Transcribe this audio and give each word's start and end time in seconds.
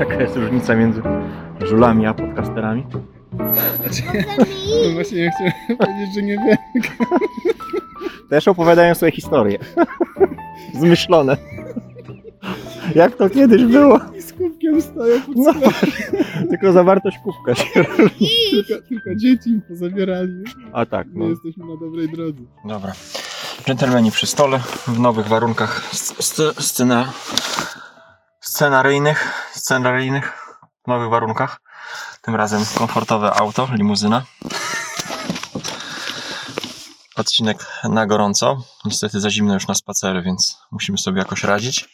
jaka 0.00 0.20
jest 0.22 0.36
różnica 0.36 0.74
między 0.74 1.02
żulami 1.60 2.06
a 2.06 2.14
podcasterami? 2.14 2.86
No 4.70 4.92
właśnie 4.94 5.18
ja 5.18 5.30
chciałem 5.30 5.52
powiedzieć, 5.78 6.14
że 6.14 6.22
nie 6.22 6.36
wiem. 6.36 6.56
Też 8.30 8.48
opowiadają 8.48 8.94
swoje 8.94 9.12
historie. 9.12 9.58
Zmyślone. 10.74 11.36
Jak 12.94 13.16
to 13.16 13.30
kiedyś 13.30 13.64
było? 13.64 14.00
I 14.18 14.22
z 14.22 14.32
kubkiem 14.32 14.82
stoją 14.82 15.20
pod 15.22 15.36
No, 15.36 15.52
tylko 16.50 16.72
zawartość 16.72 17.18
kubka 17.18 17.54
się 17.54 17.64
Tylko, 18.50 18.86
tylko 18.88 19.14
dzieci 19.16 19.50
im 19.50 19.62
pozabierali. 19.68 20.44
A 20.72 20.86
tak, 20.86 21.06
My 21.12 21.24
no. 21.24 21.30
jesteśmy 21.30 21.64
na 21.66 21.76
dobrej 21.80 22.08
drodze. 22.08 22.40
Dobra. 22.64 22.92
Dżentelmeni 23.66 24.10
przy 24.10 24.26
stole 24.26 24.58
w 24.86 24.98
nowych 25.00 25.26
warunkach 25.26 25.90
sc- 25.92 26.60
scena, 26.62 27.12
scenaryjnych, 28.40 29.48
scenaryjnych, 29.52 30.56
nowych 30.86 31.10
warunkach. 31.10 31.60
Tym 32.22 32.34
razem 32.34 32.64
komfortowe 32.74 33.34
auto, 33.34 33.68
limuzyna. 33.72 34.24
Odcinek 37.16 37.66
na 37.84 38.06
gorąco. 38.06 38.62
Niestety 38.84 39.20
za 39.20 39.30
zimno 39.30 39.54
już 39.54 39.66
na 39.66 39.74
spacery, 39.74 40.22
więc 40.22 40.58
musimy 40.70 40.98
sobie 40.98 41.18
jakoś 41.18 41.44
radzić. 41.44 41.88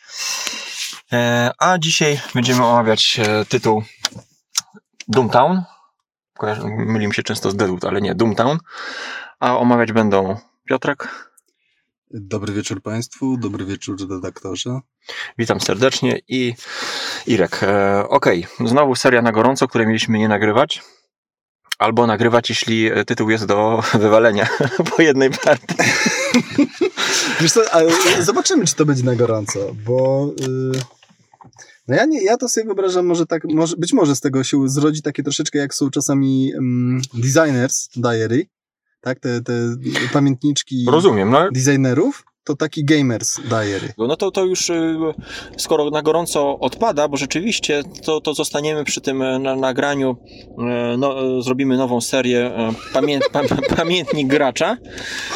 E, 1.12 1.50
a 1.59 1.78
dzisiaj 1.78 2.20
będziemy 2.34 2.64
omawiać 2.64 3.20
e, 3.20 3.44
tytuł 3.44 3.83
Doomtown. 5.08 5.62
Myli 6.64 7.14
się 7.14 7.22
często 7.22 7.50
z 7.50 7.56
Deadwood, 7.56 7.84
ale 7.84 8.00
nie, 8.00 8.14
Doomtown. 8.14 8.58
A 9.41 9.58
omawiać 9.58 9.92
będą 9.92 10.36
Piotrek, 10.69 11.27
Dobry 12.10 12.52
wieczór 12.52 12.83
Państwu, 12.83 13.36
dobry 13.36 13.64
wieczór 13.64 13.97
redaktorze. 14.11 14.80
Witam 15.38 15.60
serdecznie 15.60 16.20
i 16.28 16.54
Irek. 17.26 17.62
E, 17.62 18.04
Okej, 18.08 18.46
znowu 18.64 18.94
seria 18.94 19.22
na 19.22 19.32
gorąco, 19.32 19.68
której 19.68 19.86
mieliśmy 19.86 20.18
nie 20.18 20.28
nagrywać. 20.28 20.82
Albo 21.78 22.06
nagrywać, 22.06 22.48
jeśli 22.48 22.90
tytuł 23.06 23.30
jest 23.30 23.44
do 23.44 23.82
wywalenia 23.94 24.48
po 24.96 25.02
jednej 25.02 25.30
partii. 25.30 25.74
Wiesz 27.40 27.52
co, 27.52 27.60
zobaczymy, 28.20 28.66
czy 28.66 28.74
to 28.74 28.86
będzie 28.86 29.02
na 29.04 29.14
gorąco, 29.14 29.74
bo... 29.84 30.30
y, 30.74 30.96
No 31.88 31.94
ja, 31.96 32.04
nie, 32.04 32.24
ja 32.24 32.36
to 32.36 32.48
sobie 32.48 32.64
wyobrażam, 32.64 33.06
może 33.06 33.27
tak, 33.27 33.44
może, 33.44 33.77
być 33.77 33.92
może 33.92 34.16
z 34.16 34.20
tego 34.20 34.44
się 34.44 34.68
zrodzi 34.68 35.02
takie 35.02 35.22
troszeczkę 35.22 35.58
jak 35.58 35.74
są 35.74 35.90
czasami 35.90 36.52
um, 36.54 37.00
designers 37.14 37.88
diary, 37.96 38.46
tak, 39.00 39.20
te, 39.20 39.40
te 39.40 39.52
pamiętniczki 40.12 40.86
Rozumiem, 40.90 41.30
no. 41.30 41.50
designerów, 41.50 42.24
to 42.47 42.56
taki 42.56 42.84
gamers 42.84 43.41
diary. 43.50 43.92
No 43.98 44.16
to, 44.16 44.30
to 44.30 44.44
już 44.44 44.70
y, 44.70 44.97
skoro 45.56 45.91
na 45.91 46.02
gorąco 46.02 46.58
odpada, 46.58 47.08
bo 47.08 47.16
rzeczywiście 47.16 47.83
to, 48.05 48.20
to 48.20 48.34
zostaniemy 48.34 48.84
przy 48.84 49.00
tym 49.00 49.19
na, 49.42 49.56
nagraniu, 49.56 50.16
e, 50.58 50.97
no, 50.98 51.42
zrobimy 51.42 51.77
nową 51.77 52.00
serię 52.00 52.50
pamię, 52.92 53.20
pa, 53.33 53.42
pa, 53.48 53.56
Pamiętnik 53.77 54.28
Gracza, 54.28 54.77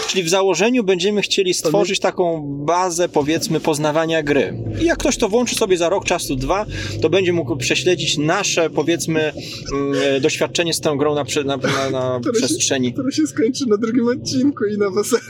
czyli 0.09 0.23
w 0.23 0.29
założeniu 0.29 0.85
będziemy 0.85 1.23
chcieli 1.23 1.55
stworzyć 1.55 2.01
taką 2.01 2.43
bazę 2.67 3.09
powiedzmy 3.09 3.61
poznawania 3.61 4.23
gry. 4.23 4.63
I 4.81 4.85
jak 4.85 4.99
ktoś 4.99 5.17
to 5.17 5.29
włączy 5.29 5.55
sobie 5.55 5.77
za 5.77 5.89
rok, 5.89 6.05
czasu 6.05 6.37
dwa, 6.37 6.67
to 7.03 7.11
będzie 7.11 7.33
mógł 7.33 7.57
prześledzić 7.57 8.19
nasze 8.19 8.71
powiedzmy 8.71 9.33
mm, 9.73 10.21
doświadczenie 10.21 10.75
z 10.75 10.81
tą 10.81 10.97
grą 10.97 11.15
na, 11.15 11.25
na, 11.45 11.57
na, 11.57 11.91
na 11.91 12.21
się- 12.25 12.33
przestrzeni. 12.33 12.93
Które 12.93 13.13
się 13.13 13.27
skończy 13.27 13.67
na 13.67 13.77
drugim 13.77 14.09
odcinku 14.09 14.65
i 14.65 14.79
na 14.79 14.91
weselu. 14.91 15.23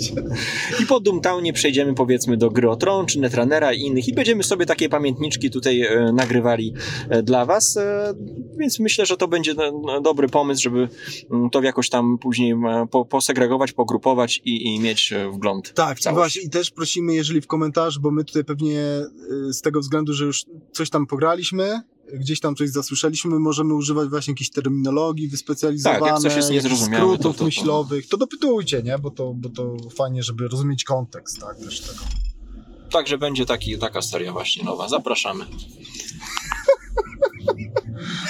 I 0.82 0.86
po 0.86 0.97
Doomtownie 1.00 1.52
przejdziemy 1.52 1.94
powiedzmy 1.94 2.36
do 2.36 2.50
gry 2.50 2.70
o 2.70 2.76
Tron, 2.76 3.06
czy 3.06 3.20
Netrunnera 3.20 3.72
i 3.72 3.80
innych 3.80 4.08
i 4.08 4.14
będziemy 4.14 4.42
sobie 4.42 4.66
takie 4.66 4.88
pamiętniczki 4.88 5.50
tutaj 5.50 5.82
e, 5.82 6.12
nagrywali 6.12 6.74
e, 7.10 7.22
dla 7.22 7.46
was, 7.46 7.76
e, 7.76 8.14
więc 8.58 8.78
myślę, 8.78 9.06
że 9.06 9.16
to 9.16 9.28
będzie 9.28 9.54
no, 9.54 9.82
no, 9.86 10.00
dobry 10.00 10.28
pomysł, 10.28 10.62
żeby 10.62 10.88
mm, 11.30 11.50
to 11.50 11.62
jakoś 11.62 11.90
tam 11.90 12.18
później 12.18 12.52
e, 12.52 12.86
po, 12.90 13.04
posegregować, 13.04 13.72
pogrupować 13.72 14.40
i, 14.44 14.74
i 14.74 14.80
mieć 14.80 15.12
e, 15.12 15.30
wgląd 15.30 15.74
Tak, 15.74 15.98
i 16.10 16.14
właśnie 16.14 16.42
i 16.42 16.50
też 16.50 16.70
prosimy, 16.70 17.14
jeżeli 17.14 17.40
w 17.40 17.46
komentarzu, 17.46 18.00
bo 18.00 18.10
my 18.10 18.24
tutaj 18.24 18.44
pewnie 18.44 18.80
y, 19.48 19.52
z 19.52 19.62
tego 19.62 19.80
względu, 19.80 20.12
że 20.12 20.24
już 20.24 20.44
coś 20.72 20.90
tam 20.90 21.06
pograliśmy, 21.06 21.80
gdzieś 22.14 22.40
tam 22.40 22.56
coś 22.56 22.70
zasłyszeliśmy, 22.70 23.38
możemy 23.38 23.74
używać 23.74 24.08
właśnie 24.08 24.32
jakiejś 24.32 24.50
terminologii 24.50 25.28
wyspecjalizowanej, 25.28 26.00
Tak, 26.00 26.10
jak 26.10 26.18
coś 26.20 26.36
jest 26.36 26.50
niezrozumiałe, 26.50 27.04
to- 27.04 27.12
skrótów 27.14 27.32
to- 27.32 27.38
to- 27.38 27.44
myślowych, 27.44 28.08
to 28.08 28.16
dopytujcie, 28.16 28.82
nie? 28.82 28.98
Bo 28.98 29.10
to, 29.10 29.34
bo 29.34 29.48
to 29.48 29.76
fajnie, 29.96 30.22
żeby 30.22 30.48
rozumieć 30.48 30.84
kontekst, 30.84 31.40
tak, 31.40 31.58
też 31.58 31.80
tego. 31.80 32.00
Także 32.90 33.18
będzie 33.18 33.46
taki, 33.46 33.78
taka 33.78 34.02
seria 34.02 34.32
właśnie 34.32 34.64
nowa. 34.64 34.88
Zapraszamy. 34.88 35.44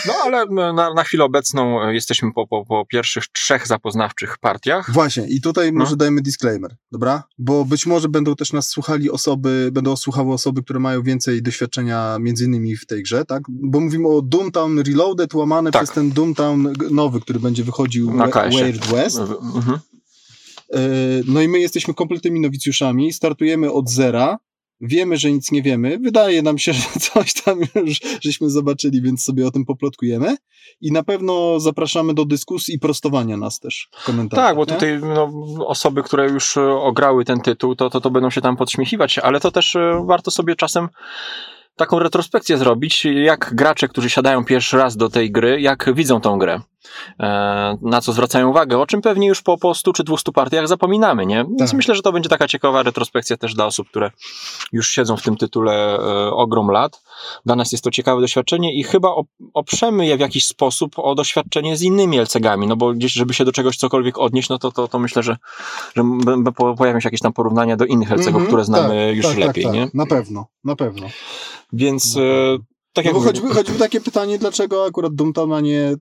No 0.06 0.12
ale 0.24 0.46
na, 0.72 0.94
na 0.94 1.04
chwilę 1.04 1.24
obecną 1.24 1.82
e, 1.82 1.94
jesteśmy 1.94 2.32
po, 2.32 2.46
po, 2.46 2.64
po 2.66 2.86
pierwszych 2.86 3.24
trzech 3.32 3.66
zapoznawczych 3.66 4.38
partiach. 4.38 4.92
Właśnie, 4.92 5.26
i 5.28 5.40
tutaj 5.40 5.72
No. 5.72 5.78
może 5.78 5.96
dajmy 5.96 6.20
disclaimer, 6.22 6.76
dobra? 6.92 7.22
Bo 7.38 7.64
być 7.64 7.86
może 7.86 8.08
będą 8.08 8.36
też 8.36 8.52
nas 8.52 8.68
słuchali 8.68 9.10
osoby, 9.10 9.68
będą 9.72 9.96
słuchały 9.96 10.32
osoby, 10.32 10.62
które 10.62 10.80
mają 10.80 11.02
więcej 11.02 11.42
doświadczenia 11.42 12.16
między 12.20 12.44
innymi 12.44 12.76
w 12.76 12.86
tej 12.86 13.02
grze, 13.02 13.24
tak? 13.24 13.42
Bo 13.48 13.80
mówimy 13.80 14.08
o 14.08 14.22
Doomtown 14.22 14.78
Reloaded 14.80 15.34
łamane 15.34 15.70
Tak. 15.70 15.82
przez 15.82 15.94
ten 15.94 16.10
Doomtown 16.10 16.72
nowy, 16.90 17.20
który 17.20 17.40
będzie 17.40 17.64
wychodził 17.64 18.14
Na. 18.14 18.26
Weird 18.26 18.86
West. 18.86 19.18
Mhm. 19.18 19.78
E, 20.74 20.78
No 21.26 21.42
i 21.42 21.48
my 21.48 21.60
jesteśmy 21.60 21.94
kompletnymi 21.94 22.40
nowicjuszami, 22.40 23.12
startujemy 23.12 23.72
od 23.72 23.90
zera, 23.90 24.38
wiemy, 24.80 25.16
że 25.16 25.32
nic 25.32 25.52
nie 25.52 25.62
wiemy, 25.62 25.98
wydaje 25.98 26.42
nam 26.42 26.58
się, 26.58 26.72
że 26.78 26.82
coś 27.00 27.32
tam 27.32 27.60
już 27.84 28.00
żeśmy 28.20 28.50
zobaczyli, 28.50 29.02
więc 29.02 29.24
sobie 29.24 29.46
o 29.46 29.50
tym 29.50 29.64
poplotkujemy 29.64 30.36
i 30.80 30.92
na 30.92 31.02
pewno 31.02 31.60
zapraszamy 31.60 32.14
do 32.14 32.24
dyskusji 32.24 32.74
i 32.74 32.78
prostowania 32.78 33.36
nas 33.36 33.60
też 33.60 33.88
w 33.92 34.04
komentarzach. 34.04 34.46
Tak, 34.46 34.56
bo 34.56 34.64
nie? 34.64 34.66
tutaj 34.66 35.00
no, 35.00 35.32
osoby, 35.66 36.02
które 36.02 36.28
już 36.28 36.56
e, 36.56 36.72
ograły 36.72 37.24
ten 37.24 37.40
tytuł, 37.40 37.74
to, 37.74 37.90
to, 37.90 38.00
to 38.00 38.10
będą 38.10 38.30
się 38.30 38.40
tam 38.40 38.56
podśmiechiwać, 38.56 39.18
ale 39.18 39.40
to 39.40 39.50
też 39.50 39.76
e, 39.76 40.04
warto 40.06 40.30
sobie 40.30 40.56
czasem 40.56 40.88
taką 41.76 41.98
retrospekcję 41.98 42.58
zrobić, 42.58 43.04
jak 43.04 43.54
gracze, 43.54 43.88
którzy 43.88 44.10
siadają 44.10 44.44
pierwszy 44.44 44.76
raz 44.76 44.96
do 44.96 45.08
tej 45.08 45.32
gry, 45.32 45.60
jak 45.60 45.94
widzą 45.94 46.20
tą 46.20 46.38
grę. 46.38 46.60
E, 47.20 47.78
Na 47.82 48.00
co 48.00 48.12
zwracają 48.12 48.48
uwagę, 48.50 48.78
o 48.78 48.86
czym 48.86 49.00
pewnie 49.00 49.28
już 49.28 49.42
po, 49.42 49.58
po 49.58 49.74
100 49.74 49.92
czy 49.92 50.04
200 50.04 50.32
partiach 50.32 50.68
zapominamy, 50.68 51.26
nie? 51.26 51.36
Więc 51.58 51.58
Tak. 51.70 51.72
myślę, 51.72 51.94
że 51.94 52.02
to 52.02 52.12
będzie 52.12 52.28
taka 52.28 52.48
ciekawa 52.48 52.82
retrospekcja 52.82 53.36
też 53.36 53.54
dla 53.54 53.66
osób, 53.66 53.88
które 53.88 54.10
już 54.72 54.88
siedzą 54.90 55.16
w 55.16 55.22
tym 55.22 55.36
tytule 55.36 55.98
e, 55.98 56.30
ogrom 56.30 56.70
lat. 56.70 57.02
Dla 57.46 57.56
nas 57.56 57.72
jest 57.72 57.84
to 57.84 57.90
ciekawe 57.90 58.20
doświadczenie 58.20 58.74
i 58.74 58.82
chyba 58.84 59.08
op- 59.08 59.26
oprzemy 59.54 60.06
je 60.06 60.16
w 60.16 60.20
jakiś 60.20 60.46
sposób 60.46 60.92
o 60.98 61.14
doświadczenie 61.14 61.76
z 61.76 61.82
innymi 61.82 62.18
LCG-ami, 62.20 62.66
no 62.66 62.76
bo 62.76 62.92
gdzieś, 62.92 63.12
żeby 63.12 63.34
się 63.34 63.44
do 63.44 63.52
czegoś 63.52 63.76
cokolwiek 63.76 64.18
odnieść, 64.18 64.48
no 64.48 64.58
to, 64.58 64.72
to, 64.72 64.88
to 64.88 64.98
myślę, 64.98 65.22
że, 65.22 65.36
że 65.96 66.02
pojawią 66.76 67.00
się 67.00 67.06
jakieś 67.06 67.20
tam 67.20 67.32
porównania 67.32 67.76
do 67.76 67.84
innych 67.84 68.10
LCG-ów, 68.12 68.28
Mhm, 68.28 68.46
które 68.46 68.64
znamy 68.64 69.06
tak, 69.08 69.16
już 69.16 69.26
tak, 69.26 69.38
lepiej, 69.38 69.64
tak, 69.64 69.72
nie? 69.72 69.84
tak. 69.84 69.94
Na 69.94 70.06
pewno, 70.06 70.46
na 70.64 70.76
pewno. 70.76 71.06
Więc 71.72 72.16
e. 72.16 72.58
tak 72.92 73.04
No 73.04 73.12
bo 73.12 73.20
choćby, 73.20 73.48
choćby 73.54 73.78
takie 73.78 74.00
pytanie, 74.00 74.38
dlaczego 74.38 74.84
akurat 74.86 75.14
Doomtown, 75.14 75.52
a 75.52 75.60
nie 75.60 75.80
y, 75.80 75.96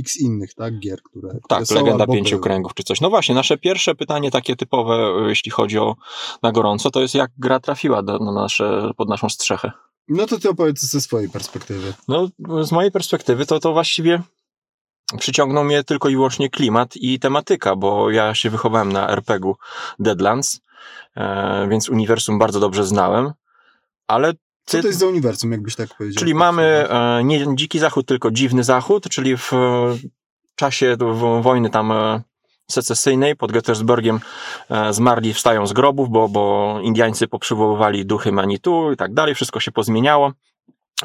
x 0.00 0.16
innych, 0.20 0.54
tak, 0.54 0.78
gier, 0.78 1.02
które, 1.02 1.28
które 1.28 1.40
Tak, 1.48 1.66
są 1.66 1.74
legenda 1.74 2.06
pięciu 2.06 2.30
były. 2.30 2.42
kręgów 2.42 2.74
czy 2.74 2.82
coś. 2.82 3.00
No 3.00 3.10
właśnie, 3.10 3.34
nasze 3.34 3.58
pierwsze 3.58 3.94
pytanie 3.94 4.30
takie 4.30 4.56
typowe, 4.56 4.94
e, 4.94 5.28
jeśli 5.28 5.50
chodzi 5.50 5.78
o 5.78 5.96
na 6.42 6.52
gorąco, 6.52 6.90
to 6.90 7.00
jest 7.00 7.14
jak 7.14 7.30
gra 7.38 7.60
trafiła 7.60 8.02
do, 8.02 8.18
na 8.18 8.32
nasze, 8.32 8.90
pod 8.96 9.08
naszą 9.08 9.28
strzechę. 9.28 9.72
No 10.08 10.26
to 10.26 10.38
ty 10.38 10.48
opowiedz 10.48 10.80
ze 10.80 11.00
swojej 11.00 11.28
perspektywy. 11.28 11.94
No, 12.08 12.28
z 12.64 12.72
mojej 12.72 12.90
perspektywy 12.90 13.46
to, 13.46 13.60
to 13.60 13.72
właściwie 13.72 14.22
przyciągnął 15.18 15.64
mnie 15.64 15.84
tylko 15.84 16.08
i 16.08 16.14
wyłącznie 16.16 16.50
klimat 16.50 16.96
i 16.96 17.18
tematyka, 17.18 17.76
bo 17.76 18.10
ja 18.10 18.34
się 18.34 18.50
wychowałem 18.50 18.92
na 18.92 19.08
RPG-u 19.10 19.56
Deadlands, 19.98 20.60
e, 21.16 21.68
więc 21.70 21.88
uniwersum 21.88 22.38
bardzo 22.38 22.60
dobrze 22.60 22.84
znałem, 22.86 23.32
ale 24.06 24.32
Co 24.70 24.82
to 24.82 24.86
jest 24.86 24.98
za 24.98 25.06
uniwersum, 25.06 25.52
jakbyś 25.52 25.76
tak 25.76 25.94
powiedział? 25.94 26.20
Czyli 26.20 26.34
mamy 26.34 26.62
e, 26.62 27.24
nie 27.24 27.56
dziki 27.56 27.78
zachód, 27.78 28.06
tylko 28.06 28.30
dziwny 28.30 28.64
zachód, 28.64 29.08
czyli 29.08 29.36
w 29.36 29.50
czasie 30.54 30.96
wojny 31.40 31.70
tam 31.70 31.92
e, 31.92 32.22
secesyjnej 32.70 33.36
pod 33.36 33.52
Gettysburgiem 33.52 34.20
e, 34.70 34.92
zmarli 34.92 35.34
wstają 35.34 35.66
z 35.66 35.72
grobów, 35.72 36.10
bo, 36.10 36.28
bo 36.28 36.76
Indiańcy 36.82 37.28
poprzywoływali 37.28 38.06
duchy 38.06 38.32
Manitu 38.32 38.92
i 38.92 38.96
tak 38.96 39.14
dalej, 39.14 39.34
wszystko 39.34 39.60
się 39.60 39.72
pozmieniało. 39.72 40.32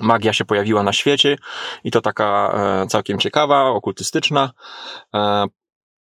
Magia 0.02 0.34
się 0.34 0.46
pojawiła 0.46 0.84
na 0.84 0.94
świecie 0.94 1.38
i 1.84 1.92
to 1.92 2.02
taka 2.02 2.56
całkiem 2.90 3.20
ciekawa, 3.20 3.64
okultystyczna. 3.64 4.52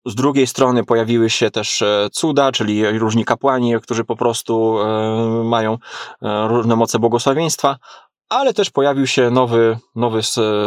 Z 0.05 0.15
drugiej 0.15 0.47
strony 0.47 0.83
pojawiły 0.83 1.29
się 1.29 1.51
też 1.51 1.81
e, 1.81 2.07
cuda, 2.11 2.51
czyli 2.51 2.99
różni 2.99 3.25
kapłani, 3.25 3.81
którzy 3.81 4.03
po 4.03 4.15
prostu 4.15 4.77
e, 4.79 5.43
mają 5.43 5.73
e, 6.21 6.47
różne 6.47 6.75
moce 6.75 6.99
błogosławieństwa, 6.99 7.77
ale 8.29 8.53
też 8.53 8.69
pojawił 8.69 9.07
się 9.07 9.29
nowy, 9.29 9.77
nowy 9.95 10.21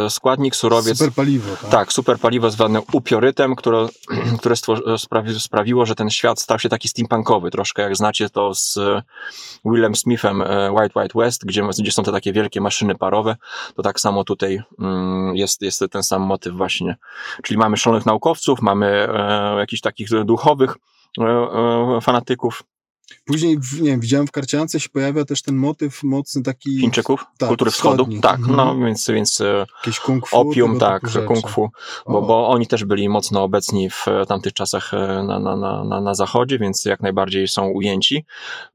składnik, 0.09 0.55
surowiec. 0.55 0.97
Super 0.97 1.13
paliwo, 1.13 1.55
tak? 1.55 1.71
Tak, 1.71 1.93
super 1.93 2.19
paliwo 2.19 2.49
zwane 2.49 2.81
upiorytem, 2.93 3.55
które, 3.55 3.87
które 4.39 4.55
sprawi, 4.97 5.39
sprawiło, 5.39 5.85
że 5.85 5.95
ten 5.95 6.09
świat 6.09 6.39
stał 6.39 6.59
się 6.59 6.69
taki 6.69 6.87
steampunkowy, 6.87 7.51
troszkę 7.51 7.81
jak 7.81 7.95
znacie 7.95 8.29
to 8.29 8.55
z 8.55 8.77
e, 8.77 9.03
Willem 9.65 9.95
Smithem 9.95 10.41
e, 10.41 10.71
White 10.71 10.99
White 10.99 11.19
West, 11.19 11.45
gdzie, 11.45 11.63
gdzie 11.79 11.91
są 11.91 12.03
te 12.03 12.11
takie 12.11 12.33
wielkie 12.33 12.61
maszyny 12.61 12.95
parowe, 12.95 13.35
to 13.75 13.83
tak 13.83 13.99
samo 13.99 14.23
tutaj 14.23 14.61
mm, 14.79 15.35
jest, 15.35 15.61
jest 15.61 15.83
ten 15.91 16.03
sam 16.03 16.21
motyw 16.21 16.53
właśnie. 16.53 16.95
Czyli 17.43 17.57
mamy 17.57 17.77
szalonych 17.77 18.05
naukowców, 18.05 18.61
mamy 18.61 18.87
e, 18.87 19.55
jakichś 19.59 19.81
takich 19.81 20.09
duchowych 20.25 20.75
e, 21.19 21.23
e, 21.23 22.01
fanatyków, 22.01 22.63
Później, 23.25 23.57
nie 23.81 23.89
wiem, 23.89 23.99
widziałem 23.99 24.27
w 24.27 24.31
karciance 24.31 24.79
się 24.79 24.89
pojawia 24.89 25.25
też 25.25 25.41
ten 25.41 25.55
motyw 25.55 26.03
mocny 26.03 26.43
taki... 26.43 26.79
Chińczyków, 26.79 27.25
tak, 27.37 27.49
kultury 27.49 27.71
wschodu. 27.71 28.07
Tak, 28.21 28.39
Mhm. 28.39 28.55
no 28.57 28.85
więc, 28.85 29.07
więc 29.07 29.41
e, 29.41 29.65
Jakieś 29.81 29.99
kung 29.99 30.27
fu, 30.27 30.37
opium, 30.37 30.79
tak, 30.79 31.01
kung 31.27 31.49
fu, 31.49 31.69
bo, 32.07 32.21
bo 32.21 32.47
oni 32.49 32.67
też 32.67 32.85
byli 32.85 33.09
mocno 33.09 33.43
obecni 33.43 33.89
w 33.89 34.07
e, 34.07 34.25
tamtych 34.25 34.53
czasach 34.53 34.93
e, 34.93 34.97
na, 35.27 35.39
na, 35.39 35.55
na, 35.55 35.83
na, 35.83 36.01
na 36.01 36.13
zachodzie, 36.13 36.59
więc 36.59 36.85
jak 36.85 36.99
najbardziej 36.99 37.47
są 37.47 37.67
ujęci. 37.67 38.25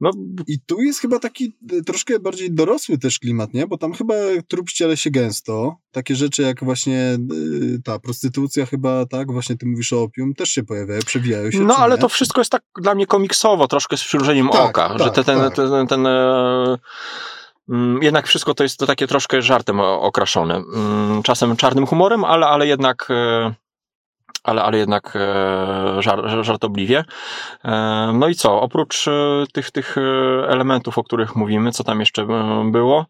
No, 0.01 0.11
I 0.47 0.61
tu 0.61 0.83
jest 0.83 1.01
chyba 1.01 1.19
taki 1.19 1.57
e, 1.73 1.83
troszkę 1.83 2.19
bardziej 2.21 2.53
dorosły 2.53 2.99
też 2.99 3.19
klimat, 3.19 3.55
nie? 3.55 3.67
Bo 3.67 3.79
tam 3.79 3.93
chyba 3.93 4.15
trup 4.49 4.71
ściele 4.71 4.97
się 4.97 5.11
gęsto. 5.11 5.77
Takie 5.93 6.17
rzeczy 6.17 6.43
jak 6.43 6.65
właśnie 6.65 6.99
e, 6.99 7.19
ta 7.85 7.99
prostytucja 7.99 8.67
chyba, 8.67 9.07
tak? 9.07 9.33
Właśnie 9.33 9.57
ty 9.57 9.67
mówisz 9.67 9.93
o 9.93 10.03
opium, 10.03 10.35
też 10.35 10.49
się 10.49 10.63
pojawiają, 10.63 11.01
przewijają 11.07 11.51
się. 11.51 11.61
no 11.61 11.77
ale 11.77 11.95
nie? 11.95 12.01
to 12.01 12.09
wszystko 12.09 12.41
jest 12.41 12.51
tak 12.51 12.63
dla 12.81 12.95
mnie 12.95 13.07
komiksowo, 13.07 13.69
troszkę 13.69 13.97
z 13.97 14.03
przymrużeniem 14.25 14.49
Tak, 14.49 14.71
oka, 14.71 14.89
tak, 14.89 14.99
że 14.99 15.11
te, 15.11 15.25
ten, 15.25 15.39
tak. 15.41 15.55
ten, 15.55 15.87
ten 15.87 16.07
e, 16.07 16.77
mm, 17.69 18.03
jednak 18.03 18.27
wszystko 18.27 18.55
to 18.55 18.63
jest 18.63 18.79
to 18.79 18.87
takie 18.87 19.07
troszkę 19.07 19.43
żartem 19.43 19.81
okraszone. 19.81 20.55
Mm, 20.55 21.23
Czasem 21.23 21.57
czarnym 21.57 21.87
humorem, 21.87 22.25
ale, 22.25 22.47
ale 22.47 22.67
jednak 22.67 23.09
e, 23.11 23.55
ale, 24.45 24.63
ale 24.63 24.79
jednak 24.79 25.17
e, 25.17 26.03
żar, 26.03 26.19
żar- 26.19 26.43
żartobliwie. 26.45 27.05
No 28.13 28.29
i 28.29 28.35
co? 28.35 28.61
Oprócz 28.61 29.05
tych, 29.53 29.71
tych 29.71 29.97
elementów, 30.49 30.99
o 30.99 31.05
których 31.05 31.37
mówimy, 31.37 31.73
co 31.73 31.85
tam 31.85 32.01
jeszcze 32.01 32.27
było? 32.65 33.07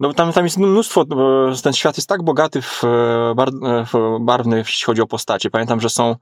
No 0.00 0.14
tam, 0.14 0.32
tam 0.32 0.44
jest 0.44 0.58
mnóstwo, 0.58 1.04
ten 1.62 1.72
świat 1.72 1.96
jest 1.96 2.08
tak 2.08 2.22
bogaty 2.22 2.62
w, 2.62 2.84
e, 2.84 3.34
bar, 3.34 3.48
e, 3.48 3.84
w 3.84 4.18
barwny, 4.20 4.58
jeśli 4.58 4.84
chodzi 4.84 5.02
o 5.02 5.06
postacie. 5.06 5.50
Pamiętam, 5.50 5.80
że 5.80 5.90
są 5.90 6.16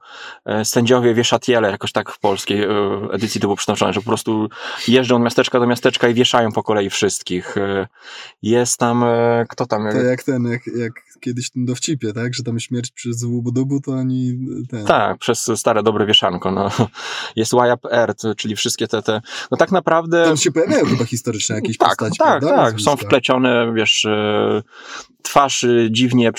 e, 0.45 0.65
sędziowie 0.65 1.13
wieszatiele, 1.13 1.71
jakoś 1.71 1.91
tak 1.91 2.11
w 2.11 2.19
polskiej 2.19 2.67
edycji 3.11 3.41
to 3.41 3.47
było 3.47 3.55
przytoczone, 3.55 3.93
że 3.93 3.99
po 3.99 4.05
prostu 4.05 4.49
jeżdżą 4.87 5.15
od 5.15 5.21
miasteczka 5.21 5.59
do 5.59 5.67
miasteczka 5.67 6.07
i 6.07 6.13
wieszają 6.13 6.51
po 6.51 6.63
kolei 6.63 6.89
wszystkich. 6.89 7.55
Jest 8.41 8.77
tam, 8.77 9.05
kto 9.49 9.65
tam? 9.65 9.87
To 9.91 9.97
jak 9.97 10.23
ten, 10.23 10.45
jak, 10.45 10.67
jak 10.67 10.93
kiedyś 11.19 11.51
ten 11.51 11.65
dowcipie, 11.65 12.13
tak? 12.13 12.33
Że 12.33 12.43
tam 12.43 12.59
śmierć 12.59 12.91
przez 12.91 13.23
łubu 13.23 13.81
to 13.81 13.91
oni 13.91 14.39
ten... 14.69 14.85
Tak, 14.85 15.17
przez 15.17 15.51
stare 15.55 15.83
dobre 15.83 16.05
wieszanko. 16.05 16.51
No. 16.51 16.71
Jest 17.35 17.53
YAP 17.53 17.85
Earth, 17.85 18.25
czyli 18.37 18.55
wszystkie 18.55 18.87
te, 18.87 19.01
te. 19.01 19.21
No 19.51 19.57
tak 19.57 19.71
naprawdę. 19.71 20.25
Tam 20.25 20.37
się 20.37 20.51
pojawiają 20.51 20.85
chyba 20.85 21.05
historyczne 21.05 21.55
jakieś 21.55 21.77
tak, 21.77 21.89
postaci, 21.89 22.17
tak, 22.17 22.27
prawda? 22.27 22.47
tak. 22.47 22.81
Są 22.81 22.91
Nazwiska. 22.91 22.95
wplecione, 22.95 23.73
wiesz, 23.73 24.05
e, 24.05 24.63
twarz 25.21 25.63
e, 25.63 25.87
dziwnie 25.91 26.31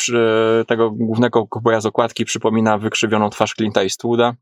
tego 0.66 0.90
głównego 0.90 1.46
kuboja 1.46 1.80
z 1.80 1.86
okładki 1.86 2.24
przypomina 2.24 2.78
wykrzywioną 2.78 3.30
twarz 3.30 3.54
Clint'a 3.60 3.80
Eastwooda. 3.80 4.34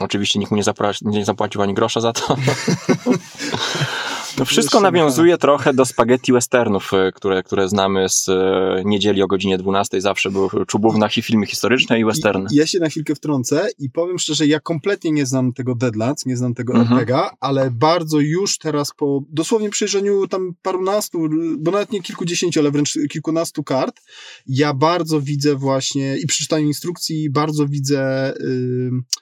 Oczywiście 0.00 0.38
nikt 0.38 0.50
mu 0.50 0.56
nie, 0.56 0.62
zapra- 0.62 1.06
nie 1.06 1.24
zapłacił 1.24 1.62
ani 1.62 1.74
grosza 1.74 2.00
za 2.00 2.12
to. 2.12 2.36
No 4.42 4.46
wszystko 4.46 4.80
nawiązuje 4.80 5.38
trochę 5.38 5.74
do 5.74 5.84
spaghetti 5.84 6.32
westernów, 6.32 6.94
e, 6.94 7.12
które, 7.12 7.42
które 7.42 7.68
znamy 7.68 8.08
z 8.08 8.28
e, 8.28 8.82
niedzieli 8.84 9.22
o 9.22 9.26
godzinie 9.26 9.58
12. 9.58 10.00
Zawsze 10.00 10.30
były 10.30 10.48
czubówna 10.66 11.08
i 11.16 11.22
filmy 11.22 11.46
historyczne 11.46 12.00
i 12.00 12.04
westerny. 12.04 12.46
I, 12.52 12.56
ja 12.56 12.66
się 12.66 12.78
na 12.78 12.88
chwilkę 12.88 13.14
wtrącę 13.14 13.68
i 13.78 13.90
powiem 13.90 14.18
szczerze, 14.18 14.46
ja 14.46 14.60
kompletnie 14.60 15.10
nie 15.10 15.26
znam 15.26 15.52
tego 15.52 15.74
Deadlands, 15.74 16.26
nie 16.26 16.36
znam 16.36 16.54
tego 16.54 16.72
Mhm. 16.72 16.98
RPGa, 17.00 17.30
ale 17.40 17.70
bardzo 17.70 18.20
już 18.20 18.58
teraz 18.58 18.92
po 18.96 19.22
dosłownie 19.28 19.70
przyjrzeniu 19.70 20.26
tam 20.26 20.54
parunastu, 20.62 21.28
bo 21.58 21.70
nawet 21.70 21.92
nie 21.92 22.02
kilkudziesięciu, 22.02 22.60
ale 22.60 22.70
wręcz 22.70 22.98
kilkunastu 23.10 23.64
kart, 23.64 24.00
ja 24.46 24.74
bardzo 24.74 25.20
widzę 25.20 25.54
właśnie 25.54 26.16
i 26.16 26.26
przeczytaniu 26.26 26.66
instrukcji 26.66 27.30
bardzo 27.30 27.66
widzę... 27.66 28.32
ym, 28.40 29.04
y, 29.18 29.21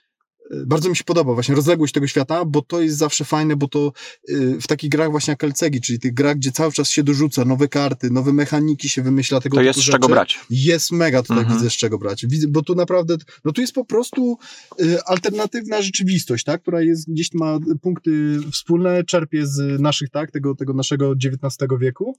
bardzo 0.66 0.88
mi 0.90 0.96
się 0.96 1.04
podoba 1.04 1.34
właśnie 1.34 1.54
rozległość 1.54 1.92
tego 1.94 2.06
świata, 2.06 2.44
bo 2.44 2.62
to 2.62 2.80
jest 2.80 2.96
zawsze 2.96 3.24
fajne, 3.24 3.56
bo 3.56 3.68
to 3.68 3.92
y, 4.28 4.58
w 4.60 4.66
takich 4.66 4.90
grach 4.90 5.10
właśnie 5.10 5.30
jak 5.32 5.42
LCG, 5.42 5.80
czyli 5.80 5.98
tych 5.98 6.14
grach, 6.14 6.36
gdzie 6.36 6.52
cały 6.52 6.72
czas 6.72 6.90
się 6.90 7.02
dorzuca 7.02 7.44
nowe 7.44 7.68
karty, 7.68 8.10
nowe 8.10 8.32
mechaniki 8.32 8.88
się 8.88 9.02
wymyśla 9.02 9.40
tego 9.40 9.56
To 9.56 9.62
jest 9.62 9.78
z 9.78 9.82
rzeczy. 9.82 9.92
czego 9.92 10.08
brać. 10.08 10.40
Jest 10.50 10.92
mega 10.92 11.22
tutaj 11.22 11.38
Mhm. 11.38 11.58
widzę 11.58 11.70
z 11.70 11.74
czego 11.74 11.98
brać. 11.98 12.26
Bo 12.48 12.62
tu 12.62 12.74
naprawdę, 12.74 13.16
no 13.44 13.52
tu 13.52 13.60
jest 13.60 13.72
po 13.72 13.84
prostu 13.84 14.38
y, 14.80 15.04
alternatywna 15.04 15.82
rzeczywistość, 15.82 16.44
tak, 16.44 16.62
która 16.62 16.82
jest 16.82 17.10
gdzieś 17.10 17.32
ma 17.34 17.58
punkty 17.82 18.38
wspólne, 18.52 19.04
czerpie 19.04 19.46
z 19.46 19.80
naszych, 19.80 20.10
tak, 20.10 20.30
tego, 20.30 20.54
tego 20.54 20.72
naszego 20.72 21.12
XIX 21.12 21.70
wieku. 21.80 22.16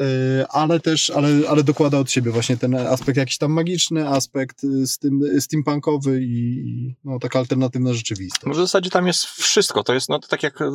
Y, 0.00 0.46
Ale 0.48 0.80
też, 0.80 1.10
ale, 1.10 1.28
ale 1.48 1.64
dokłada 1.64 1.98
od 1.98 2.10
siebie 2.10 2.30
właśnie 2.30 2.56
ten 2.56 2.74
aspekt 2.74 3.18
jakiś 3.18 3.38
tam 3.38 3.52
magiczny, 3.52 4.08
aspekt 4.08 4.64
y, 4.64 4.86
z 4.86 4.98
tym, 4.98 5.20
steampunkowy 5.40 6.20
i 6.22 6.94
no, 7.04 7.18
taka 7.18 7.38
alternatywna 7.38 7.94
rzeczywistość. 7.94 8.56
w 8.56 8.60
zasadzie 8.60 8.90
tam 8.90 9.06
jest 9.06 9.24
wszystko. 9.24 9.84
To 9.84 9.94
jest 9.94 10.08
no, 10.08 10.18
to 10.18 10.28
tak 10.28 10.42
jak 10.42 10.60
e, 10.60 10.70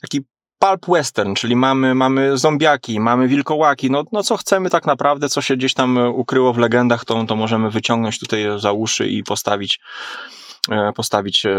taki 0.00 0.24
pulp 0.58 0.86
western, 0.88 1.34
czyli 1.34 1.56
mamy, 1.56 1.94
mamy 1.94 2.38
zombiaki, 2.38 3.00
mamy 3.00 3.28
wilkołaki, 3.28 3.90
no, 3.90 4.04
no 4.12 4.22
co 4.22 4.36
chcemy 4.36 4.70
tak 4.70 4.86
naprawdę, 4.86 5.28
co 5.28 5.42
się 5.42 5.56
gdzieś 5.56 5.74
tam 5.74 5.98
e, 5.98 6.10
ukryło 6.10 6.52
w 6.52 6.58
legendach, 6.58 7.04
to, 7.04 7.24
to 7.24 7.36
możemy 7.36 7.70
wyciągnąć 7.70 8.18
tutaj 8.18 8.44
za 8.58 8.72
uszy 8.72 9.08
i 9.08 9.22
postawić 9.22 9.80
e, 9.80 10.37
postawić 10.94 11.46
e, 11.46 11.50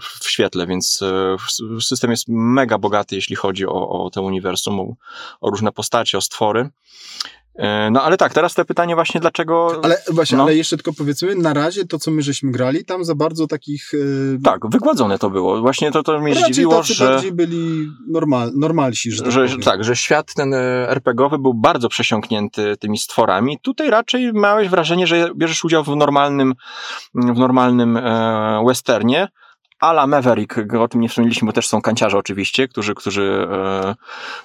w 0.00 0.30
świetle, 0.30 0.66
więc 0.66 1.02
e, 1.02 1.80
system 1.80 2.10
jest 2.10 2.24
mega 2.28 2.78
bogaty, 2.78 3.14
jeśli 3.16 3.36
chodzi 3.36 3.66
o, 3.66 3.88
o 4.04 4.10
te 4.10 4.20
uniwersum, 4.20 4.80
o, 4.80 4.96
o 5.40 5.50
różne 5.50 5.72
postacie, 5.72 6.18
o 6.18 6.20
stwory. 6.20 6.70
E, 7.54 7.90
No 7.90 8.02
ale 8.02 8.16
tak, 8.16 8.34
teraz 8.34 8.54
te 8.54 8.64
pytanie 8.64 8.94
właśnie, 8.94 9.20
dlaczego... 9.20 9.80
Ale 9.82 9.96
właśnie, 10.12 10.36
No. 10.38 10.42
ale 10.44 10.56
jeszcze 10.56 10.76
tylko 10.76 10.92
powiedzmy, 10.98 11.34
na 11.34 11.54
razie 11.54 11.86
to, 11.86 11.98
co 11.98 12.10
my 12.10 12.22
żeśmy 12.22 12.52
grali, 12.52 12.84
tam 12.84 13.04
za 13.04 13.14
bardzo 13.14 13.46
takich... 13.46 13.94
y, 13.94 14.38
Tak, 14.44 14.60
wygładzone 14.70 15.18
to 15.18 15.30
było. 15.30 15.60
Właśnie 15.60 15.90
to, 15.92 16.02
to 16.02 16.20
mnie 16.20 16.34
raczej 16.34 16.52
zdziwiło, 16.52 16.76
tacy 16.76 16.94
że... 16.94 17.06
bardziej 17.06 17.32
byli 17.32 17.88
normal, 18.08 18.50
normalsi, 18.54 19.10
że 19.12 19.22
tak 19.22 19.32
że, 19.32 19.58
tak, 19.58 19.84
że 19.84 19.96
świat 19.96 20.34
ten 20.34 20.54
e, 20.54 20.88
RPGowy 20.90 21.38
był 21.38 21.54
bardzo 21.54 21.88
przesiąknięty 21.88 22.76
tymi 22.76 22.98
stworami. 22.98 23.58
Tutaj 23.62 23.90
raczej 23.90 24.32
miałeś 24.32 24.68
wrażenie, 24.68 25.06
że 25.06 25.30
bierzesz 25.36 25.64
udział 25.64 25.84
w 25.84 25.96
normalnym, 25.96 26.54
w 27.14 27.38
normalnym 27.38 27.96
e, 27.96 28.62
westernie. 28.66 29.28
Ala 29.80 30.06
Maverick, 30.06 30.54
o 30.80 30.88
tym 30.88 31.00
nie 31.00 31.08
wspomnieliśmy, 31.08 31.46
bo 31.46 31.52
też 31.52 31.68
są 31.68 31.82
kanciarze 31.82 32.18
oczywiście, 32.18 32.68
którzy, 32.68 32.94
którzy 32.94 33.46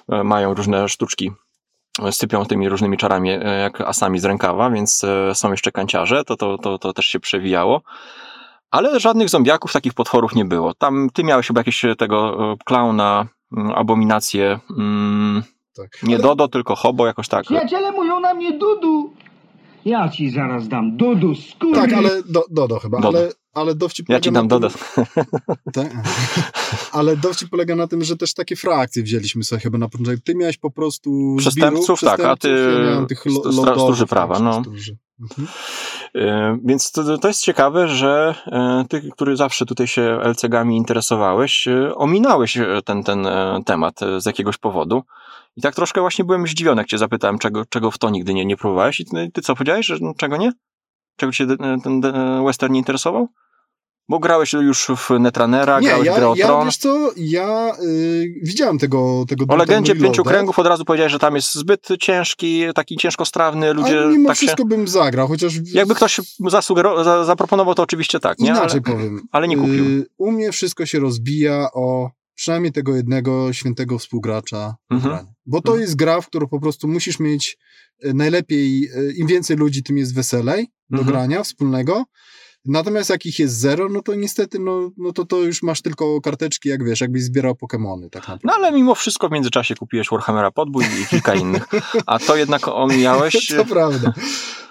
e, 0.08 0.24
mają 0.24 0.54
różne 0.54 0.88
sztuczki, 0.88 1.30
sypią 2.10 2.44
tymi 2.44 2.68
różnymi 2.68 2.96
czarami, 2.96 3.30
e, 3.30 3.58
jak 3.58 3.80
asami 3.80 4.18
z 4.18 4.24
rękawa, 4.24 4.70
więc 4.70 5.04
e, 5.04 5.34
są 5.34 5.50
jeszcze 5.50 5.72
kanciarze, 5.72 6.24
to, 6.24 6.36
to, 6.36 6.58
to, 6.58 6.78
to 6.78 6.92
też 6.92 7.06
się 7.06 7.20
przewijało. 7.20 7.82
Ale 8.70 9.00
żadnych 9.00 9.28
zombiaków, 9.28 9.72
takich 9.72 9.94
potworów 9.94 10.34
nie 10.34 10.44
było. 10.44 10.74
Tam 10.74 11.08
ty 11.14 11.24
miałeś 11.24 11.46
chyba 11.46 11.60
jakieś 11.60 11.84
e, 11.84 11.96
tego 11.96 12.36
klauna, 12.64 13.26
mm, 13.56 13.72
abominację, 13.72 14.58
mm, 14.78 15.42
Tak. 15.76 16.02
nie 16.02 16.18
Dodo, 16.18 16.48
tylko 16.48 16.76
Hobo, 16.76 17.06
jakoś 17.06 17.28
tak. 17.28 17.44
Przyjaciele 17.44 17.92
mówią 17.92 18.20
na 18.20 18.34
mnie 18.34 18.52
Dudu. 18.52 19.12
Ja 19.84 20.08
ci 20.08 20.30
zaraz 20.30 20.68
dam 20.68 20.96
Dudu, 20.96 21.34
skurwy. 21.34 21.80
Tak, 21.80 21.92
ale 21.92 22.22
do, 22.22 22.44
Dodo 22.50 22.78
chyba, 22.78 23.00
Dodo. 23.00 23.18
ale, 23.18 23.28
ale 23.56 23.74
dowcip 23.74 24.08
Ja 24.08 24.12
polega 24.12 24.24
ci 24.24 24.32
na 24.32 24.40
dam 24.40 24.48
tym, 24.48 24.60
Dodo. 24.60 24.74
Tak. 25.72 25.92
Ale 26.92 27.16
dowcip 27.16 27.50
polega 27.50 27.76
na 27.76 27.86
tym, 27.86 28.04
że 28.04 28.16
też 28.16 28.34
takie 28.34 28.56
frakcje 28.56 29.02
wzięliśmy 29.02 29.44
sobie 29.44 29.60
chyba 29.60 29.78
na 29.78 29.88
początek. 29.88 30.20
Ty 30.24 30.34
miałeś 30.34 30.58
po 30.58 30.70
prostu 30.70 31.36
Przestępców, 31.38 32.00
zbirów, 32.00 32.16
tak, 32.16 32.20
a 32.20 32.36
ty 32.36 32.48
ja 32.90 33.06
tych 33.06 33.26
lo, 33.26 33.32
lordowych, 33.32 33.82
stróży 33.82 34.06
prawa, 34.06 34.38
no. 34.38 34.60
stróży. 34.60 34.96
Mhm. 35.20 35.48
E, 36.14 36.58
Więc 36.64 36.92
to, 36.92 37.18
to 37.18 37.28
jest 37.28 37.42
ciekawe, 37.42 37.88
że 37.88 38.34
e, 38.46 38.84
ty, 38.88 39.10
który 39.10 39.36
zawsze 39.36 39.66
tutaj 39.66 39.86
się 39.86 40.18
LCG-ami 40.22 40.76
interesowałeś, 40.76 41.68
e, 41.68 41.94
ominąłeś 41.94 42.58
ten, 42.84 43.04
ten 43.04 43.28
temat 43.66 44.00
z 44.18 44.26
jakiegoś 44.26 44.56
powodu. 44.56 45.02
I 45.56 45.62
tak 45.62 45.74
troszkę 45.74 46.00
właśnie 46.00 46.24
byłem 46.24 46.46
zdziwiony, 46.46 46.80
jak 46.80 46.88
cię 46.88 46.98
zapytałem, 46.98 47.38
czego, 47.38 47.64
czego 47.68 47.90
w 47.90 47.98
to 47.98 48.10
nigdy 48.10 48.34
nie, 48.34 48.44
nie 48.44 48.56
próbowałeś. 48.56 49.00
I 49.00 49.04
ty, 49.04 49.30
ty 49.32 49.42
co 49.42 49.54
powiedziałeś, 49.54 49.86
że 49.86 49.98
czego 50.16 50.36
nie? 50.36 50.52
Czego 51.16 51.32
cię 51.32 51.46
ten 51.84 52.00
de- 52.00 52.42
western 52.46 52.72
nie 52.72 52.78
interesował? 52.78 53.28
Bo 54.08 54.18
grałeś 54.18 54.52
już 54.52 54.86
w 54.96 55.10
Netrunnera, 55.20 55.80
Nie, 55.80 55.88
grałeś 55.88 56.02
w 56.02 56.06
ja, 56.06 56.16
grę 56.16 56.28
o 56.28 56.34
ja 56.36 56.46
Tron. 56.46 56.64
wiesz 56.66 56.76
co, 56.76 57.10
ja 57.16 57.72
y, 57.82 58.34
widziałem 58.42 58.78
tego 58.78 59.24
tego 59.28 59.44
O 59.48 59.56
legendzie 59.56 59.96
pięciu 59.96 60.24
kręgów 60.24 60.58
od 60.58 60.66
razu 60.66 60.84
powiedziałeś, 60.84 61.12
że 61.12 61.18
tam 61.18 61.34
jest 61.34 61.54
zbyt 61.54 61.88
ciężki, 62.00 62.62
taki 62.74 62.96
ciężkostrawny, 62.96 63.72
ludzie 63.72 63.98
ale 64.00 64.08
mimo 64.12 64.28
tak 64.28 64.36
się... 64.36 64.46
wszystko 64.46 64.64
bym 64.64 64.88
zagrał, 64.88 65.28
chociaż 65.28 65.54
Jakby 65.72 65.94
ktoś 65.94 66.20
za, 67.04 67.24
zaproponował, 67.24 67.74
to 67.74 67.82
oczywiście 67.82 68.20
tak, 68.20 68.38
nie? 68.38 68.46
inaczej 68.48 68.80
Ale, 68.86 68.96
powiem. 68.96 69.20
ale 69.32 69.48
nie 69.48 69.56
kupił. 69.56 69.84
Y, 69.84 70.06
u 70.18 70.32
mnie 70.32 70.52
wszystko 70.52 70.86
się 70.86 70.98
rozbija 71.00 71.68
o 71.74 72.10
przynajmniej 72.34 72.72
tego 72.72 72.96
jednego 72.96 73.52
świętego 73.52 73.98
współgracza 73.98 74.74
Mhm. 74.90 75.26
Bo 75.46 75.60
to 75.60 75.68
Mhm. 75.72 75.80
jest 75.80 75.96
gra, 75.96 76.20
w 76.20 76.26
którą 76.26 76.46
po 76.48 76.60
prostu 76.60 76.88
musisz 76.88 77.20
mieć 77.20 77.58
e, 78.02 78.12
najlepiej, 78.14 78.88
e, 78.96 79.12
im 79.12 79.26
więcej 79.26 79.56
ludzi, 79.56 79.82
tym 79.82 79.98
jest 79.98 80.14
weselej 80.14 80.66
do 80.90 80.98
Mhm. 80.98 81.06
grania 81.16 81.42
wspólnego. 81.42 82.04
Natomiast 82.66 83.10
jak 83.10 83.26
ich 83.26 83.38
jest 83.38 83.58
zero, 83.58 83.88
no 83.88 84.02
to 84.02 84.14
niestety, 84.14 84.58
no, 84.58 84.90
no 84.96 85.12
to, 85.12 85.24
to 85.24 85.36
już 85.36 85.62
masz 85.62 85.82
tylko 85.82 86.20
karteczki, 86.20 86.68
jak 86.68 86.84
wiesz, 86.84 87.00
jakbyś 87.00 87.22
zbierał 87.22 87.54
Pokemony 87.54 88.10
tak 88.10 88.22
naprawdę. 88.22 88.42
No 88.44 88.52
ale 88.54 88.72
mimo 88.72 88.94
wszystko 88.94 89.28
w 89.28 89.32
międzyczasie 89.32 89.74
kupiłeś 89.74 90.08
Warhammera 90.10 90.50
Podbój 90.50 90.84
i 91.02 91.06
kilka 91.06 91.34
innych. 91.34 91.66
A 92.06 92.18
to 92.18 92.36
jednak 92.36 92.68
omijałeś. 92.68 93.48
to 93.56 93.64
prawda. 93.64 94.12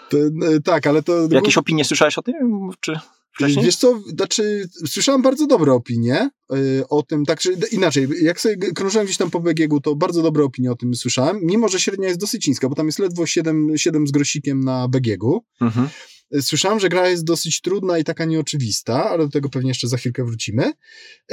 To, 0.10 0.18
e, 0.18 0.62
tak, 0.64 0.88
ale 0.88 1.04
to... 1.04 1.28
Jakieś 1.32 1.58
opinie 1.58 1.86
słyszałeś 1.86 2.18
o 2.18 2.22
tym? 2.22 2.70
Czy 2.80 3.00
wcześniej? 3.36 3.66
Wiesz 3.66 3.76
co, 3.76 4.00
znaczy, 4.18 4.70
słyszałem 4.88 5.22
bardzo 5.22 5.48
dobre 5.48 5.74
opinie 5.74 6.30
y, 6.54 6.88
o 6.90 7.04
tym, 7.04 7.26
tak, 7.26 7.42
że 7.42 7.52
inaczej, 7.72 8.08
jak 8.22 8.42
sobie 8.42 8.56
krążyłem 8.56 9.06
gdzieś 9.06 9.18
tam 9.18 9.32
po 9.32 9.40
BGG, 9.40 9.82
to 9.84 9.96
bardzo 9.96 10.22
dobre 10.22 10.44
opinie 10.44 10.72
o 10.72 10.76
tym 10.76 10.96
słyszałem, 10.96 11.40
mimo 11.44 11.68
że 11.68 11.80
średnia 11.80 12.08
jest 12.08 12.20
dosyć 12.20 12.48
niska, 12.48 12.70
bo 12.70 12.76
tam 12.76 12.86
jest 12.86 13.00
ledwo 13.00 13.26
7, 13.26 13.78
7 13.78 14.08
z 14.08 14.12
grosikiem 14.12 14.64
na 14.64 14.88
BGG. 14.88 15.24
Mhm. 15.62 15.90
Y, 16.36 16.42
Słyszałem, 16.42 16.80
że 16.80 16.90
gra 16.90 17.10
jest 17.10 17.26
dosyć 17.26 17.62
trudna 17.62 17.98
i 17.98 18.04
taka 18.04 18.26
nieoczywista, 18.26 19.10
ale 19.10 19.24
do 19.26 19.30
tego 19.30 19.50
pewnie 19.50 19.70
jeszcze 19.70 19.88
za 19.88 19.98
chwilkę 19.98 20.26
wrócimy. 20.26 20.72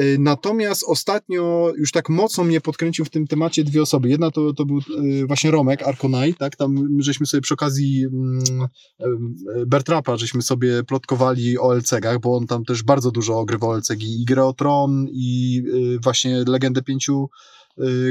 Y, 0.01 0.17
Natomiast 0.21 0.85
ostatnio 0.87 1.73
już 1.77 1.93
tak 1.93 2.09
mocno 2.09 2.45
mnie 2.45 2.61
podkręcił 2.61 3.05
w 3.05 3.11
tym 3.11 3.27
temacie 3.27 3.65
dwie 3.65 3.83
osoby. 3.83 4.09
Jedna 4.09 4.31
to, 4.31 4.53
to 4.53 4.65
był 4.65 4.79
y, 4.79 5.27
właśnie 5.27 5.51
Romek, 5.51 5.83
Arkonai, 5.83 6.35
tak? 6.35 6.57
Tam 6.57 6.89
żeśmy 6.99 7.27
sobie 7.27 7.41
przy 7.41 7.55
okazji 7.55 8.05
mm, 8.05 8.69
Bertrapa, 9.67 10.17
żeśmy 10.17 10.43
sobie 10.43 10.85
plotkowali 10.85 11.59
o 11.59 11.75
LCG-ach, 11.75 12.21
bo 12.21 12.37
on 12.37 12.47
tam 12.47 12.65
też 12.65 12.83
bardzo 12.83 13.11
dużo 13.11 13.39
ogrywał 13.39 13.73
LCG 13.77 14.03
i 14.03 14.25
grę 14.25 14.45
o 14.45 14.53
Tron 14.53 15.07
i 15.13 15.63
właśnie 16.03 16.45
Legendę 16.47 16.83
Pięciu 16.83 17.29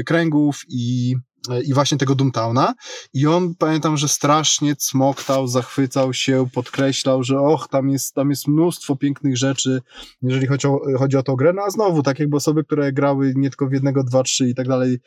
Kręgów 0.06 0.62
i 0.68 1.14
i 1.64 1.74
właśnie 1.74 1.98
tego 1.98 2.14
Doomtowna 2.14 2.74
i 3.14 3.26
on 3.26 3.54
pamiętam, 3.54 3.96
że 3.96 4.08
strasznie 4.08 4.76
cmoktał, 4.76 5.46
zachwycał 5.46 6.12
się, 6.14 6.46
podkreślał, 6.54 7.22
że 7.22 7.40
och, 7.40 7.68
tam 7.68 7.88
jest, 7.90 8.14
tam 8.14 8.30
jest 8.30 8.48
mnóstwo 8.48 8.96
pięknych 8.96 9.36
rzeczy, 9.36 9.80
jeżeli 10.22 10.46
chodzi 10.46 10.66
o, 10.66 10.80
chodzi 10.98 11.16
o 11.16 11.22
tą 11.22 11.36
grę, 11.36 11.52
no 11.52 11.62
a 11.62 11.70
znowu, 11.70 12.02
tak 12.02 12.18
jakby 12.18 12.36
osoby, 12.36 12.64
które 12.64 12.92
grały 12.92 13.32
nie 13.36 13.50
tylko 13.50 13.66
w 13.66 13.72
jednego, 13.72 14.04
dwa, 14.04 14.22
trzy 14.22 14.48
i 14.48 14.54
tak 14.54 14.68
dalej 14.68 14.98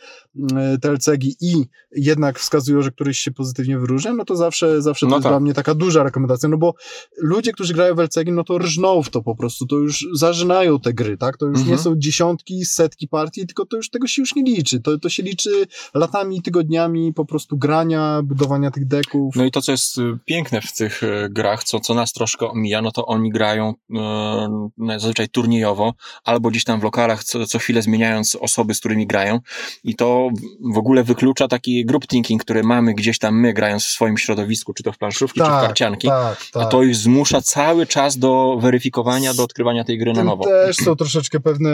mm, 0.52 0.80
te 0.80 0.92
LCG 0.92 1.24
i 1.42 1.66
jednak 1.96 2.40
wskazują, 2.40 2.82
że 2.82 2.92
któryś 2.92 3.20
się 3.20 3.32
pozytywnie 3.32 3.80
wyróżnia, 3.80 4.14
no 4.14 4.26
to 4.26 4.36
zawsze, 4.36 4.82
zawsze 4.82 5.06
to 5.06 5.10
No 5.10 5.16
jest 5.16 5.24
tak. 5.24 5.32
dla 5.32 5.40
mnie 5.40 5.54
taka 5.54 5.76
duża 5.76 6.04
rekomendacja, 6.04 6.50
no 6.50 6.58
bo 6.58 6.74
ludzie, 7.18 7.52
którzy 7.52 7.74
grają 7.74 7.96
w 7.96 8.00
LCG, 8.00 8.32
no 8.32 8.44
to 8.44 8.58
rżną 8.58 9.04
w 9.04 9.10
to 9.10 9.22
po 9.22 9.36
prostu, 9.36 9.66
to 9.66 9.76
już 9.76 10.08
zażynają 10.14 10.80
te 10.80 10.94
gry, 10.94 11.18
tak, 11.18 11.38
to 11.38 11.46
już 11.46 11.58
Mhm. 11.60 11.78
nie 11.78 11.84
są 11.84 11.96
dziesiątki, 11.98 12.66
setki 12.66 13.08
partii, 13.08 13.48
tylko 13.48 13.66
to 13.66 13.78
już 13.78 13.90
tego 13.90 14.08
się 14.08 14.22
już 14.22 14.36
nie 14.36 14.44
liczy, 14.44 14.80
to, 14.80 15.00
to 15.00 15.10
się 15.10 15.24
liczy 15.24 15.50
latami, 15.94 16.25
tygodniami 16.44 17.14
po 17.14 17.26
prostu 17.26 17.58
grania, 17.58 18.22
budowania 18.24 18.72
tych 18.72 18.88
deków. 18.88 19.36
No 19.36 19.46
i 19.46 19.52
to, 19.52 19.62
co 19.62 19.72
jest 19.72 19.98
y, 19.98 20.18
piękne 20.26 20.62
w 20.62 20.74
tych 20.74 21.04
y, 21.04 21.28
grach, 21.30 21.64
co, 21.64 21.80
co 21.80 21.94
nas 21.94 22.14
troszkę 22.14 22.48
omija, 22.48 22.82
no 22.82 22.92
to 22.92 23.06
oni 23.06 23.30
grają 23.30 23.74
e, 23.96 25.00
zazwyczaj 25.00 25.30
turniejowo, 25.30 25.94
albo 26.24 26.50
gdzieś 26.50 26.64
tam 26.64 26.80
w 26.80 26.84
lokalach, 26.84 27.24
co, 27.24 27.46
co 27.46 27.60
chwilę 27.60 27.82
zmieniając 27.82 28.36
osoby, 28.36 28.74
z 28.74 28.80
którymi 28.80 29.08
grają. 29.08 29.40
I 29.84 29.96
to 29.96 30.30
w 30.74 30.78
ogóle 30.78 31.04
wyklucza 31.04 31.48
taki 31.48 31.86
group 31.86 32.08
thinking, 32.08 32.44
który 32.44 32.64
mamy 32.64 32.94
gdzieś 32.94 33.20
tam 33.20 33.40
my, 33.40 33.54
grając 33.54 33.84
w 33.84 33.90
swoim 33.90 34.18
środowisku, 34.18 34.74
czy 34.74 34.84
to 34.84 34.92
w 34.92 34.98
planszówki, 34.98 35.40
czy 35.40 35.46
w 35.46 35.50
karcianki. 35.50 36.08
tak, 36.08 36.46
tak. 36.54 36.64
A 36.64 36.66
to 36.66 36.84
już 36.84 36.98
zmusza 36.98 37.42
cały 37.42 37.86
czas 37.86 38.18
do 38.18 38.58
weryfikowania, 38.62 39.34
do 39.34 39.44
odkrywania 39.44 39.84
tej 39.84 39.98
gry 39.98 40.14
na 40.14 40.24
nowo. 40.24 40.44
też 40.44 40.76
są 40.76 40.96
troszeczkę 40.96 41.40
pewne 41.40 41.70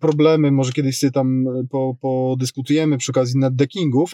problemy, 0.00 0.50
może 0.50 0.72
kiedyś 0.72 0.98
sobie 0.98 1.10
tam 1.10 1.44
po, 1.70 1.96
podyskutujemy 2.00 2.98
przy 2.98 3.12
okazji 3.12 3.40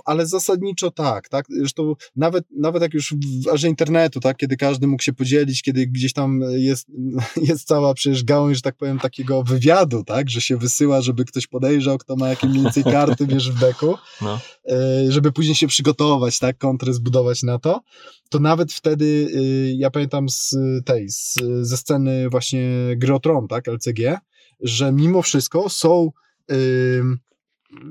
ale 0.05 0.27
zasadniczo 0.27 0.91
tak, 0.91 1.29
tak, 1.29 1.47
zresztą 1.49 1.95
nawet, 2.17 2.45
nawet 2.51 2.83
jak 2.83 2.95
już 2.95 3.15
w 3.45 3.49
erze 3.49 3.69
internetu, 3.69 4.21
tak, 4.21 4.37
kiedy 4.37 4.57
każdy 4.57 4.87
mógł 4.87 5.03
się 5.03 5.13
podzielić, 5.13 5.63
kiedy 5.63 5.87
gdzieś 5.87 6.13
tam 6.13 6.41
jest, 6.57 6.87
jest 7.49 7.67
cała 7.67 7.95
przecież 7.95 8.25
gałąź, 8.25 8.57
że 8.57 8.63
tak 8.63 8.77
powiem, 8.77 8.99
takiego 8.99 9.43
wywiadu, 9.43 10.05
tak, 10.05 10.31
że 10.31 10.41
się 10.41 10.57
wysyła, 10.57 11.01
żeby 11.01 11.25
ktoś 11.25 11.47
podejrzał, 11.47 11.99
kto 11.99 12.17
ma 12.17 12.29
jakie 12.29 12.47
mniej 12.47 12.63
więcej 12.63 12.85
karty, 12.95 13.27
wiesz, 13.27 13.51
w 13.51 13.59
deku, 13.59 13.95
No. 14.23 14.41
e, 14.69 15.13
żeby 15.13 15.33
później 15.33 15.55
się 15.55 15.67
przygotować, 15.67 16.39
tak, 16.39 16.59
kontrę 16.59 16.95
zbudować 16.95 17.43
na 17.43 17.59
to, 17.59 17.81
to 18.29 18.39
nawet 18.39 18.73
wtedy, 18.73 19.05
y, 19.05 19.75
ja 19.77 19.91
pamiętam 19.91 20.29
z 20.29 20.57
tej, 20.85 21.09
z, 21.11 21.35
ze 21.61 21.77
sceny 21.77 22.29
właśnie 22.29 22.69
gry 22.97 23.15
o 23.15 23.21
Tron, 23.21 23.49
tak, 23.49 23.69
LCG, 23.69 24.19
że 24.61 24.93
mimo 24.93 25.23
wszystko 25.23 25.69
są, 25.69 26.11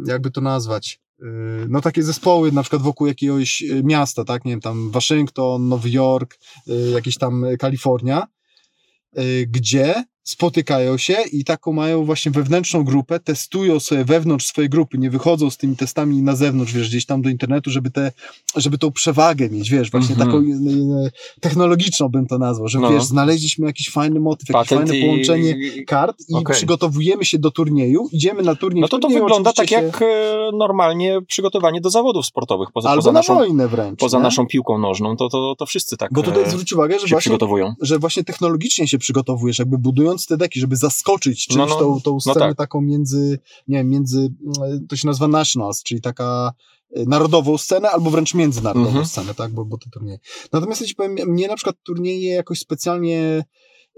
jakby 0.08 0.32
to 0.32 0.42
nazwać, 0.42 1.00
no 1.70 1.82
takie 1.82 2.04
zespoły 2.04 2.52
na 2.52 2.62
przykład 2.62 2.82
wokół 2.82 3.08
jakiegoś 3.08 3.62
y, 3.62 3.84
miasta, 3.84 4.24
tak, 4.24 4.46
nie 4.46 4.52
wiem, 4.52 4.62
tam 4.62 4.92
Waszyngton, 4.92 5.68
Nowy 5.68 5.90
Jork, 5.90 6.38
y, 6.68 6.92
jakieś 6.92 7.18
tam 7.18 7.44
y, 7.44 7.58
Kalifornia, 7.58 8.28
gdzie 9.48 10.04
spotykają 10.30 10.98
się 10.98 11.18
i 11.32 11.44
taką 11.44 11.74
mają 11.74 12.06
właśnie 12.06 12.32
wewnętrzną 12.32 12.84
grupę, 12.84 13.20
testują 13.20 13.80
sobie 13.80 14.06
wewnątrz 14.06 14.46
swojej 14.46 14.70
grupy, 14.70 14.98
nie 14.98 15.10
wychodzą 15.10 15.50
z 15.50 15.58
tymi 15.58 15.76
testami 15.76 16.22
na 16.22 16.36
zewnątrz, 16.36 16.74
wiesz, 16.74 16.90
gdzieś 16.90 17.06
tam 17.06 17.22
do 17.22 17.30
internetu, 17.30 17.70
żeby 17.72 17.92
te, 17.92 18.12
żeby 18.56 18.78
tą 18.78 18.92
przewagę 18.92 19.50
mieć, 19.50 19.70
wiesz, 19.70 19.92
właśnie 19.92 20.16
Mhm. 20.16 20.30
taką 20.32 20.44
y, 20.44 21.06
y, 21.08 21.12
technologiczną 21.42 22.10
bym 22.10 22.28
to 22.28 22.38
nazwał, 22.38 22.68
że 22.68 22.80
No. 22.80 22.90
wiesz, 22.90 23.04
znaleźliśmy 23.04 23.66
jakiś 23.68 23.90
fajny 23.92 24.20
motyw, 24.20 24.50
jakieś 24.50 24.70
Patent 24.70 24.90
fajne 24.90 24.98
i- 24.98 25.06
połączenie 25.06 25.56
kart 25.88 26.18
i 26.30 26.36
Okej. 26.36 26.56
przygotowujemy 26.56 27.26
się 27.26 27.40
do 27.40 27.52
turnieju, 27.52 28.10
idziemy 28.12 28.44
na 28.44 28.56
turniej. 28.56 28.82
No 28.82 28.88
to 28.88 28.98
to 28.98 29.02
turnieju 29.02 29.24
wygląda 29.24 29.54
tak 29.54 29.66
oczywiście 29.66 29.86
jak 29.86 30.02
e, 30.02 30.06
normalnie 30.58 31.20
przygotowanie 31.28 31.82
do 31.82 31.90
zawodów 31.90 32.26
sportowych. 32.26 32.70
Poza, 32.74 32.90
Albo 32.90 33.00
poza, 33.02 33.12
na 33.12 33.20
naszą, 33.20 33.36
wojnę 33.36 33.68
wręcz. 33.68 34.00
poza 34.00 34.18
nie? 34.18 34.24
naszą 34.24 34.48
piłką 34.48 34.78
nożną, 34.78 35.16
to, 35.18 35.30
to, 35.30 35.56
to 35.60 35.66
wszyscy 35.66 35.98
tak 35.98 36.14
Bo 36.14 36.24
tutaj 36.24 36.44
e, 36.44 36.50
zwróć 36.50 36.74
uwagę, 36.74 36.94
że 36.94 37.00
się 37.00 37.08
właśnie 37.08 37.20
przygotowują. 37.20 37.74
że 37.82 38.00
właśnie 38.00 38.24
technologicznie 38.24 38.88
się 38.88 38.98
przygotowujesz, 38.98 39.60
jakby 39.60 39.78
budując 39.78 40.15
te 40.26 40.38
deki, 40.38 40.60
żeby 40.60 40.76
zaskoczyć 40.76 41.48
czymś 41.48 41.58
No, 41.58 41.66
no, 41.66 41.76
tą, 41.80 42.02
tą 42.02 42.12
no 42.14 42.20
scenę 42.20 42.40
tak. 42.40 42.58
taką 42.58 42.82
między, 42.82 43.40
nie 43.68 43.78
wiem, 43.78 43.90
między, 43.90 44.34
mm, 44.60 44.88
to 44.88 44.96
się 44.96 45.08
nazywa 45.08 45.28
nationals, 45.28 45.84
czyli 45.84 46.02
taka 46.02 46.54
e, 46.96 47.06
narodową 47.06 47.58
scenę, 47.58 47.90
albo 47.90 48.10
wręcz 48.10 48.34
międzynarodową 48.34 48.88
Mhm. 48.88 49.06
scenę, 49.06 49.34
tak, 49.36 49.52
bo, 49.52 49.66
bo 49.66 49.78
te 49.78 49.90
turnieje. 49.90 50.20
Natomiast 50.52 50.82
ja 50.82 50.88
ci 50.88 50.96
powiem, 50.96 51.16
mnie 51.28 51.48
na 51.48 51.56
przykład 51.56 51.76
turnieje 51.84 52.34
jakoś 52.34 52.60
specjalnie 52.60 53.46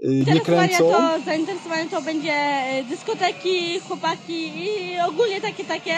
y, 0.04 0.24
nie 0.34 0.40
kręcą. 0.40 0.78
to, 0.78 1.24
zainteresowanie 1.24 1.90
to 1.90 2.02
będzie 2.02 2.32
e, 2.34 2.84
dyskoteki, 2.90 3.80
chłopaki 3.80 4.48
i 4.64 5.00
ogólnie 5.08 5.40
takie, 5.40 5.64
takie. 5.64 5.94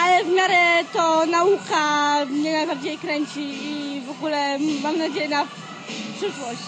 Ale 0.00 0.24
w 0.24 0.28
miarę 0.34 0.84
to 0.92 1.26
nauka 1.26 2.24
mnie 2.26 2.52
najbardziej 2.52 2.98
kręci 2.98 3.40
i 3.40 4.00
w 4.06 4.10
ogóle 4.10 4.58
mam 4.82 4.98
nadzieję 4.98 5.28
na 5.28 5.46
przyszłość. 6.16 6.62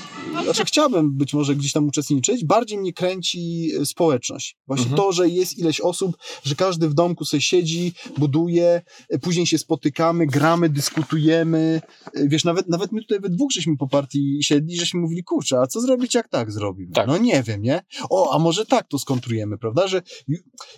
Znaczy 0.45 0.65
chciałbym 0.65 1.13
być 1.17 1.35
może 1.35 1.57
gdzieś 1.57 1.73
tam 1.73 1.87
uczestniczyć, 1.89 2.45
bardziej 2.45 2.79
mnie 2.79 2.93
kręci 2.93 3.71
e, 3.81 3.87
społeczność. 3.87 4.57
Właśnie 4.67 4.87
Mhm. 4.87 4.97
to, 4.97 5.13
że 5.13 5.29
jest 5.29 5.59
ileś 5.59 5.81
osób, 5.81 6.17
że 6.45 6.55
każdy 6.55 6.89
w 6.89 6.95
domku 6.95 7.25
sobie 7.25 7.41
siedzi, 7.41 7.93
buduje, 8.19 8.83
e, 9.09 9.19
później 9.19 9.47
się 9.47 9.59
spotykamy, 9.59 10.27
gramy, 10.27 10.69
dyskutujemy. 10.69 11.81
E, 12.15 12.29
Wiesz, 12.29 12.45
nawet, 12.45 12.69
nawet 12.69 12.93
my 12.93 13.01
tutaj 13.01 13.21
we 13.21 13.29
dwóch 13.29 13.53
żeśmy 13.53 13.77
po 13.77 13.89
partii 13.89 14.39
siedli, 14.43 14.77
żeśmy 14.77 15.01
mówili, 15.01 15.25
kurczę, 15.25 15.61
a 15.61 15.67
co 15.67 15.81
zrobić, 15.81 16.15
jak 16.15 16.29
tak 16.29 16.53
zrobimy? 16.53 16.93
Tak. 16.93 17.07
No 17.07 17.19
nie 17.19 17.43
wiem, 17.43 17.63
nie? 17.63 17.81
O, 18.11 18.35
a 18.35 18.39
może 18.39 18.67
tak 18.67 18.89
to 18.89 18.99
skontrujemy, 18.99 19.59
prawda? 19.59 19.89
Że, 19.89 20.03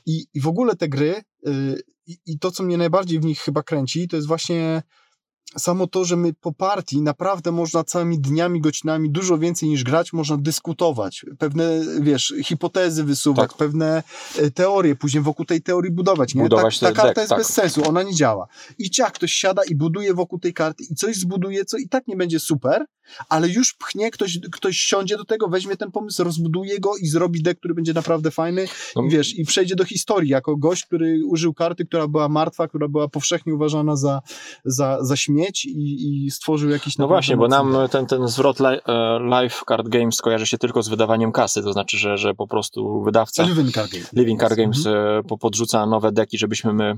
i, 0.07 0.27
I 0.35 0.41
w 0.41 0.49
ogóle 0.49 0.77
te 0.77 0.89
gry 0.89 1.23
y, 1.47 1.83
i, 2.07 2.17
i 2.27 2.39
to, 2.39 2.51
co 2.51 2.63
mnie 2.63 2.77
najbardziej 2.77 3.21
w 3.21 3.25
nich 3.25 3.41
chyba 3.41 3.63
kręci, 3.63 4.09
to 4.09 4.17
jest 4.17 4.29
właśnie 4.29 4.83
samo 5.59 5.87
to, 5.87 6.05
że 6.05 6.17
my 6.17 6.33
po 6.33 6.53
partii 6.53 7.03
naprawdę 7.03 7.53
można 7.53 7.85
całymi 7.85 8.19
dniami, 8.19 8.61
godzinami 8.61 9.11
dużo 9.11 9.39
więcej 9.39 9.69
niż 9.69 9.85
grać, 9.85 10.13
można 10.13 10.37
dyskutować, 10.37 11.27
pewne, 11.39 11.81
wiesz, 12.01 12.35
hipotezy 12.45 13.05
wysuwać, 13.05 13.51
Tak. 13.51 13.59
pewne 13.59 14.03
e, 14.39 14.51
teorie, 14.51 14.97
później 14.97 15.23
wokół 15.23 15.45
tej 15.45 15.63
teorii 15.63 15.93
budować, 15.93 16.35
nie? 16.35 16.43
Budować 16.43 16.79
ta, 16.79 16.87
ta 16.87 16.93
karta 16.93 17.09
deck, 17.09 17.19
jest 17.19 17.29
tak. 17.29 17.39
bez 17.39 17.49
sensu, 17.49 17.89
ona 17.89 18.03
nie 18.03 18.15
działa. 18.15 18.47
I 18.79 18.91
ciach, 18.91 19.13
ktoś 19.13 19.33
siada 19.33 19.63
i 19.65 19.75
buduje 19.75 20.15
wokół 20.15 20.39
tej 20.39 20.55
karty 20.55 20.85
i 20.91 20.95
coś 20.95 21.17
zbuduje, 21.17 21.65
co 21.65 21.77
i 21.77 21.89
tak 21.89 22.09
nie 22.09 22.17
będzie 22.17 22.41
super, 22.41 22.87
ale 23.29 23.49
już 23.49 23.75
pchnie, 23.75 24.11
ktoś, 24.11 24.39
ktoś 24.53 24.77
siądzie 24.77 25.17
do 25.17 25.25
tego, 25.25 25.49
weźmie 25.49 25.77
ten 25.77 25.91
pomysł, 25.91 26.25
rozbuduje 26.25 26.81
go 26.81 26.97
i 26.97 27.07
zrobi 27.07 27.43
deck, 27.43 27.59
który 27.59 27.75
będzie 27.75 27.93
naprawdę 27.93 28.31
fajny 28.31 28.67
No, 28.97 29.03
i 29.03 29.09
wiesz, 29.09 29.39
i 29.39 29.45
przejdzie 29.45 29.77
do 29.77 29.85
historii 29.85 30.31
jako 30.31 30.57
gość, 30.57 30.87
który 30.87 31.21
użył 31.27 31.55
karty, 31.55 31.85
która 31.85 32.09
była 32.09 32.29
martwa, 32.29 32.69
która 32.69 32.89
była 32.89 33.09
powszechnie 33.09 33.55
uważana 33.55 33.97
za, 33.97 34.21
za, 34.65 34.99
za 35.01 35.17
śmieć 35.41 35.65
i, 35.65 36.25
i 36.27 36.31
stworzył 36.31 36.71
jakiś 36.71 36.99
No 36.99 37.09
właśnie, 37.09 37.37
bo 37.37 37.49
nam 37.49 37.77
ten, 37.91 38.07
ten 38.07 38.29
zwrot 38.29 38.61
li, 38.61 38.67
e, 38.67 39.19
Live 39.21 39.63
Card 39.69 39.89
Games 39.89 40.21
kojarzy 40.21 40.47
się 40.47 40.59
tylko 40.59 40.83
z 40.83 40.89
wydawaniem 40.89 41.33
kasy, 41.33 41.63
to 41.63 41.73
znaczy, 41.73 41.99
że, 41.99 42.19
że 42.19 42.35
po 42.35 42.47
prostu 42.47 43.03
wydawca 43.03 43.43
Living 43.43 43.73
Card 43.73 43.91
Game. 43.93 44.05
Living 44.13 44.41
Card 44.41 44.55
Games 44.57 44.87
Mhm. 44.87 45.19
e, 45.19 45.23
po- 45.23 45.39
podrzuca 45.39 45.87
nowe 45.87 46.13
deki, 46.13 46.39
żebyśmy 46.39 46.73
my 46.73 46.95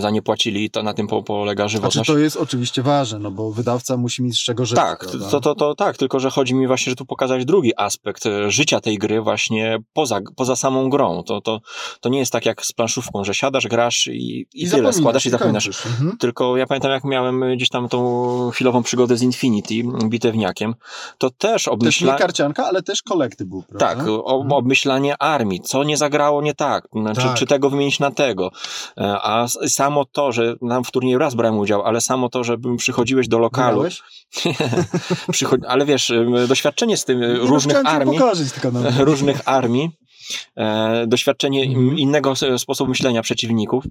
za 0.00 0.10
nie 0.10 0.22
płacili, 0.22 0.70
to 0.70 0.82
na 0.82 0.94
tym 0.94 1.06
po, 1.06 1.22
polega 1.22 1.62
Znaczy 1.62 1.72
żywotność. 1.72 2.06
to 2.10 2.18
jest 2.18 2.36
oczywiście 2.36 2.82
ważne, 2.82 3.18
no 3.18 3.30
bo 3.30 3.50
wydawca 3.52 3.96
musi 3.96 4.22
mieć 4.22 4.34
z 4.36 4.42
czego 4.44 4.64
żyć. 4.66 4.76
Tak, 4.76 4.98
prawda? 4.98 5.30
to, 5.30 5.40
to, 5.40 5.54
to 5.54 5.74
tak, 5.74 5.96
tylko 5.96 6.20
że 6.20 6.30
chodzi 6.30 6.54
mi 6.54 6.66
właśnie, 6.66 6.90
że 6.90 6.96
tu 6.96 7.06
pokazać 7.06 7.44
drugi 7.44 7.72
aspekt 7.76 8.26
e, 8.26 8.50
życia 8.50 8.80
tej 8.80 8.98
gry 8.98 9.20
właśnie 9.22 9.78
poza, 9.92 10.20
poza 10.36 10.56
samą 10.56 10.90
grą. 10.90 11.22
To, 11.22 11.40
to, 11.40 11.60
to 12.00 12.08
nie 12.08 12.18
jest 12.18 12.32
tak 12.32 12.46
jak 12.46 12.66
z 12.66 12.72
planszówką, 12.72 13.24
że 13.24 13.34
siadasz, 13.34 13.66
grasz 13.68 14.06
i, 14.06 14.46
i, 14.54 14.60
tyle, 14.60 14.68
zapominasz, 14.70 14.94
składasz 14.96 15.26
i 15.26 15.30
zapominasz. 15.30 15.66
Mhm. 15.86 16.16
Tylko 16.18 16.56
ja 16.56 16.66
pamiętam, 16.66 16.90
jak 16.90 17.04
miałem 17.04 17.56
gdzieś 17.56 17.68
tam 17.68 17.88
tą 17.88 18.50
chwilową 18.50 18.82
przygodę 18.82 19.16
z 19.16 19.22
Infinity, 19.22 19.74
bitewniakiem, 20.04 20.74
to 21.18 21.30
też 21.30 21.68
Też 21.80 22.00
nie 22.00 22.12
karcianka, 22.14 22.66
ale 22.66 22.82
też 22.82 23.02
kolekty 23.02 23.44
był, 23.44 23.62
prawda? 23.62 23.86
Tak, 23.86 24.08
o, 24.08 24.34
Mhm. 24.34 24.52
obmyślanie 24.52 25.22
armii, 25.22 25.60
co 25.60 25.84
nie 25.84 25.96
zagrało 25.96 26.42
nie 26.42 26.54
tak, 26.54 26.88
znaczy, 26.92 27.20
Tak. 27.20 27.34
czy 27.34 27.46
tego 27.46 27.70
wymienić 27.70 27.98
na 28.00 28.10
tego. 28.10 28.50
E, 28.98 29.18
A 29.22 29.46
samo 29.68 30.04
to, 30.04 30.32
że 30.32 30.54
tam 30.68 30.84
w 30.84 30.90
turnieju 30.90 31.18
raz 31.18 31.34
brałem 31.34 31.58
udział, 31.58 31.82
ale 31.82 32.00
samo 32.00 32.28
to, 32.28 32.44
że 32.44 32.56
przychodziłeś 32.78 33.28
do 33.28 33.38
lokalu, 33.38 33.84
przychod... 35.32 35.60
ale 35.68 35.86
wiesz, 35.86 36.12
doświadczenie 36.48 36.96
z 36.96 37.04
tym 37.04 37.22
e, 37.22 37.28
Nie, 37.28 37.34
no, 37.34 37.46
różnych 37.46 37.86
armii, 37.86 38.18
no. 38.18 38.80
różnych 39.04 39.40
armii, 39.48 39.90
e, 40.56 41.06
doświadczenie 41.06 41.62
Mhm. 41.64 41.98
innego 41.98 42.34
sposobu 42.58 42.88
myślenia 42.88 43.22
przeciwników, 43.22 43.84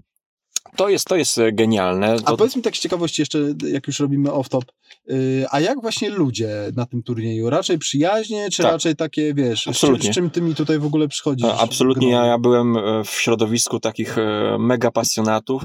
to 0.75 0.89
jest, 0.89 1.07
to 1.07 1.15
jest 1.15 1.37
e, 1.37 1.51
genialne. 1.51 2.15
A 2.25 2.35
powiedz 2.37 2.55
mi 2.55 2.61
tak 2.61 2.77
z 2.77 2.79
ciekawości 2.79 3.21
jeszcze, 3.21 3.39
jak 3.71 3.87
już 3.87 3.99
robimy 3.99 4.29
off-top, 4.29 4.61
yy, 5.07 5.45
a 5.51 5.59
jak 5.59 5.81
właśnie 5.81 6.09
ludzie 6.09 6.49
na 6.75 6.85
tym 6.85 7.03
turnieju? 7.03 7.49
Raczej 7.49 7.77
przyjaźnie, 7.77 8.49
czy 8.51 8.63
Tak. 8.63 8.71
raczej 8.71 8.95
takie, 8.95 9.33
wiesz, 9.33 9.63
z, 9.63 9.67
Absolutnie. 9.67 10.11
z 10.11 10.15
czym 10.15 10.29
ty 10.29 10.41
mi 10.41 10.55
tutaj 10.55 10.79
w 10.79 10.85
ogóle 10.85 11.07
przychodzisz? 11.07 11.47
Absolutnie, 11.59 12.09
ja, 12.09 12.25
ja 12.25 12.37
byłem 12.37 12.77
e, 12.77 13.03
w 13.03 13.09
środowisku 13.09 13.79
takich 13.79 14.17
e, 14.17 14.57
mega 14.59 14.91
pasjonatów 14.91 15.63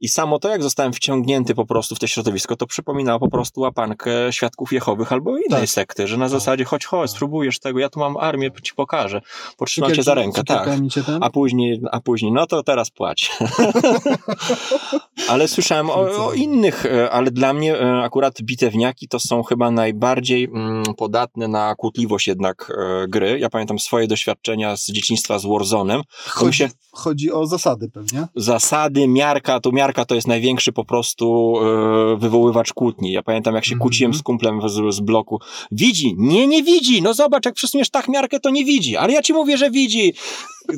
i 0.00 0.08
samo 0.08 0.38
to, 0.38 0.48
jak 0.48 0.62
zostałem 0.62 0.92
wciągnięty 0.92 1.54
po 1.54 1.66
prostu 1.66 1.94
w 1.94 1.98
to 1.98 2.06
środowisko, 2.06 2.56
to 2.56 2.66
przypominało 2.66 3.20
po 3.20 3.28
prostu 3.28 3.60
łapankę 3.60 4.32
świadków 4.32 4.72
Jehowych 4.72 5.12
albo 5.12 5.30
innej 5.30 5.60
Tak. 5.60 5.68
sekty, 5.70 6.06
że 6.06 6.16
na 6.16 6.28
zasadzie 6.28 6.64
chodź, 6.64 6.84
chodź, 6.84 7.10
Tak. 7.10 7.16
spróbujesz 7.16 7.58
tego, 7.58 7.78
ja 7.78 7.88
tu 7.88 8.00
mam 8.00 8.16
armię, 8.16 8.50
ci 8.62 8.74
pokażę, 8.74 9.20
potrzymam 9.56 9.94
cię 9.94 10.02
za 10.02 10.14
rękę, 10.14 10.44
tak. 10.44 10.68
A 11.20 11.30
później, 11.30 11.80
a 11.92 12.00
później, 12.00 12.32
no 12.32 12.46
to 12.46 12.62
teraz 12.62 12.90
płać. 12.90 13.30
ale 15.28 15.48
słyszałem 15.48 15.90
o, 15.90 16.26
o 16.26 16.32
innych, 16.32 16.86
e, 16.86 17.10
ale 17.10 17.30
dla 17.30 17.52
mnie 17.52 17.76
e, 17.80 18.02
akurat 18.02 18.42
bitewniaki 18.42 19.08
to 19.08 19.20
są 19.20 19.42
chyba 19.42 19.70
najbardziej 19.70 20.44
mm, 20.44 20.84
podatne 20.96 21.48
na 21.48 21.74
kłótliwość 21.74 22.26
jednak 22.26 22.72
e, 22.78 23.08
gry. 23.08 23.38
Ja 23.38 23.50
pamiętam 23.50 23.78
swoje 23.78 24.06
doświadczenia 24.06 24.76
z 24.76 24.86
dzieciństwa 24.86 25.38
z 25.38 25.44
Warzone'em. 25.44 26.00
chodzi, 26.28 26.58
się- 26.58 26.68
chodzi 26.92 27.32
o 27.32 27.46
zasady 27.46 27.90
pewnie. 27.90 28.26
Zasady, 28.36 29.08
miarka, 29.08 29.60
to 29.60 29.72
miarka 29.72 30.04
to 30.04 30.14
jest 30.14 30.26
największy 30.26 30.72
po 30.72 30.84
prostu 30.84 31.54
wywoływacz 32.18 32.72
kłótni. 32.72 33.12
Ja 33.12 33.22
pamiętam 33.22 33.54
jak 33.54 33.64
się 33.64 33.72
Mhm. 33.74 33.80
kłóciłem 33.80 34.14
z 34.14 34.22
kumplem 34.22 34.60
z, 34.68 34.94
z 34.94 35.00
bloku. 35.00 35.40
Widzi, 35.72 36.14
nie, 36.18 36.46
nie 36.46 36.62
widzi, 36.62 37.02
no 37.02 37.14
zobacz, 37.14 37.44
jak 37.46 37.54
przesuniesz 37.54 37.90
tak 37.90 38.08
miarkę, 38.08 38.40
to 38.40 38.50
nie 38.50 38.64
widzi, 38.64 38.96
ale 38.96 39.12
ja 39.12 39.22
ci 39.22 39.32
mówię, 39.32 39.56
że 39.58 39.70
widzi. 39.70 40.14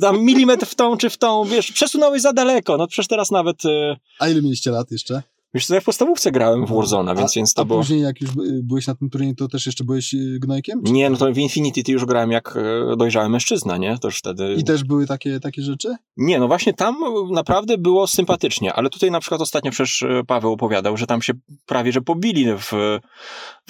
Tam 0.01 0.21
milimetr 0.21 0.67
w 0.67 0.75
tą 0.75 0.97
czy 0.97 1.11
w 1.11 1.17
tą, 1.17 1.45
wiesz, 1.45 1.73
przesunąłeś 1.73 2.23
za 2.23 2.33
daleko, 2.33 2.77
no 2.77 2.87
przecież 2.87 3.09
teraz 3.09 3.31
nawet, 3.31 3.65
e, 3.65 3.97
A 4.19 4.29
ile 4.29 4.43
mieliście 4.43 4.71
lat 4.71 4.91
jeszcze? 4.91 5.23
Co, 5.67 5.75
ja 5.75 5.81
w 5.81 5.85
podstawówce 5.85 6.33
grałem 6.33 6.67
w 6.67 6.71
Warzone'a, 6.71 7.17
więc, 7.19 7.33
a, 7.33 7.35
więc 7.37 7.55
to 7.55 7.63
a 7.63 7.65
było... 7.65 7.81
później 7.81 8.01
jak 8.01 8.21
już 8.21 8.31
by- 8.31 8.61
byłeś 8.63 8.87
na 8.87 8.95
tym 8.95 9.11
turnieju, 9.11 9.35
to 9.35 9.49
też 9.49 9.67
jeszcze 9.67 9.85
byłeś 9.85 10.15
y, 10.15 10.39
gnojkiem? 10.41 10.83
Czy- 10.85 10.93
Nie, 10.93 11.11
no 11.11 11.17
to 11.17 11.33
w 11.33 11.39
Infinity 11.39 11.83
ty 11.83 11.93
już 11.93 12.05
grałem 12.05 12.31
jak 12.31 12.57
e, 12.93 12.97
dojrzały 12.97 13.29
mężczyzna, 13.29 13.77
nie? 13.77 13.99
To 13.99 14.09
już 14.09 14.19
wtedy... 14.19 14.55
I 14.55 14.65
też 14.65 14.85
były 14.85 15.07
takie, 15.07 15.41
takie 15.41 15.63
rzeczy? 15.63 15.97
Nie, 16.17 16.39
no 16.39 16.47
właśnie 16.49 16.75
tam 16.75 16.97
naprawdę 17.31 17.79
było 17.79 18.07
sympatycznie, 18.07 18.73
ale 18.73 18.91
tutaj 18.91 19.11
na 19.11 19.21
przykład 19.21 19.41
ostatnio 19.41 19.71
przecież 19.71 20.03
e, 20.03 20.23
Paweł 20.27 20.53
opowiadał, 20.53 20.97
że 20.97 21.07
tam 21.07 21.23
się 21.23 21.33
prawie, 21.67 21.93
że 21.93 22.01
pobili 22.01 22.47
w, 22.55 22.73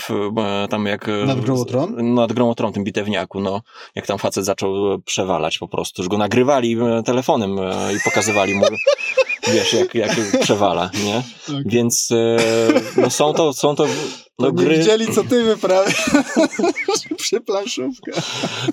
w 0.00 0.10
e, 0.38 0.68
tam 0.70 0.86
jak... 0.86 1.08
e, 1.08 1.26
Nad 1.26 1.40
Grą 1.40 1.64
Tron? 1.64 2.14
Nad 2.14 2.32
Grą 2.32 2.54
Tron, 2.54 2.72
tym 2.72 2.84
bitewniaku, 2.84 3.40
no. 3.40 3.62
Jak 3.94 4.06
tam 4.06 4.18
facet 4.18 4.44
zaczął 4.44 4.94
e, 4.94 4.98
przewalać 4.98 5.58
po 5.58 5.68
prostu, 5.68 6.02
że 6.02 6.08
go 6.08 6.18
nagrywali 6.18 6.76
e, 6.80 7.02
telefonem 7.02 7.58
e, 7.58 7.94
i 7.94 7.96
pokazywali 8.04 8.54
mu, 8.54 8.64
wiesz, 9.52 9.72
jak, 9.72 9.94
jak 9.94 10.40
przewala, 10.40 10.90
nie? 11.04 11.22
Tak. 11.46 11.68
Więc 11.68 12.08
e, 12.10 12.36
no 12.96 13.10
są 13.10 13.32
to, 13.32 13.52
są 13.52 13.74
to 13.74 13.86
no, 14.38 14.46
To 14.46 14.60
nie 14.60 14.66
gry... 14.66 14.78
widzieli, 14.78 15.12
co 15.12 15.24
ty 15.24 15.44
wyprawiasz 15.44 16.10
przy 17.18 17.40
planszówkach. 17.40 18.24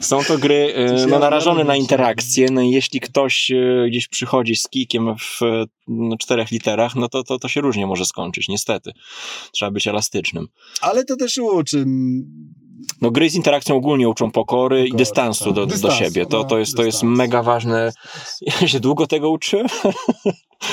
Są 0.01 0.23
to 0.23 0.37
gry 0.37 0.73
e, 0.75 1.07
no, 1.07 1.19
narażone 1.19 1.63
na 1.63 1.75
interakcję. 1.75 2.47
No 2.51 2.61
i 2.61 2.71
jeśli 2.71 2.99
ktoś 2.99 3.51
e, 3.51 3.85
gdzieś 3.89 4.07
przychodzi 4.07 4.55
z 4.55 4.67
kikiem 4.69 5.15
w 5.17 5.39
no, 5.87 6.17
czterech 6.17 6.51
literach, 6.51 6.95
no 6.95 7.09
to, 7.09 7.23
to 7.23 7.39
to 7.39 7.47
się 7.47 7.61
różnie 7.61 7.87
może 7.87 8.05
skończyć, 8.05 8.47
niestety. 8.47 8.91
Trzeba 9.51 9.71
być 9.71 9.87
elastycznym. 9.87 10.47
Ale 10.81 11.05
to 11.05 11.15
też 11.15 11.37
uczy. 11.37 11.85
No 13.01 13.11
gry 13.11 13.29
z 13.29 13.35
interakcją 13.35 13.75
ogólnie 13.75 14.09
uczą 14.09 14.31
pokory 14.31 14.81
i 14.81 14.85
Pokory, 14.85 14.97
dystansu 14.97 15.45
tak. 15.45 15.53
do, 15.53 15.65
do 15.65 15.91
siebie. 15.91 16.25
To, 16.25 16.37
no, 16.37 16.43
to, 16.43 16.57
jest, 16.59 16.75
to 16.75 16.83
jest 16.83 16.97
dystans. 16.97 17.17
mega 17.17 17.43
ważne. 17.43 17.91
Ja 18.61 18.67
się 18.67 18.79
długo 18.79 19.07
tego 19.07 19.29
uczyłem. 19.29 19.67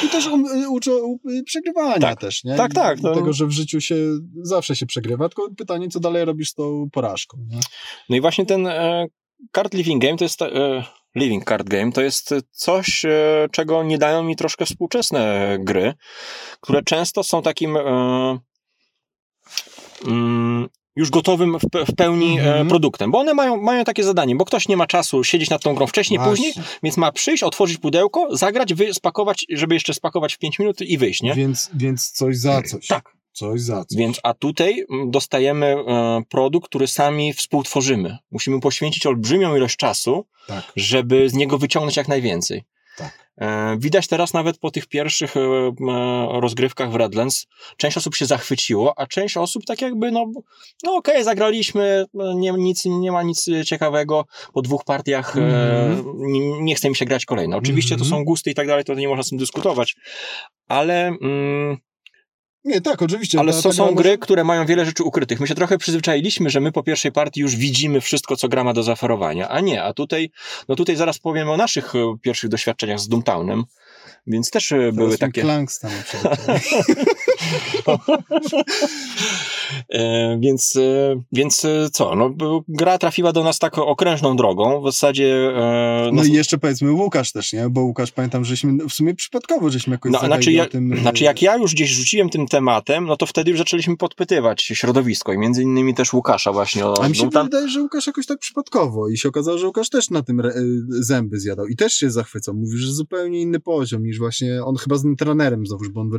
I 0.05 0.09
też 0.09 0.27
um, 0.27 0.45
uczą 0.73 1.19
przegrywania 1.47 1.99
Tak. 1.99 2.21
też, 2.21 2.45
nie? 2.45 2.57
Tak, 2.57 2.75
tak, 2.75 2.99
I 2.99 3.03
to- 3.03 3.15
Tego, 3.15 3.33
że 3.33 3.47
w 3.47 3.51
życiu 3.51 3.81
się 3.81 3.97
zawsze 4.43 4.77
się 4.77 4.87
przegrywa, 4.87 5.29
tylko 5.29 5.51
pytanie, 5.57 5.89
co 5.89 6.01
dalej 6.01 6.25
robisz 6.25 6.51
z 6.51 6.55
tą 6.55 6.89
porażką, 6.93 7.39
nie? 7.49 7.61
No 8.09 8.17
i 8.17 8.21
właśnie 8.21 8.47
ten 8.47 8.67
e, 8.67 9.07
card 9.53 9.75
living 9.75 10.03
game 10.03 10.17
to 10.17 10.25
jest... 10.25 10.43
E, 10.43 10.85
living 11.15 11.45
card 11.45 11.69
game 11.69 11.93
to 11.93 12.03
jest 12.03 12.35
coś, 12.51 13.05
e, 13.05 13.49
czego 13.53 13.83
nie 13.83 13.99
dają 13.99 14.23
mi 14.23 14.37
troszkę 14.37 14.67
współczesne 14.67 15.57
gry, 15.61 15.95
które 16.61 16.83
często 16.83 17.23
są 17.23 17.43
takim 17.43 17.77
e, 17.77 18.39
mm, 20.07 20.69
już 20.97 21.11
gotowym 21.11 21.59
w, 21.59 21.63
pe- 21.65 21.85
w 21.93 21.95
pełni 21.97 22.39
e, 22.39 22.43
Mhm. 22.43 22.69
produktem, 22.69 23.11
bo 23.11 23.19
one 23.19 23.35
mają, 23.35 23.57
mają 23.63 23.85
takie 23.85 24.05
zadanie, 24.05 24.37
bo 24.37 24.45
ktoś 24.45 24.69
nie 24.69 24.77
ma 24.77 24.87
czasu 24.87 25.25
siedzieć 25.25 25.51
nad 25.51 25.63
tą 25.63 25.75
grą 25.75 25.87
wcześniej, 25.87 26.19
Właśnie. 26.19 26.31
później, 26.53 26.65
więc 26.83 26.97
ma 26.97 27.13
przyjść, 27.13 27.43
otworzyć 27.43 27.79
pudełko, 27.79 28.37
zagrać, 28.37 28.75
spakować, 28.93 29.45
żeby 29.51 29.75
jeszcze 29.75 29.95
spakować 29.95 30.35
w 30.35 30.39
5 30.39 30.59
minut 30.59 30.81
i 30.81 30.99
wyjść, 30.99 31.23
nie? 31.23 31.35
Więc, 31.35 31.71
więc 31.75 32.11
coś 32.11 32.37
za 32.39 32.63
coś. 32.63 32.87
Tak. 32.87 33.13
Coś 33.33 33.61
za 33.61 33.85
coś. 33.85 33.99
Więc, 33.99 34.21
a 34.23 34.35
tutaj 34.35 34.85
mm, 34.91 35.11
dostajemy 35.11 35.67
e, 35.67 36.23
produkt, 36.29 36.69
który 36.69 36.87
sami 36.87 37.33
współtworzymy. 37.33 38.19
Musimy 38.31 38.61
poświęcić 38.61 39.07
olbrzymią 39.07 39.57
ilość 39.57 39.77
czasu, 39.77 40.27
Tak. 40.47 40.73
żeby 40.77 41.29
z 41.29 41.35
niego 41.35 41.59
wyciągnąć 41.59 41.97
jak 41.97 42.09
najwięcej. 42.09 42.65
Tak. 42.99 43.32
E, 43.43 43.77
Widać 43.79 44.07
teraz 44.09 44.33
nawet 44.33 44.59
po 44.59 44.71
tych 44.71 44.87
pierwszych 44.87 45.37
e, 45.37 45.41
e, 45.41 45.73
rozgrywkach 46.41 46.91
w 46.91 46.95
Redlands, 46.95 47.47
część 47.77 47.97
osób 47.97 48.15
się 48.15 48.27
zachwyciło, 48.27 48.99
a 48.99 49.07
część 49.07 49.37
osób 49.37 49.65
tak 49.65 49.81
jakby, 49.83 50.11
no, 50.11 50.27
no 50.85 50.95
okej, 50.97 51.25
zagraliśmy, 51.25 52.05
no, 52.15 52.33
nie, 52.33 52.53
nic, 52.53 52.85
nie 52.85 53.13
ma 53.13 53.23
nic 53.23 53.47
ciekawego, 53.67 54.25
po 54.53 54.63
dwóch 54.63 54.85
partiach 54.85 55.37
e, 55.37 55.41
Mhm. 55.43 56.05
nie, 56.19 56.63
nie 56.63 56.75
chce 56.75 56.89
mi 56.89 56.97
się 56.97 57.05
grać 57.05 57.25
kolejne. 57.27 57.57
Oczywiście 57.57 57.97
to 57.97 58.05
Mhm. 58.05 58.11
są 58.21 58.25
gusty 58.25 58.51
i 58.51 58.55
tak 58.55 58.67
dalej, 58.67 58.85
to 58.85 58.95
nie 58.95 59.09
można 59.09 59.23
z 59.23 59.29
tym 59.29 59.39
dyskutować, 59.39 59.97
ale... 60.69 61.07
Mm, 61.07 61.77
Nie, 62.65 62.81
tak, 62.81 63.03
oczywiście. 63.03 63.39
ale 63.39 63.53
to 63.53 63.73
są 63.73 63.95
gry, 63.95 63.95
może- 64.11 64.19
które 64.19 64.45
mają 64.45 64.67
wiele 64.67 64.85
rzeczy 64.85 65.05
ukrytych. 65.05 65.41
My 65.41 65.47
się 65.47 65.55
trochę 65.55 65.79
przyzwyczailiśmy, 65.79 66.51
że 66.51 66.61
my 66.61 66.73
po 66.73 66.83
pierwszej 66.83 67.13
partii 67.13 67.41
już 67.41 67.57
widzimy 67.57 68.01
wszystko, 68.01 68.37
co 68.37 68.49
gra 68.49 68.65
ma 68.65 68.73
do 68.73 68.83
zaoferowania, 68.83 69.49
a 69.49 69.61
nie, 69.61 69.83
a 69.83 69.93
tutaj, 69.93 70.31
no 70.69 70.77
tutaj 70.77 70.97
zaraz 70.97 71.19
powiem 71.19 71.51
o 71.51 71.57
naszych 71.57 71.95
e, 71.95 72.17
pierwszych 72.23 72.51
doświadczeniach 72.51 73.01
z 73.01 73.09
Doomtownem, 73.09 73.65
więc 74.27 74.51
też 74.51 74.73
e, 74.73 74.93
były 74.93 74.93
Teraz 74.93 75.13
mi 75.13 75.19
takie... 75.19 75.67
Stanął 75.69 75.99
przed 76.05 76.23
E, 79.89 80.39
więc, 80.41 80.77
e, 80.77 81.23
więc 81.33 81.67
co, 81.93 82.15
no 82.17 82.35
gra 82.69 82.99
trafiła 82.99 83.33
do 83.33 83.45
nas 83.45 83.59
tak 83.59 83.79
okrężną 83.79 84.37
drogą, 84.37 84.83
w 84.83 84.85
zasadzie... 84.85 85.53
E, 85.57 86.11
No 86.13 86.25
i 86.25 86.33
jeszcze 86.33 86.59
powiedzmy 86.59 86.93
Łukasz 86.93 87.33
też, 87.33 87.53
nie? 87.53 87.69
Bo 87.71 87.81
Łukasz 87.81 88.13
pamiętam, 88.13 88.45
żeśmy 88.45 88.89
w 88.89 88.93
sumie 88.93 89.15
przypadkowo 89.15 89.71
żeśmy 89.71 89.93
jakoś 89.93 90.13
No, 90.13 90.19
znaczy, 90.19 90.53
ja, 90.53 90.67
tym. 90.67 90.99
znaczy 91.01 91.25
jak 91.25 91.43
ja 91.43 91.57
już 91.57 91.75
gdzieś 91.75 91.91
rzuciłem 91.91 92.31
tym 92.31 92.47
tematem, 92.47 93.05
no 93.07 93.17
to 93.17 93.27
wtedy 93.27 93.51
już 93.51 93.59
zaczęliśmy 93.59 93.97
podpytywać 93.97 94.63
środowisko 94.63 95.33
i 95.33 95.39
między 95.39 95.63
innymi 95.63 95.95
też 95.95 96.13
Łukasza 96.13 96.53
właśnie 96.53 96.87
o 96.87 97.03
A 97.05 97.09
mi 97.09 97.17
się 97.17 97.21
Doomtown. 97.21 97.47
wydaje, 97.47 97.69
że 97.69 97.83
Łukasz 97.83 98.07
jakoś 98.07 98.27
tak 98.27 98.39
przypadkowo 98.39 99.09
i 99.09 99.19
się 99.19 99.29
okazało, 99.29 99.59
że 99.59 99.67
Łukasz 99.67 99.89
też 99.89 100.11
na 100.11 100.23
tym 100.23 100.43
zęby 100.89 101.41
zjadał 101.41 101.67
i 101.67 101.77
też 101.77 101.93
się 101.93 102.11
zachwycał. 102.11 102.55
Mówi, 102.55 102.79
że 102.79 102.93
zupełnie 102.93 103.41
inny 103.41 103.61
poziom 103.61 104.07
niż 104.13 104.19
właśnie, 104.19 104.65
on 104.65 104.77
chyba 104.77 104.97
z 104.97 105.05
Netrunnerem 105.05 105.67
znowuż, 105.67 105.89
bo 105.89 106.01
on 106.01 106.11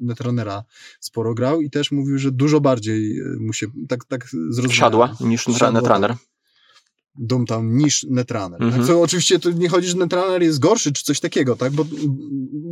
Netrunnera 0.00 0.64
sporo 1.00 1.34
grał 1.34 1.60
i 1.60 1.70
też 1.70 1.90
mówił, 1.90 2.18
że 2.18 2.32
dużo 2.32 2.60
bardziej 2.60 3.20
y, 3.20 3.36
mu 3.40 3.52
się 3.52 3.66
tak, 3.88 4.04
tak 4.04 4.28
zrozumiał. 4.30 4.70
Siadła 4.70 5.16
niż 5.20 5.48
Netrunner. 5.48 5.82
tak. 5.82 6.16
Doomtown 7.14 7.76
niż 7.76 8.06
Netrunner. 8.10 8.62
Mhm. 8.62 8.82
Tak? 8.82 8.86
Co 8.86 9.02
oczywiście 9.02 9.38
tu 9.38 9.50
nie 9.50 9.68
chodzi, 9.68 9.88
że 9.88 9.96
Netrunner 9.96 10.42
jest 10.42 10.58
gorszy 10.58 10.92
czy 10.92 11.04
coś 11.04 11.20
takiego, 11.20 11.56
tak? 11.56 11.72
Bo 11.72 11.84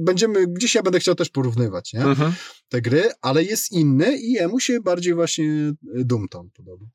będziemy, 0.04 0.46
gdzieś 0.46 0.74
ja 0.74 0.82
będę 0.82 1.00
chciał 1.00 1.14
też 1.14 1.28
porównywać, 1.28 1.92
nie? 1.92 2.04
Mhm. 2.04 2.32
Te 2.68 2.82
gry, 2.82 3.10
ale 3.22 3.44
jest 3.44 3.72
inny 3.72 4.18
i 4.18 4.32
jemu 4.32 4.60
się 4.60 4.80
bardziej 4.80 5.14
właśnie 5.14 5.44
y, 5.98 6.04
Doomtown 6.04 6.50
podoba. 6.50 6.86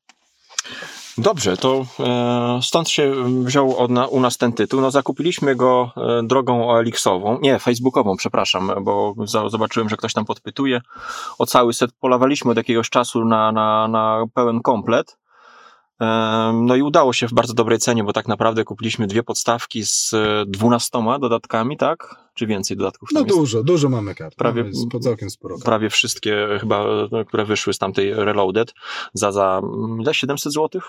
Dobrze, 1.18 1.56
to 1.56 1.86
e, 2.00 2.60
stąd 2.62 2.88
się 2.88 3.14
wziął 3.44 3.76
od 3.76 3.90
na, 3.90 4.06
u 4.06 4.20
nas 4.20 4.36
ten 4.38 4.52
tytuł. 4.52 4.80
No 4.80 4.90
zakupiliśmy 4.90 5.54
go 5.56 5.90
e, 5.96 6.22
drogą 6.22 6.68
OLX-ową, 6.70 7.38
nie, 7.40 7.58
facebookową, 7.58 8.16
przepraszam, 8.16 8.70
bo 8.80 9.14
za, 9.24 9.48
zobaczyłem, 9.48 9.88
że 9.88 9.96
ktoś 9.96 10.12
tam 10.12 10.24
podpytuje 10.24 10.80
o 11.38 11.46
cały 11.46 11.72
set. 11.72 11.90
Polawaliśmy 12.00 12.50
od 12.50 12.56
jakiegoś 12.56 12.90
czasu 12.90 13.24
na, 13.24 13.52
na, 13.52 13.88
na 13.88 14.24
pełen 14.34 14.60
komplet. 14.62 15.18
E, 16.00 16.06
no 16.62 16.76
i 16.76 16.82
udało 16.82 17.12
się 17.12 17.28
w 17.28 17.32
bardzo 17.32 17.54
dobrej 17.54 17.78
cenie, 17.78 18.04
bo 18.04 18.12
tak 18.12 18.28
naprawdę 18.28 18.64
kupiliśmy 18.64 19.06
dwie 19.06 19.22
podstawki 19.22 19.84
z 19.84 20.14
dwunastoma 20.46 21.18
dodatkami, 21.18 21.76
tak? 21.76 22.14
Czy 22.34 22.46
więcej 22.46 22.76
dodatków? 22.76 23.08
No 23.12 23.20
tam 23.20 23.26
jest? 23.26 23.38
dużo, 23.38 23.62
dużo 23.62 23.88
mamy 23.88 24.14
kart. 24.14 24.34
Prawie- 24.36 24.62
Mamy 24.62 24.74
z- 24.74 24.88
po 24.88 25.00
całkiem 25.00 25.30
sporo 25.30 25.54
kart. 25.54 25.64
prawie 25.64 25.90
wszystkie 25.90 26.46
chyba, 26.60 26.84
które 27.28 27.44
wyszły 27.44 27.74
z 27.74 27.78
tamtej 27.78 28.14
Reloaded 28.14 28.74
za, 29.14 29.32
za 29.32 29.60
mm, 29.64 30.00
ile? 30.00 30.14
700 30.14 30.52
zł? 30.52 30.80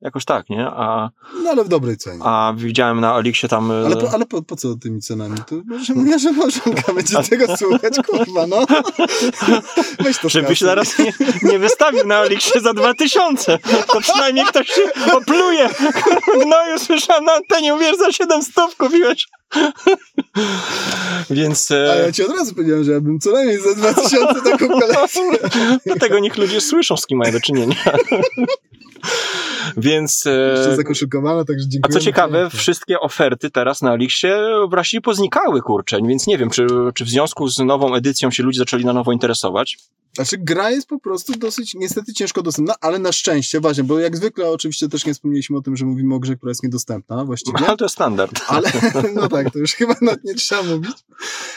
Jakoś 0.00 0.24
tak, 0.24 0.50
nie? 0.50 0.66
A, 0.66 1.10
No 1.44 1.50
ale 1.50 1.64
w 1.64 1.68
dobrej 1.68 1.96
cenie. 1.96 2.20
a 2.24 2.54
widziałem 2.56 3.00
na 3.00 3.18
Elixie 3.18 3.48
tam... 3.48 3.70
e, 3.70 3.74
Ale, 3.86 3.96
po, 3.96 4.10
ale 4.10 4.26
po, 4.26 4.42
po 4.42 4.56
co 4.56 4.74
tymi 4.76 5.00
cenami? 5.00 5.36
To 5.48 5.54
może 5.64 5.94
moja 5.94 6.18
żonka 6.18 6.92
będzie 6.94 7.22
tego 7.30 7.56
słuchać, 7.56 7.94
kurwa, 8.06 8.46
no. 8.46 8.66
Weź 10.04 10.18
to 10.18 10.28
Żebyś 10.28 10.58
skasuj. 10.58 10.66
zaraz 10.68 10.98
nie, 10.98 11.12
nie 11.42 11.58
wystawił 11.58 12.06
na 12.06 12.20
Elixie 12.24 12.60
za 12.60 12.72
2000. 12.74 13.58
To 13.92 14.00
przynajmniej 14.00 14.44
ktoś 14.46 14.68
się 14.68 14.82
opluje. 15.12 15.68
No 16.46 16.70
już 16.72 16.80
słyszałem 16.80 17.24
na 17.24 17.32
antenie, 17.32 17.72
mówisz, 17.72 17.96
za 17.98 18.12
700 18.12 18.54
kupiłeś. 18.78 19.28
Więc 21.30 21.70
A 21.70 21.74
e, 21.74 22.02
ja 22.06 22.12
ci 22.12 22.22
od 22.24 22.38
razu 22.38 22.54
powiedziałem, 22.54 22.84
że 22.84 22.92
ja 22.92 23.00
bym 23.00 23.18
co 23.20 23.32
najmniej 23.32 23.58
za 23.60 23.74
2000 23.74 24.18
taką 24.50 24.68
kolekcję. 24.68 25.22
dlatego 25.86 26.18
niech 26.18 26.36
ludzie 26.38 26.60
słyszą, 26.60 26.96
z 26.96 27.06
kim 27.06 27.18
mają 27.18 27.32
do 27.32 27.40
czynienia. 27.40 27.76
Więc... 29.76 30.24
Jeszcze 30.24 30.70
E, 30.70 30.76
zakoszykowane, 30.76 31.44
także 31.44 31.64
a 31.66 31.68
dziękuję. 31.68 31.92
co 31.92 32.00
ciekawe, 32.00 32.50
wszystkie 32.50 33.00
oferty 33.00 33.50
teraz 33.50 33.82
na 33.82 33.94
Elixie 33.94 34.38
właściwie 34.68 35.00
poznikały, 35.00 35.62
kurczę, 35.62 35.98
więc 36.02 36.26
nie 36.26 36.38
wiem, 36.38 36.50
czy, 36.50 36.66
czy 36.94 37.04
w 37.04 37.08
związku 37.08 37.48
z 37.48 37.58
nową 37.58 37.94
edycją 37.94 38.30
się 38.30 38.42
ludzie 38.42 38.58
zaczęli 38.58 38.84
na 38.84 38.92
nowo 38.92 39.12
interesować. 39.12 39.78
Znaczy, 40.14 40.38
gra 40.38 40.70
jest 40.70 40.88
po 40.88 40.98
prostu 40.98 41.38
dosyć, 41.38 41.74
niestety 41.74 42.12
ciężko 42.12 42.42
dostępna, 42.42 42.74
ale 42.80 42.98
na 42.98 43.12
szczęście, 43.12 43.60
właśnie, 43.60 43.84
bo 43.84 43.98
jak 43.98 44.16
zwykle 44.16 44.50
oczywiście 44.50 44.88
też 44.88 45.06
nie 45.06 45.14
wspomnieliśmy 45.14 45.56
o 45.56 45.60
tym, 45.60 45.76
że 45.76 45.86
mówimy 45.86 46.14
o 46.14 46.18
grze, 46.18 46.36
która 46.36 46.50
jest 46.50 46.62
niedostępna 46.62 47.24
właściwie. 47.24 47.58
Ale 47.66 47.76
to 47.76 47.84
jest 47.84 47.94
standard. 47.94 48.40
Ale, 48.48 48.72
no 49.14 49.28
tak, 49.28 49.50
to 49.50 49.58
już 49.58 49.72
chyba 49.72 49.94
nawet 50.00 50.24
nie 50.24 50.34
trzeba 50.34 50.62
mówić. 50.62 50.96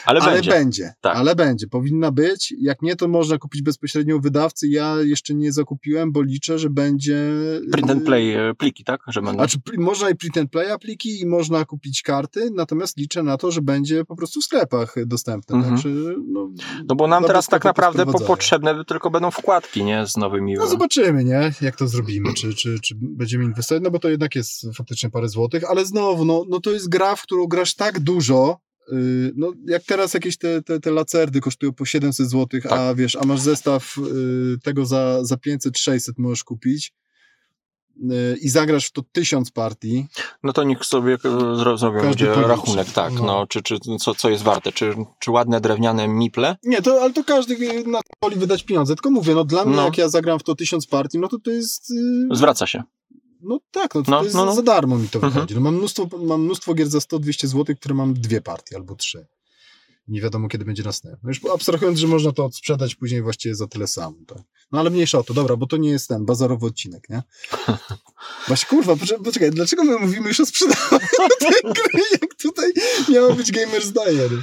Ale, 0.04 0.20
Ale 0.20 0.32
będzie. 0.32 0.50
będzie, 0.50 0.94
Tak. 1.00 1.16
ale 1.16 1.34
będzie, 1.34 1.66
powinna 1.66 2.12
być. 2.12 2.54
Jak 2.60 2.82
nie, 2.82 2.96
to 2.96 3.08
można 3.08 3.38
kupić 3.38 3.62
bezpośrednio 3.62 4.16
u 4.16 4.20
wydawcy. 4.20 4.68
Ja 4.68 4.96
jeszcze 5.00 5.34
nie 5.34 5.52
zakupiłem, 5.52 6.12
bo 6.12 6.22
liczę, 6.22 6.58
że 6.58 6.70
będzie... 6.70 7.32
Print 7.72 7.90
and 7.90 8.04
play 8.04 8.34
e, 8.34 8.54
pliki, 8.54 8.84
tak? 8.84 9.00
Że 9.06 9.22
będą. 9.22 9.34
Znaczy, 9.34 9.58
można 9.78 10.10
i 10.10 10.14
print 10.14 10.38
and 10.38 10.50
play 10.50 10.70
apliki 10.70 11.20
i 11.20 11.26
można 11.26 11.64
kupić 11.64 12.02
karty, 12.02 12.50
natomiast 12.54 12.96
liczę 12.96 13.22
na 13.22 13.36
to, 13.36 13.50
że 13.50 13.62
będzie 13.62 14.04
po 14.04 14.16
prostu 14.16 14.40
w 14.40 14.44
sklepach 14.44 14.94
dostępne. 15.06 15.56
Mhm. 15.56 15.76
Znaczy, 15.76 16.16
no, 16.28 16.48
No 16.88 16.94
bo 16.94 17.06
nam 17.06 17.24
teraz 17.24 17.46
tak 17.46 17.64
naprawdę 17.64 17.98
po, 17.98 18.12
podprowadzają. 18.12 18.47
Potrzebne 18.50 18.84
tylko 18.84 19.10
będą 19.10 19.30
wkładki, 19.30 19.84
nie? 19.84 20.06
Z 20.06 20.16
nowymi. 20.16 20.54
No 20.54 20.66
zobaczymy, 20.66 21.24
nie? 21.24 21.52
Jak 21.60 21.76
to 21.76 21.88
zrobimy, 21.88 22.34
czy, 22.34 22.54
czy, 22.54 22.80
czy 22.80 22.94
będziemy 23.00 23.44
inwestować, 23.44 23.82
no 23.82 23.90
bo 23.90 23.98
to 23.98 24.08
jednak 24.08 24.34
jest 24.34 24.66
faktycznie 24.74 25.10
parę 25.10 25.28
złotych, 25.28 25.64
ale 25.70 25.86
znowu, 25.86 26.24
no, 26.24 26.44
no 26.48 26.60
to 26.60 26.70
jest 26.70 26.88
gra, 26.88 27.16
w 27.16 27.22
którą 27.22 27.46
grasz 27.46 27.74
tak 27.74 28.00
dużo, 28.00 28.60
yy, 28.92 29.32
no 29.36 29.52
jak 29.66 29.82
teraz 29.82 30.14
jakieś 30.14 30.38
te, 30.38 30.62
te, 30.62 30.80
te 30.80 30.90
lacerdy 30.90 31.40
kosztują 31.40 31.72
po 31.72 31.84
700 31.84 32.28
złotych, 32.28 32.62
Tak. 32.62 32.72
a 32.72 32.94
wiesz, 32.94 33.16
a 33.16 33.26
masz 33.26 33.40
zestaw 33.40 33.96
yy, 33.96 34.58
tego 34.62 34.86
za, 34.86 35.24
za 35.24 35.34
500-600 35.34 36.12
możesz 36.18 36.44
kupić 36.44 36.92
i 38.42 38.48
zagrasz 38.48 38.86
w 38.86 38.92
to 38.92 39.02
1000 39.12 39.50
partii, 39.50 40.06
No 40.42 40.52
to 40.52 40.64
niech 40.64 40.84
sobie 40.84 41.18
zro, 41.56 41.78
zrobią 41.78 42.12
rachunek, 42.48 42.90
tak. 42.90 43.12
No. 43.14 43.22
No. 43.22 43.46
czy, 43.46 43.62
czy 43.62 43.78
co, 44.00 44.14
co 44.14 44.30
jest 44.30 44.42
warte? 44.42 44.72
Czy, 44.72 44.94
czy 45.20 45.30
ładne 45.30 45.60
drewniane 45.60 46.08
miple? 46.08 46.56
Nie, 46.64 46.82
to, 46.82 47.02
ale 47.02 47.12
to 47.12 47.24
każdy 47.24 47.84
na 47.86 47.98
to 47.98 48.08
woli 48.22 48.36
wydać 48.36 48.62
pieniądze. 48.64 48.94
Tylko 48.94 49.10
mówię, 49.10 49.34
no 49.34 49.44
dla 49.44 49.64
mnie, 49.64 49.76
No. 49.76 49.84
jak 49.84 49.98
ja 49.98 50.08
zagram 50.08 50.38
w 50.38 50.42
to 50.42 50.54
tysiąc 50.54 50.86
partii, 50.86 51.18
no 51.18 51.28
to 51.28 51.38
to 51.38 51.50
jest. 51.50 51.90
Yy, 51.90 52.36
Zwraca 52.36 52.66
się. 52.66 52.82
no 53.42 53.60
tak, 53.70 53.94
no 53.94 54.02
to, 54.02 54.10
No, 54.10 54.18
to 54.18 54.24
jest 54.24 54.36
no, 54.36 54.44
no. 54.44 54.54
za 54.54 54.62
darmo 54.62 54.98
mi 54.98 55.08
to 55.08 55.16
Mhm. 55.18 55.32
wychodzi. 55.32 55.54
No 55.54 55.60
mam, 55.60 55.74
mnóstwo, 55.76 56.08
mam 56.18 56.42
mnóstwo 56.42 56.74
gier 56.74 56.88
za 56.88 56.98
100-200 56.98 57.46
zł, 57.46 57.76
które 57.76 57.94
mam 57.94 58.14
dwie 58.14 58.40
partie 58.40 58.76
albo 58.76 58.94
trzy. 58.94 59.26
Nie 60.08 60.20
wiadomo, 60.20 60.48
kiedy 60.48 60.64
będzie 60.64 60.82
następny. 60.82 61.28
Już 61.28 61.40
abstrahując, 61.54 61.98
że 61.98 62.06
można 62.06 62.32
to 62.32 62.44
odsprzedać 62.44 62.94
później 62.94 63.22
właściwie 63.22 63.54
za 63.54 63.66
tyle 63.66 63.86
samo. 63.86 64.16
Tak. 64.26 64.38
No 64.72 64.78
ale 64.80 64.90
mniejsza 64.90 65.18
o 65.18 65.22
to, 65.22 65.34
dobra, 65.34 65.56
bo 65.56 65.66
to 65.66 65.76
nie 65.76 65.90
jest 65.90 66.08
ten 66.08 66.24
bazarowy 66.26 66.66
odcinek, 66.66 67.08
nie? 67.10 67.22
Właśnie, 68.48 68.68
kurwa, 68.68 68.96
poczekaj, 69.24 69.50
dlaczego 69.50 69.84
my 69.84 69.98
mówimy 69.98 70.28
już 70.28 70.40
o 70.40 70.46
sprzedawaniu 70.46 71.06
tej 71.40 71.72
gry, 71.72 72.02
jak 72.22 72.34
tutaj 72.34 72.72
miało 73.08 73.32
być 73.34 73.52
Gamers 73.52 73.88
Diary? 73.92 74.42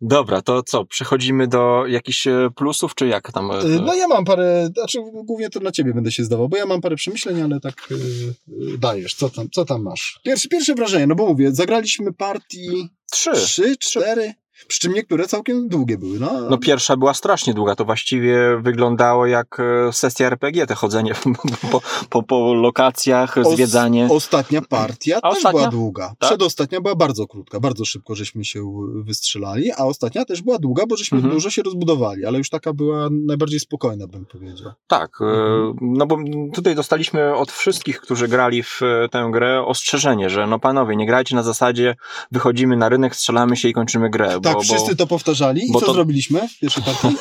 Dobra, 0.00 0.42
to 0.42 0.62
co? 0.62 0.84
Przechodzimy 0.84 1.48
do 1.48 1.86
jakichś 1.86 2.26
e, 2.26 2.50
plusów, 2.56 2.94
czy 2.94 3.06
jak 3.06 3.32
tam? 3.32 3.50
e, 3.50 3.64
Y, 3.64 3.80
No 3.80 3.94
ja 3.94 4.08
mam 4.08 4.24
parę, 4.24 4.70
znaczy 4.74 4.98
głównie 5.24 5.50
to 5.50 5.60
na 5.60 5.70
ciebie 5.72 5.94
będę 5.94 6.12
się 6.12 6.24
zdawał, 6.24 6.48
bo 6.48 6.56
ja 6.56 6.66
mam 6.66 6.80
parę 6.80 6.96
przemyśleń, 6.96 7.40
ale 7.42 7.60
tak 7.60 7.88
y, 7.90 7.94
y, 7.94 8.78
dajesz, 8.78 9.14
co 9.14 9.30
tam, 9.30 9.50
co 9.50 9.64
tam 9.64 9.82
masz? 9.82 10.20
Pierwsze, 10.24 10.48
pierwsze 10.48 10.74
wrażenie, 10.74 11.06
no 11.06 11.14
bo 11.14 11.26
mówię, 11.26 11.54
zagraliśmy 11.54 12.12
partii 12.12 12.88
Trzy. 13.10 13.32
trzy, 13.32 13.76
cztery, 13.76 14.34
przy 14.66 14.80
czym 14.80 14.92
niektóre 14.92 15.26
całkiem 15.28 15.68
długie 15.68 15.98
były, 15.98 16.18
no. 16.20 16.30
No 16.50 16.58
pierwsza 16.58 16.96
była 16.96 17.14
strasznie 17.14 17.54
długa, 17.54 17.74
to 17.74 17.84
właściwie 17.84 18.38
wyglądało 18.62 19.26
jak 19.26 19.60
e, 19.88 19.92
sesja 19.92 20.26
RPG, 20.26 20.66
te 20.66 20.74
chodzenie 20.74 21.12
po, 21.72 21.80
po, 22.10 22.22
po 22.22 22.54
lokacjach, 22.54 23.38
Os- 23.38 23.54
zwiedzanie. 23.54 24.08
Ostatnia 24.10 24.62
partia 24.62 25.18
A 25.22 25.28
też 25.28 25.36
ostatnia? 25.38 25.58
była 25.60 25.70
długa. 25.70 26.08
Tak? 26.18 26.28
Przedostatnia 26.30 26.80
była 26.80 26.94
bardzo 26.94 27.26
krótka, 27.26 27.60
bardzo 27.60 27.84
szybko 27.84 28.14
żeśmy 28.14 28.44
się 28.44 28.72
wystrzelali, 29.04 29.72
a 29.72 29.84
ostatnia 29.84 30.24
też 30.24 30.42
była 30.42 30.58
długa, 30.58 30.84
bo 30.88 30.96
żeśmy 30.96 31.16
Mhm. 31.18 31.34
dużo 31.34 31.50
się 31.50 31.62
rozbudowali, 31.62 32.24
ale 32.24 32.38
już 32.38 32.50
taka 32.50 32.72
była 32.72 33.08
najbardziej 33.26 33.60
spokojna, 33.60 34.06
bym 34.06 34.26
powiedział. 34.26 34.72
Tak, 34.86 35.10
e, 35.20 35.24
Mhm. 35.24 35.76
no 35.80 36.06
bo 36.06 36.16
tutaj 36.54 36.74
dostaliśmy 36.74 37.34
od 37.34 37.52
wszystkich, 37.52 38.00
którzy 38.00 38.28
grali 38.28 38.62
w 38.62 38.80
e, 38.82 39.08
tę 39.08 39.28
grę 39.32 39.64
ostrzeżenie, 39.66 40.30
że 40.30 40.46
no 40.46 40.58
panowie, 40.58 40.96
nie 40.96 41.06
grajcie 41.06 41.36
na 41.36 41.42
zasadzie 41.42 41.96
wychodzimy 42.32 42.76
na 42.76 42.88
rynek, 42.88 43.16
strzelamy 43.16 43.56
się 43.56 43.68
i 43.68 43.72
kończymy 43.72 44.10
grę, 44.10 44.40
Tak, 44.48 44.56
bo, 44.56 44.62
wszyscy 44.62 44.96
to 44.96 45.06
powtarzali 45.06 45.70
i 45.70 45.72
co 45.72 45.80
to- 45.80 45.92
zrobiliśmy 45.92 46.48
w 46.48 46.58
pierwszej 46.58 46.84
partii? 46.84 47.16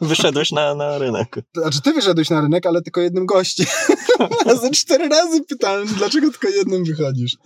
wyszedłeś 0.00 0.52
na, 0.52 0.74
na 0.74 0.98
rynek. 0.98 1.36
Znaczy, 1.56 1.82
ty 1.82 1.92
wyszedłeś 1.92 2.30
na 2.30 2.40
rynek, 2.40 2.66
ale 2.66 2.82
tylko 2.82 3.00
jednym 3.00 3.26
gościem. 3.26 3.66
A 4.46 4.54
ze 4.54 4.70
cztery 4.70 5.08
razy 5.08 5.40
pytałem, 5.44 5.88
dlaczego 5.88 6.30
tylko 6.30 6.48
jednym 6.48 6.84
wychodzisz. 6.84 7.36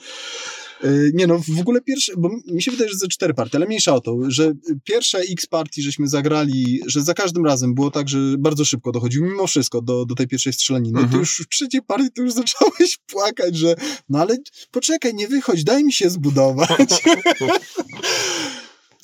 Yy, 0.82 1.10
Nie 1.14 1.26
no, 1.26 1.38
w 1.38 1.60
ogóle 1.60 1.80
pierwsze, 1.80 2.12
bo 2.18 2.30
mi 2.52 2.62
się 2.62 2.70
wydaje, 2.70 2.90
że 2.90 2.96
ze 2.96 3.08
cztery 3.08 3.34
partie, 3.34 3.58
ale 3.58 3.66
mniejsza 3.66 3.94
o 3.94 4.00
to, 4.00 4.16
że 4.28 4.52
pierwsze 4.84 5.18
X 5.18 5.46
partii 5.46 5.82
żeśmy 5.82 6.08
zagrali, 6.08 6.80
że 6.86 7.02
za 7.02 7.14
każdym 7.14 7.46
razem 7.46 7.74
było 7.74 7.90
tak, 7.90 8.08
że 8.08 8.18
bardzo 8.38 8.64
szybko 8.64 8.92
dochodził, 8.92 9.24
mimo 9.24 9.46
wszystko, 9.46 9.82
do, 9.82 10.04
do 10.04 10.14
tej 10.14 10.28
pierwszej 10.28 10.52
strzelaniny. 10.52 10.98
Mhm. 10.98 11.12
Ty 11.12 11.18
już 11.18 11.42
w 11.46 11.48
trzeciej 11.48 11.82
partii 11.82 12.10
to 12.14 12.22
już 12.22 12.32
zacząłeś 12.32 12.98
płakać, 13.12 13.56
że 13.56 13.74
no 14.08 14.18
ale 14.18 14.36
poczekaj, 14.70 15.14
nie 15.14 15.28
wychodź, 15.28 15.64
daj 15.64 15.84
mi 15.84 15.92
się 15.92 16.10
zbudować. 16.10 17.02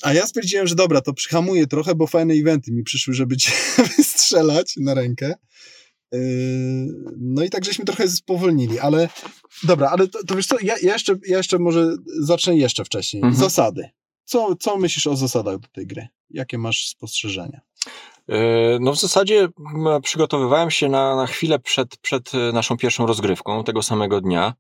A 0.03 0.12
ja 0.12 0.27
stwierdziłem, 0.27 0.67
że 0.67 0.75
dobra, 0.75 1.01
to 1.01 1.12
przyhamuję 1.12 1.67
trochę, 1.67 1.95
bo 1.95 2.07
fajne 2.07 2.35
eventy 2.35 2.73
mi 2.73 2.83
przyszły, 2.83 3.15
żeby 3.15 3.37
cię 3.37 3.53
wystrzelać 3.97 4.75
na 4.77 4.95
rękę. 4.95 5.35
Yy, 6.12 6.21
No 7.19 7.45
i 7.45 7.51
tak 7.51 7.65
żeśmy 7.65 7.85
trochę 7.85 8.09
spowolnili, 8.09 8.79
ale 8.79 9.09
dobra, 9.62 9.88
ale 9.88 10.09
to, 10.09 10.25
to 10.25 10.37
wiesz 10.37 10.47
co, 10.47 10.57
ja, 10.62 10.75
ja, 10.83 10.93
jeszcze, 10.93 11.17
ja 11.27 11.37
jeszcze 11.37 11.59
może 11.59 11.97
zacznę 12.21 12.57
jeszcze 12.57 12.85
wcześniej. 12.85 13.23
Mhm. 13.23 13.41
Zasady. 13.41 13.91
Co, 14.25 14.57
co 14.57 14.77
myślisz 14.77 15.07
o 15.07 15.17
zasadach 15.17 15.59
do 15.59 15.69
tej 15.69 15.87
gry? 15.87 16.09
Jakie 16.31 16.59
masz 16.59 16.88
spostrzeżenia? 16.88 17.61
E, 18.29 18.79
No 18.81 18.93
w 18.93 19.01
zasadzie 19.01 19.49
przygotowywałem 20.03 20.71
się 20.71 20.88
na, 20.88 21.17
na 21.17 21.27
chwilę 21.27 21.59
przed, 21.59 21.97
przed 21.97 22.35
e, 22.35 22.53
naszą 22.53 22.77
pierwszą 22.77 23.07
rozgrywką 23.07 23.65
tego 23.65 23.83
samego 23.83 24.21
dnia. 24.21 24.55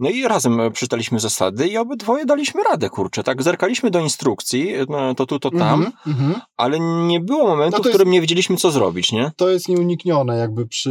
No 0.00 0.10
i 0.10 0.22
razem 0.22 0.60
e, 0.60 0.70
przeczytaliśmy 0.70 1.20
zasady 1.20 1.68
i 1.68 1.76
obydwoje 1.76 2.26
daliśmy 2.26 2.62
radę, 2.62 2.88
kurczę. 2.90 3.22
Tak, 3.22 3.42
zerkaliśmy 3.42 3.90
do 3.90 4.00
instrukcji, 4.00 4.72
no, 4.88 5.14
to 5.14 5.26
tu, 5.26 5.38
to 5.38 5.50
tam, 5.50 5.80
Mhm, 5.80 5.92
mhm. 6.06 6.40
ale 6.56 6.80
nie 7.06 7.20
było 7.20 7.46
momentu, 7.46 7.78
No 7.78 7.84
w 7.84 7.88
którym 7.88 8.10
nie 8.10 8.20
wiedzieliśmy, 8.20 8.56
co 8.56 8.70
zrobić, 8.70 9.12
nie? 9.12 9.32
To 9.36 9.48
jest 9.50 9.68
nieuniknione 9.68 10.36
jakby 10.38 10.66
przy 10.66 10.90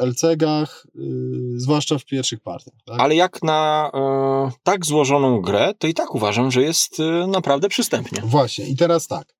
LCG-ach, 0.00 0.86
yy, 0.94 1.60
zwłaszcza 1.60 1.98
w 1.98 2.04
pierwszych 2.04 2.40
partiach. 2.40 2.74
Tak? 2.86 3.00
Ale 3.00 3.14
jak 3.14 3.42
na 3.42 3.90
e, 3.94 4.50
tak 4.62 4.86
złożoną 4.86 5.40
grę, 5.40 5.72
to 5.78 5.86
i 5.86 5.94
tak 5.94 6.14
uważam, 6.14 6.50
że 6.50 6.62
jest 6.62 7.00
e, 7.00 7.26
naprawdę 7.26 7.68
przystępnie. 7.68 8.22
Właśnie, 8.24 8.68
i 8.68 8.76
teraz 8.76 9.06
tak. 9.06 9.34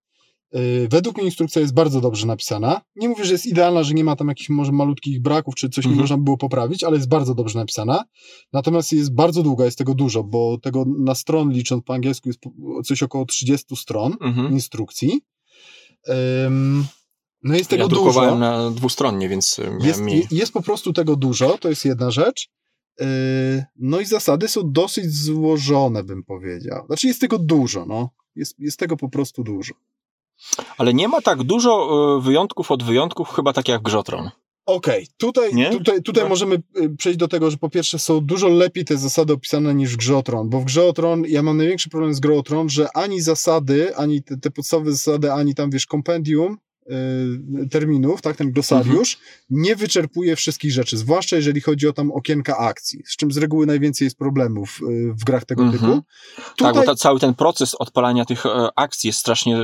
Yy, 0.52 0.88
Według 0.90 1.16
mnie 1.16 1.24
instrukcja 1.26 1.60
jest 1.60 1.74
bardzo 1.74 2.00
dobrze 2.00 2.26
napisana. 2.26 2.80
Nie 2.96 3.08
mówię, 3.08 3.24
że 3.24 3.32
jest 3.32 3.46
idealna, 3.46 3.82
że 3.82 3.94
nie 3.94 4.04
ma 4.04 4.16
tam 4.16 4.28
jakichś 4.28 4.48
może 4.48 4.72
malutkich 4.72 5.22
braków, 5.22 5.54
czy 5.54 5.68
coś 5.68 5.84
nie 5.84 5.90
Mhm. 5.90 6.00
można 6.02 6.16
by 6.16 6.24
było 6.24 6.36
poprawić, 6.38 6.84
ale 6.84 6.96
jest 6.96 7.08
bardzo 7.08 7.34
dobrze 7.34 7.58
napisana. 7.58 8.04
Natomiast 8.52 8.92
jest 8.92 9.14
bardzo 9.14 9.42
długa, 9.42 9.64
jest 9.64 9.78
tego 9.78 9.94
dużo, 9.94 10.24
bo 10.24 10.58
tego 10.62 10.84
na 10.98 11.14
stron 11.14 11.52
licząc 11.52 11.84
po 11.84 11.94
angielsku 11.94 12.28
jest 12.28 12.40
coś 12.84 13.02
około 13.02 13.24
30 13.26 13.76
stron 13.76 14.16
Mhm. 14.20 14.52
instrukcji. 14.52 15.20
Ym, 16.46 16.84
No 17.42 17.54
jest 17.56 17.70
tego 17.70 17.82
ja 17.82 17.88
dużo. 17.88 18.02
drukowałem 18.02 18.38
na 18.38 18.70
dwustronnie, 18.70 19.28
więc 19.28 19.58
miałem 19.58 19.80
Jest, 19.80 20.00
mniej. 20.00 20.26
jest 20.30 20.52
po 20.52 20.62
prostu 20.62 20.92
tego 20.92 21.16
dużo, 21.16 21.58
to 21.58 21.68
jest 21.68 21.84
jedna 21.84 22.10
rzecz. 22.10 22.48
Yy, 23.00 23.06
No 23.76 24.00
i 24.00 24.04
zasady 24.06 24.48
są 24.48 24.72
dosyć 24.72 25.14
złożone, 25.14 26.04
bym 26.04 26.24
powiedział. 26.24 26.86
Znaczy 26.86 27.06
jest 27.06 27.20
tego 27.20 27.38
dużo, 27.38 27.86
no. 27.86 28.10
Jest, 28.36 28.54
jest 28.58 28.78
tego 28.78 28.96
po 28.96 29.08
prostu 29.08 29.44
dużo. 29.44 29.74
Ale 30.78 30.94
nie 30.94 31.09
ma 31.09 31.20
tak 31.20 31.42
dużo 31.42 31.88
e, 32.18 32.22
wyjątków 32.22 32.70
od 32.70 32.83
wyjątków, 32.83 33.31
chyba 33.31 33.52
tak 33.52 33.68
jak 33.68 33.81
w 33.81 33.85
Grzotron. 33.85 34.31
Okej, 34.66 35.07
tutaj, 35.16 35.55
Nie? 35.55 35.70
tutaj, 35.70 36.02
tutaj 36.02 36.22
No. 36.22 36.28
możemy 36.28 36.62
y, 36.81 36.96
przejść 36.96 37.18
do 37.18 37.28
tego, 37.28 37.50
że 37.50 37.57
po 37.57 37.70
pierwsze 37.70 37.98
są 37.98 38.20
dużo 38.20 38.48
lepiej 38.48 38.85
te 38.85 38.96
zasady 38.96 39.33
opisane 39.33 39.74
niż 39.74 39.94
w 39.94 39.96
Grze 39.96 40.16
o 40.16 40.22
Tron, 40.22 40.48
bo 40.50 40.61
w 40.61 40.64
Grze 40.64 40.85
o 40.87 40.92
Tron 40.92 41.24
ja 41.28 41.42
mam 41.42 41.57
największy 41.57 41.90
problem 41.90 42.14
z 42.14 42.20
Grą 42.20 42.38
o 42.38 42.42
Tron, 42.42 42.68
że 42.68 42.88
ani 42.94 43.20
zasady, 43.20 43.96
ani 43.96 44.22
te, 44.22 44.37
te 44.37 44.50
podstawowe 44.50 44.92
zasady, 44.92 45.33
ani 45.33 45.55
tam 45.55 45.70
wiesz 45.70 45.87
kompendium 45.87 46.59
terminów, 47.71 48.23
tak, 48.23 48.37
ten 48.37 48.53
glosariusz, 48.53 49.14
Mhm. 49.14 49.33
nie 49.51 49.77
wyczerpuje 49.77 50.37
wszystkich 50.37 50.73
rzeczy, 50.73 50.97
zwłaszcza 50.97 51.37
jeżeli 51.37 51.61
chodzi 51.61 51.88
o 51.88 51.92
tam 51.92 52.11
okienka 52.12 52.59
akcji, 52.59 53.03
z 53.07 53.16
czym 53.16 53.33
z 53.33 53.37
reguły 53.37 53.66
najwięcej 53.66 54.07
jest 54.07 54.18
problemów 54.18 54.81
y, 54.83 55.12
w 55.12 55.25
grach 55.25 55.45
tego 55.45 55.62
Mhm. 55.62 55.81
typu. 55.81 56.03
Tak, 56.57 56.75
bo 56.75 56.83
ta, 56.83 56.95
cały 56.95 57.21
ten 57.21 57.35
proces 57.35 57.75
odpalania 57.75 58.25
tych 58.25 58.47
e, 58.47 58.68
akcji 58.77 59.09
jest 59.09 59.18
strasznie 59.18 59.57
e, 59.57 59.62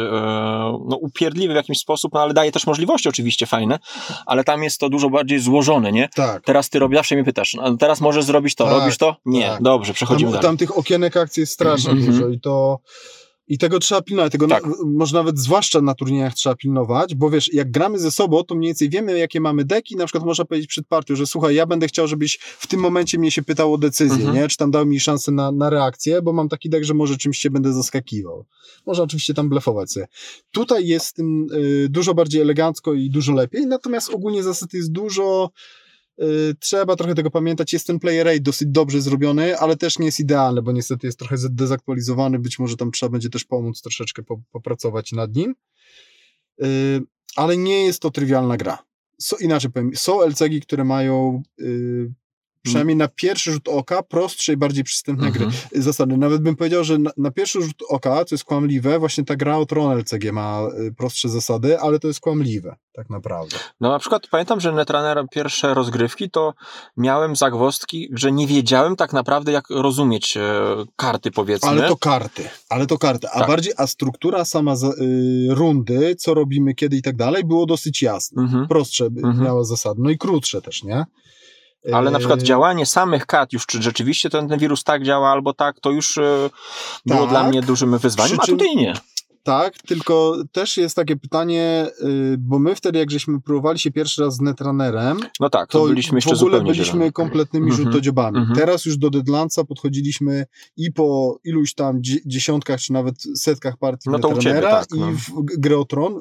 no, 0.89 0.97
upierdliwy 1.01 1.53
w 1.53 1.57
jakimś 1.57 1.79
sposób, 1.79 2.13
no, 2.15 2.21
ale 2.21 2.35
daje 2.35 2.53
też 2.53 2.67
możliwości 2.67 3.09
oczywiście 3.09 3.47
fajne, 3.47 3.79
ale 4.27 4.45
tam 4.45 4.63
jest 4.63 4.81
to 4.81 4.89
dużo 4.89 5.11
bardziej 5.11 5.41
złożone, 5.41 5.93
nie? 5.93 6.09
tak. 6.15 6.45
Teraz 6.45 6.71
ty 6.71 6.79
robisz, 6.79 6.99
zawsze 6.99 7.15
mnie 7.15 7.25
pytasz, 7.25 7.57
a 7.61 7.77
teraz 7.77 8.01
możesz 8.01 8.25
zrobić 8.25 8.55
to, 8.55 8.65
Tak, 8.65 8.73
robisz 8.81 8.97
to? 8.99 9.17
Nie, 9.27 9.47
tak. 9.49 9.63
dobrze, 9.63 9.95
przechodzimy 9.95 10.31
tam, 10.33 10.41
dalej. 10.41 10.49
tam 10.49 10.57
tych 10.57 10.79
okienek 10.79 11.17
akcji 11.17 11.41
jest 11.41 11.53
strasznie 11.53 11.91
Mhm. 11.91 12.13
dużo 12.13 12.29
i 12.29 12.41
to 12.41 12.79
i 13.49 13.59
tego 13.59 13.79
trzeba 13.79 14.03
pilnować, 14.03 14.33
tego 14.33 14.47
Tak. 14.49 14.67
na, 14.67 14.73
może 14.87 15.15
nawet 15.17 15.39
zwłaszcza 15.39 15.81
na 15.81 15.95
turniejach 15.95 16.35
trzeba 16.35 16.55
pilnować, 16.55 17.15
bo 17.15 17.31
wiesz, 17.31 17.53
jak 17.55 17.71
gramy 17.71 17.99
ze 17.99 18.11
sobą, 18.11 18.45
to 18.45 18.55
mniej 18.55 18.69
więcej 18.69 18.91
wiemy, 18.91 19.19
jakie 19.19 19.41
mamy 19.41 19.65
deki, 19.65 19.97
na 19.97 20.07
przykład 20.07 20.25
można 20.25 20.45
powiedzieć 20.45 20.69
przed 20.69 20.87
partią, 20.87 21.17
że 21.17 21.27
słuchaj, 21.27 21.55
ja 21.55 21.67
będę 21.67 21.87
chciał, 21.89 22.09
żebyś 22.09 22.39
w 22.39 22.67
tym 22.67 22.81
momencie 22.81 23.19
mnie 23.19 23.31
się 23.31 23.43
pytał 23.43 23.75
o 23.75 23.79
decyzję, 23.79 24.17
Mhm. 24.17 24.35
nie? 24.35 24.49
Czy 24.49 24.57
tam 24.57 24.71
dał 24.71 24.87
mi 24.87 25.01
szansę 25.01 25.33
na, 25.33 25.53
na 25.53 25.71
reakcję, 25.71 26.23
bo 26.23 26.33
mam 26.33 26.49
taki 26.49 26.71
dek, 26.71 26.85
że 26.85 26.95
może 26.95 27.17
czymś 27.17 27.39
się 27.39 27.51
będę 27.51 27.73
zaskakiwał. 27.73 28.45
Można 28.87 29.05
oczywiście 29.05 29.35
tam 29.35 29.49
blefować 29.49 29.93
sobie. 29.93 30.07
Tutaj 30.53 30.87
jest 30.87 31.17
tym 31.17 31.47
y, 31.53 31.87
dużo 31.91 32.15
bardziej 32.15 32.41
elegancko 32.41 32.95
i 32.95 33.11
dużo 33.11 33.33
lepiej, 33.33 33.67
natomiast 33.67 34.11
ogólnie 34.15 34.43
zasad 34.43 34.73
jest 34.73 34.93
dużo 34.93 35.51
Trzeba 36.61 36.97
trochę 36.97 37.15
tego 37.15 37.31
pamiętać. 37.31 37.73
Jest 37.73 37.87
ten 37.87 37.99
player 37.99 38.27
rate 38.27 38.41
dosyć 38.41 38.69
dobrze 38.69 39.01
zrobiony, 39.01 39.59
ale 39.59 39.77
też 39.77 39.99
nie 39.99 40.07
jest 40.07 40.21
idealny, 40.21 40.63
bo 40.63 40.73
niestety 40.73 41.07
jest 41.07 41.19
trochę 41.19 41.37
dezaktualizowany. 41.51 42.39
Być 42.39 42.59
może 42.59 42.77
tam 42.77 42.91
trzeba 42.91 43.11
będzie 43.11 43.31
też 43.31 43.45
pomóc 43.45 43.83
troszeczkę 43.83 44.23
po, 44.23 44.41
popracować 44.51 45.13
nad 45.13 45.37
nim. 45.37 45.55
Y, 46.63 47.01
Ale 47.37 47.57
nie 47.57 47.85
jest 47.85 48.03
to 48.03 48.11
trywialna 48.11 48.57
gra. 48.57 48.79
So, 49.21 49.37
inaczej 49.37 49.71
powiem, 49.71 49.91
są 49.95 50.23
LCG, 50.23 50.61
które 50.61 50.85
mają 50.85 51.43
y, 51.61 52.13
przynajmniej 52.63 52.97
na 52.97 53.09
pierwszy 53.09 53.53
rzut 53.53 53.69
oka 53.69 54.03
prostsze 54.03 54.53
i 54.53 54.57
bardziej 54.57 54.85
przystępne 54.85 55.31
gry 55.31 55.45
Mhm. 55.45 55.83
zasady. 55.83 56.17
Nawet 56.17 56.43
bym 56.43 56.57
powiedział, 56.57 56.85
że 56.85 56.99
na, 56.99 57.11
na 57.17 57.31
pierwszy 57.31 57.63
rzut 57.63 57.83
oka, 57.89 58.25
co 58.25 58.35
jest 58.35 58.45
kłamliwe, 58.45 58.99
właśnie 58.99 59.25
ta 59.25 59.37
gra 59.37 59.57
o 59.57 59.67
Tron 59.67 59.99
LCG 59.99 60.33
ma 60.33 60.61
y, 60.89 60.95
prostsze 60.95 61.29
zasady, 61.29 61.81
ale 61.81 61.99
to 61.99 62.09
jest 62.09 62.21
kłamliwe, 62.21 62.77
tak 62.93 63.11
naprawdę. 63.11 63.57
No 63.81 63.91
na 63.91 63.99
przykład 63.99 64.27
pamiętam, 64.31 64.61
że 64.61 64.73
Netrunner 64.73 65.25
pierwsze 65.31 65.75
rozgrywki 65.75 66.31
to 66.31 66.55
miałem 66.97 67.37
zagwozdki, 67.37 68.09
że 68.13 68.33
nie 68.33 68.47
wiedziałem 68.47 68.97
tak 68.97 69.13
naprawdę 69.13 69.53
jak 69.53 69.71
rozumieć 69.71 70.37
e, 70.37 70.41
karty 70.97 71.31
powiedzmy. 71.31 71.69
Ale 71.69 71.89
to 71.89 71.97
karty, 71.97 72.49
ale 72.69 72.87
to 72.87 72.99
karty. 72.99 73.29
A 73.31 73.39
Tak. 73.39 73.49
bardziej, 73.49 73.73
a 73.77 73.87
struktura 73.87 74.45
sama 74.45 74.77
za, 74.77 74.89
y, 74.89 74.95
rundy, 75.49 76.17
co 76.17 76.35
robimy, 76.35 76.75
kiedy 76.75 76.97
i 76.97 77.03
tak 77.03 77.17
dalej, 77.17 77.45
było 77.45 77.67
dosyć 77.67 78.03
jasne. 78.03 78.43
Mhm. 78.43 78.69
Prostsze 78.69 79.05
Mhm. 79.07 79.41
miała 79.45 79.65
zasady, 79.65 80.01
no 80.05 80.11
i 80.11 80.19
krótsze 80.19 80.63
też, 80.63 80.83
nie? 80.83 81.05
Ale 81.93 82.11
na 82.11 82.19
przykład 82.19 82.41
Y, 82.41 82.45
działanie 82.45 82.87
samych 82.87 83.27
kat, 83.27 83.53
już 83.53 83.67
czy 83.67 83.83
rzeczywiście 83.83 84.31
ten, 84.31 84.49
ten 84.49 84.59
wirus 84.59 84.85
tak 84.85 85.05
działa 85.05 85.29
albo 85.31 85.55
tak, 85.55 85.81
to 85.81 85.91
już 85.91 86.19
e, 86.19 86.51
było 87.07 87.21
Tak. 87.21 87.29
dla 87.31 87.49
mnie 87.49 87.63
dużym 87.63 87.99
wyzwaniem, 87.99 88.39
Przy 88.39 88.43
a 88.43 88.47
czym- 88.47 88.59
tutaj 88.59 88.77
nie. 88.77 88.95
Tak, 89.43 89.75
tylko 89.79 90.37
też 90.53 90.77
jest 90.77 90.97
takie 90.97 91.17
pytanie, 91.17 91.87
y, 92.03 92.37
bo 92.39 92.59
my 92.59 92.75
wtedy, 92.75 92.99
jak 92.99 93.11
żeśmy 93.11 93.41
próbowali 93.41 93.79
się 93.79 93.91
pierwszy 93.91 94.23
raz 94.23 94.35
z 94.35 94.41
Netrunnerem, 94.41 95.21
No 95.41 95.51
tak, 95.51 95.71
to, 95.71 95.79
to 95.81 95.87
byliśmy 95.87 96.17
jeszcze 96.19 96.35
w 96.37 96.39
ogóle 96.39 96.61
byliśmy 96.61 96.85
zieloni. 96.85 97.13
kompletnymi 97.13 97.73
żółtodziobami. 97.73 98.39
Mhm. 98.39 98.59
Teraz 98.59 98.85
już 98.85 98.97
do 98.99 99.11
Deadlandsa 99.11 99.65
podchodziliśmy 99.65 100.47
i 100.77 100.93
po 100.93 101.39
iluś 101.45 101.75
tam 101.75 102.03
dzie- 102.03 102.19
dziesiątkach, 102.27 102.81
czy 102.81 102.93
nawet 102.93 103.15
setkach 103.37 103.77
partii 103.77 104.11
No 104.11 104.19
Netrunnera 104.19 104.71
tak, 104.71 104.87
no. 104.97 105.11
i 105.11 105.15
w 105.15 105.31
g- 105.45 105.57
grę 105.59 105.79
o 105.79 105.85
Tron, 105.85 106.21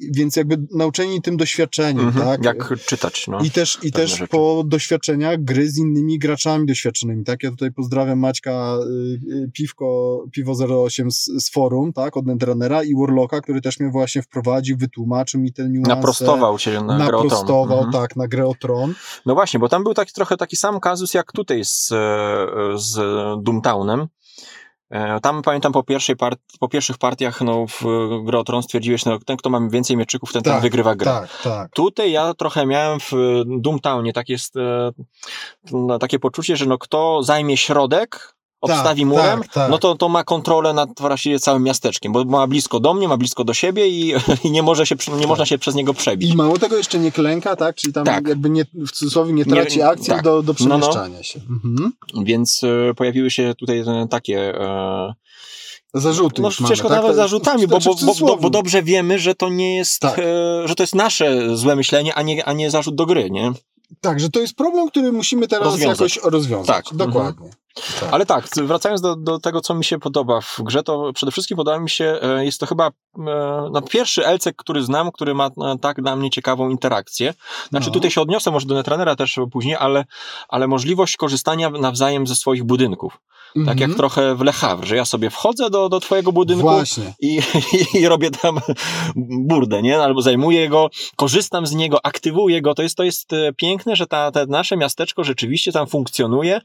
więc 0.00 0.36
jakby 0.36 0.56
nauczeni 0.74 1.22
tym 1.22 1.36
doświadczeniem, 1.36 2.06
Mhm. 2.06 2.26
tak? 2.26 2.44
Jak 2.44 2.74
czytać, 2.86 3.26
no. 3.28 3.38
I 3.40 3.50
też, 3.50 3.78
i 3.82 3.92
też 3.92 4.10
rzeczy. 4.10 4.26
po 4.28 4.62
doświadczeniach 4.66 5.44
gry 5.44 5.70
z 5.70 5.78
innymi 5.78 6.18
graczami 6.18 6.66
doświadczonymi, 6.66 7.24
tak? 7.24 7.42
Ja 7.42 7.50
tutaj 7.50 7.72
pozdrawiam 7.72 8.18
Maćka 8.18 8.76
y, 8.78 9.34
y, 9.34 9.50
Piwko, 9.54 10.24
Piwo 10.32 10.52
08 10.84 11.10
z, 11.10 11.24
z 11.24 11.50
forum, 11.50 11.92
tak? 11.92 12.16
Od 12.16 12.26
Netrunnera 12.26 12.82
i 12.82 12.94
Warlocka, 13.00 13.40
który 13.40 13.60
też 13.60 13.80
mnie 13.80 13.90
właśnie 13.90 14.22
wprowadził, 14.22 14.76
wytłumaczył 14.76 15.40
mi 15.40 15.52
te 15.52 15.68
niuanse. 15.68 15.88
Naprostował 15.94 16.58
cię 16.58 16.80
na 16.82 16.96
grę 16.96 17.06
o 17.06 17.08
Tron. 17.08 17.22
Naprostował, 17.28 17.78
Mhm. 17.78 17.92
tak, 17.92 18.16
na 18.16 18.28
grę 18.28 18.46
o 18.46 18.54
Tron. 18.60 18.94
No 19.26 19.34
właśnie, 19.34 19.60
bo 19.60 19.68
tam 19.68 19.84
był 19.84 19.94
taki, 19.94 20.12
trochę 20.12 20.36
taki 20.36 20.56
sam 20.56 20.80
kazus 20.80 21.14
jak 21.14 21.32
tutaj 21.32 21.64
z, 21.64 21.92
e, 21.92 22.46
z 22.76 22.94
Doomtownem. 23.42 24.06
E, 24.90 25.20
Tam 25.20 25.42
pamiętam 25.42 25.72
po, 25.72 25.82
pierwszej 25.82 26.16
part, 26.16 26.40
po 26.60 26.68
pierwszych 26.68 26.98
partiach 26.98 27.40
no, 27.40 27.66
w 27.66 27.84
grę 28.24 28.44
Tron 28.44 28.62
stwierdziłeś, 28.62 29.04
no 29.04 29.18
ten 29.18 29.36
kto 29.36 29.50
ma 29.50 29.68
więcej 29.70 29.96
mieczyków, 29.96 30.32
ten, 30.32 30.42
ten 30.42 30.52
Tak, 30.52 30.62
wygrywa 30.62 30.94
grę. 30.94 31.10
Tak, 31.10 31.42
tak. 31.42 31.72
Tutaj 31.72 32.12
ja 32.12 32.34
trochę 32.34 32.66
miałem 32.66 33.00
w 33.00 33.12
Doomtownie 33.46 34.12
tak 34.12 34.28
jest, 34.28 34.56
e, 34.56 34.90
no, 35.72 35.98
takie 35.98 36.18
poczucie, 36.18 36.56
że 36.56 36.66
no, 36.66 36.78
kto 36.78 37.22
zajmie 37.22 37.56
środek, 37.56 38.34
obstawi 38.60 39.00
Tak, 39.02 39.08
murem, 39.08 39.40
tak, 39.42 39.52
tak. 39.52 39.70
no 39.70 39.78
to, 39.78 39.94
to 39.94 40.08
ma 40.08 40.24
kontrolę 40.24 40.72
nad 40.72 40.90
właściwie 41.00 41.38
całym 41.40 41.62
miasteczkiem, 41.62 42.12
bo 42.12 42.24
ma 42.24 42.46
blisko 42.46 42.80
do 42.80 42.94
mnie, 42.94 43.08
ma 43.08 43.16
blisko 43.16 43.44
do 43.44 43.54
siebie 43.54 43.88
i, 43.88 44.14
i 44.44 44.50
nie, 44.50 44.62
może 44.62 44.86
się, 44.86 44.94
nie 45.20 45.26
można 45.26 45.46
się 45.46 45.58
przez 45.58 45.74
niego 45.74 45.94
przebić. 45.94 46.32
I 46.32 46.36
mało 46.36 46.58
tego 46.58 46.76
jeszcze 46.76 46.98
nie 46.98 47.12
klęka, 47.12 47.56
tak? 47.56 47.76
Czyli 47.76 47.92
tam 47.92 48.04
Tak. 48.04 48.28
jakby 48.28 48.50
nie, 48.50 48.64
w 48.74 48.90
cudzysłowie 48.92 49.32
nie 49.32 49.44
Nie- 49.44 49.52
traci 49.52 49.82
akcji 49.82 50.06
tak. 50.08 50.22
do, 50.22 50.42
do 50.42 50.54
No, 50.60 50.66
no. 50.68 50.78
przemieszczania 50.78 51.22
się. 51.22 51.40
Mhm. 51.50 51.92
Więc 52.24 52.60
e, 52.90 52.94
pojawiły 52.94 53.30
się 53.30 53.54
tutaj 53.58 53.78
e, 53.78 54.06
takie 54.10 54.60
e, 54.60 55.14
Zarzuty 55.94 56.42
No 56.42 56.50
ciężko 56.50 56.62
mamy, 56.64 56.76
tak? 56.76 56.90
nawet 56.90 57.10
To- 57.10 57.14
zarzutami, 57.16 57.66
bo, 57.66 57.80
znaczy 57.80 58.06
bo, 58.06 58.14
bo, 58.14 58.26
bo, 58.26 58.36
bo 58.36 58.50
dobrze 58.50 58.82
wiemy, 58.82 59.18
że 59.18 59.34
to 59.34 59.48
nie 59.48 59.76
jest, 59.76 60.00
Tak. 60.00 60.18
e, 60.18 60.22
że 60.68 60.74
to 60.74 60.82
jest 60.82 60.94
nasze 60.94 61.56
złe 61.56 61.76
myślenie, 61.76 62.14
a 62.14 62.22
nie, 62.22 62.44
a 62.44 62.52
nie 62.52 62.70
zarzut 62.70 62.94
do 62.94 63.06
gry, 63.06 63.30
nie? 63.30 63.52
Tak, 64.00 64.20
że 64.20 64.30
to 64.30 64.40
jest 64.40 64.54
problem, 64.54 64.88
który 64.88 65.12
musimy 65.12 65.48
teraz 65.48 65.64
Rozwiązać. 65.64 66.16
jakoś 66.16 66.32
rozwiązać. 66.32 66.66
Tak. 66.86 66.96
Dokładnie. 66.96 67.48
Tak. 67.50 67.58
Ale 68.10 68.26
tak, 68.26 68.48
wracając 68.56 69.00
do, 69.00 69.16
do 69.16 69.38
tego, 69.38 69.60
co 69.60 69.74
mi 69.74 69.84
się 69.84 69.98
podoba 69.98 70.40
w 70.40 70.60
grze, 70.62 70.82
to 70.82 71.12
przede 71.12 71.32
wszystkim 71.32 71.56
podoba 71.56 71.78
mi 71.78 71.90
się, 71.90 72.18
e, 72.22 72.44
jest 72.44 72.60
to 72.60 72.66
chyba 72.66 72.86
e, 72.86 72.90
no, 73.72 73.82
pierwszy 73.82 74.26
Elcek, 74.26 74.56
który 74.56 74.82
znam, 74.82 75.12
który 75.12 75.34
ma 75.34 75.46
e, 75.46 75.50
tak 75.80 76.02
dla 76.02 76.16
mnie 76.16 76.30
ciekawą 76.30 76.68
interakcję. 76.68 77.34
Znaczy 77.70 77.86
No. 77.86 77.92
tutaj 77.92 78.10
się 78.10 78.20
odniosę 78.20 78.50
może 78.50 78.66
do 78.66 78.74
Netrunnera 78.74 79.16
też 79.16 79.40
później, 79.50 79.76
ale, 79.76 80.04
ale 80.48 80.66
możliwość 80.66 81.16
korzystania 81.16 81.70
nawzajem 81.70 82.26
ze 82.26 82.36
swoich 82.36 82.64
budynków. 82.64 83.18
Tak 83.54 83.56
Mhm. 83.68 83.78
jak 83.90 83.94
trochę 83.98 84.34
w 84.34 84.40
Le 84.40 84.52
Havre, 84.52 84.86
że 84.86 84.96
ja 84.96 85.04
sobie 85.04 85.30
wchodzę 85.30 85.70
do, 85.70 85.88
do 85.88 86.00
twojego 86.00 86.32
budynku, 86.32 86.62
Właśnie. 86.62 87.14
i, 87.20 87.40
i 88.00 88.08
robię 88.08 88.30
tam 88.30 88.58
burdę, 89.16 89.82
nie? 89.82 89.98
Albo 89.98 90.22
zajmuję 90.22 90.68
go, 90.68 90.90
korzystam 91.16 91.66
z 91.66 91.72
niego, 91.74 92.06
aktywuję 92.06 92.62
go. 92.62 92.74
To 92.74 92.82
jest, 92.82 92.96
to 92.96 93.04
jest 93.04 93.32
e, 93.32 93.52
piękne, 93.52 93.96
że 93.96 94.06
ta, 94.06 94.30
te 94.32 94.46
nasze 94.46 94.76
miasteczko 94.76 95.24
rzeczywiście 95.24 95.72
tam 95.72 95.86
funkcjonuje 95.86 96.60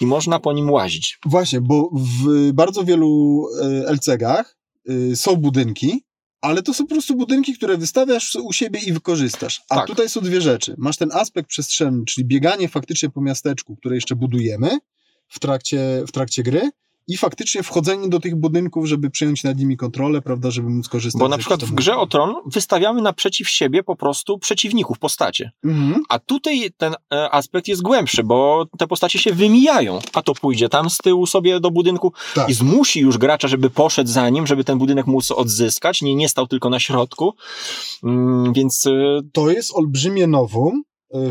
i 0.00 0.06
można 0.06 0.38
po 0.38 0.52
nim 0.52 0.70
łazić. 0.70 1.18
Właśnie, 1.26 1.60
bo 1.60 1.90
w 1.92 2.52
bardzo 2.52 2.84
wielu 2.84 3.42
e, 3.62 3.92
LCG-ach 3.92 4.56
e, 5.12 5.16
są 5.16 5.36
budynki, 5.36 6.02
ale 6.40 6.62
to 6.62 6.74
są 6.74 6.84
po 6.86 6.94
prostu 6.94 7.14
budynki, 7.16 7.54
które 7.54 7.76
wystawiasz 7.76 8.36
u 8.36 8.52
siebie 8.52 8.80
i 8.86 8.92
wykorzystasz. 8.92 9.60
A 9.70 9.74
Tak. 9.74 9.86
tutaj 9.86 10.08
są 10.08 10.20
dwie 10.20 10.40
rzeczy. 10.40 10.74
Masz 10.78 10.96
ten 10.96 11.12
aspekt 11.12 11.48
przestrzenny, 11.48 12.04
czyli 12.04 12.24
bieganie 12.26 12.68
faktycznie 12.68 13.10
po 13.10 13.20
miasteczku, 13.20 13.76
które 13.76 13.94
jeszcze 13.94 14.16
budujemy 14.16 14.78
w 15.28 15.38
trakcie, 15.38 16.02
w 16.06 16.12
trakcie 16.12 16.42
gry 16.42 16.70
i 17.08 17.16
faktycznie 17.16 17.62
wchodzenie 17.62 18.08
do 18.08 18.20
tych 18.20 18.36
budynków, 18.36 18.86
żeby 18.86 19.10
przyjąć 19.10 19.44
nad 19.44 19.58
nimi 19.58 19.76
kontrolę, 19.76 20.22
prawda, 20.22 20.50
żeby 20.50 20.68
móc 20.68 20.88
korzystać 20.88 21.20
Bo 21.20 21.28
na 21.28 21.38
przykład 21.38 21.64
w 21.64 21.72
grze 21.72 21.96
o 21.96 22.06
tron 22.06 22.34
wystawiamy 22.46 23.02
naprzeciw 23.02 23.48
siebie 23.48 23.82
po 23.82 23.96
prostu 23.96 24.38
przeciwników, 24.38 24.98
postacie. 24.98 25.50
Mhm. 25.64 26.02
A 26.08 26.18
tutaj 26.18 26.70
ten 26.76 26.94
e, 27.12 27.30
aspekt 27.30 27.68
jest 27.68 27.82
głębszy, 27.82 28.24
bo 28.24 28.66
te 28.78 28.86
postacie 28.86 29.18
się 29.18 29.32
wymijają, 29.32 29.98
a 30.12 30.22
to 30.22 30.34
pójdzie 30.34 30.68
tam 30.68 30.90
z 30.90 30.98
tyłu 30.98 31.26
sobie 31.26 31.60
do 31.60 31.70
budynku 31.70 32.12
Tak. 32.34 32.48
i 32.48 32.54
zmusi 32.54 33.00
już 33.00 33.18
gracza, 33.18 33.48
żeby 33.48 33.70
poszedł 33.70 34.10
za 34.10 34.28
nim, 34.28 34.46
żeby 34.46 34.64
ten 34.64 34.78
budynek 34.78 35.06
móc 35.06 35.30
odzyskać, 35.30 36.02
nie, 36.02 36.14
nie 36.14 36.28
stał 36.28 36.46
tylko 36.46 36.70
na 36.70 36.80
środku. 36.80 37.34
Mm, 38.04 38.52
więc 38.52 38.86
e, 38.86 39.20
To 39.32 39.50
jest 39.50 39.74
olbrzymie 39.74 40.26
nowum, 40.26 40.82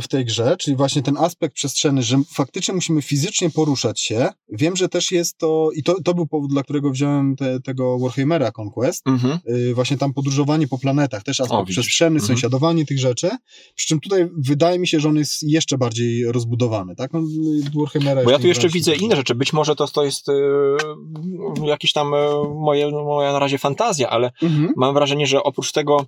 w 0.02 0.08
tej 0.08 0.26
grze, 0.26 0.58
czyli 0.60 0.78
właśnie 0.78 1.02
ten 1.02 1.18
aspekt 1.18 1.56
przestrzenny, 1.56 2.04
że 2.04 2.18
faktycznie 2.34 2.74
musimy 2.74 3.02
fizycznie 3.02 3.50
poruszać 3.50 4.02
się. 4.02 4.30
Wiem, 4.50 4.76
że 4.76 4.90
też 4.90 5.12
jest 5.12 5.38
to, 5.38 5.70
i 5.76 5.84
to, 5.84 6.02
to 6.04 6.14
był 6.14 6.28
powód, 6.28 6.52
dla 6.52 6.64
którego 6.64 6.92
wziąłem 6.92 7.36
te, 7.36 7.60
tego 7.62 8.00
Warhammera 8.00 8.52
Conquest, 8.62 9.08
Mhm. 9.08 9.40
y, 9.50 9.74
właśnie 9.74 9.98
tam 9.98 10.14
podróżowanie 10.14 10.68
po 10.68 10.78
planetach, 10.80 11.24
też 11.24 11.40
aspekt 11.40 11.62
O, 11.62 11.66
przestrzenny, 11.66 12.20
Mhm. 12.20 12.28
sąsiadowanie 12.28 12.86
tych 12.86 13.00
rzeczy, 13.00 13.30
przy 13.76 13.88
czym 13.88 14.00
tutaj 14.00 14.30
wydaje 14.38 14.80
mi 14.80 14.88
się, 14.88 15.00
że 15.00 15.10
on 15.10 15.16
jest 15.16 15.44
jeszcze 15.44 15.78
bardziej 15.78 16.32
rozbudowany, 16.32 16.96
tak? 16.96 17.14
No, 17.14 17.22
Warhammera 17.76 18.24
Bo 18.24 18.32
ja 18.32 18.40
tu 18.40 18.48
jeszcze 18.48 18.70
widzę 18.70 18.96
inne 18.96 19.16
rzeczy. 19.16 19.36
Być 19.36 19.54
może 19.54 19.76
to, 19.76 19.88
to 19.88 20.04
jest 20.06 20.30
e, 20.30 20.34
jakieś 21.68 21.94
tam 21.94 22.14
e, 22.14 22.18
moje, 22.56 22.92
moja 22.92 23.32
na 23.34 23.40
razie 23.40 23.58
fantazja, 23.58 24.10
ale 24.10 24.32
Mhm. 24.44 24.74
mam 24.76 24.94
wrażenie, 24.94 25.28
że 25.28 25.44
oprócz 25.44 25.72
tego, 25.72 25.94
mm, 25.96 26.08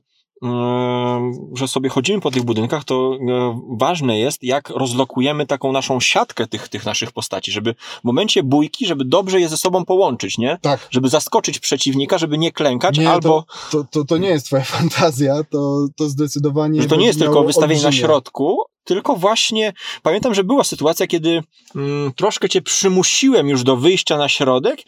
że 1.54 1.68
sobie 1.68 1.90
chodzimy 1.90 2.22
po 2.22 2.32
tych 2.32 2.44
budynkach, 2.44 2.84
to 2.84 3.18
e, 3.30 3.62
ważne 3.70 4.20
jest, 4.20 4.44
jak 4.44 4.70
rozlokujemy 4.70 5.46
taką 5.46 5.72
naszą 5.72 6.00
siatkę 6.00 6.48
tych, 6.48 6.70
tych 6.70 6.86
naszych 6.86 7.12
postaci, 7.12 7.52
żeby 7.52 7.74
w 7.74 8.04
momencie 8.04 8.44
bójki, 8.44 8.86
żeby 8.86 9.06
dobrze 9.06 9.40
je 9.40 9.50
ze 9.50 9.58
sobą 9.58 9.86
połączyć, 9.86 10.38
nie? 10.38 10.58
Tak. 10.62 10.88
Żeby 10.92 11.10
zaskoczyć 11.10 11.60
przeciwnika, 11.60 12.18
żeby 12.18 12.38
nie 12.38 12.52
klękać, 12.52 12.98
Nie, 12.98 13.10
albo 13.10 13.46
To, 13.72 13.86
to, 13.92 14.06
to 14.06 14.18
nie 14.18 14.30
jest 14.30 14.46
twoja 14.46 14.64
fantazja, 14.80 15.44
to, 15.44 15.88
to 15.96 16.10
zdecydowanie... 16.10 16.82
że 16.82 16.88
to 16.88 16.96
nie 16.96 17.08
jest 17.08 17.20
tylko 17.20 17.44
wystawienie 17.44 17.84
na 17.84 17.92
środku, 17.92 18.64
tylko 18.84 19.16
właśnie 19.16 19.74
pamiętam, 20.04 20.34
że 20.34 20.44
była 20.44 20.64
sytuacja, 20.64 21.08
kiedy 21.08 21.44
mm, 21.76 22.14
troszkę 22.14 22.50
cię 22.50 22.62
przymusiłem 22.62 23.50
już 23.50 23.64
do 23.64 23.78
wyjścia 23.78 24.18
na 24.18 24.30
środek, 24.30 24.80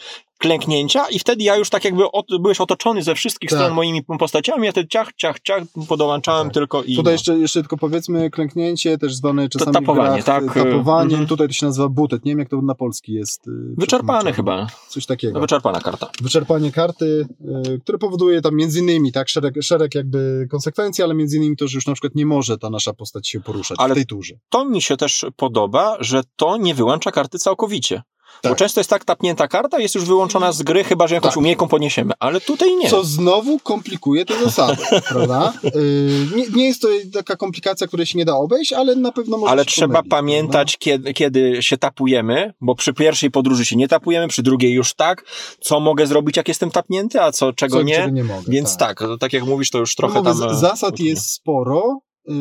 klęknięcia 0.42 1.10
i 1.10 1.20
wtedy 1.20 1.44
ja 1.44 1.56
już 1.56 1.70
tak 1.70 1.86
jakby 1.86 2.12
od, 2.12 2.26
byłeś 2.42 2.62
otoczony 2.62 3.04
ze 3.04 3.16
wszystkich 3.16 3.50
Tak. 3.50 3.60
stron 3.60 3.74
moimi 3.74 4.04
postaciami, 4.20 4.66
ja 4.66 4.74
te 4.74 4.88
ciach, 4.88 5.14
ciach, 5.16 5.40
ciach 5.40 5.64
podołączałem 5.88 6.48
Tak. 6.48 6.54
tylko 6.54 6.84
i... 6.84 6.96
Tutaj 6.96 7.04
no. 7.04 7.12
jeszcze, 7.12 7.38
jeszcze 7.40 7.60
tylko 7.60 7.78
powiedzmy 7.78 8.30
klęknięcie, 8.30 8.98
też 8.98 9.16
zwane 9.16 9.50
czasami 9.50 9.74
tapowanie, 9.74 10.22
w 10.22 10.26
grach, 10.26 10.44
tak? 10.46 10.54
tapowanie, 10.54 11.10
Mhm. 11.10 11.28
tutaj 11.28 11.48
to 11.48 11.54
się 11.54 11.66
nazywa 11.66 11.90
butet, 11.90 12.26
nie 12.26 12.32
wiem 12.32 12.40
jak 12.40 12.50
to 12.50 12.62
na 12.62 12.76
polski 12.76 13.14
jest. 13.14 13.48
y, 13.48 13.52
Wyczerpany 13.78 14.34
chyba. 14.34 14.68
Coś 14.90 15.06
takiego. 15.06 15.34
No, 15.34 15.40
wyczerpana 15.40 15.80
karta. 15.82 16.10
Wyczerpanie 16.22 16.72
karty, 16.72 17.28
y, 17.76 17.80
które 17.80 17.98
powoduje 17.98 18.42
tam 18.42 18.56
między 18.56 18.80
innymi 18.80 19.12
tak, 19.12 19.30
szereg, 19.30 19.54
szereg 19.62 19.96
jakby 19.96 20.48
konsekwencji, 20.52 21.04
ale 21.04 21.14
między 21.14 21.38
innymi 21.38 21.56
to, 21.58 21.68
że 21.68 21.78
już 21.78 21.88
na 21.88 21.94
przykład 21.94 22.16
nie 22.16 22.26
może 22.26 22.58
ta 22.58 22.70
nasza 22.70 22.94
postać 22.94 23.30
się 23.30 23.40
poruszać 23.42 23.78
Ale- 23.80 23.94
w 23.94 23.98
tej 23.98 24.06
turze. 24.06 24.36
To 24.50 24.66
mi 24.66 24.82
się 24.82 24.98
też 24.98 25.26
podoba, 25.36 25.98
że 26.00 26.22
to 26.36 26.58
nie 26.58 26.76
wyłącza 26.76 27.12
karty 27.12 27.40
całkowicie. 27.40 28.02
Bo 28.44 28.50
Tak. 28.50 28.58
często 28.58 28.80
jest 28.80 28.90
tak 28.90 29.06
tapnięta 29.06 29.48
karta, 29.48 29.80
jest 29.80 29.96
już 29.96 30.06
wyłączona 30.06 30.52
z 30.52 30.62
gry, 30.64 30.84
chyba 30.84 31.08
że 31.08 31.16
jakąś 31.16 31.30
Tak. 31.30 31.38
umiejętną 31.38 31.68
podniesiemy. 31.68 32.14
Ale 32.20 32.42
tutaj 32.42 32.76
nie. 32.76 32.90
Co 32.90 33.04
znowu 33.04 33.60
komplikuje 33.60 34.26
te 34.26 34.44
zasady, 34.44 34.84
prawda? 35.10 35.54
Y, 35.76 36.28
nie, 36.36 36.46
nie 36.56 36.68
jest 36.68 36.82
to 36.82 36.88
taka 37.14 37.36
komplikacja, 37.36 37.88
której 37.88 38.06
się 38.06 38.18
nie 38.18 38.26
da 38.26 38.36
obejść, 38.36 38.74
ale 38.74 38.96
na 38.96 39.12
pewno 39.12 39.38
może 39.38 39.52
Ale 39.52 39.66
trzeba 39.66 39.94
pomylić, 39.94 40.10
pamiętać, 40.10 40.78
kiedy, 40.78 41.14
kiedy 41.14 41.64
się 41.64 41.78
tapujemy, 41.78 42.54
bo 42.62 42.76
przy 42.76 42.94
pierwszej 42.94 43.32
podróży 43.32 43.66
się 43.66 43.76
nie 43.76 43.88
tapujemy, 43.88 44.28
przy 44.28 44.44
drugiej 44.44 44.74
już 44.74 44.94
tak. 44.94 45.26
Co 45.62 45.80
mogę 45.80 46.08
zrobić, 46.08 46.38
jak 46.38 46.48
jestem 46.48 46.72
tapnięty, 46.72 47.22
a 47.22 47.32
co, 47.32 47.54
czego 47.54 47.78
Co, 47.78 47.84
nie. 47.84 47.96
czego 47.96 48.10
nie 48.10 48.24
mogę, 48.24 48.44
Więc 48.48 48.78
tak. 48.78 49.00
tak, 49.00 49.10
tak 49.20 49.34
jak 49.34 49.44
mówisz, 49.44 49.70
to 49.70 49.78
już 49.80 49.96
trochę 49.96 50.22
no 50.22 50.36
tam. 50.36 50.56
Zasad 50.56 51.00
jest 51.00 51.30
sporo, 51.30 52.00
y, 52.30 52.32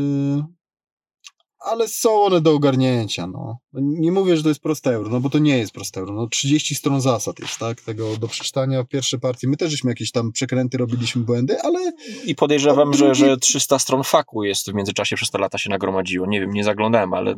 ale 1.61 1.88
są 1.88 2.23
one 2.23 2.40
do 2.40 2.53
ogarnięcia. 2.55 3.27
No. 3.27 3.59
Nie 3.73 4.12
mówię, 4.12 4.37
że 4.37 4.42
to 4.42 4.49
jest 4.49 4.61
proste 4.61 4.90
euro, 4.90 5.11
no 5.11 5.20
bo 5.20 5.31
to 5.31 5.38
nie 5.38 5.59
jest 5.59 5.73
proste 5.73 6.01
euro. 6.01 6.14
No, 6.14 6.27
30 6.29 6.75
stron 6.75 7.01
zasad 7.01 7.38
jest, 7.40 7.59
tak? 7.59 7.81
Tego 7.81 8.16
do 8.16 8.29
przeczytania 8.29 8.83
w 8.83 8.87
pierwszej 8.88 9.20
partii. 9.20 9.49
My 9.49 9.57
też 9.57 9.70
żeśmy 9.70 9.90
jakieś 9.90 10.11
tam 10.12 10.33
przekręty, 10.33 10.79
robiliśmy 10.79 11.23
błędy, 11.23 11.61
ale 11.62 11.92
I 12.25 12.35
podejrzewam, 12.35 12.88
Od 12.88 12.94
że, 12.96 13.05
drugiej- 13.07 13.14
że 13.31 13.37
300 13.37 13.79
stron 13.79 14.05
faku 14.05 14.44
jest 14.44 14.70
w 14.70 14.75
międzyczasie 14.75 15.16
przez 15.16 15.31
te 15.31 15.38
lata 15.38 15.59
się 15.59 15.70
nagromadziło. 15.70 16.27
Nie 16.27 16.40
wiem, 16.40 16.53
nie 16.53 16.64
zaglądałem, 16.64 17.14
ale, 17.14 17.35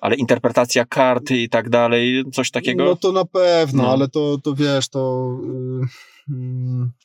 ale 0.00 0.16
interpretacja 0.16 0.84
karty 0.84 1.38
i 1.38 1.48
tak 1.48 1.68
dalej, 1.70 2.24
coś 2.32 2.50
takiego. 2.50 2.84
No 2.84 2.96
to 2.96 3.12
na 3.12 3.24
pewno, 3.24 3.82
No. 3.82 3.92
ale 3.92 4.08
to, 4.08 4.38
to 4.44 4.54
wiesz, 4.54 4.88
to. 4.88 5.28
Yy, 5.80 5.86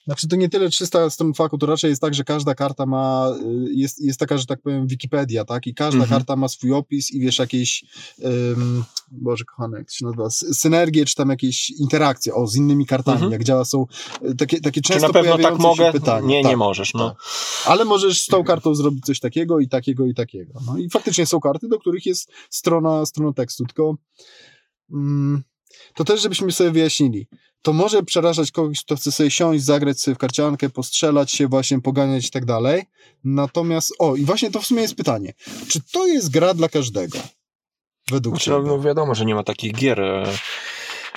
znaczy, 0.05 0.27
to 0.27 0.35
nie 0.35 0.49
tyle 0.49 0.69
300 0.69 1.09
stron 1.09 1.33
faku, 1.33 1.57
to 1.57 1.65
raczej 1.65 1.89
jest 1.89 2.01
tak, 2.01 2.13
że 2.13 2.23
każda 2.23 2.55
karta 2.55 2.85
ma. 2.85 3.31
y, 3.41 3.73
Jest, 3.73 4.01
jest 4.01 4.19
taka, 4.19 4.37
że 4.37 4.45
tak 4.45 4.61
powiem, 4.61 4.87
Wikipedia, 4.87 5.45
tak? 5.45 5.67
I 5.67 5.73
każda 5.73 5.99
Mhm. 6.03 6.09
karta 6.19 6.35
ma 6.35 6.47
swój 6.47 6.73
opis 6.73 7.11
i 7.11 7.19
wiesz, 7.19 7.39
jakieś. 7.39 7.85
Ym, 8.25 8.83
Boże, 9.11 9.45
kochane, 9.45 9.77
jak 9.77 9.87
to 9.87 9.93
się 9.93 10.05
nazywa? 10.05 10.29
Synergie, 10.29 11.05
czy 11.05 11.15
tam 11.15 11.29
jakieś 11.29 11.69
interakcje, 11.69 12.33
o, 12.33 12.47
z 12.47 12.55
innymi 12.55 12.85
kartami, 12.85 13.15
Mhm. 13.15 13.31
jak 13.31 13.43
działa, 13.43 13.65
są 13.65 13.85
y, 14.31 14.35
takie, 14.35 14.61
takie 14.61 14.81
Czy 14.81 14.93
często 14.93 15.07
na 15.07 15.13
pewno 15.13 15.37
tak 15.37 15.57
mogę? 15.59 15.91
pytania. 15.91 16.27
Nie, 16.27 16.43
tak, 16.43 16.49
nie 16.51 16.57
możesz. 16.57 16.93
No. 16.93 17.09
tak. 17.09 17.17
Ale 17.65 17.85
możesz 17.85 18.21
z 18.21 18.25
tą 18.25 18.43
kartą 18.43 18.75
zrobić 18.75 19.05
coś 19.05 19.19
takiego 19.19 19.59
i 19.59 19.67
takiego 19.67 20.05
i 20.05 20.13
takiego. 20.13 20.59
No 20.65 20.77
i 20.77 20.89
faktycznie 20.89 21.25
są 21.25 21.39
karty, 21.39 21.67
do 21.67 21.79
których 21.79 22.05
jest 22.05 22.31
strona, 22.49 23.05
strona 23.05 23.33
tekstu, 23.33 23.65
tylko 23.65 23.95
mm, 24.93 25.43
to 25.95 26.03
też, 26.03 26.21
żebyśmy 26.21 26.51
sobie 26.51 26.71
wyjaśnili. 26.71 27.27
To 27.67 27.73
może 27.73 28.03
przerażać 28.03 28.51
kogoś, 28.51 28.83
kto 28.83 28.95
chce 28.95 29.11
sobie 29.11 29.31
siąść, 29.31 29.63
zagrać 29.63 29.99
sobie 29.99 30.15
w 30.15 30.17
karciankę, 30.17 30.69
postrzelać 30.69 31.31
się, 31.31 31.47
właśnie 31.47 31.81
poganiać 31.81 32.27
i 32.27 32.31
tak 32.31 32.45
dalej. 32.45 32.83
Natomiast, 33.23 33.93
o, 33.99 34.15
i 34.15 34.25
właśnie 34.25 34.51
to 34.51 34.61
w 34.61 34.65
sumie 34.65 34.81
jest 34.81 34.95
pytanie. 34.95 35.33
Czy 35.67 35.79
to 35.91 36.07
jest 36.07 36.29
gra 36.29 36.53
dla 36.53 36.69
każdego? 36.69 37.19
Według 38.11 38.35
Znaczy, 38.35 38.45
ciebie? 38.45 38.67
no 38.67 38.79
wiadomo, 38.79 39.15
że 39.15 39.25
nie 39.25 39.35
ma 39.35 39.43
takich 39.43 39.73
gier. 39.73 40.01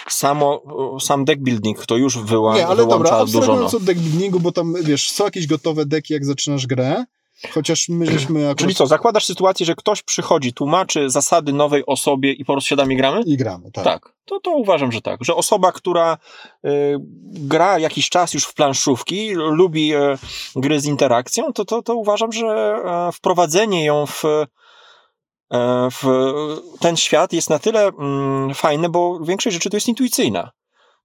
Samo, 0.08 0.62
sam 1.00 1.24
deck 1.24 1.40
building 1.40 1.86
to 1.86 1.96
już 1.96 2.18
wyła, 2.18 2.56
Nie, 2.56 2.66
ale 2.66 2.76
dobra, 2.86 2.96
wyłącza 3.10 3.24
dużo. 3.24 3.38
No. 3.38 3.42
abstrahując 3.42 3.74
od 3.74 3.82
deck 3.84 4.00
buildingu, 4.00 4.40
bo 4.40 4.52
tam, 4.52 4.74
wiesz, 4.82 5.10
są 5.10 5.24
jakieś 5.24 5.46
gotowe 5.46 5.86
deki, 5.86 6.14
jak 6.14 6.24
zaczynasz 6.24 6.66
grę, 6.66 7.04
chociaż 7.50 7.88
my 7.88 8.07
żeśmy 8.07 8.40
akurat... 8.50 8.59
Czyli 8.59 8.74
co, 8.74 8.87
zakładasz 8.87 9.24
sytuację, 9.24 9.66
że 9.66 9.74
ktoś 9.74 10.03
przychodzi, 10.03 10.53
tłumaczy 10.53 11.11
zasady 11.11 11.53
nowej 11.53 11.83
osobie 11.87 12.33
i 12.33 12.44
po 12.44 12.53
prostu 12.53 12.68
siadamy 12.68 12.94
i 12.94 12.96
gramy? 12.96 13.22
I 13.26 13.37
gramy, 13.37 13.70
tak. 13.72 13.85
Tak, 13.85 14.12
to, 14.24 14.40
to 14.40 14.50
uważam, 14.50 14.92
że 14.92 15.00
tak. 15.00 15.24
Że 15.24 15.35
osoba, 15.35 15.72
która 15.72 16.18
y, 16.64 16.96
gra 17.24 17.79
jakiś 17.79 18.09
czas 18.09 18.35
już 18.35 18.44
w 18.44 18.55
planszówki, 18.55 19.35
lubi 19.35 19.94
y, 19.94 20.18
gry 20.57 20.81
z 20.81 20.85
interakcją, 20.85 21.53
to, 21.53 21.64
to, 21.64 21.83
to 21.83 21.94
uważam, 21.94 22.33
że 22.33 22.46
e, 22.46 23.12
wprowadzenie 23.12 23.85
ją 23.85 24.07
w, 24.07 24.24
e, 24.24 24.46
w 25.90 26.07
ten 26.81 26.96
świat 26.96 27.33
jest 27.33 27.50
na 27.50 27.59
tyle 27.59 27.87
mm, 27.87 28.55
fajne, 28.55 28.88
bo 28.88 29.20
większość 29.20 29.55
rzeczy 29.55 29.70
to 29.70 29.76
jest 29.76 29.88
intuicyjna. 29.88 30.50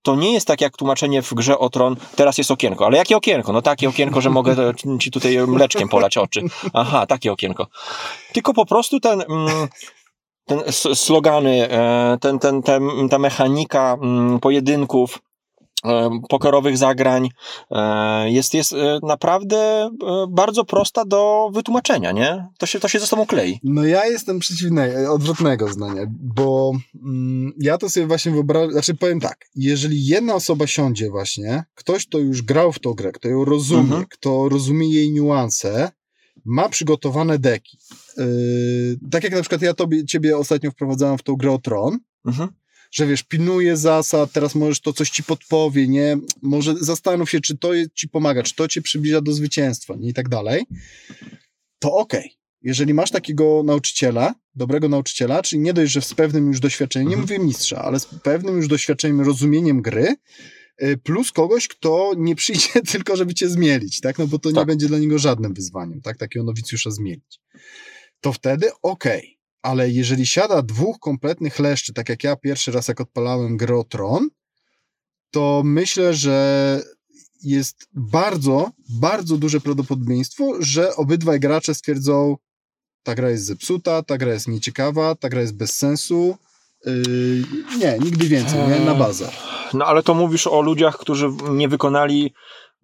To 0.05 0.15
nie 0.15 0.33
jest 0.33 0.47
tak 0.47 0.61
jak 0.61 0.77
tłumaczenie 0.77 1.21
w 1.21 1.33
grze 1.33 1.59
o 1.59 1.69
tron, 1.69 1.95
teraz 2.15 2.37
jest 2.37 2.51
okienko. 2.51 2.85
Ale 2.85 2.97
jakie 2.97 3.17
okienko? 3.17 3.53
No 3.53 3.61
takie 3.61 3.89
okienko, 3.89 4.21
że 4.21 4.29
mogę 4.29 4.55
ci 5.01 5.11
tutaj 5.11 5.37
mleczkiem 5.47 5.89
polać 5.89 6.17
oczy. 6.17 6.41
Aha, 6.73 7.05
takie 7.05 7.31
okienko. 7.31 7.67
Tylko 8.33 8.53
po 8.53 8.65
prostu 8.65 8.99
ten, 8.99 9.21
mm, 9.21 9.67
ten 10.45 10.63
slogany, 10.93 11.69
e, 11.71 12.17
ten, 12.21 12.39
ten, 12.39 12.63
ten, 12.63 13.09
ta 13.09 13.19
mechanika 13.19 13.97
mm, 14.01 14.39
pojedynków, 14.39 15.19
pokerowych 16.29 16.77
zagrań 16.77 17.29
e, 17.71 18.31
jest, 18.31 18.53
jest 18.53 18.73
e, 18.73 18.99
naprawdę 19.03 19.57
e, 19.57 19.89
bardzo 20.29 20.65
prosta 20.65 21.05
do 21.05 21.49
wytłumaczenia, 21.53 22.11
nie? 22.11 22.47
To 22.57 22.65
się, 22.65 22.79
to 22.79 22.87
się 22.87 22.99
ze 22.99 23.07
sobą 23.07 23.25
klei. 23.25 23.59
No 23.63 23.83
ja 23.85 24.05
jestem 24.05 24.39
przeciwnego, 24.39 25.13
odwrotnego 25.13 25.67
zdania, 25.67 26.01
bo 26.09 26.71
mm, 27.03 27.53
ja 27.59 27.77
to 27.77 27.89
sobie 27.89 28.07
właśnie 28.07 28.31
wyobrażam, 28.31 28.71
znaczy 28.71 28.95
powiem 28.95 29.19
tak, 29.19 29.45
jeżeli 29.55 30.05
jedna 30.05 30.35
osoba 30.35 30.67
siądzie 30.67 31.09
właśnie, 31.09 31.63
ktoś, 31.75 32.05
kto 32.07 32.17
już 32.19 32.41
grał 32.41 32.71
w 32.71 32.79
tą 32.79 32.93
grę, 32.93 33.11
kto 33.11 33.27
ją 33.27 33.45
rozumie, 33.45 33.81
Mhm. 33.81 34.05
kto 34.09 34.49
rozumie 34.49 34.89
jej 34.89 35.11
niuanse, 35.11 35.91
ma 36.45 36.69
przygotowane 36.69 37.39
deki. 37.39 37.77
Yy, 38.17 38.25
tak 39.11 39.23
jak 39.23 39.33
na 39.33 39.41
przykład 39.41 39.61
ja 39.61 39.73
tobie, 39.73 40.05
ciebie 40.05 40.37
ostatnio 40.37 40.71
wprowadzałem 40.71 41.17
w 41.17 41.23
tą 41.23 41.35
grę 41.35 41.51
o 41.51 41.57
Tron, 41.59 41.99
Mhm. 42.25 42.49
Że 42.91 43.07
wiesz, 43.07 43.23
pilnuje 43.23 43.77
zasad, 43.77 44.31
teraz 44.31 44.55
możesz 44.55 44.79
to 44.79 44.93
coś 44.93 45.09
ci 45.09 45.23
podpowie, 45.23 45.87
nie? 45.87 46.17
Może 46.41 46.75
zastanów 46.79 47.29
się, 47.29 47.41
czy 47.41 47.57
to 47.57 47.71
ci 47.93 48.09
pomaga, 48.09 48.43
czy 48.43 48.55
to 48.55 48.67
cię 48.67 48.81
przybliża 48.81 49.21
do 49.21 49.33
zwycięstwa, 49.33 49.95
nie? 49.95 50.09
I 50.09 50.13
tak 50.13 50.29
dalej. 50.29 50.63
To 51.79 51.93
okej. 51.93 52.31
Jeżeli 52.61 52.93
masz 52.93 53.11
takiego 53.11 53.63
nauczyciela, 53.65 54.35
dobrego 54.55 54.89
nauczyciela, 54.89 55.41
czyli 55.43 55.61
nie 55.61 55.73
dość, 55.73 55.91
że 55.91 56.01
z 56.01 56.13
pewnym 56.13 56.47
już 56.47 56.59
doświadczeniem, 56.59 57.09
nie 57.09 57.15
Mhm. 57.15 57.21
mówię 57.39 57.47
mistrza, 57.47 57.81
ale 57.81 57.99
z 57.99 58.05
pewnym 58.05 58.55
już 58.57 58.67
doświadczeniem, 58.67 59.21
rozumieniem 59.21 59.81
gry, 59.81 60.15
y, 60.83 60.97
plus 60.97 61.31
kogoś, 61.31 61.67
kto 61.67 62.11
nie 62.17 62.35
przyjdzie 62.35 62.81
tylko, 62.91 63.15
żeby 63.15 63.33
cię 63.33 63.49
zmielić, 63.49 63.99
tak? 64.01 64.17
No 64.17 64.27
bo 64.27 64.39
to 64.39 64.49
nie 64.49 64.55
Tak. 64.55 64.67
będzie 64.67 64.87
dla 64.87 64.99
niego 64.99 65.19
żadnym 65.19 65.53
wyzwaniem, 65.53 66.01
tak? 66.01 66.17
Takiego 66.17 66.45
nowicjusza 66.45 66.91
zmielić. 66.91 67.39
To 68.21 68.33
wtedy 68.33 68.67
okej. 68.81 69.34
Ale 69.65 69.89
jeżeli 69.89 70.25
siada 70.25 70.61
dwóch 70.61 70.99
kompletnych 70.99 71.59
leszczy, 71.59 71.93
tak 71.93 72.09
jak 72.09 72.23
ja 72.23 72.35
pierwszy 72.35 72.71
raz 72.71 72.87
jak 72.87 73.01
odpalałem 73.01 73.57
grę 73.57 73.77
o 73.77 73.83
Tron, 73.83 74.29
to 75.31 75.61
myślę, 75.65 76.13
że 76.13 76.81
jest 77.43 77.87
bardzo, 77.93 78.71
bardzo 78.89 79.37
duże 79.37 79.61
prawdopodobieństwo, 79.61 80.55
że 80.59 80.95
obydwaj 80.95 81.39
gracze 81.39 81.75
stwierdzą, 81.75 82.37
ta 83.03 83.15
gra 83.15 83.29
jest 83.29 83.45
zepsuta, 83.45 84.03
ta 84.03 84.17
gra 84.17 84.33
jest 84.33 84.47
nieciekawa, 84.47 85.15
ta 85.15 85.29
gra 85.29 85.41
jest 85.41 85.55
bez 85.55 85.77
sensu. 85.77 86.37
Yy, 86.85 87.43
nie, 87.79 87.97
nigdy 87.99 88.27
więcej, 88.27 88.59
nie? 88.67 88.79
Na 88.85 88.95
bazę. 88.95 89.29
No 89.73 89.85
ale 89.85 90.03
to 90.03 90.13
mówisz 90.13 90.47
o 90.47 90.61
ludziach, 90.61 90.97
którzy 90.97 91.29
nie 91.49 91.67
wykonali 91.69 92.33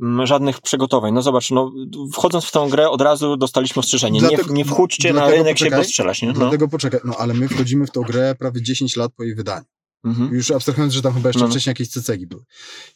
mm, 0.01 0.25
żadnych 0.27 0.61
przygotowań. 0.61 1.13
No 1.13 1.21
zobacz, 1.21 1.51
no, 1.51 1.71
wchodząc 2.13 2.45
w 2.45 2.51
tę 2.51 2.67
grę 2.71 2.89
od 2.89 3.01
razu 3.01 3.37
dostaliśmy 3.37 3.79
ostrzeżenie. 3.79 4.19
Dlatego- 4.19 4.49
nie, 4.53 4.57
nie 4.57 4.65
wchódźcie 4.65 5.13
na 5.13 5.27
rynek 5.29 5.57
się 5.57 5.65
poczekaj. 5.65 5.79
postrzelać, 5.79 6.21
nie? 6.21 6.27
No. 6.27 6.33
Dlatego 6.33 6.67
poczekaj, 6.67 6.99
no 7.05 7.15
ale 7.17 7.33
my 7.33 7.47
wchodzimy 7.49 7.87
w 7.87 7.91
tą 7.91 8.01
grę 8.01 8.35
prawie 8.39 8.61
10 8.61 8.95
lat 8.95 9.11
po 9.17 9.23
jej 9.23 9.35
wydaniu. 9.35 9.65
Mhm. 10.05 10.33
Już 10.33 10.51
abstrahując, 10.51 10.93
że 10.93 11.01
tam 11.01 11.13
chyba 11.13 11.29
jeszcze 11.29 11.39
No, 11.39 11.45
no. 11.45 11.51
wcześniej 11.51 11.71
jakieś 11.71 11.89
cecegi 11.89 12.27
były. 12.27 12.43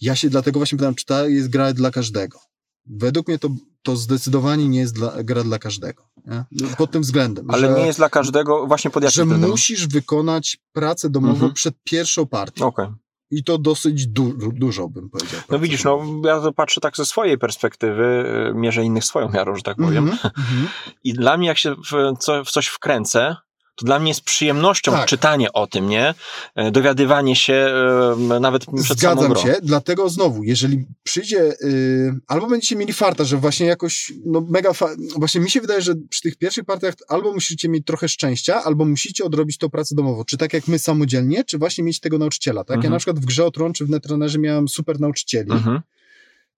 Ja 0.01 0.15
się 0.15 0.29
dlatego 0.29 0.59
właśnie 0.59 0.77
pytam, 0.77 0.95
czy 0.95 1.05
ta 1.05 1.27
jest 1.27 1.49
gra 1.49 1.73
dla 1.73 1.91
każdego. 1.91 2.39
Według 2.85 3.27
mnie 3.27 3.39
to, 3.39 3.49
to 3.83 3.95
zdecydowanie 3.95 4.67
nie 4.67 4.79
jest 4.79 4.95
dla, 4.95 5.23
gra 5.23 5.43
dla 5.43 5.59
każdego. 5.59 6.03
Nie? 6.25 6.43
Pod 6.77 6.91
tym 6.91 7.01
względem. 7.01 7.51
Ale 7.51 7.67
że, 7.67 7.73
nie 7.79 7.85
jest 7.85 7.99
dla 7.99 8.09
każdego, 8.09 8.67
właśnie 8.67 8.91
pod 8.91 9.03
jakim 9.03 9.15
że 9.15 9.23
względem? 9.23 9.49
musisz 9.49 9.87
wykonać 9.87 10.57
pracę 10.73 11.09
domową 11.09 11.33
Mhm. 11.33 11.53
przed 11.53 11.75
pierwszą 11.83 12.25
partią. 12.25 12.65
Okej. 12.65 12.87
I 13.31 13.43
to 13.43 13.57
dosyć 13.57 14.07
du 14.07 14.33
du 14.33 14.51
dużo, 14.51 14.89
bym 14.89 15.09
powiedział. 15.09 15.41
No 15.49 15.59
widzisz, 15.59 15.83
no 15.83 16.01
ja 16.25 16.39
to 16.41 16.53
patrzę 16.53 16.81
tak 16.81 16.97
ze 16.97 17.05
swojej 17.05 17.37
perspektywy, 17.37 18.25
y, 18.51 18.53
mierzę 18.55 18.83
innych 18.83 19.05
swoją 19.05 19.29
miarą, 19.29 19.55
że 19.55 19.61
tak 19.61 19.77
powiem. 19.77 20.09
Mhm, 20.09 20.33
mhm. 20.37 20.67
I 21.03 21.13
dla 21.13 21.37
mnie, 21.37 21.47
jak 21.47 21.57
się 21.57 21.75
w, 21.75 22.17
co, 22.19 22.43
w 22.43 22.51
coś 22.51 22.67
wkręcę, 22.67 23.35
to 23.75 23.85
dla 23.85 23.99
mnie 23.99 24.09
jest 24.11 24.21
przyjemnością 24.21 24.91
Tak. 24.91 25.05
czytanie 25.05 25.53
o 25.53 25.67
tym, 25.67 25.89
nie? 25.89 26.13
E, 26.55 26.71
Dowiadywanie 26.71 27.35
się 27.35 27.53
e, 27.53 28.39
nawet 28.39 28.65
przed 28.65 28.99
samą 28.99 29.15
Zgadzam 29.15 29.33
grą. 29.33 29.41
się, 29.41 29.55
dlatego 29.63 30.09
znowu, 30.09 30.43
jeżeli 30.43 30.85
przyjdzie, 31.03 31.53
y, 31.61 32.13
albo 32.27 32.47
będziecie 32.47 32.75
mieli 32.75 32.93
farta, 32.93 33.23
że 33.23 33.37
właśnie 33.37 33.65
jakoś, 33.65 34.13
no 34.25 34.41
mega, 34.49 34.73
fa- 34.73 34.95
właśnie 35.17 35.41
mi 35.41 35.51
się 35.51 35.61
wydaje, 35.61 35.81
że 35.81 35.93
przy 36.09 36.21
tych 36.21 36.35
pierwszych 36.35 36.65
partiach 36.65 36.93
albo 37.07 37.33
musicie 37.33 37.69
mieć 37.69 37.85
trochę 37.85 38.09
szczęścia, 38.09 38.63
albo 38.63 38.85
musicie 38.85 39.23
odrobić 39.25 39.57
tą 39.57 39.69
pracę 39.69 39.95
domową, 39.95 40.23
czy 40.25 40.37
tak 40.37 40.53
jak 40.53 40.67
my 40.67 40.79
samodzielnie, 40.79 41.43
czy 41.43 41.57
właśnie 41.57 41.83
mieć 41.83 41.99
tego 41.99 42.17
nauczyciela, 42.17 42.63
tak? 42.63 42.69
Ja 42.69 42.75
Mhm. 42.75 42.91
na 42.91 42.97
przykład 42.99 43.19
w 43.19 43.25
grze 43.25 43.45
o 43.45 43.51
Tron, 43.51 43.73
czy 43.73 43.85
w 43.85 43.89
Netrunnerze 43.89 44.39
miałem 44.39 44.67
super 44.67 44.99
nauczycieli, 44.99 45.51
Mhm. 45.51 45.79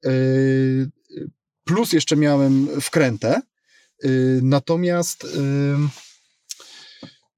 y, 0.06 0.90
plus 1.64 1.94
jeszcze 1.94 2.16
miałem 2.16 2.68
wkrętę, 2.82 3.42
y, 4.06 4.40
natomiast... 4.44 5.28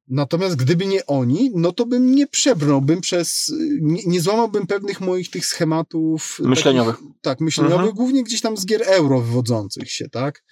y, 0.10 0.14
Natomiast 0.14 0.55
gdyby 0.55 0.86
nie 0.86 1.05
oni, 1.05 1.51
no 1.55 1.72
to 1.72 1.86
bym 1.86 2.16
nie 2.16 2.28
przebrnąłbym 2.28 3.01
przez, 3.01 3.53
nie, 3.82 4.01
nie 4.05 4.22
złamałbym 4.22 4.68
pewnych 4.68 5.01
moich 5.01 5.30
tych 5.30 5.45
schematów. 5.45 6.38
Myśleniowych. 6.43 6.95
Takich, 6.95 7.12
tak, 7.22 7.39
myśleniowych, 7.41 7.78
Mhm. 7.80 7.95
głównie 7.95 8.24
gdzieś 8.24 8.41
tam 8.41 8.57
z 8.57 8.66
gier 8.66 8.82
euro 8.86 9.20
wywodzących 9.22 9.91
się, 9.91 10.10
tak? 10.10 10.43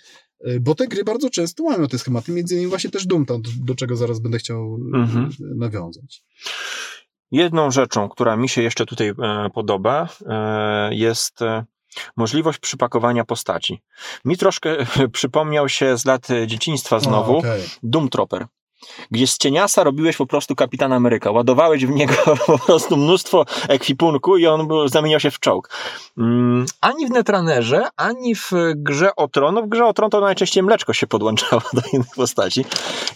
Y, 0.48 0.60
Bo 0.60 0.76
te 0.76 0.88
gry 0.88 1.04
bardzo 1.04 1.30
często 1.30 1.64
łamią 1.64 1.88
te 1.88 1.98
schematy, 2.00 2.32
między 2.32 2.54
innymi 2.56 2.70
właśnie 2.70 2.90
też 2.90 3.06
Doom, 3.08 3.26
tam, 3.26 3.42
do, 3.42 3.50
do 3.60 3.76
czego 3.76 3.96
zaraz 3.96 4.20
będę 4.20 4.38
chciał 4.38 4.78
y, 4.96 4.98
Mhm. 4.98 5.30
nawiązać. 5.40 6.24
Jedną 7.32 7.72
rzeczą, 7.72 8.10
która 8.10 8.38
mi 8.38 8.50
się 8.50 8.62
jeszcze 8.62 8.86
tutaj 8.86 9.08
e, 9.10 9.14
podoba, 9.54 10.10
e, 10.26 10.96
jest 10.96 11.42
e, 11.42 11.66
możliwość 12.18 12.60
przypakowania 12.60 13.26
postaci. 13.26 13.82
Mi 14.26 14.38
troszkę 14.38 14.76
przypomniał 15.14 15.70
się 15.70 15.98
z 15.98 16.06
lat 16.06 16.28
dzieciństwa 16.48 17.00
znowu 17.00 17.34
O, 17.36 17.38
okej. 17.38 17.62
Doom 17.84 18.10
Trooper. 18.10 18.46
Gdzie 19.12 19.28
z 19.28 19.38
cieniasa 19.38 19.84
robiłeś 19.84 20.18
po 20.18 20.26
prostu 20.26 20.56
Kapitan 20.56 20.94
Ameryka. 20.94 21.32
Ładowałeś 21.32 21.86
w 21.86 21.90
niego 21.90 22.14
po 22.48 22.60
prostu 22.60 22.98
mnóstwo 22.98 23.46
ekwipunku 23.70 24.38
i 24.38 24.48
on 24.48 24.68
był, 24.68 24.88
zamieniał 24.88 25.20
się 25.20 25.32
w 25.32 25.40
czołg. 25.40 25.70
Mm, 26.18 26.66
ani 26.82 27.08
w 27.08 27.10
Netrunnerze, 27.10 27.88
ani 27.96 28.36
w 28.36 28.52
grze 28.76 29.16
o 29.16 29.28
Tron. 29.28 29.56
No 29.56 29.62
w 29.62 29.68
grze 29.70 29.86
o 29.86 29.94
Tron 29.94 30.10
to 30.10 30.22
najczęściej 30.22 30.64
mleczko 30.64 30.94
się 30.94 31.08
podłączało 31.08 31.62
do 31.74 31.82
innych 31.94 32.16
postaci. 32.16 32.66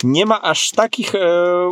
Nie 0.03 0.25
ma 0.25 0.41
aż 0.41 0.71
takich 0.71 1.15
e, 1.15 1.19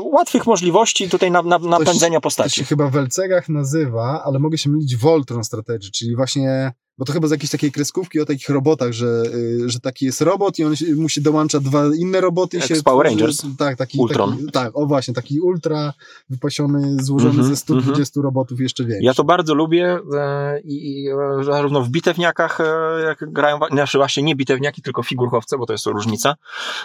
łatwych 0.04 0.46
możliwości 0.46 1.10
tutaj 1.10 1.32
na, 1.32 1.42
na, 1.42 1.60
napędzenia 1.60 2.18
To 2.18 2.22
postaci. 2.22 2.60
się 2.60 2.66
chyba 2.66 2.90
w 2.90 2.96
Elcegach 2.96 3.50
nazywa, 3.50 4.24
ale 4.26 4.40
mogę 4.40 4.58
się 4.58 4.70
mylić 4.70 4.96
Voltron 4.96 5.44
Strategy, 5.44 5.92
czyli 5.92 6.16
właśnie, 6.16 6.72
bo 7.00 7.06
to 7.06 7.14
chyba 7.14 7.28
z 7.28 7.32
jakiejś 7.32 7.52
takiej 7.52 7.72
kreskówki 7.72 8.20
o 8.20 8.26
takich 8.26 8.50
robotach, 8.50 8.92
że, 8.92 9.24
y, 9.34 9.70
że 9.70 9.80
taki 9.80 10.06
jest 10.06 10.22
robot 10.22 10.60
i 10.60 10.64
on 10.64 10.76
się, 10.76 10.96
mu 10.96 11.10
się 11.10 11.22
dołącza 11.22 11.60
dwa 11.60 11.86
inne 11.96 12.22
roboty. 12.22 12.58
Jak 12.58 12.66
się 12.68 12.76
z 12.76 12.84
Power 12.84 13.08
Rangers. 13.08 13.42
Tak, 13.58 13.78
taki, 13.78 14.00
Ultron. 14.00 14.38
taki, 14.38 14.52
tak, 14.52 14.78
o 14.78 14.86
właśnie, 14.86 15.14
taki 15.14 15.40
ultra 15.40 15.94
wypasiony, 16.30 17.04
złożony 17.04 17.30
Mhm, 17.30 17.50
ze 17.50 17.56
120 17.56 18.22
robotów 18.22 18.60
jeszcze 18.60 18.86
większy. 18.86 19.06
Ja 19.06 19.14
to 19.14 19.24
bardzo 19.24 19.56
lubię 19.56 20.00
e, 20.14 20.60
i, 20.62 21.04
i 21.04 21.08
zarówno 21.46 21.82
w 21.82 21.90
bitewniakach, 21.90 22.62
e, 22.62 23.02
jak 23.06 23.32
grają, 23.32 23.60
znaczy 23.72 23.98
właśnie 23.98 24.24
nie 24.24 24.36
bitewniaki, 24.36 24.82
tylko 24.82 25.04
figurkowce, 25.04 25.58
bo 25.58 25.66
to 25.66 25.74
jest 25.74 25.86
różnica, 25.86 26.36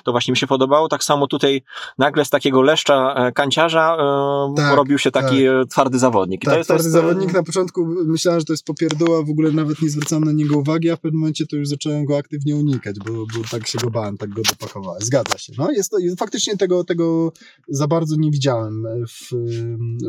to 0.04 0.12
właśnie 0.12 0.32
mi 0.32 0.36
się 0.36 0.46
podobało. 0.46 0.88
Tak 0.88 1.04
samo 1.04 1.26
tutaj 1.26 1.62
nagle 1.98 2.24
z 2.24 2.30
takiego 2.30 2.62
leszcza 2.62 3.14
e, 3.14 3.32
kanciarza 3.32 3.96
e, 3.96 4.54
Tak, 4.56 4.76
robił 4.76 4.98
się 4.98 5.10
taki 5.10 5.44
e, 5.44 5.66
twardy 5.70 5.98
zawodnik. 5.98 6.42
I 6.42 6.46
tak, 6.46 6.54
to 6.54 6.58
jest, 6.58 6.68
twardy 6.68 6.82
to 6.82 6.88
jest, 6.88 6.96
e, 6.96 7.00
zawodnik 7.00 7.32
na 7.32 7.42
początku 7.42 7.86
myślałem, 8.06 8.40
że 8.40 8.46
to 8.46 8.52
jest 8.52 8.64
popierdoła, 8.64 9.22
w 9.22 9.30
ogóle 9.30 9.52
nawet 9.52 9.82
nie 9.82 9.90
zwracałem 10.04 10.24
na 10.24 10.32
niego 10.32 10.58
uwagi, 10.58 10.90
a 10.90 10.96
w 10.96 11.00
pewnym 11.00 11.20
momencie 11.20 11.46
to 11.46 11.56
już 11.56 11.68
zacząłem 11.68 12.04
go 12.04 12.18
aktywnie 12.18 12.56
unikać, 12.56 12.96
bo, 12.98 13.12
bo 13.12 13.48
tak 13.50 13.66
się 13.66 13.78
go 13.78 13.90
bałem, 13.90 14.16
tak 14.16 14.30
go 14.30 14.42
dopakowałem. 14.42 15.02
Zgadza 15.02 15.38
się. 15.38 15.52
No, 15.58 15.70
jest 15.70 15.90
to, 15.90 15.96
faktycznie 16.18 16.56
tego, 16.56 16.84
tego 16.84 17.32
za 17.68 17.88
bardzo 17.88 18.16
nie 18.16 18.30
widziałem 18.30 18.86
w, 19.08 19.30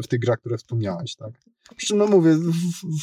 w 0.03 0.07
tych 0.07 0.19
grach, 0.19 0.39
które 0.39 0.57
wspomniałeś, 0.57 1.15
tak. 1.15 1.31
No 1.95 2.07
mówię, 2.07 2.35
w, 2.35 2.51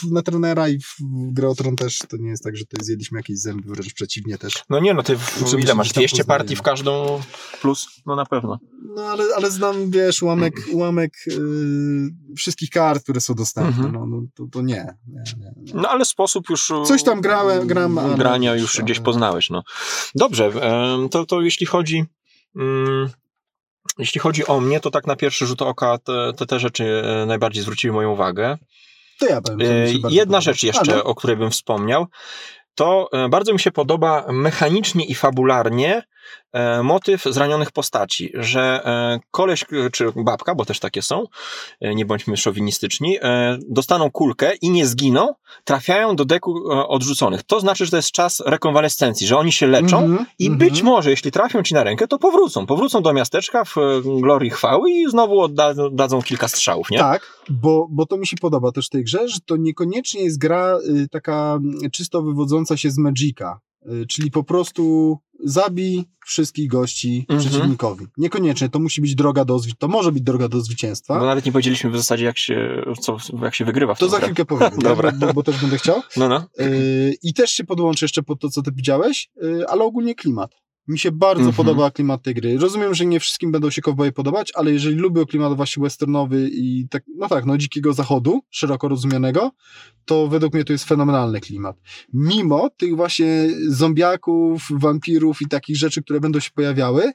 w, 0.06 0.12
na 0.12 0.22
trenera 0.22 0.68
i 0.68 0.78
w, 0.78 0.96
w 1.00 1.32
grę 1.32 1.48
o 1.48 1.54
Tron 1.54 1.76
też 1.76 1.98
to 2.08 2.16
nie 2.16 2.28
jest 2.30 2.44
tak, 2.44 2.56
że 2.56 2.64
tutaj 2.64 2.84
zjedliśmy 2.84 3.18
jakieś 3.18 3.38
zęby, 3.38 3.68
wręcz 3.68 3.94
przeciwnie 3.94 4.38
też. 4.38 4.64
No 4.70 4.80
nie, 4.80 4.94
no 4.94 5.02
ty 5.02 5.16
w, 5.16 5.38
Znaczy, 5.38 5.60
ile 5.60 5.74
masz? 5.74 5.86
gdzieś 5.86 5.94
tam 5.94 6.00
200 6.02 6.16
poznaje, 6.16 6.38
partii 6.38 6.56
w 6.56 6.62
każdą 6.62 7.20
plus? 7.60 7.86
No 8.06 8.16
na 8.16 8.26
pewno. 8.26 8.58
No 8.96 9.02
ale, 9.02 9.24
ale 9.36 9.50
znam, 9.50 9.90
wiesz, 9.90 10.22
ułamek, 10.22 10.54
ułamek 10.72 11.12
yy, 11.26 11.34
wszystkich 12.36 12.70
kart, 12.70 13.02
które 13.02 13.20
są 13.20 13.34
dostępne, 13.34 13.84
Mhm. 13.84 13.92
no, 13.94 14.06
no 14.06 14.22
to, 14.34 14.46
to 14.52 14.62
nie, 14.62 14.86
nie, 15.08 15.22
nie, 15.38 15.52
nie. 15.56 15.72
No 15.74 15.88
ale 15.88 16.04
sposób 16.04 16.50
już. 16.50 16.72
Coś 16.86 17.02
tam 17.02 17.20
grałem- 17.20 17.66
gram, 17.66 17.98
ale- 17.98 18.16
Grania 18.16 18.54
już 18.56 18.80
gdzieś 18.84 19.00
poznałeś, 19.00 19.50
no. 19.50 19.62
Dobrze, 20.14 20.52
to, 21.10 21.26
to 21.26 21.40
jeśli 21.42 21.66
chodzi. 21.66 22.04
mm, 22.56 23.10
jeśli 23.98 24.20
chodzi 24.20 24.46
o 24.46 24.60
mnie, 24.60 24.80
to 24.80 24.90
tak 24.90 25.06
na 25.06 25.16
pierwszy 25.16 25.46
rzut 25.46 25.62
oka 25.62 25.98
te, 25.98 26.32
te, 26.36 26.46
te 26.46 26.60
rzeczy 26.60 27.02
e, 27.22 27.26
najbardziej 27.26 27.62
zwróciły 27.62 27.94
moją 27.94 28.12
uwagę. 28.12 28.58
To 29.18 29.26
ja 29.26 29.40
powiem. 29.40 29.60
E, 29.60 29.86
Jedna 30.10 30.40
rzecz 30.40 30.62
jeszcze, 30.62 30.92
Ale- 30.92 31.04
o 31.04 31.14
której 31.14 31.36
bym 31.36 31.50
wspomniał, 31.50 32.06
to 32.74 33.08
e, 33.12 33.28
bardzo 33.28 33.52
mi 33.52 33.60
się 33.60 33.70
podoba 33.70 34.26
mechanicznie 34.32 35.04
i 35.04 35.14
fabularnie 35.14 36.02
motyw 36.82 37.24
zranionych 37.24 37.72
postaci, 37.72 38.32
że 38.34 38.80
e, 38.84 39.20
koleś 39.30 39.62
e, 39.62 39.90
czy 39.90 40.12
babka, 40.16 40.54
bo 40.54 40.64
też 40.64 40.80
takie 40.80 41.02
są, 41.02 41.24
e, 41.80 41.94
nie 41.94 42.06
bądźmy 42.06 42.36
szowinistyczni, 42.36 43.18
e, 43.22 43.58
dostaną 43.68 44.10
kulkę 44.10 44.52
i 44.54 44.70
nie 44.70 44.86
zginą, 44.86 45.34
trafiają 45.64 46.16
do 46.16 46.24
deku 46.24 46.72
e, 46.72 46.88
odrzuconych. 46.88 47.42
To 47.42 47.60
znaczy, 47.60 47.84
że 47.84 47.90
to 47.90 47.96
jest 47.96 48.10
czas 48.10 48.42
rekonwalescencji, 48.46 49.26
że 49.26 49.36
oni 49.36 49.52
się 49.52 49.66
leczą 49.66 49.98
Mhm, 49.98 50.26
i 50.38 50.46
mhm. 50.46 50.58
być 50.58 50.82
może, 50.82 51.10
jeśli 51.10 51.30
trafią 51.30 51.62
ci 51.62 51.74
na 51.74 51.84
rękę, 51.84 52.08
to 52.08 52.18
powrócą. 52.18 52.66
Powrócą 52.66 53.02
do 53.02 53.12
miasteczka 53.12 53.64
w 53.64 53.78
e, 53.78 53.80
glorii 54.20 54.50
chwały 54.50 54.90
i 54.90 55.10
znowu 55.10 55.40
oddadzą 55.40 55.90
dadzą 55.90 56.22
kilka 56.22 56.48
strzałów, 56.48 56.90
nie? 56.90 56.98
Tak, 56.98 57.42
bo, 57.50 57.86
bo 57.90 58.06
to 58.06 58.16
mi 58.16 58.26
się 58.26 58.36
podoba 58.36 58.72
też 58.72 58.86
w 58.86 58.90
tej 58.90 59.04
grze, 59.04 59.28
że 59.28 59.40
to 59.46 59.56
niekoniecznie 59.56 60.24
jest 60.24 60.38
gra 60.38 60.78
y, 60.78 61.08
taka 61.08 61.58
mm, 61.62 61.90
czysto 61.90 62.22
wywodząca 62.22 62.76
się 62.76 62.90
z 62.90 62.98
Magica. 62.98 63.60
Y, 63.86 64.06
czyli 64.06 64.30
po 64.30 64.44
prostu 64.44 65.18
zabij 65.44 66.04
wszystkich 66.26 66.68
gości 66.68 67.26
Mhm. 67.28 67.40
przeciwnikowi. 67.40 68.06
Niekoniecznie, 68.16 68.68
to 68.68 68.78
musi 68.78 69.00
być 69.00 69.14
droga 69.14 69.44
do 69.44 69.58
zwycięstwa. 69.58 69.86
To 69.86 69.92
może 69.92 70.12
być 70.12 70.22
droga 70.22 70.48
do 70.48 70.60
zwycięstwa. 70.60 71.18
Bo 71.18 71.26
nawet 71.26 71.46
nie 71.46 71.52
powiedzieliśmy 71.52 71.90
w 71.90 71.96
zasadzie, 71.96 72.24
jak 72.24 72.38
się, 72.38 72.84
co, 73.00 73.16
jak 73.42 73.54
się 73.54 73.64
wygrywa 73.64 73.94
w 73.94 73.98
to 73.98 74.08
za 74.08 74.16
grę. 74.16 74.26
chwilkę 74.26 74.44
powiem, 74.44 74.70
Dobra. 74.82 75.12
Bo, 75.12 75.32
bo 75.32 75.42
też 75.42 75.60
będę 75.60 75.78
chciał. 75.78 76.02
No, 76.16 76.28
no. 76.28 76.44
Yy, 76.58 77.14
I 77.22 77.34
też 77.34 77.50
się 77.50 77.64
podłączę 77.64 78.04
jeszcze 78.04 78.22
pod 78.22 78.40
to, 78.40 78.50
co 78.50 78.62
ty 78.62 78.72
widziałeś, 78.72 79.30
yy, 79.42 79.68
ale 79.68 79.84
ogólnie 79.84 80.14
klimat. 80.14 80.54
Mi 80.88 80.98
się 80.98 81.12
bardzo 81.12 81.44
Mhm. 81.44 81.56
podoba 81.56 81.90
klimat 81.90 82.22
tej 82.22 82.34
gry. 82.34 82.58
Rozumiem, 82.58 82.94
że 82.94 83.06
nie 83.06 83.20
wszystkim 83.20 83.52
będą 83.52 83.70
się 83.70 83.82
kowboje 83.82 84.12
podobać, 84.12 84.52
ale 84.54 84.72
jeżeli 84.72 84.96
lubię 84.96 85.26
klimat 85.26 85.56
właśnie 85.56 85.82
westernowy 85.82 86.50
i 86.52 86.88
tak, 86.90 87.02
no 87.16 87.28
tak, 87.28 87.44
no 87.46 87.58
dzikiego 87.58 87.92
zachodu, 87.92 88.40
szeroko 88.50 88.88
rozumianego, 88.88 89.50
to 90.04 90.28
według 90.28 90.54
mnie 90.54 90.64
to 90.64 90.72
jest 90.72 90.84
fenomenalny 90.84 91.40
klimat. 91.40 91.76
Mimo 92.12 92.70
tych 92.70 92.96
właśnie 92.96 93.48
zombiaków, 93.68 94.66
wampirów 94.70 95.42
i 95.42 95.46
takich 95.48 95.76
rzeczy, 95.76 96.02
które 96.02 96.20
będą 96.20 96.40
się 96.40 96.50
pojawiały, 96.50 97.12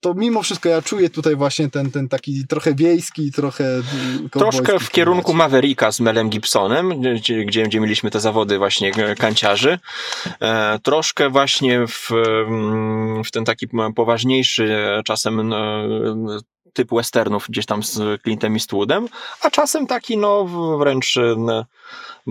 to 0.00 0.14
mimo 0.14 0.42
wszystko 0.42 0.68
ja 0.68 0.82
czuję 0.82 1.10
tutaj 1.10 1.36
właśnie 1.36 1.70
ten, 1.70 1.90
ten 1.90 2.08
taki 2.08 2.46
trochę 2.46 2.74
wiejski, 2.74 3.32
trochę 3.32 3.64
yy, 4.22 4.28
Troszkę 4.30 4.78
w 4.78 4.90
kierunku. 4.90 5.34
Mavericka 5.34 5.92
z 5.92 6.00
Melem 6.00 6.30
Gibsonem, 6.30 7.02
gdzie, 7.14 7.44
gdzie, 7.44 7.80
mieliśmy 7.80 8.10
te 8.10 8.20
zawody 8.20 8.58
właśnie 8.58 8.92
e, 8.94 9.14
kanciarzy. 9.14 9.78
E, 10.40 10.78
troszkę 10.78 11.30
właśnie 11.30 11.86
w, 11.86 12.10
mm, 12.46 13.24
w 13.24 13.30
ten 13.30 13.44
taki 13.44 13.68
poważniejszy 13.96 14.76
e, 14.98 15.02
czasem 15.02 15.52
typ 16.72 16.90
westernów 16.90 17.46
gdzieś 17.48 17.66
tam 17.66 17.82
z 17.82 18.22
Clintem 18.22 18.54
Eastwoodem, 18.54 19.08
a 19.42 19.50
czasem 19.50 19.86
taki 19.86 20.18
no 20.18 20.44
wręcz 20.78 21.14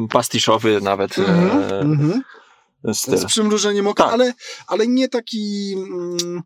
pastiszowy 0.09 0.81
nawet 0.81 1.17
Mhm, 1.17 1.63
e, 1.63 1.79
mhm. 1.79 2.21
Styl. 2.93 3.17
Z 3.17 3.25
przymrużeniem 3.25 3.87
oka, 3.87 4.03
Tak. 4.03 4.13
ale, 4.13 4.33
ale 4.67 4.87
nie 4.87 5.07
taki. 5.09 5.75
Mm, 5.77 6.43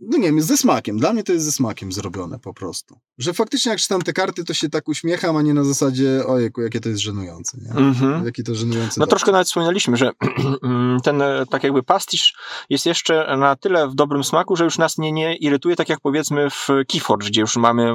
no 0.00 0.18
nie 0.18 0.24
wiem, 0.26 0.42
ze 0.42 0.56
smakiem. 0.56 0.98
Dla 0.98 1.12
mnie 1.12 1.22
to 1.24 1.32
jest 1.32 1.44
ze 1.44 1.52
smakiem 1.52 1.92
zrobione 1.92 2.38
po 2.38 2.54
prostu. 2.54 2.98
Że 3.18 3.32
faktycznie 3.32 3.70
jak 3.70 3.80
czytam 3.80 4.02
te 4.02 4.12
karty, 4.12 4.44
to 4.44 4.54
się 4.54 4.68
tak 4.68 4.88
uśmiecham, 4.88 5.36
a 5.36 5.42
nie 5.42 5.54
na 5.54 5.64
zasadzie, 5.64 6.26
ojejku, 6.26 6.60
jakie 6.62 6.80
to 6.80 6.88
jest 6.88 7.00
żenujące, 7.00 7.58
nie? 7.62 7.70
Mhm. 7.70 8.24
Jaki 8.24 8.42
to 8.44 8.54
żenujący 8.54 9.00
No 9.00 9.06
dowcip. 9.06 9.10
troszkę 9.10 9.32
nawet 9.32 9.46
wspominaliśmy, 9.46 9.96
że 9.96 10.10
ten 11.04 11.22
e, 11.22 11.44
tak 11.50 11.64
jakby 11.64 11.82
pastisz 11.82 12.34
jest 12.70 12.86
jeszcze 12.86 13.36
na 13.36 13.56
tyle 13.56 13.88
w 13.88 13.94
dobrym 13.94 14.24
smaku, 14.24 14.56
że 14.56 14.64
już 14.64 14.78
nas 14.78 14.98
nie, 14.98 15.12
nie 15.12 15.36
irytuje, 15.36 15.76
tak 15.76 15.88
jak 15.88 16.00
powiedzmy 16.00 16.50
w 16.50 16.68
Keyforge, 16.92 17.26
gdzie 17.28 17.40
już 17.40 17.56
mamy 17.56 17.92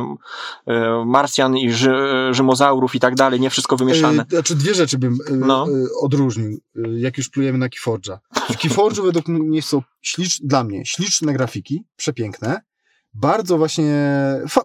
e, 0.68 1.04
Marsjan 1.06 1.58
i 1.58 1.72
ży, 1.72 1.94
Rzymozaurów 2.32 2.96
i 2.96 3.00
tak 3.00 3.16
dalej, 3.16 3.40
nie 3.40 3.50
wszystko 3.50 3.78
wymieszane. 3.78 4.24
E, 4.24 4.30
Znaczy 4.30 4.56
dwie 4.56 4.74
rzeczy 4.74 4.98
bym 4.98 5.14
e, 5.14 5.34
No. 5.36 5.66
e, 5.68 5.72
odróżnił, 6.02 6.60
e, 6.76 7.00
jak 7.00 7.18
już 7.18 7.30
plujemy 7.30 7.58
na 7.58 7.68
Keyforge'a. 7.68 8.18
W 8.50 8.58
Keyforge'u 8.58 9.04
według 9.04 9.28
mnie 9.28 9.62
są 9.62 9.82
ślicz, 10.02 10.42
dla 10.42 10.64
mnie 10.64 10.86
śliczne 10.86 11.34
grafiki, 11.34 11.67
przepiękne. 11.96 12.62
Bardzo 13.14 13.58
właśnie, 13.58 13.94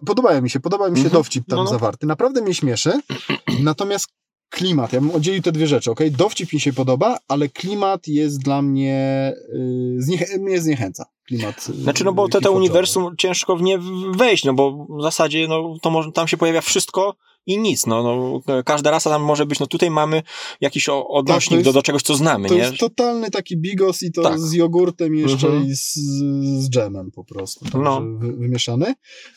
podobają 0.05 0.41
mi 0.41 0.49
się, 0.49 0.59
podoba 0.59 0.89
mi 0.89 0.95
się 0.97 1.03
Mhm. 1.03 1.13
dowcip 1.13 1.45
tam 1.49 1.57
No, 1.57 1.63
no. 1.63 1.69
zawarty. 1.69 2.05
Naprawdę 2.07 2.41
mnie 2.41 2.53
śmieszy. 2.53 2.91
Natomiast 3.63 4.07
klimat, 4.49 4.93
ja 4.93 5.01
bym 5.01 5.11
oddzielił 5.11 5.41
te 5.41 5.51
dwie 5.51 5.67
rzeczy, 5.67 5.91
ok? 5.91 5.99
Dowcip 6.11 6.53
mi 6.53 6.59
się 6.59 6.73
podoba, 6.73 7.17
ale 7.27 7.49
klimat 7.49 8.07
jest 8.07 8.43
dla 8.43 8.61
mnie, 8.61 9.33
y, 9.53 9.97
zniechę- 9.99 10.39
mnie 10.39 10.61
zniechęca. 10.61 11.05
Klimat. 11.27 11.69
y, 11.69 11.73
Znaczy, 11.83 12.03
no 12.03 12.13
bo 12.13 12.27
te, 12.29 12.41
te 12.41 12.51
uniwersum 12.51 13.15
ciężko 13.17 13.55
w 13.57 13.61
nie 13.61 13.79
wejść, 14.15 14.43
no 14.43 14.53
bo 14.53 14.87
w 14.99 15.01
zasadzie 15.01 15.47
no, 15.47 15.75
to 15.81 15.89
może, 15.89 16.11
tam 16.11 16.27
się 16.27 16.37
pojawia 16.37 16.61
wszystko 16.61 17.15
i 17.45 17.57
nic, 17.57 17.85
no, 17.85 18.03
no 18.47 18.63
każda 18.65 18.91
rasa 18.91 19.09
tam 19.09 19.21
może 19.23 19.45
być, 19.45 19.59
no 19.59 19.67
tutaj 19.67 19.89
mamy 19.91 20.23
jakiś 20.61 20.89
odnośnik 20.89 21.49
Tak, 21.49 21.57
jest- 21.59 21.65
do, 21.69 21.73
do 21.73 21.81
czegoś, 21.83 22.01
co 22.01 22.15
znamy, 22.15 22.47
To 22.47 22.53
nie? 22.55 22.59
jest 22.61 22.77
totalny 22.77 23.31
taki 23.31 23.57
bigos 23.57 24.03
i 24.03 24.11
to 24.11 24.21
Tak. 24.23 24.39
z 24.39 24.53
jogurtem 24.53 25.15
jeszcze 25.15 25.47
Mhm. 25.47 25.65
i 25.67 25.75
z, 25.75 25.93
z 26.63 26.69
dżemem 26.69 27.11
po 27.11 27.23
prostu. 27.23 27.65
Także 27.65 27.79
No. 27.79 28.01
wy, 28.19 28.33
wymieszany. 28.33 28.93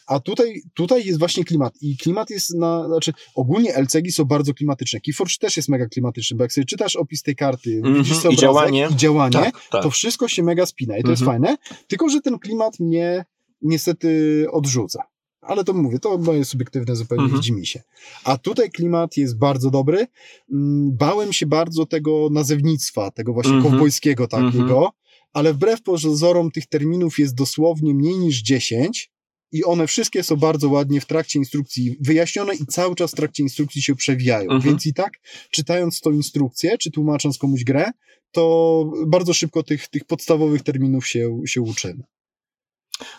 A 0.07 0.21
tutaj, 0.21 0.63
tutaj 0.75 1.07
jest 1.07 1.19
właśnie 1.19 1.45
klimat. 1.45 1.75
I 1.81 1.97
klimat 1.97 2.31
jest 2.31 2.55
na, 2.55 2.87
znaczy 2.87 3.13
ogólnie 3.35 3.75
LCG 3.75 4.13
są 4.13 4.25
bardzo 4.25 4.55
klimatyczne. 4.55 5.01
Keyforge 5.01 5.35
też 5.41 5.57
jest 5.57 5.69
mega 5.69 5.87
klimatyczny, 5.87 6.37
bo 6.37 6.45
jak 6.45 6.53
sobie 6.53 6.65
czytasz 6.65 6.97
opis 6.97 7.23
tej 7.23 7.37
karty, 7.37 7.71
Mhm. 7.77 7.95
widzisz 7.95 8.13
I 8.13 8.17
sobie 8.17 8.29
obrazek 8.29 8.41
działanie. 8.41 8.89
i 8.93 8.97
działanie, 8.97 9.33
tak, 9.33 9.61
tak. 9.71 9.83
to 9.83 9.91
wszystko 9.91 10.29
się 10.29 10.43
mega 10.43 10.67
spina 10.67 10.99
i 10.99 11.03
to 11.03 11.11
jest 11.11 11.23
Mhm. 11.23 11.43
fajne. 11.43 11.57
Tylko, 11.87 12.09
że 12.09 12.21
ten 12.21 12.39
klimat 12.39 12.81
mnie 12.81 13.25
niestety 13.63 14.47
odrzuca. 14.53 15.03
Ale 15.47 15.65
to 15.65 15.73
mówię, 15.73 15.99
to 15.99 16.19
moje 16.19 16.45
subiektywne 16.45 16.97
zupełnie 16.97 17.25
Mhm. 17.25 17.41
widzi 17.41 17.53
mi 17.53 17.67
się. 17.67 17.83
A 18.25 18.39
tutaj 18.39 18.71
klimat 18.71 19.17
jest 19.17 19.39
bardzo 19.39 19.71
dobry. 19.71 20.07
Mm, 20.53 20.97
Bałem 20.97 21.33
się 21.33 21.47
bardzo 21.47 21.87
tego 21.87 22.29
nazewnictwa, 22.33 23.11
tego 23.11 23.33
właśnie 23.33 23.53
Mhm. 23.53 23.73
kowbojskiego 23.73 24.29
takiego, 24.29 24.91
ale 25.33 25.55
wbrew 25.55 25.83
pozorom 25.83 26.51
tych 26.51 26.67
terminów 26.67 27.19
jest 27.19 27.35
dosłownie 27.35 27.95
mniej 27.95 28.19
niż 28.19 28.43
10 28.43 29.11
i 29.53 29.65
one 29.65 29.87
wszystkie 29.87 30.23
są 30.23 30.37
bardzo 30.37 30.69
ładnie 30.71 31.01
w 31.01 31.07
trakcie 31.07 31.39
instrukcji 31.39 31.97
wyjaśnione 32.01 32.55
i 32.55 32.67
cały 32.67 32.95
czas 32.95 33.13
w 33.13 33.15
trakcie 33.15 33.43
instrukcji 33.43 33.83
się 33.83 33.95
przewijają. 33.95 34.51
Mhm. 34.51 34.61
Więc 34.63 34.87
i 34.87 34.95
tak, 34.95 35.13
czytając 35.51 36.01
tą 36.01 36.13
instrukcję, 36.13 36.79
czy 36.79 36.91
tłumacząc 36.91 37.39
komuś 37.39 37.65
grę, 37.65 37.91
to 38.33 38.85
bardzo 39.07 39.35
szybko 39.35 39.63
tych, 39.63 39.89
tych 39.89 40.05
podstawowych 40.05 40.63
terminów 40.63 41.07
się, 41.07 41.41
się 41.47 41.61
uczymy. 41.61 42.03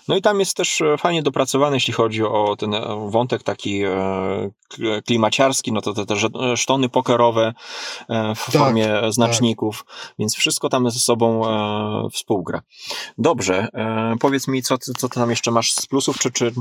No 0.08 0.16
i 0.18 0.22
tam 0.22 0.40
jest 0.40 0.58
też 0.58 0.82
e, 0.82 0.98
fajnie 0.98 1.24
dopracowany, 1.24 1.76
jeśli 1.76 1.94
chodzi 1.94 2.24
o 2.24 2.56
ten 2.60 2.74
e, 2.74 3.10
wątek 3.10 3.44
taki 3.44 3.84
e, 3.84 3.90
kl- 4.70 5.02
klimaciarski, 5.06 5.72
no 5.72 5.82
to 5.82 5.94
te, 5.94 6.06
te 6.06 6.16
sztony 6.58 6.90
pokerowe 6.90 7.54
w 8.10 8.46
Tak, 8.46 8.52
formie 8.52 8.90
znaczników, 9.10 9.86
więc 10.20 10.36
wszystko 10.36 10.70
tam 10.70 10.92
ze 10.92 11.00
sobą 11.00 11.42
współgra. 12.12 12.62
Dobrze, 13.18 13.68
powiedz 14.20 14.48
mi, 14.48 14.62
co, 14.64 14.78
ty- 14.78 14.92
co 14.98 15.10
tam 15.10 15.30
jeszcze 15.30 15.52
masz 15.52 15.72
z 15.74 15.86
plusów, 15.86 16.20
czy, 16.20 16.32
czy... 16.32 16.52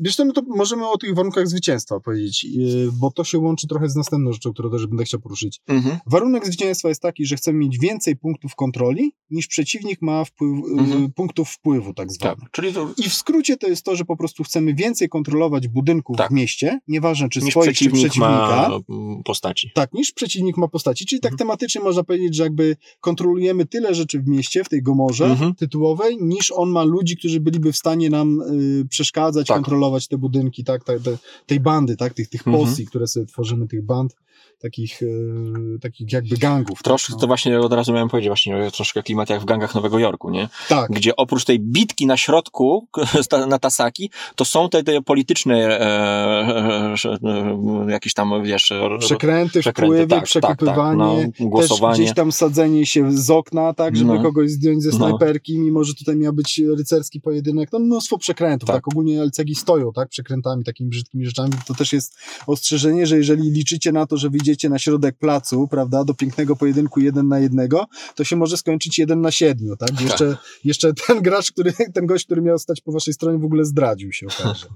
Wiesz 0.00 0.16
co, 0.16 0.24
no 0.24 0.32
to 0.32 0.42
możemy 0.48 0.88
o 0.88 0.98
tych 0.98 1.14
warunkach 1.14 1.48
zwycięstwa 1.48 2.00
powiedzieć, 2.00 2.46
bo 2.92 3.10
to 3.10 3.24
się 3.24 3.38
łączy 3.38 3.66
trochę 3.68 3.88
z 3.88 3.96
następną 3.96 4.32
rzeczą, 4.32 4.52
którą 4.52 4.70
też 4.70 4.86
będę 4.86 5.04
chciał 5.04 5.20
poruszyć. 5.20 5.60
Mhm. 5.68 5.98
Warunek 6.06 6.46
zwycięstwa 6.46 6.88
jest 6.88 7.02
taki, 7.02 7.26
że 7.26 7.36
chcemy 7.36 7.58
mieć 7.58 7.78
więcej 7.78 8.16
punktów 8.16 8.54
kontroli, 8.54 9.12
niż 9.30 9.46
przeciwnik 9.46 10.02
ma 10.02 10.24
wpływ, 10.24 10.50
Mhm. 10.78 11.12
punktów 11.12 11.50
wpływu, 11.50 11.94
tak 12.00 12.12
zwanych. 12.12 12.40
Tak, 12.40 12.50
czyli 12.50 12.72
to 12.72 12.88
I 12.96 13.08
w 13.08 13.14
skrócie 13.14 13.56
to 13.56 13.68
jest 13.68 13.84
to, 13.84 13.96
że 13.96 14.04
po 14.04 14.16
prostu 14.16 14.44
chcemy 14.44 14.74
więcej 14.74 15.08
kontrolować 15.08 15.68
budynków 15.68 16.16
Tak. 16.16 16.30
w 16.30 16.34
mieście, 16.34 16.80
nieważne 16.88 17.28
czy 17.28 17.40
niż 17.40 17.50
swoich, 17.50 17.66
czy 17.68 17.72
przeciwnik 17.74 18.00
przeciwnika. 18.04 18.68
ma 18.68 18.78
mm, 18.88 19.22
postaci. 19.22 19.70
Tak, 19.74 19.92
niż 19.92 20.12
przeciwnik 20.12 20.56
ma 20.56 20.68
postaci. 20.68 21.06
Czyli 21.06 21.20
tak 21.20 21.32
Mhm. 21.32 21.38
tematycznie 21.38 21.80
można 21.80 22.02
powiedzieć, 22.04 22.36
że 22.36 22.42
jakby 22.42 22.76
kontrolujemy 23.00 23.66
tyle 23.66 23.94
rzeczy 23.94 24.20
w 24.20 24.28
mieście, 24.28 24.64
w 24.64 24.68
tej 24.68 24.82
gomorze 24.82 25.26
Mhm. 25.26 25.54
tytułowej, 25.54 26.18
niż 26.20 26.50
on 26.50 26.70
ma 26.70 26.82
ludzi, 26.84 27.16
którzy 27.16 27.40
byliby 27.40 27.72
w 27.72 27.76
stanie 27.76 28.10
nam 28.10 28.40
y, 28.40 28.88
przeszkadzać, 28.88 29.46
Tak. 29.46 29.56
kontrolować 29.56 30.08
te 30.08 30.18
budynki, 30.18 30.64
tak, 30.64 30.84
tak 30.84 31.00
te, 31.00 31.18
tej 31.46 31.60
bandy, 31.60 31.96
tak, 31.96 32.14
tych, 32.14 32.28
tych 32.28 32.46
Mhm. 32.46 32.64
posji, 32.66 32.86
które 32.86 33.06
sobie 33.06 33.26
tworzymy, 33.26 33.68
tych 33.68 33.82
band, 33.84 34.16
takich, 34.62 35.02
y, 35.02 35.78
takich 35.82 36.12
jakby 36.12 36.36
gangów. 36.36 36.82
Troszkę, 36.82 37.12
tak, 37.12 37.20
to 37.20 37.26
właśnie 37.26 37.60
od 37.60 37.72
razu 37.72 37.92
miałem 37.92 38.08
powiedzieć, 38.08 38.28
właśnie 38.28 38.70
troszkę 38.70 39.02
klimat 39.02 39.30
jak 39.30 39.40
w 39.40 39.44
gangach 39.44 39.74
Nowego 39.74 39.98
Jorku, 39.98 40.30
nie? 40.30 40.48
tak, 40.68 40.90
Gdzie 40.90 41.16
oprócz 41.16 41.44
tej 41.44 41.60
bitki 41.60 42.06
na 42.06 42.16
środku, 42.16 42.86
na 43.48 43.58
Tasaki, 43.58 44.10
to 44.36 44.44
są 44.44 44.68
te, 44.68 44.82
te 44.82 45.02
polityczne 45.02 45.54
e, 45.56 45.80
e, 45.80 46.94
e, 47.24 47.90
jakieś 47.92 48.14
tam, 48.14 48.44
wiesz, 48.44 48.70
e, 48.72 48.98
przekręty, 48.98 49.60
przekręty, 49.60 49.94
wpływy, 49.94 50.06
tak, 50.06 50.18
tak, 50.18 50.24
przekupywanie, 50.24 50.98
tak, 51.22 51.26
no, 51.26 51.32
też 51.38 51.48
głosowanie. 51.48 52.02
gdzieś 52.02 52.14
tam 52.14 52.32
sadzenie 52.32 52.86
się 52.86 53.12
z 53.12 53.30
okna, 53.30 53.74
tak, 53.74 53.96
żeby 53.96 54.14
No. 54.14 54.22
kogoś 54.22 54.50
zdjąć 54.50 54.82
ze 54.82 54.90
No. 54.90 54.96
snajperki, 54.96 55.58
mimo 55.58 55.84
że 55.84 55.94
tutaj 55.94 56.16
miał 56.16 56.32
być 56.32 56.60
rycerski 56.76 57.20
pojedynek. 57.20 57.68
No 57.72 57.78
mnóstwo 57.78 58.18
przekrętów, 58.18 58.66
tak, 58.66 58.76
Tak. 58.76 58.88
ogólnie 58.88 59.22
LCG 59.22 59.54
stoją, 59.54 59.92
tak, 59.92 60.08
przekrętami, 60.08 60.64
takimi 60.64 60.90
brzydkimi 60.90 61.26
rzeczami. 61.26 61.52
To 61.66 61.74
też 61.74 61.92
jest 61.92 62.18
ostrzeżenie, 62.46 63.06
że 63.06 63.16
jeżeli 63.16 63.50
liczycie 63.50 63.92
na 63.92 64.06
to, 64.06 64.16
że 64.16 64.30
wyjdziecie 64.50 64.68
na 64.68 64.78
środek 64.78 65.18
placu, 65.18 65.68
prawda, 65.68 66.04
do 66.04 66.14
pięknego 66.14 66.56
pojedynku 66.56 67.00
jeden 67.00 67.28
na 67.28 67.38
jednego, 67.38 67.86
to 68.14 68.24
się 68.24 68.36
może 68.36 68.56
skończyć 68.56 68.98
jeden 68.98 69.20
na 69.20 69.30
siedmiu, 69.30 69.76
tak? 69.76 69.90
Tak. 69.90 70.00
Jeszcze, 70.00 70.36
jeszcze 70.64 70.92
ten 71.06 71.22
gracz, 71.22 71.52
który, 71.52 71.72
ten 71.94 72.06
gość, 72.06 72.24
który 72.24 72.42
miał 72.42 72.58
stać 72.58 72.80
po 72.80 72.92
waszej 72.92 73.14
stronie 73.14 73.38
w 73.38 73.44
ogóle 73.44 73.64
zdradził 73.64 74.12
się 74.12 74.26
okaże, 74.26 74.66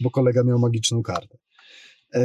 bo 0.00 0.10
kolega 0.10 0.44
miał 0.44 0.58
magiczną 0.58 1.02
kartę. 1.02 1.38
E, 2.14 2.20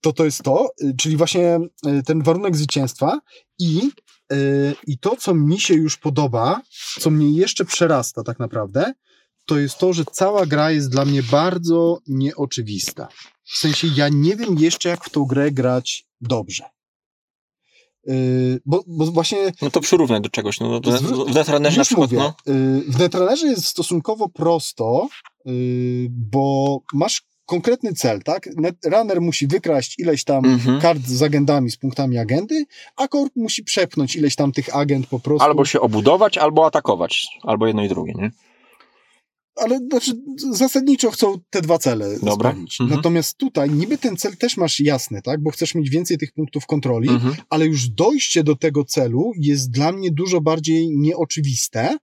to 0.00 0.12
to 0.12 0.24
jest 0.24 0.42
to, 0.42 0.68
y, 0.82 0.94
czyli 0.96 1.16
właśnie 1.16 1.58
y, 1.86 2.02
ten 2.02 2.22
warunek 2.22 2.56
zwycięstwa 2.56 3.20
i, 3.58 3.90
y, 4.32 4.74
i 4.86 4.98
to, 4.98 5.16
co 5.16 5.34
mi 5.34 5.60
się 5.60 5.74
już 5.74 5.96
podoba, 5.96 6.60
co 7.00 7.10
mnie 7.10 7.38
jeszcze 7.38 7.64
przerasta 7.64 8.22
tak 8.22 8.38
naprawdę, 8.38 8.92
to 9.46 9.58
jest 9.58 9.78
to, 9.78 9.92
że 9.92 10.04
cała 10.12 10.46
gra 10.46 10.70
jest 10.70 10.90
dla 10.90 11.04
mnie 11.04 11.22
bardzo 11.22 11.98
nieoczywista. 12.06 13.08
W 13.44 13.56
sensie 13.58 13.88
ja 13.96 14.08
nie 14.08 14.36
wiem 14.36 14.58
jeszcze, 14.58 14.88
jak 14.88 15.04
w 15.04 15.10
tą 15.10 15.24
grę 15.24 15.50
grać 15.50 16.06
dobrze. 16.20 16.64
Y, 18.08 18.60
bo, 18.66 18.84
bo 18.86 19.06
właśnie 19.06 19.52
No 19.62 19.70
to 19.70 19.80
przyrównaj 19.80 20.20
do 20.20 20.28
czegoś. 20.28 20.60
No, 20.60 20.80
do, 20.80 20.90
Zwró- 20.90 21.32
w 21.32 21.34
Netrunnerze 21.34 21.78
na 21.78 21.84
przykład, 21.84 22.12
mówię, 22.12 22.22
no. 22.46 22.54
y, 22.54 22.82
w 22.88 22.98
Netrunnerze 22.98 23.46
jest 23.46 23.66
stosunkowo 23.66 24.28
prosto, 24.28 25.08
y, 25.46 26.06
bo 26.10 26.78
masz 26.94 27.22
konkretny 27.46 27.92
cel, 27.94 28.22
tak? 28.22 28.48
Netrunner 28.56 29.20
musi 29.20 29.46
wykraść 29.46 29.98
ileś 29.98 30.24
tam 30.24 30.44
Mhm. 30.44 30.80
kart 30.80 31.02
z 31.06 31.22
agendami, 31.22 31.70
z 31.70 31.76
punktami 31.76 32.18
agendy, 32.18 32.64
a 32.96 33.08
Korp 33.08 33.32
musi 33.36 33.64
przepchnąć 33.64 34.16
ileś 34.16 34.36
tam 34.36 34.52
tych 34.52 34.76
agent 34.76 35.06
po 35.06 35.20
prostu. 35.20 35.44
Albo 35.44 35.64
się 35.64 35.80
obudować, 35.80 36.38
albo 36.38 36.66
atakować. 36.66 37.26
Albo 37.42 37.66
jedno 37.66 37.84
i 37.84 37.88
drugie, 37.88 38.12
nie? 38.16 38.30
Ale 39.56 39.78
znaczy, 39.78 40.12
zasadniczo 40.52 41.10
chcą 41.10 41.40
te 41.50 41.62
dwa 41.62 41.78
cele 41.78 42.18
Dobra. 42.22 42.50
spełnić. 42.50 42.80
Mhm. 42.80 42.96
Natomiast 42.98 43.36
tutaj 43.36 43.70
niby 43.70 43.98
ten 43.98 44.16
cel 44.16 44.36
też 44.36 44.56
masz 44.56 44.80
jasny, 44.80 45.22
tak? 45.22 45.42
Bo 45.42 45.50
chcesz 45.50 45.74
mieć 45.74 45.90
więcej 45.90 46.18
tych 46.18 46.32
punktów 46.32 46.66
kontroli, 46.66 47.08
Mhm. 47.08 47.34
ale 47.50 47.66
już 47.66 47.88
dojście 47.88 48.44
do 48.44 48.56
tego 48.56 48.84
celu 48.84 49.32
jest 49.38 49.70
dla 49.70 49.92
mnie 49.92 50.10
dużo 50.10 50.40
bardziej 50.40 50.90
nieoczywiste 50.90 51.96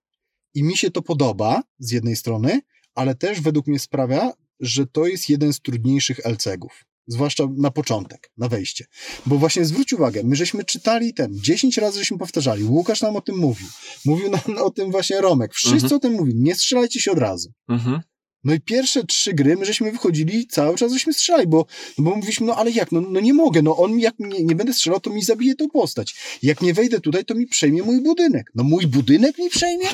i 0.54 0.62
mi 0.64 0.76
się 0.76 0.90
to 0.90 1.02
podoba 1.02 1.62
z 1.78 1.90
jednej 1.90 2.16
strony, 2.16 2.60
ale 2.94 3.14
też 3.14 3.40
według 3.40 3.66
mnie 3.66 3.78
sprawia, 3.78 4.32
że 4.60 4.86
to 4.86 5.06
jest 5.06 5.28
jeden 5.28 5.52
z 5.52 5.60
trudniejszych 5.60 6.20
LCG-ów. 6.26 6.84
Zwłaszcza 7.06 7.44
na 7.56 7.70
początek, 7.70 8.30
na 8.36 8.48
wejście. 8.48 8.84
Bo 9.26 9.36
właśnie 9.36 9.64
zwróć 9.64 9.92
uwagę, 9.92 10.22
my 10.24 10.36
żeśmy 10.36 10.64
czytali 10.64 11.14
ten, 11.14 11.30
10 11.34 11.78
razy 11.78 11.98
żeśmy 11.98 12.18
powtarzali, 12.18 12.64
Łukasz 12.64 13.02
nam 13.02 13.16
o 13.16 13.20
tym 13.20 13.36
mówił. 13.36 13.68
Mówił 14.04 14.30
nam 14.30 14.40
o 14.66 14.70
tym 14.70 14.90
właśnie 14.90 15.20
Romek. 15.20 15.54
Wszyscy 15.54 15.74
Mhm. 15.74 15.92
o 15.92 15.98
tym 15.98 16.12
mówili, 16.12 16.38
nie 16.40 16.54
strzelajcie 16.54 17.00
się 17.00 17.12
od 17.12 17.18
razu. 17.18 17.52
Mhm. 17.68 18.00
No 18.44 18.54
i 18.54 18.60
pierwsze 18.60 19.04
trzy 19.04 19.32
gry, 19.32 19.56
my 19.56 19.64
żeśmy 19.64 19.92
wychodzili, 19.92 20.46
cały 20.46 20.76
czas 20.76 20.92
żeśmy 20.92 21.12
strzelali, 21.12 21.46
bo, 21.46 21.66
no 21.98 22.04
bo 22.04 22.16
mówiliśmy, 22.16 22.46
no 22.46 22.56
ale 22.56 22.70
jak, 22.70 22.92
no, 22.92 23.00
no 23.00 23.20
nie 23.20 23.34
mogę, 23.34 23.62
no 23.62 23.76
on 23.76 23.98
jak 23.98 24.14
nie, 24.18 24.44
nie 24.44 24.54
będę 24.54 24.74
strzelał, 24.74 25.00
to 25.00 25.10
mi 25.10 25.22
zabije 25.22 25.54
tą 25.54 25.68
postać. 25.68 26.14
Jak 26.42 26.62
nie 26.62 26.74
wejdę 26.74 27.00
tutaj, 27.00 27.24
to 27.24 27.34
mi 27.34 27.46
przejmie 27.46 27.82
mój 27.82 28.00
budynek. 28.00 28.50
No 28.54 28.64
mój 28.64 28.86
budynek 28.86 29.38
mi 29.38 29.50
przejmie? 29.50 29.86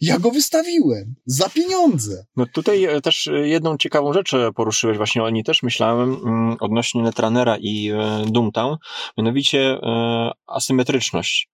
Ja 0.00 0.18
go 0.18 0.30
wystawiłem. 0.30 1.14
Za 1.26 1.48
pieniądze. 1.48 2.26
No 2.36 2.46
tutaj 2.46 2.84
e, 2.84 3.00
też 3.00 3.26
e, 3.26 3.48
jedną 3.48 3.76
ciekawą 3.76 4.12
rzecz 4.12 4.34
e, 4.34 4.52
poruszyłeś, 4.52 4.96
właśnie 4.96 5.22
o 5.22 5.30
niej 5.30 5.44
też 5.44 5.62
myślałem, 5.62 6.14
mm, 6.14 6.56
odnośnie 6.60 7.02
Netrunnera 7.02 7.56
i 7.60 7.92
Doomtown, 8.26 8.76
mianowicie 9.18 9.78
asymetryczność. 10.46 11.48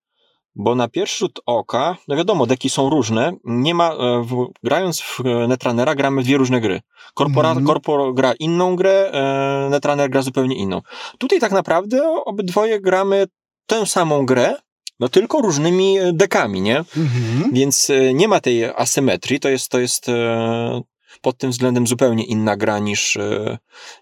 Bo 0.55 0.75
na 0.75 0.89
pierwszy 0.89 1.19
rzut 1.19 1.41
oka, 1.47 1.97
no 2.09 2.17
wiadomo, 2.17 2.47
deki 2.47 2.71
są 2.71 2.91
różne. 2.91 3.33
Nie 3.45 3.75
ma, 3.75 3.93
e, 3.93 4.23
w, 4.23 4.49
grając 4.63 5.01
w 5.01 5.19
Netrunnera 5.49 5.95
gramy 5.95 6.23
dwie 6.23 6.37
różne 6.37 6.61
gry. 6.61 6.81
Korpora, 7.15 7.49
Mhm. 7.49 7.67
Korpor 7.67 8.15
gra 8.15 8.33
inną 8.33 8.77
grę, 8.77 9.11
e, 9.13 9.69
Netrunner 9.71 10.11
gra 10.11 10.23
zupełnie 10.23 10.57
inną. 10.57 10.83
Tutaj 11.19 11.41
tak 11.41 11.53
naprawdę 11.53 12.11
obydwoje 12.25 12.81
gramy 12.81 13.27
tę 13.67 13.87
samą 13.87 14.27
grę, 14.27 14.57
no 15.01 15.09
tylko 15.09 15.41
różnymi 15.41 15.99
e, 15.99 16.13
dekami, 16.13 16.61
nie? 16.61 16.79
Mhm. 16.79 17.51
Więc 17.53 17.91
e, 17.91 18.15
nie 18.15 18.29
ma 18.29 18.41
tej 18.41 18.65
asymetrii, 18.65 19.41
to 19.41 19.49
jest, 19.49 19.69
to 19.69 19.81
jest 19.81 20.09
e, 20.09 20.83
pod 21.21 21.39
tym 21.39 21.51
względem 21.51 21.87
zupełnie 21.87 22.25
inna 22.25 22.57
gra 22.57 22.79
niż, 22.79 23.19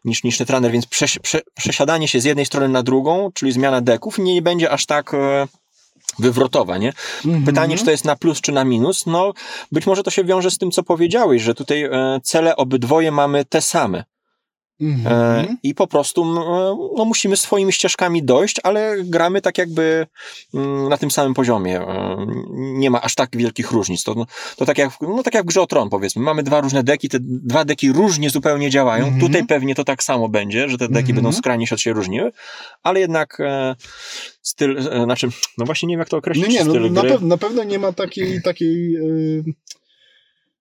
niż, 0.04 0.24
niż 0.24 0.40
Netrunner, 0.40 0.72
więc 0.72 0.86
prześ, 0.86 1.18
prze, 1.18 1.40
przesiadanie 1.56 2.08
się 2.08 2.20
z 2.20 2.24
jednej 2.24 2.46
strony 2.46 2.68
na 2.68 2.82
drugą, 2.82 3.30
czyli 3.34 3.52
zmiana 3.52 3.80
deków, 3.80 4.18
nie 4.18 4.42
będzie 4.42 4.70
aż 4.70 4.86
tak 4.86 5.12
wywrotowa, 6.18 6.78
nie? 6.78 6.92
Mhm. 7.24 7.44
Pytanie, 7.44 7.78
czy 7.78 7.84
to 7.84 7.90
jest 7.90 8.04
na 8.04 8.16
plus, 8.16 8.40
czy 8.40 8.52
na 8.52 8.64
minus? 8.64 9.06
No, 9.06 9.32
być 9.72 9.86
może 9.86 10.02
to 10.02 10.10
się 10.10 10.24
wiąże 10.24 10.50
z 10.50 10.58
tym, 10.58 10.70
co 10.70 10.82
powiedziałeś, 10.82 11.42
że 11.42 11.54
tutaj 11.54 11.82
e, 11.82 12.20
cele 12.22 12.56
obydwoje 12.56 13.12
mamy 13.12 13.44
te 13.44 13.60
same. 13.60 14.04
Mhm. 14.80 15.06
E, 15.12 15.56
I 15.62 15.74
po 15.74 15.86
prostu 15.86 16.24
no, 16.24 17.04
musimy 17.04 17.36
swoimi 17.36 17.72
ścieżkami 17.72 18.22
dojść, 18.22 18.56
ale 18.62 18.96
gramy 19.04 19.40
tak 19.40 19.58
jakby 19.58 20.06
na 20.88 20.96
tym 20.96 21.10
samym 21.10 21.34
poziomie. 21.34 21.80
E, 21.80 22.26
Nie 22.56 22.90
ma 22.90 23.00
aż 23.02 23.14
tak 23.14 23.36
wielkich 23.36 23.70
różnic. 23.70 24.04
To, 24.04 24.26
to 24.56 24.66
tak, 24.66 24.78
jak, 24.78 24.90
no, 25.00 25.22
tak 25.22 25.34
jak 25.34 25.44
w 25.44 25.46
grze 25.46 25.60
o 25.62 25.66
Tron, 25.66 25.90
powiedzmy. 25.90 26.22
Mamy 26.22 26.42
dwa 26.42 26.60
różne 26.60 26.82
deki, 26.84 27.08
te 27.08 27.18
dwa 27.22 27.64
deki 27.64 27.92
różnie 27.92 28.30
zupełnie 28.30 28.70
działają. 28.70 29.04
Mhm. 29.04 29.20
Tutaj 29.20 29.46
pewnie 29.46 29.74
to 29.74 29.84
tak 29.84 30.02
samo 30.02 30.28
będzie, 30.28 30.68
że 30.68 30.78
te 30.78 30.88
deki 30.88 30.98
Mhm. 31.10 31.14
będą 31.14 31.32
skrajnie 31.32 31.66
się 31.66 31.74
od 31.74 31.80
siebie 31.80 31.94
różniły, 31.94 32.32
ale 32.82 33.00
jednak 33.00 33.40
e, 33.40 33.74
styl, 34.42 34.78
e, 34.78 35.04
znaczy, 35.04 35.28
no 35.58 35.64
właśnie 35.66 35.86
nie 35.86 35.92
wiem 35.92 35.98
jak 36.00 36.08
to 36.08 36.16
określić, 36.16 36.46
No 36.46 36.52
nie, 36.52 36.80
no, 36.80 36.90
na, 36.90 37.02
pew- 37.02 37.22
na 37.22 37.36
pewno 37.36 37.64
nie 37.64 37.78
ma 37.78 37.92
takiej, 37.92 38.42
takiej 38.42 38.92
yy, 38.92 39.44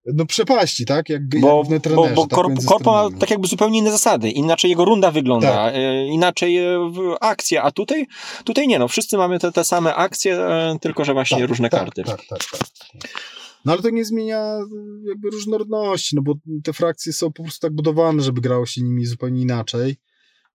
no 0.06 0.26
przepaści, 0.26 0.86
tak? 0.86 1.10
Jak, 1.10 1.30
Bo, 1.42 1.64
jak 1.70 1.82
bo, 1.84 2.10
bo 2.16 2.28
tak, 2.28 2.36
korp, 2.36 2.66
korpo 2.66 2.92
ma 2.92 3.20
tak 3.20 3.30
jakby 3.30 3.48
zupełnie 3.48 3.80
inne 3.80 3.92
zasady. 3.92 4.30
Inaczej 4.30 4.70
jego 4.70 4.86
runda 4.86 5.12
wygląda, 5.12 5.52
Tak. 5.52 5.74
e, 5.76 6.08
inaczej 6.08 6.58
e, 6.58 6.80
akcja, 7.22 7.64
a 7.64 7.72
tutaj, 7.72 8.08
tutaj 8.44 8.68
nie 8.68 8.80
no, 8.80 8.88
wszyscy 8.88 9.18
mamy 9.18 9.40
te, 9.40 9.52
te 9.52 9.64
same 9.64 9.96
akcje, 9.96 10.38
e, 10.38 10.78
tylko 10.82 11.06
że 11.06 11.14
właśnie 11.14 11.40
Tak, 11.40 11.50
różne 11.50 11.70
tak, 11.70 11.80
karty. 11.80 12.04
Tak, 12.04 12.22
tak, 12.30 12.40
tak. 12.50 12.60
No 13.66 13.72
ale 13.72 13.82
to 13.82 13.90
nie 13.90 14.06
zmienia 14.06 14.58
jakby 15.08 15.30
różnorodności, 15.30 16.16
no 16.16 16.22
bo 16.22 16.34
te 16.64 16.74
frakcje 16.74 17.14
są 17.14 17.32
po 17.32 17.44
prostu 17.44 17.68
tak 17.68 17.76
budowane, 17.76 18.24
żeby 18.24 18.42
grało 18.42 18.66
się 18.66 18.82
nimi 18.82 19.06
zupełnie 19.06 19.42
inaczej. 19.42 19.98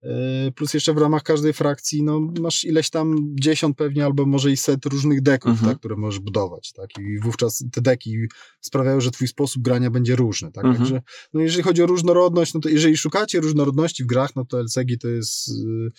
Yy, 0.05 0.53
Plus 0.53 0.75
jeszcze 0.75 0.95
w 0.95 0.99
ramach 0.99 1.23
każdej 1.23 1.53
frakcji, 1.53 2.03
no 2.03 2.21
masz 2.41 2.65
ileś 2.65 2.91
tam 2.91 3.35
dziesiąt 3.41 3.77
pewnie, 3.77 4.05
albo 4.05 4.27
może 4.27 4.51
i 4.51 4.57
set 4.57 4.87
różnych 4.87 5.23
deków, 5.23 5.51
Mhm. 5.51 5.69
tak, 5.71 5.79
które 5.79 5.97
możesz 5.97 6.21
budować, 6.21 6.73
tak, 6.73 6.91
i 7.01 7.19
wówczas 7.19 7.65
te 7.73 7.81
deki 7.83 8.17
sprawiają, 8.61 9.01
że 9.01 9.11
twój 9.11 9.29
sposób 9.29 9.63
grania 9.63 9.91
będzie 9.91 10.17
różny, 10.17 10.53
tak, 10.53 10.65
Mhm. 10.65 10.83
także, 10.83 11.03
no 11.35 11.41
jeżeli 11.41 11.63
chodzi 11.63 11.83
o 11.83 11.87
różnorodność, 11.87 12.55
no 12.55 12.61
to 12.61 12.69
jeżeli 12.69 12.97
szukacie 12.97 13.41
różnorodności 13.41 14.05
w 14.05 14.07
grach, 14.07 14.37
no 14.37 14.45
to 14.45 14.61
LCG 14.61 14.97
to 15.01 15.09
jest, 15.09 15.49
yy, 15.49 15.91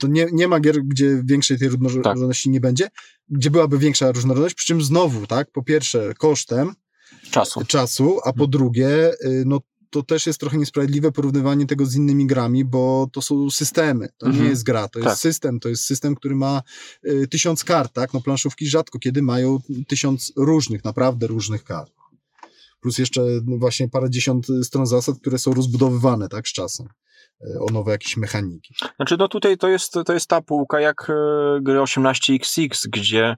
to 0.00 0.06
nie, 0.08 0.26
nie 0.32 0.48
ma 0.48 0.60
gier, 0.60 0.82
gdzie 0.84 1.22
większej 1.24 1.58
tej 1.58 1.68
różnorodności 1.68 2.50
nie 2.50 2.60
będzie, 2.60 2.88
gdzie 3.28 3.50
byłaby 3.50 3.78
większa 3.78 4.12
różnorodność, 4.12 4.54
przy 4.54 4.66
czym 4.66 4.82
znowu, 4.82 5.26
tak, 5.26 5.50
po 5.50 5.62
pierwsze 5.62 6.14
kosztem 6.18 6.72
Czasu. 7.30 7.64
czasu, 7.64 8.18
a 8.24 8.32
po 8.32 8.46
drugie, 8.46 9.10
y, 9.12 9.42
no 9.46 9.60
to 9.94 10.02
też 10.02 10.26
jest 10.26 10.40
trochę 10.40 10.58
niesprawiedliwe 10.58 11.12
porównywanie 11.12 11.66
tego 11.66 11.86
z 11.86 11.94
innymi 11.96 12.26
grami, 12.26 12.64
bo 12.64 13.08
to 13.12 13.22
są 13.22 13.50
systemy, 13.50 14.08
to 14.18 14.26
Mhm. 14.26 14.44
nie 14.44 14.50
jest 14.50 14.62
gra, 14.64 14.88
to 14.88 14.98
jest 14.98 15.08
Tak. 15.10 15.18
system, 15.18 15.60
to 15.60 15.68
jest 15.68 15.84
system, 15.84 16.14
który 16.14 16.34
ma 16.34 16.62
y, 17.04 17.28
tysiąc 17.28 17.64
kart, 17.64 17.92
tak, 17.92 18.14
no 18.14 18.20
planszówki 18.20 18.66
rzadko 18.66 18.98
kiedy 18.98 19.22
mają 19.22 19.58
tysiąc 19.88 20.32
różnych, 20.36 20.84
naprawdę 20.84 21.26
różnych 21.26 21.64
kart. 21.64 21.92
Plus 22.80 22.98
jeszcze 22.98 23.22
no 23.46 23.58
właśnie 23.58 23.88
parędziesiąt 23.88 24.46
stron 24.62 24.86
zasad, 24.86 25.18
które 25.20 25.38
są 25.38 25.54
rozbudowywane, 25.54 26.28
tak, 26.28 26.48
z 26.48 26.52
czasem 26.52 26.86
y, 26.86 27.60
o 27.60 27.72
nowe 27.72 27.92
jakieś 27.92 28.16
mechaniki. 28.16 28.74
Znaczy, 28.96 29.16
no 29.18 29.28
tutaj 29.28 29.58
to 29.58 29.68
jest, 29.68 29.92
to 30.06 30.12
jest 30.12 30.26
ta 30.28 30.40
półka 30.42 30.80
jak 30.80 31.10
e, 31.10 31.14
gry 31.62 31.78
18XX, 31.78 32.88
gdzie 32.88 33.36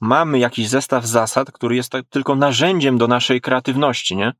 mamy 0.00 0.38
jakiś 0.38 0.68
zestaw 0.68 1.06
zasad, 1.06 1.52
który 1.52 1.76
jest 1.76 1.90
tak, 1.90 2.04
tylko 2.10 2.36
narzędziem 2.36 2.98
do 2.98 3.08
naszej 3.08 3.40
kreatywności, 3.40 4.16
nie? 4.16 4.32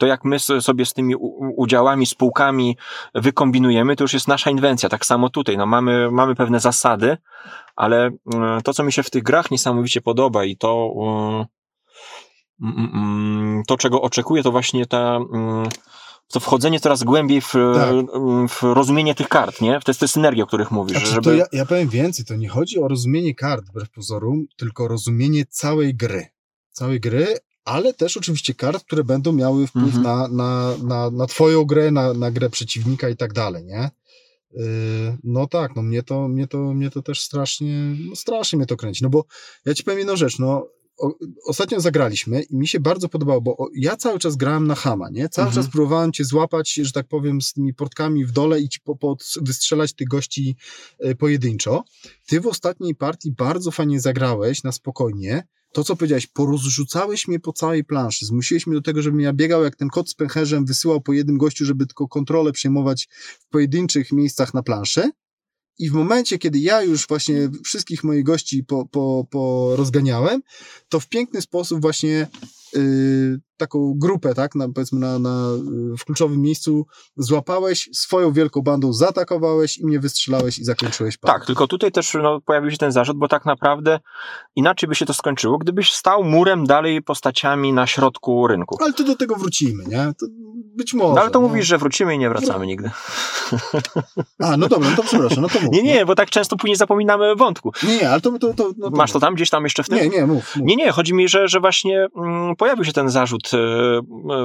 To 0.00 0.06
jak 0.06 0.24
my 0.24 0.38
so- 0.38 0.60
sobie 0.60 0.86
z 0.86 0.92
tymi 0.92 1.14
udziałami, 1.56 2.06
spółkami 2.06 2.76
wykombinujemy, 3.14 3.96
to 3.96 4.04
już 4.04 4.14
jest 4.14 4.28
nasza 4.28 4.50
inwencja. 4.50 4.88
Tak 4.88 5.06
samo 5.06 5.30
tutaj. 5.30 5.56
No 5.56 5.66
mamy, 5.66 6.10
mamy 6.10 6.34
pewne 6.34 6.60
zasady, 6.60 7.16
ale 7.76 8.06
e, 8.06 8.60
to, 8.64 8.74
co 8.74 8.84
mi 8.84 8.92
się 8.92 9.02
w 9.02 9.10
tych 9.10 9.22
grach 9.22 9.50
niesamowicie 9.50 10.00
podoba 10.00 10.44
i 10.44 10.56
to, 10.56 10.92
mm, 12.60 12.90
mm, 12.94 13.62
to 13.66 13.76
czego 13.76 14.02
oczekuję, 14.02 14.42
to 14.42 14.50
właśnie 14.50 14.86
ta, 14.86 15.16
mm, 15.32 15.68
to 16.32 16.40
wchodzenie 16.40 16.80
coraz 16.80 17.04
głębiej 17.04 17.40
w, 17.40 17.52
Tak. 17.52 17.94
w 18.48 18.62
rozumienie 18.62 19.14
tych 19.14 19.28
kart, 19.28 19.60
nie? 19.60 19.80
To 19.80 19.90
jest 19.90 20.00
te 20.00 20.08
synergie, 20.08 20.42
o 20.42 20.46
których 20.46 20.70
mówisz. 20.70 20.98
Znaczy, 20.98 21.12
żeby... 21.12 21.24
to 21.24 21.32
ja, 21.32 21.44
ja 21.52 21.66
powiem 21.66 21.88
więcej, 21.88 22.24
to 22.24 22.36
nie 22.36 22.48
chodzi 22.48 22.78
o 22.78 22.88
rozumienie 22.88 23.34
kart 23.34 23.64
wbrew 23.64 23.90
pozorom, 23.90 24.46
tylko 24.56 24.88
rozumienie 24.88 25.44
całej 25.46 25.94
gry. 25.94 26.26
Całej 26.72 27.00
gry, 27.00 27.26
ale 27.64 27.94
też 27.94 28.16
oczywiście 28.16 28.54
kart, 28.54 28.84
które 28.84 29.04
będą 29.04 29.32
miały 29.32 29.66
wpływ 29.66 29.94
Mhm. 29.96 30.02
na, 30.02 30.28
na, 30.28 30.76
na, 30.82 31.10
na 31.10 31.26
twoją 31.26 31.64
grę, 31.64 31.90
na, 31.90 32.14
na 32.14 32.30
grę 32.30 32.50
przeciwnika 32.50 33.08
i 33.08 33.16
tak 33.16 33.32
dalej, 33.32 33.64
nie? 33.64 33.90
Yy, 34.52 34.62
No 35.24 35.46
tak, 35.46 35.76
no 35.76 35.82
mnie 35.82 36.02
to, 36.02 36.28
mnie 36.28 36.46
to, 36.46 36.58
mnie 36.74 36.90
to 36.90 37.02
też 37.02 37.20
strasznie, 37.20 37.96
no 38.08 38.16
strasznie 38.16 38.56
mnie 38.56 38.66
to 38.66 38.76
kręci, 38.76 39.02
no 39.04 39.10
bo 39.10 39.24
ja 39.64 39.74
ci 39.74 39.84
powiem 39.84 39.98
jedną 39.98 40.16
rzecz, 40.16 40.38
no 40.38 40.66
o, 40.98 41.14
ostatnio 41.46 41.80
zagraliśmy 41.80 42.42
i 42.42 42.56
mi 42.56 42.68
się 42.68 42.80
bardzo 42.80 43.08
podobało, 43.08 43.40
bo 43.40 43.56
o, 43.56 43.68
ja 43.74 43.96
cały 43.96 44.18
czas 44.18 44.36
grałem 44.36 44.66
na 44.66 44.74
Hama, 44.74 45.10
nie? 45.10 45.28
Cały 45.28 45.48
Mhm. 45.48 45.64
czas 45.64 45.72
próbowałem 45.72 46.12
cię 46.12 46.24
złapać, 46.24 46.72
że 46.74 46.92
tak 46.92 47.08
powiem, 47.08 47.42
z 47.42 47.52
tymi 47.52 47.74
portkami 47.74 48.24
w 48.24 48.32
dole 48.32 48.60
i 48.60 48.68
ci 48.68 48.80
po, 48.80 48.96
po, 48.96 49.16
wystrzelać 49.42 49.92
tych 49.92 50.08
gości 50.08 50.56
e, 50.98 51.14
pojedynczo. 51.14 51.84
Ty 52.26 52.40
w 52.40 52.46
ostatniej 52.46 52.94
partii 52.94 53.32
bardzo 53.32 53.70
fajnie 53.70 54.00
zagrałeś, 54.00 54.62
na 54.62 54.72
spokojnie. 54.72 55.46
To, 55.72 55.84
co 55.84 55.96
powiedziałeś, 55.96 56.26
porozrzucałeś 56.26 57.28
mnie 57.28 57.40
po 57.40 57.52
całej 57.52 57.84
planszy. 57.84 58.26
Zmusiłeś 58.26 58.66
mnie 58.66 58.76
do 58.76 58.82
tego, 58.82 59.02
żebym 59.02 59.20
ja 59.20 59.32
biegał 59.32 59.64
jak 59.64 59.76
ten 59.76 59.88
kot 59.88 60.10
z 60.10 60.14
pęcherzem, 60.14 60.64
wysyłał 60.64 61.00
po 61.00 61.12
jednym 61.12 61.38
gościu, 61.38 61.64
żeby 61.64 61.86
tylko 61.86 62.08
kontrolę 62.08 62.52
przejmować 62.52 63.08
w 63.40 63.48
pojedynczych 63.48 64.12
miejscach 64.12 64.54
na 64.54 64.62
planszy. 64.62 65.10
I 65.78 65.90
w 65.90 65.92
momencie, 65.92 66.38
kiedy 66.38 66.58
ja 66.58 66.82
już 66.82 67.06
właśnie 67.08 67.50
wszystkich 67.64 68.04
moich 68.04 68.24
gości 68.24 68.64
po, 68.64 68.86
po, 68.86 69.26
po 69.30 69.72
rozganiałem, 69.76 70.42
to 70.88 71.00
w 71.00 71.08
piękny 71.08 71.40
sposób 71.40 71.80
właśnie 71.80 72.28
yy, 72.72 73.40
taką 73.60 73.94
grupę, 73.96 74.34
tak, 74.34 74.54
na, 74.54 74.68
powiedzmy 74.68 75.00
na, 75.00 75.18
na, 75.18 75.36
w 75.98 76.04
kluczowym 76.04 76.40
miejscu 76.42 76.86
złapałeś, 77.16 77.88
swoją 77.92 78.32
wielką 78.32 78.60
bandą 78.60 78.92
zaatakowałeś 78.92 79.78
i 79.78 79.86
mnie 79.86 80.00
wystrzelałeś 80.00 80.58
i 80.58 80.64
zakończyłeś 80.64 81.16
parę. 81.16 81.38
Tak, 81.38 81.46
tylko 81.46 81.66
tutaj 81.66 81.92
też 81.92 82.14
no, 82.22 82.40
pojawił 82.40 82.70
się 82.70 82.76
ten 82.76 82.92
zarzut, 82.92 83.18
bo 83.18 83.28
tak 83.28 83.44
naprawdę 83.44 84.00
inaczej 84.56 84.88
by 84.88 84.94
się 84.94 85.06
to 85.06 85.14
skończyło, 85.14 85.58
gdybyś 85.58 85.92
stał 85.92 86.24
murem 86.24 86.66
dalej 86.66 87.02
postaciami 87.02 87.72
na 87.72 87.86
środku 87.86 88.46
rynku. 88.46 88.76
Ale 88.80 88.92
to 88.92 89.04
do 89.04 89.16
tego 89.16 89.36
wrócimy, 89.36 89.84
nie? 89.86 90.12
To 90.20 90.26
być 90.76 90.94
może. 90.94 91.14
No 91.14 91.20
ale 91.20 91.30
to 91.30 91.40
no. 91.40 91.48
mówisz, 91.48 91.66
że 91.66 91.78
wrócimy 91.78 92.14
i 92.14 92.18
nie 92.18 92.28
wracamy 92.28 92.66
nigdy. 92.66 92.90
A, 94.38 94.56
no 94.56 94.68
dobra, 94.68 94.90
no 94.90 94.96
to 94.96 95.02
przepraszam, 95.02 95.42
no 95.42 95.48
to 95.48 95.60
mów. 95.60 95.72
Nie, 95.72 95.82
nie, 95.82 96.06
bo 96.06 96.14
tak 96.14 96.30
często 96.30 96.56
później 96.56 96.76
zapominamy 96.76 97.36
wątku. 97.36 97.72
Nie, 97.82 97.96
nie, 97.96 98.10
ale 98.10 98.20
to... 98.20 98.38
to, 98.38 98.54
to, 98.54 98.70
no 98.78 98.90
to 98.90 98.96
Masz 98.96 99.12
to 99.12 99.20
tam 99.20 99.34
gdzieś 99.34 99.50
tam 99.50 99.64
jeszcze 99.64 99.82
w 99.82 99.88
tym? 99.88 99.98
Nie, 99.98 100.08
nie, 100.08 100.26
mów. 100.26 100.56
mów. 100.56 100.66
Nie, 100.66 100.76
nie, 100.76 100.92
chodzi 100.92 101.14
mi, 101.14 101.28
że, 101.28 101.48
że 101.48 101.60
właśnie 101.60 102.06
mm, 102.16 102.56
pojawił 102.60 102.84
się 102.84 102.92
ten 102.92 103.08
zarzut 103.10 103.50
e, 103.54 103.58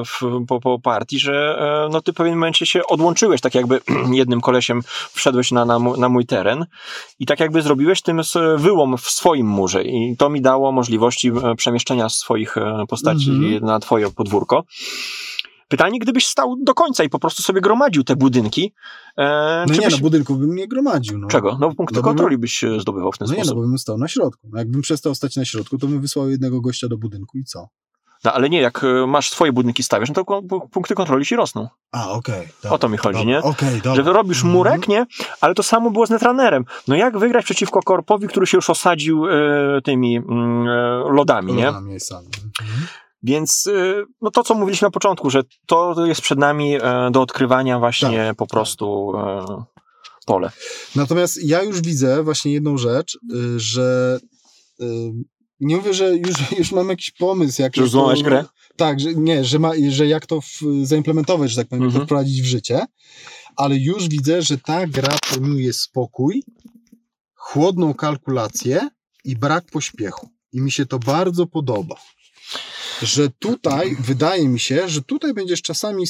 w, 0.06 0.46
po, 0.48 0.60
po 0.60 0.80
partii, 0.80 1.20
że 1.20 1.58
e, 1.86 1.90
no 1.92 2.02
ty 2.02 2.12
w 2.12 2.16
pewnym 2.16 2.36
momencie 2.36 2.66
się 2.66 2.86
odłączyłeś, 2.88 3.42
tak 3.42 3.56
jakby 3.56 3.80
jednym 4.12 4.42
kolesiem 4.42 4.82
wszedłeś 5.14 5.52
na, 5.52 5.66
na, 5.66 5.80
mój- 5.80 6.00
na 6.00 6.10
mój 6.10 6.26
teren 6.26 6.66
i 7.20 7.26
tak 7.26 7.40
jakby 7.40 7.62
zrobiłeś 7.62 8.02
tym 8.02 8.22
wyłom 8.58 8.98
w 8.98 9.02
swoim 9.10 9.48
murze 9.48 9.84
i 9.84 10.16
to 10.18 10.30
mi 10.30 10.42
dało 10.42 10.72
możliwości 10.72 11.28
e, 11.44 11.56
przemieszczenia 11.56 12.10
swoich 12.10 12.56
postaci 12.90 13.30
Mhm. 13.30 13.66
na 13.66 13.80
twoje 13.80 14.12
podwórko. 14.12 14.64
Pytanie, 15.68 16.00
gdybyś 16.00 16.28
stał 16.28 16.56
do 16.64 16.74
końca 16.74 17.04
i 17.04 17.10
po 17.10 17.20
prostu 17.20 17.44
sobie 17.44 17.62
gromadził 17.62 18.04
te 18.04 18.16
budynki, 18.16 18.74
e, 19.18 19.66
No 19.68 19.74
nie, 19.74 19.82
byś... 19.82 19.92
no 19.94 19.98
budynku 20.00 20.36
bym 20.36 20.56
nie 20.56 20.68
gromadził. 20.68 21.18
No. 21.18 21.28
Czego? 21.28 21.58
No 21.60 21.76
punkty 21.76 21.96
No 21.96 22.02
kontroli 22.02 22.38
byś 22.38 22.64
e, 22.64 22.80
zdobywał 22.80 23.12
w 23.12 23.18
ten 23.18 23.28
No 23.28 23.34
nie, 23.34 23.40
no 23.40 23.46
sposób. 23.46 23.62
bo 23.64 23.68
bym 23.68 23.78
stał 23.78 23.98
na 23.98 24.08
środku. 24.08 24.48
No, 24.52 24.60
jakbym 24.60 24.82
przestał 24.82 25.16
stać 25.16 25.36
na 25.36 25.46
środku, 25.46 25.78
to 25.78 25.88
bym 25.88 26.02
wysłał 26.02 26.30
jednego 26.30 26.62
gościa 26.62 26.88
do 26.88 26.98
budynku 26.98 27.38
i 27.38 27.44
co? 27.44 27.68
No, 28.26 28.34
ale 28.34 28.50
nie, 28.50 28.62
jak 28.62 28.84
e, 28.84 29.08
masz 29.08 29.30
swoje 29.30 29.52
budynki 29.54 29.84
stawiasz, 29.84 30.10
no 30.10 30.24
to 30.24 30.42
punkty 30.72 30.96
kontroli 30.96 31.26
ci 31.26 31.36
rosną. 31.36 31.68
A, 31.92 32.10
okej. 32.10 32.48
O 32.70 32.78
to 32.78 32.90
mi 32.90 32.98
chodzi, 32.98 33.26
nie? 33.26 33.42
Okej, 33.42 33.82
dobra. 33.82 34.04
Że 34.04 34.14
robisz 34.14 34.38
Mhm. 34.38 34.54
murek, 34.54 34.88
nie? 34.88 35.06
Ale 35.42 35.56
to 35.56 35.64
samo 35.64 35.92
było 35.92 36.08
z 36.08 36.10
Netrunnerem. 36.10 36.66
No 36.88 36.96
jak 36.96 37.18
wygrać 37.18 37.46
przeciwko 37.46 37.82
korpowi, 37.82 38.28
który 38.28 38.48
się 38.48 38.58
już 38.58 38.70
osadził 38.70 39.26
e, 39.26 39.32
tymi 39.84 40.18
mm, 40.18 40.68
e, 40.68 40.72
lodami, 41.14 41.54
nie? 41.54 41.64
Kolorami 41.64 41.90
miejscami. 41.90 42.28
Mhm. 42.62 42.88
Więc 43.24 43.70
no 44.22 44.32
to, 44.32 44.44
co 44.44 44.56
mówiliśmy 44.56 44.86
na 44.86 44.92
początku, 44.92 45.30
że 45.30 45.42
to 45.66 46.06
jest 46.06 46.22
przed 46.22 46.40
nami 46.40 46.76
e, 46.76 46.82
do 47.12 47.22
odkrywania 47.22 47.80
właśnie 47.80 48.26
Tak, 48.28 48.36
po 48.38 48.48
prostu 48.48 49.14
e, 49.18 49.64
pole. 50.26 50.52
Natomiast 50.96 51.44
ja 51.44 51.64
już 51.64 51.82
widzę 51.82 52.24
właśnie 52.24 52.54
jedną 52.54 52.78
rzecz, 52.78 53.16
y, 53.16 53.60
że 53.60 54.20
y, 54.82 54.86
nie 55.60 55.78
mówię, 55.78 55.94
że 55.94 56.16
już, 56.16 56.52
już 56.60 56.72
mam 56.72 56.90
jakiś 56.90 57.12
pomysł. 57.12 57.62
Jak 57.62 57.78
Już 57.78 57.92
złamałeś 57.92 58.24
grę? 58.24 58.46
Tak, 58.76 59.00
że 59.00 59.14
nie, 59.16 59.46
że, 59.46 59.60
ma, 59.60 59.72
że 59.90 60.08
jak 60.08 60.26
to 60.26 60.42
w, 60.42 60.48
zaimplementować, 60.84 61.52
że 61.52 61.56
tak 61.62 61.68
powiem, 61.68 61.84
Mhm. 61.86 62.06
wprowadzić 62.06 62.42
w 62.42 62.46
życie, 62.46 62.86
ale 63.56 63.76
już 63.78 64.08
widzę, 64.08 64.42
że 64.42 64.58
ta 64.58 64.88
gra 64.88 65.18
premiuje 65.30 65.74
spokój, 65.74 66.44
chłodną 67.34 67.94
kalkulację 67.94 68.90
i 69.24 69.36
brak 69.36 69.66
pośpiechu. 69.66 70.30
I 70.54 70.62
mi 70.62 70.72
się 70.72 70.86
to 70.86 71.00
bardzo 71.00 71.48
podoba. 71.48 71.96
Że 73.02 73.30
tutaj, 73.40 73.96
wydaje 74.10 74.48
mi 74.48 74.60
się, 74.60 74.90
że 74.90 75.02
tutaj 75.02 75.34
będziesz 75.34 75.62
czasami 75.62 76.04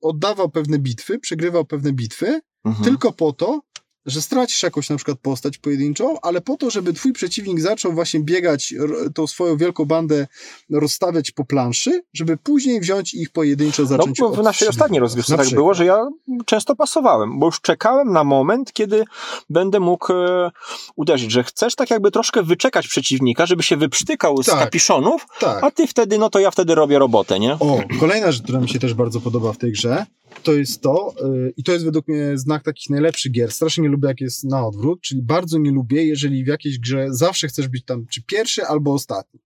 oddawał 0.00 0.50
pewne 0.50 0.78
bitwy, 0.78 1.18
przegrywał 1.18 1.64
pewne 1.64 1.92
bitwy, 1.92 2.40
Mhm. 2.64 2.84
tylko 2.84 3.12
po 3.12 3.32
to, 3.32 3.60
że 4.06 4.22
stracisz 4.22 4.62
jakąś 4.62 4.90
na 4.90 4.96
przykład 4.96 5.18
postać 5.22 5.58
pojedynczą, 5.58 6.20
ale 6.22 6.40
po 6.40 6.56
to, 6.56 6.70
żeby 6.70 6.92
twój 6.92 7.12
przeciwnik 7.12 7.60
zaczął 7.60 7.92
właśnie 7.92 8.20
biegać, 8.20 8.74
tą 9.14 9.26
swoją 9.26 9.56
wielką 9.56 9.84
bandę 9.84 10.26
rozstawiać 10.70 11.30
po 11.30 11.44
planszy, 11.44 12.02
żeby 12.14 12.36
później 12.36 12.80
wziąć 12.80 13.14
ich 13.14 13.30
pojedynczo 13.30 13.82
No, 13.82 13.88
zacząć 13.88 14.18
bo 14.20 14.30
w 14.30 14.42
naszej 14.42 14.68
ostatniej 14.68 15.00
rozgrywce 15.00 15.32
Na 15.32 15.36
tak 15.36 15.46
przykład. 15.46 15.58
było, 15.58 15.74
że 15.74 15.84
ja 15.84 16.08
często 16.46 16.76
pasowałem, 16.76 17.38
bo 17.38 17.46
już 17.46 17.60
czekałem 17.60 18.12
na 18.12 18.24
moment, 18.24 18.72
kiedy 18.72 19.04
będę 19.50 19.80
mógł 19.80 20.12
e, 20.12 20.50
uderzyć, 20.96 21.30
że 21.30 21.44
chcesz 21.44 21.74
tak 21.74 21.90
jakby 21.90 22.10
troszkę 22.10 22.42
wyczekać 22.42 22.88
przeciwnika, 22.88 23.46
żeby 23.46 23.62
się 23.62 23.76
wyprztykał 23.76 24.42
z 24.42 24.46
Tak. 24.46 24.58
kapiszonów, 24.58 25.26
Tak. 25.40 25.64
a 25.64 25.70
ty 25.70 25.86
wtedy, 25.86 26.18
no 26.18 26.30
to 26.30 26.38
ja 26.38 26.50
wtedy 26.50 26.74
robię 26.74 26.98
robotę, 26.98 27.40
nie? 27.40 27.52
O, 27.52 27.80
kolejna 28.00 28.32
rzecz, 28.32 28.42
która 28.42 28.60
mi 28.60 28.68
się 28.68 28.78
też 28.78 28.94
bardzo 28.94 29.20
podoba 29.20 29.52
w 29.52 29.58
tej 29.58 29.72
grze, 29.72 30.06
to 30.42 30.52
jest 30.52 30.80
to, 30.80 31.12
yy, 31.22 31.52
i 31.56 31.62
to 31.64 31.72
jest 31.72 31.84
według 31.84 32.08
mnie 32.08 32.38
znak 32.38 32.62
takich 32.62 32.90
najlepszych 32.90 33.32
gier. 33.32 33.52
Strasznie 33.52 33.82
nie 33.82 33.90
lubię, 33.96 34.08
jak 34.08 34.20
jest 34.20 34.44
na 34.44 34.66
odwrót, 34.66 35.00
czyli 35.00 35.22
bardzo 35.22 35.58
nie 35.58 35.70
lubię, 35.70 36.04
jeżeli 36.04 36.44
w 36.44 36.46
jakiejś 36.46 36.78
grze 36.78 37.06
zawsze 37.10 37.48
chcesz 37.48 37.68
być 37.68 37.84
tam 37.84 38.06
czy 38.06 38.22
pierwszy, 38.22 38.66
albo 38.66 38.92
ostatni. 38.92 39.40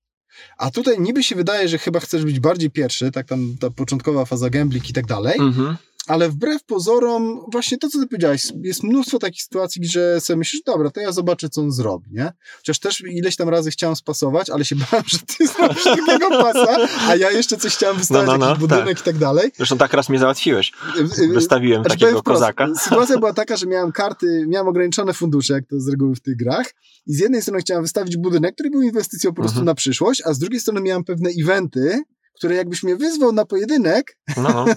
A 0.59 0.71
tutaj 0.71 1.01
niby 1.01 1.23
się 1.23 1.37
wydaje, 1.37 1.69
że 1.69 1.79
chyba 1.79 2.01
chcesz 2.01 2.25
być 2.25 2.41
bardziej 2.41 2.71
pierwszy, 2.71 3.11
tak 3.13 3.27
tam 3.27 3.57
ta 3.61 3.71
początkowa 3.71 4.25
faza 4.25 4.51
gambling 4.51 4.91
i 4.91 4.93
tak 4.93 5.07
dalej, 5.07 5.35
Mhm. 5.39 5.77
Ale 6.07 6.29
wbrew 6.29 6.65
pozorom, 6.65 7.41
właśnie 7.53 7.79
to, 7.79 7.89
co 7.89 7.99
ty 8.01 8.07
powiedziałeś, 8.07 8.47
jest 8.63 8.83
mnóstwo 8.83 9.19
takich 9.19 9.43
sytuacji, 9.43 9.87
że 9.87 10.21
sobie 10.21 10.37
myślisz, 10.37 10.63
dobra, 10.67 10.91
to 10.91 11.01
ja 11.01 11.13
zobaczę, 11.13 11.49
co 11.49 11.61
on 11.61 11.73
zrobi, 11.73 12.11
nie? 12.13 12.33
Chociaż 12.57 12.79
też 12.79 13.01
ileś 13.01 13.37
tam 13.37 13.49
razy 13.49 13.71
chciałem 13.71 13.97
spasować, 13.97 14.51
ale 14.51 14.65
się 14.65 14.77
bałem, 14.91 15.05
że 15.07 15.19
ty 15.19 15.47
zrobisz 15.47 15.85
takiego 15.85 16.29
pasa, 16.31 16.77
a 17.09 17.17
ja 17.17 17.31
jeszcze 17.31 17.57
coś 17.57 17.75
chciałem 17.77 17.97
wystawić, 17.97 18.27
No, 18.27 18.33
no, 18.33 18.39
no, 18.39 18.47
jakiś 18.49 18.61
budynek 18.61 19.01
i 19.01 19.03
tak 19.03 19.19
dalej. 19.19 19.51
Zresztą 19.57 19.79
tak 19.79 19.93
raz 19.93 20.09
mnie 20.09 20.19
załatwiłeś. 20.19 20.73
Y, 21.19 21.23
y, 21.23 21.29
Wystawiłem 21.29 21.83
znaczy, 21.83 21.99
takiego 21.99 22.21
wprost, 22.21 22.41
kozaka. 22.41 22.69
Sytuacja 22.81 23.19
była 23.23 23.33
taka, 23.33 23.57
że 23.57 23.67
miałem 23.67 23.93
karty, 23.93 24.45
miałem 24.49 24.69
ograniczone 24.69 25.13
fundusze, 25.15 25.55
jak 25.55 25.67
to 25.67 25.81
z 25.81 25.89
reguły 25.89 26.15
w 26.15 26.21
tych 26.21 26.37
grach. 26.37 26.67
I 27.07 27.15
z 27.15 27.19
jednej 27.19 27.43
strony 27.43 27.61
chciałem 27.61 27.83
wystawić 27.83 28.17
budynek, 28.17 28.55
który 28.55 28.71
był 28.71 28.83
inwestycją 28.83 29.31
po 29.31 29.37
prostu 29.37 29.57
Mhm. 29.59 29.67
na 29.67 29.75
przyszłość, 29.75 30.23
a 30.27 30.33
z 30.33 30.39
drugiej 30.39 30.61
strony 30.61 30.81
miałem 30.81 31.05
pewne 31.05 31.31
eventy, 31.43 32.03
które 32.35 32.55
jakbyś 32.55 32.83
mnie 32.83 32.97
wyzwał 32.97 33.33
na 33.33 33.45
pojedynek, 33.45 34.17
No, 34.37 34.43
no. 34.43 34.65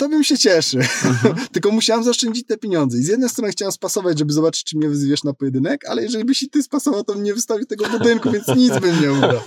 to 0.00 0.08
bym 0.08 0.24
się 0.24 0.38
cieszył. 0.38 0.80
Mhm. 0.80 1.34
Tylko 1.52 1.70
musiałem 1.70 2.04
zaoszczędzić 2.04 2.46
te 2.46 2.56
pieniądze. 2.56 2.98
I 2.98 3.02
z 3.02 3.08
jednej 3.08 3.28
strony 3.28 3.52
chciałem 3.52 3.72
spasować, 3.72 4.18
żeby 4.18 4.32
zobaczyć, 4.32 4.64
czy 4.64 4.76
mnie 4.76 4.88
wyzwiesz 4.88 5.24
na 5.24 5.32
pojedynek, 5.32 5.84
ale 5.88 6.02
jeżeli 6.02 6.24
byś 6.24 6.42
i 6.42 6.50
ty 6.50 6.62
spasował, 6.62 7.04
to 7.04 7.14
bym 7.14 7.22
nie 7.22 7.34
wystawił 7.34 7.66
tego 7.66 7.88
budynku, 7.88 8.30
więc 8.30 8.46
nic 8.56 8.78
bym 8.78 9.00
nie 9.02 9.12
ugrał. 9.12 9.40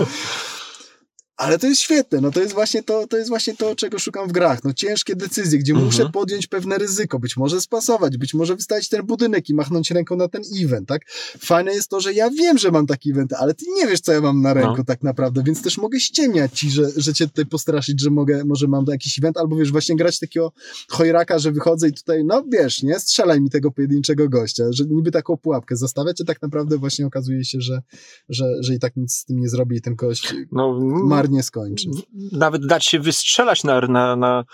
Ale 1.37 1.59
to 1.59 1.67
jest 1.67 1.81
świetne, 1.81 2.21
no 2.21 2.31
to 2.31 2.39
jest 2.41 2.53
właśnie 2.53 2.83
to, 2.83 3.07
to 3.07 3.17
jest 3.17 3.29
właśnie 3.29 3.55
to, 3.55 3.75
czego 3.75 3.99
szukam 3.99 4.27
w 4.29 4.31
grach. 4.31 4.63
No 4.63 4.73
ciężkie 4.73 5.15
decyzje, 5.15 5.59
gdzie 5.59 5.71
Mhm. 5.71 5.85
muszę 5.85 6.09
podjąć 6.09 6.47
pewne 6.47 6.77
ryzyko, 6.77 7.19
być 7.19 7.37
może 7.37 7.61
spasować, 7.61 8.17
być 8.17 8.33
może 8.33 8.55
wystawić 8.55 8.89
ten 8.89 9.05
budynek 9.05 9.49
i 9.49 9.53
machnąć 9.53 9.91
ręką 9.91 10.15
na 10.15 10.27
ten 10.27 10.41
event, 10.63 10.87
tak? 10.87 11.01
Fajne 11.39 11.73
jest 11.73 11.89
to, 11.89 11.99
że 12.01 12.13
ja 12.13 12.29
wiem, 12.29 12.57
że 12.57 12.71
mam 12.71 12.87
taki 12.87 13.11
event, 13.11 13.33
ale 13.33 13.53
ty 13.53 13.65
nie 13.77 13.87
wiesz, 13.87 13.99
co 14.01 14.11
ja 14.11 14.21
mam 14.21 14.41
na 14.41 14.53
ręku 14.53 14.75
No. 14.77 14.83
tak 14.83 15.03
naprawdę, 15.03 15.43
więc 15.43 15.61
też 15.61 15.77
mogę 15.77 15.99
ściemniać 15.99 16.59
ci, 16.59 16.69
że, 16.71 16.89
że 16.97 17.13
cię 17.13 17.27
tutaj 17.27 17.45
postraszyć, 17.45 18.01
że 18.01 18.09
mogę, 18.09 18.45
może 18.45 18.67
mam 18.67 18.85
jakiś 18.87 19.19
event, 19.19 19.37
albo 19.37 19.55
wiesz, 19.55 19.71
właśnie 19.71 19.95
grać 19.95 20.19
takiego 20.19 20.51
chojraka, 20.89 21.39
że 21.39 21.51
wychodzę 21.51 21.87
i 21.89 21.93
tutaj, 21.93 22.23
no 22.25 22.43
wiesz, 22.51 22.83
nie, 22.83 22.99
strzelaj 22.99 23.41
mi 23.41 23.49
tego 23.49 23.71
pojedynczego 23.71 24.29
gościa, 24.29 24.63
że 24.71 24.83
niby 24.89 25.11
taką 25.11 25.37
pułapkę 25.37 25.75
zostawiać, 25.75 26.21
a 26.21 26.25
tak 26.25 26.41
naprawdę 26.41 26.77
właśnie 26.77 27.05
okazuje 27.05 27.45
się, 27.45 27.61
że, 27.61 27.81
że, 28.29 28.45
że 28.59 28.73
i 28.75 28.79
tak 28.79 28.95
nic 28.95 29.13
z 29.13 29.25
tym 29.25 29.39
nie 29.39 29.49
zrobi 29.49 29.77
i 29.77 29.81
ten 29.81 29.95
gość 29.95 30.33
no 30.51 30.79
marnie 31.23 31.43
skończy. 31.43 31.89
nawet 32.31 32.65
dać 32.65 32.85
się 32.85 32.99
wystrzelać 32.99 33.63
na, 33.63 33.81
na, 33.81 34.15
na 34.15 34.45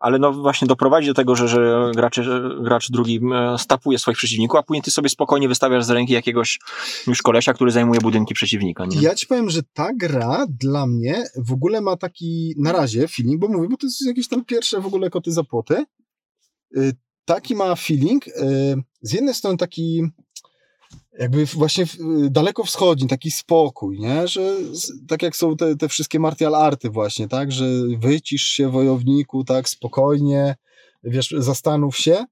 ale 0.00 0.18
no 0.18 0.32
właśnie 0.32 0.68
doprowadzić 0.68 1.08
do 1.08 1.14
tego, 1.14 1.36
że, 1.36 1.48
że 1.48 1.90
gracz, 1.94 2.20
gracz 2.62 2.90
drugi 2.90 3.20
e, 3.34 3.58
stapuje 3.58 3.98
swoich 3.98 4.16
przeciwników, 4.18 4.60
a 4.60 4.62
później 4.62 4.82
ty 4.82 4.90
sobie 4.90 5.08
spokojnie 5.08 5.48
wystawiasz 5.48 5.84
z 5.84 5.90
ręki 5.90 6.12
jakiegoś 6.12 6.58
już 7.06 7.22
kolesia, 7.22 7.54
który 7.54 7.70
zajmuje 7.70 8.00
budynki 8.00 8.34
przeciwnika. 8.34 8.86
Nie? 8.86 9.00
Ja 9.00 9.14
ci 9.14 9.26
powiem, 9.26 9.50
że 9.50 9.62
ta 9.72 9.88
gra 9.94 10.46
dla 10.48 10.86
mnie 10.86 11.24
w 11.36 11.52
ogóle 11.52 11.80
ma 11.80 11.96
taki 11.96 12.54
na 12.58 12.72
razie 12.72 13.08
feeling, 13.08 13.40
bo 13.40 13.48
mówię, 13.48 13.68
bo 13.68 13.76
to 13.76 13.86
jest 13.86 14.06
jakieś 14.06 14.28
tam 14.28 14.44
pierwsze 14.44 14.80
w 14.80 14.86
ogóle 14.86 15.10
koty 15.10 15.32
za 15.32 15.44
płoty. 15.44 15.84
Y, 16.76 16.92
Taki 17.28 17.54
ma 17.54 17.76
feeling, 17.76 18.26
y, 18.28 18.32
z 19.02 19.12
jednej 19.12 19.34
strony 19.34 19.56
taki 19.56 20.02
jakby 21.18 21.46
właśnie 21.46 21.84
y, 21.84 22.30
daleko 22.30 22.64
wschodni, 22.64 23.08
taki 23.08 23.30
spokój, 23.30 24.00
nie? 24.00 24.28
Że 24.28 24.56
tak 25.08 25.22
jak 25.22 25.36
są 25.36 25.56
te, 25.56 25.76
te 25.76 25.88
wszystkie 25.88 26.20
martial 26.20 26.54
arty 26.54 26.90
właśnie, 26.90 27.28
tak? 27.28 27.52
Że 27.52 27.66
wycisz 27.98 28.42
się 28.42 28.70
wojowniku, 28.70 29.44
tak? 29.44 29.68
Spokojnie, 29.68 30.56
wiesz, 31.04 31.34
zastanów 31.38 31.98
się. 31.98 32.24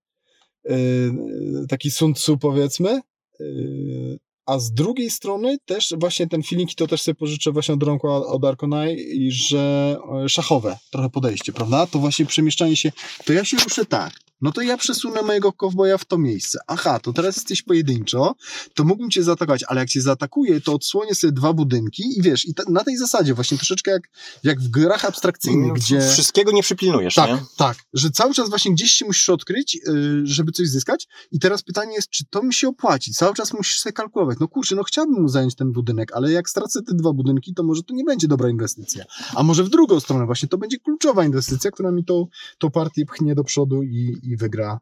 Y, 0.71 0.73
y, 0.73 1.67
Taki 1.69 1.91
Sun 1.91 2.15
Tzu 2.15 2.39
powiedzmy. 2.39 3.01
Y, 3.41 4.19
A 4.47 4.59
z 4.59 4.73
drugiej 4.73 5.11
strony 5.11 5.59
też 5.65 5.95
właśnie 5.99 6.27
ten 6.27 6.43
feeling, 6.43 6.73
i 6.73 6.75
to 6.75 6.87
też 6.87 7.03
sobie 7.03 7.15
pożyczę 7.15 7.53
właśnie 7.53 7.75
od 7.75 7.83
rąku 7.83 8.09
od 8.09 8.45
Arkonai, 8.45 8.97
i 8.97 9.33
że 9.33 9.97
e, 10.25 10.29
szachowe 10.29 10.79
trochę 10.91 11.11
podejście, 11.11 11.53
prawda? 11.53 11.87
To 11.87 11.99
właśnie 11.99 12.27
przemieszczanie 12.27 12.77
się, 12.77 12.93
to 13.25 13.33
ja 13.33 13.45
się 13.45 13.57
ruszę 13.57 13.85
tak, 13.85 14.13
no 14.41 14.53
to 14.53 14.63
ja 14.63 14.77
przesunę 14.77 15.23
mojego 15.23 15.53
kowboja 15.53 15.99
w 15.99 16.05
to 16.05 16.19
miejsce. 16.19 16.59
Aha, 16.67 16.99
to 16.99 17.13
teraz 17.13 17.37
jesteś 17.37 17.63
pojedynczo, 17.63 18.35
to 18.75 18.85
mógłbym 18.85 19.11
cię 19.11 19.23
zaatakować, 19.23 19.65
ale 19.69 19.81
jak 19.81 19.89
cię 19.89 20.01
zaatakuję, 20.01 20.61
to 20.61 20.75
odsłonię 20.75 21.15
sobie 21.15 21.33
dwa 21.33 21.53
budynki 21.53 22.03
i 22.19 22.23
wiesz, 22.23 22.49
i 22.49 22.55
ta, 22.55 22.63
na 22.69 22.85
tej 22.85 22.97
zasadzie 22.97 23.35
właśnie 23.35 23.57
troszeczkę 23.57 23.91
jak, 23.91 24.03
jak 24.43 24.61
w 24.61 24.69
grach 24.69 25.05
abstrakcyjnych, 25.05 25.69
No, 25.69 25.75
gdzie... 25.75 26.01
Wszystkiego 26.01 26.53
nie 26.53 26.63
przypilnujesz, 26.63 27.15
Tak, 27.15 27.31
nie? 27.31 27.39
tak, 27.57 27.77
że 27.93 28.11
cały 28.11 28.35
czas 28.35 28.49
właśnie 28.49 28.73
gdzieś 28.73 28.91
się 28.91 29.05
musisz 29.05 29.29
odkryć, 29.29 29.75
yy, 29.75 30.21
żeby 30.25 30.53
coś 30.53 30.69
zyskać 30.69 31.09
i 31.33 31.39
teraz 31.39 31.63
pytanie 31.63 31.95
jest, 31.95 32.11
czy 32.11 32.25
to 32.31 32.43
mi 32.43 32.55
się 32.55 32.69
opłaci? 32.69 33.13
Cały 33.13 33.35
czas 33.35 33.53
musisz 33.53 33.79
sobie 33.81 33.93
kalkulować, 33.93 34.39
no 34.41 34.49
kurczę, 34.49 34.75
no 34.75 34.83
chciałbym 34.83 35.23
mu 35.23 35.29
zająć 35.29 35.55
ten 35.55 35.73
budynek, 35.73 36.13
ale 36.13 36.33
jak 36.33 36.51
stracę 36.51 36.83
te 36.83 36.95
dwa 36.95 37.13
budynki, 37.13 37.55
to 37.55 37.63
może 37.63 37.83
to 37.83 37.95
nie 37.95 38.05
będzie 38.05 38.29
dobra 38.29 38.51
inwestycja. 38.51 39.05
A 39.35 39.43
może 39.43 39.65
w 39.65 39.69
drugą 39.69 40.01
stronę 40.01 40.27
właśnie 40.27 40.49
to 40.49 40.59
będzie 40.59 40.79
kluczowa 40.79 41.25
inwestycja, 41.25 41.71
która 41.71 41.91
mi 41.91 42.05
tą, 42.05 42.27
tą 42.59 42.71
partię 42.71 43.07
pchnie 43.07 43.35
do 43.35 43.45
przodu 43.45 43.83
i, 43.83 44.19
i 44.27 44.37
wygra 44.37 44.79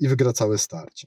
i 0.00 0.08
wygra 0.08 0.32
całe 0.32 0.58
starcie. 0.58 1.06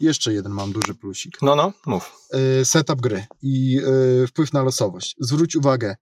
Jeszcze 0.00 0.32
jeden 0.32 0.52
mam 0.52 0.72
duży 0.72 0.94
plusik. 0.94 1.42
No, 1.42 1.56
no, 1.56 1.72
mów. 1.86 2.12
Yy, 2.58 2.64
setup 2.64 3.00
gry 3.00 3.26
i 3.42 3.70
yy, 3.72 4.26
wpływ 4.26 4.52
na 4.52 4.62
losowość. 4.62 5.16
Zwróć 5.20 5.56
uwagę, 5.56 5.96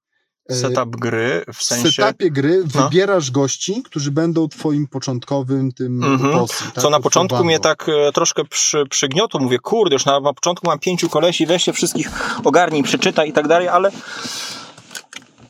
yy, 0.51 0.57
Setup 0.57 0.97
gry, 0.97 1.45
w 1.53 1.57
w 1.57 1.62
sensie, 1.62 1.91
setupie 1.91 2.31
gry 2.31 2.62
No. 2.75 2.83
wybierasz 2.83 3.31
gości, 3.31 3.83
którzy 3.83 4.11
będą 4.11 4.49
twoim 4.49 4.87
początkowym 4.87 5.73
tym 5.73 6.05
Mhm. 6.05 6.33
bossy, 6.33 6.64
tak? 6.75 6.83
co 6.85 6.91
na 6.91 7.01
początku 7.01 7.45
mnie 7.45 7.61
tak 7.61 7.89
e, 7.89 8.12
troszkę 8.12 8.45
przy, 8.45 8.85
przygniotło, 8.91 9.41
mówię, 9.41 9.59
kurde, 9.59 9.95
już 9.95 10.05
na, 10.07 10.21
na 10.21 10.33
początku 10.35 10.67
mam 10.67 10.79
pięciu 10.79 11.09
kolesi, 11.09 11.47
weź 11.47 11.64
się 11.64 11.73
wszystkich 11.73 12.11
ogarnij, 12.47 12.83
przeczytaj 12.83 13.29
i 13.29 13.33
tak 13.33 13.49
dalej, 13.49 13.69
ale 13.69 13.91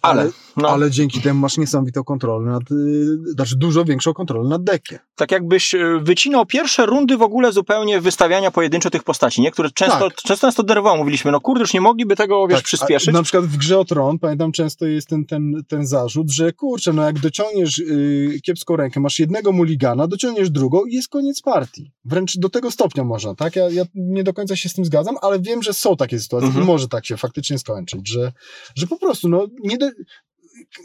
ale, 0.02 0.22
Ale- 0.22 0.30
no, 0.56 0.68
Ale 0.68 0.90
dzięki 0.90 1.20
temu 1.20 1.40
masz 1.40 1.58
niesamowitą 1.58 2.04
kontrolę 2.04 2.50
nad, 2.50 2.62
y, 2.70 3.32
znaczy 3.34 3.56
dużo 3.56 3.84
większą 3.84 4.14
kontrolę 4.14 4.48
nad 4.48 4.64
dekiem. 4.64 4.98
tak 5.16 5.30
jakbyś 5.32 5.74
e, 5.74 6.00
wycinał 6.02 6.46
pierwsze 6.46 6.86
rundy 6.86 7.16
w 7.16 7.22
ogóle 7.22 7.52
zupełnie 7.52 8.00
wystawiania 8.00 8.50
pojedynczo 8.50 8.90
tych 8.90 9.04
postaci, 9.04 9.40
nie? 9.42 9.50
Które 9.50 9.70
często, 9.70 9.98
Tak. 10.10 10.14
często 10.16 10.46
nas 10.46 10.54
to 10.54 10.62
denerwowało, 10.62 10.96
mówiliśmy, 10.98 11.32
no 11.32 11.40
kurde, 11.40 11.60
już 11.60 11.74
nie 11.74 11.80
mogliby 11.80 12.16
tego, 12.16 12.46
wiesz, 12.48 12.58
Tak, 12.58 12.64
przyspieszyć. 12.64 13.08
A 13.08 13.12
na 13.12 13.22
przykład 13.22 13.44
w 13.44 13.56
grze 13.56 13.78
o 13.78 13.84
Tron, 13.84 14.18
pamiętam 14.18 14.52
często 14.52 14.86
jest 14.86 15.08
ten, 15.08 15.24
ten, 15.26 15.52
ten 15.68 15.86
zarzut, 15.86 16.30
że 16.30 16.52
kurczę, 16.52 16.92
no 16.92 17.02
jak 17.02 17.18
dociągniesz 17.18 17.78
y, 17.78 18.40
kiepską 18.44 18.76
rękę, 18.76 19.00
masz 19.00 19.18
jednego 19.18 19.52
muligana, 19.52 20.06
dociągniesz 20.06 20.50
drugą 20.50 20.84
i 20.84 20.94
jest 20.94 21.08
koniec 21.08 21.42
partii. 21.42 21.92
Wręcz 22.04 22.38
do 22.38 22.48
tego 22.48 22.70
stopnia 22.70 23.04
można, 23.04 23.34
tak? 23.34 23.56
Ja, 23.56 23.70
ja 23.70 23.84
nie 23.94 24.24
do 24.24 24.32
końca 24.34 24.56
się 24.56 24.68
z 24.68 24.74
tym 24.74 24.84
zgadzam, 24.84 25.16
ale 25.22 25.40
wiem, 25.40 25.62
że 25.62 25.72
są 25.72 25.96
takie 25.96 26.20
sytuacje 26.20 26.46
Mhm. 26.46 26.64
i 26.64 26.66
może 26.66 26.88
tak 26.88 27.06
się 27.06 27.16
faktycznie 27.16 27.58
skończyć, 27.58 28.08
że, 28.08 28.32
że 28.76 28.86
po 28.86 28.96
prostu, 28.98 29.28
no 29.28 29.46
nie 29.64 29.78
do... 29.78 29.86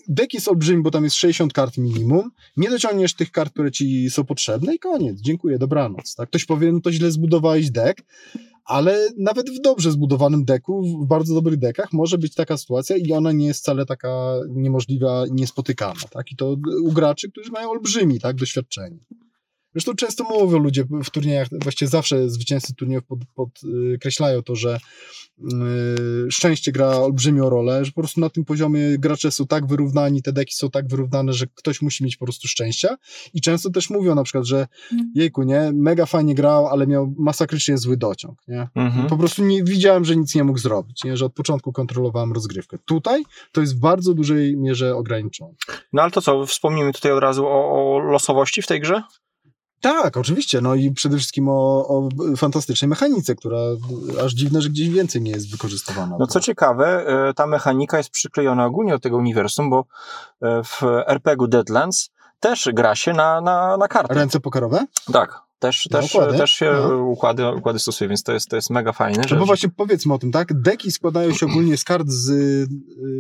Dek 0.08 0.34
jest 0.34 0.48
olbrzymi, 0.48 0.84
bo 0.84 0.92
tam 0.92 1.04
jest 1.04 1.16
60 1.16 1.54
kart 1.54 1.78
minimum. 1.78 2.32
Nie 2.58 2.70
dociągniesz 2.70 3.14
tych 3.14 3.32
kart, 3.32 3.54
które 3.54 3.72
ci 3.72 4.10
są 4.10 4.24
potrzebne 4.24 4.76
i 4.76 4.80
koniec. 4.80 5.22
Dziękuję, 5.22 5.58
dobranoc. 5.58 6.16
Tak? 6.16 6.30
Ktoś 6.30 6.46
powie, 6.46 6.72
no 6.72 6.80
to 6.80 6.92
źle 6.92 7.12
zbudowałeś 7.12 7.72
dek, 7.72 8.04
ale 8.66 9.10
nawet 9.18 9.50
w 9.50 9.62
dobrze 9.62 9.92
zbudowanym 9.92 10.46
deku, 10.46 11.04
w 11.04 11.08
bardzo 11.08 11.34
dobrych 11.34 11.60
dekach 11.60 11.94
może 11.94 12.18
być 12.18 12.36
taka 12.36 12.58
sytuacja 12.58 12.98
i 12.98 13.12
ona 13.14 13.32
nie 13.32 13.48
jest 13.48 13.60
wcale 13.60 13.86
taka 13.86 14.34
niemożliwa, 14.50 15.24
niespotykana. 15.32 16.02
Tak? 16.12 16.32
I 16.32 16.36
to 16.36 16.58
u 16.84 16.92
graczy, 16.92 17.32
którzy 17.32 17.52
mają 17.52 17.70
olbrzymi 17.70 18.20
tak, 18.20 18.36
doświadczenie. 18.36 19.00
Zresztą 19.74 19.96
często 19.96 20.24
mówią 20.24 20.60
ludzie 20.60 20.84
w 21.04 21.10
turniejach, 21.10 21.48
właściwie 21.64 21.90
zawsze 21.90 22.30
zwycięzcy 22.30 22.76
turniejów 22.76 23.04
pod, 23.04 23.20
podkreślają 23.36 24.44
to, 24.44 24.56
że 24.56 24.80
yy, 25.38 26.32
szczęście 26.32 26.72
gra 26.72 26.88
olbrzymią 26.88 27.50
rolę, 27.50 27.86
że 27.86 27.92
po 27.92 28.02
prostu 28.02 28.22
na 28.22 28.30
tym 28.30 28.46
poziomie 28.46 28.98
gracze 29.00 29.32
są 29.32 29.48
tak 29.48 29.68
wyrównani, 29.68 30.22
te 30.22 30.34
deki 30.34 30.56
są 30.56 30.70
tak 30.70 30.88
wyrównane, 30.88 31.34
że 31.34 31.46
ktoś 31.56 31.82
musi 31.82 32.04
mieć 32.04 32.18
po 32.18 32.26
prostu 32.26 32.48
szczęścia 32.48 32.98
i 33.34 33.42
często 33.42 33.70
też 33.70 33.90
mówią 33.90 34.16
na 34.16 34.24
przykład, 34.24 34.46
że 34.46 34.68
Mm. 34.92 35.12
jejku, 35.16 35.44
nie, 35.44 35.72
mega 35.74 36.06
fajnie 36.06 36.36
grał, 36.36 36.68
ale 36.68 36.88
miał 36.88 37.14
masakrycznie 37.18 37.78
zły 37.78 37.98
dociąg, 37.98 38.40
nie? 38.48 38.68
Mhm. 38.76 39.08
Po 39.08 39.18
prostu 39.18 39.44
nie 39.44 39.64
widziałem, 39.64 40.06
że 40.06 40.16
nic 40.16 40.36
nie 40.36 40.44
mógł 40.44 40.60
zrobić, 40.60 41.04
nie? 41.04 41.18
że 41.18 41.26
od 41.26 41.34
początku 41.34 41.74
kontrolowałem 41.74 42.34
rozgrywkę. 42.34 42.78
Tutaj 42.86 43.24
to 43.52 43.62
jest 43.62 43.78
w 43.78 43.80
bardzo 43.80 44.14
dużej 44.14 44.58
mierze 44.58 44.96
ograniczone. 44.96 45.54
No 45.94 46.02
ale 46.02 46.12
to 46.12 46.22
co, 46.22 46.46
wspomnimy 46.46 46.94
tutaj 46.94 47.12
od 47.12 47.20
razu 47.20 47.46
o, 47.48 47.96
o 47.96 48.00
losowości 48.00 48.62
w 48.62 48.68
tej 48.68 48.80
grze? 48.80 49.04
Tak, 49.82 50.18
oczywiście. 50.18 50.62
No 50.62 50.76
i 50.76 50.92
przede 50.92 51.18
wszystkim 51.18 51.50
o, 51.50 51.88
o 51.88 52.10
fantastycznej 52.38 52.90
mechanice, 52.90 53.36
która 53.36 53.58
aż 54.26 54.34
dziwne, 54.34 54.62
że 54.62 54.70
gdzieś 54.70 54.90
więcej 54.90 55.22
nie 55.22 55.32
jest 55.32 55.52
wykorzystywana. 55.52 56.18
No 56.20 56.28
co 56.28 56.40
ciekawe, 56.40 57.06
e, 57.30 57.34
ta 57.34 57.48
mechanika 57.48 57.98
jest 57.98 58.10
przyklejona 58.10 58.66
ogólnie 58.66 58.92
do 58.92 59.00
tego 59.00 59.18
uniwersum, 59.18 59.70
bo 59.70 59.86
e, 60.42 60.64
w 60.64 60.84
RPG-u 61.08 61.48
Deadlands 61.48 62.10
też 62.40 62.70
gra 62.74 62.96
się 62.96 63.14
na, 63.14 63.42
na, 63.42 63.78
na 63.78 63.88
karty. 63.88 64.14
Ręce 64.14 64.40
pokerowe? 64.40 64.86
Tak, 65.14 65.42
też, 65.60 65.90
Na 65.90 66.00
też, 66.02 66.16
układy? 66.16 66.38
też 66.38 66.52
się 66.52 66.72
No. 66.90 66.98
układy, 66.98 67.48
układy 67.56 67.80
stosuje, 67.80 68.08
więc 68.08 68.24
to 68.24 68.32
jest, 68.32 68.50
to 68.50 68.56
jest 68.56 68.70
mega 68.70 68.92
fajne. 68.92 69.18
No 69.22 69.28
Że, 69.28 69.36
bo 69.36 69.46
właśnie 69.46 69.70
powiedzmy 69.70 70.14
o 70.14 70.18
tym, 70.18 70.32
tak? 70.32 70.62
Deki 70.62 70.92
składają 70.92 71.34
się 71.34 71.46
ogólnie 71.46 71.78
z 71.78 71.84
kart 71.84 72.08
z, 72.08 72.30
y, 72.30 72.68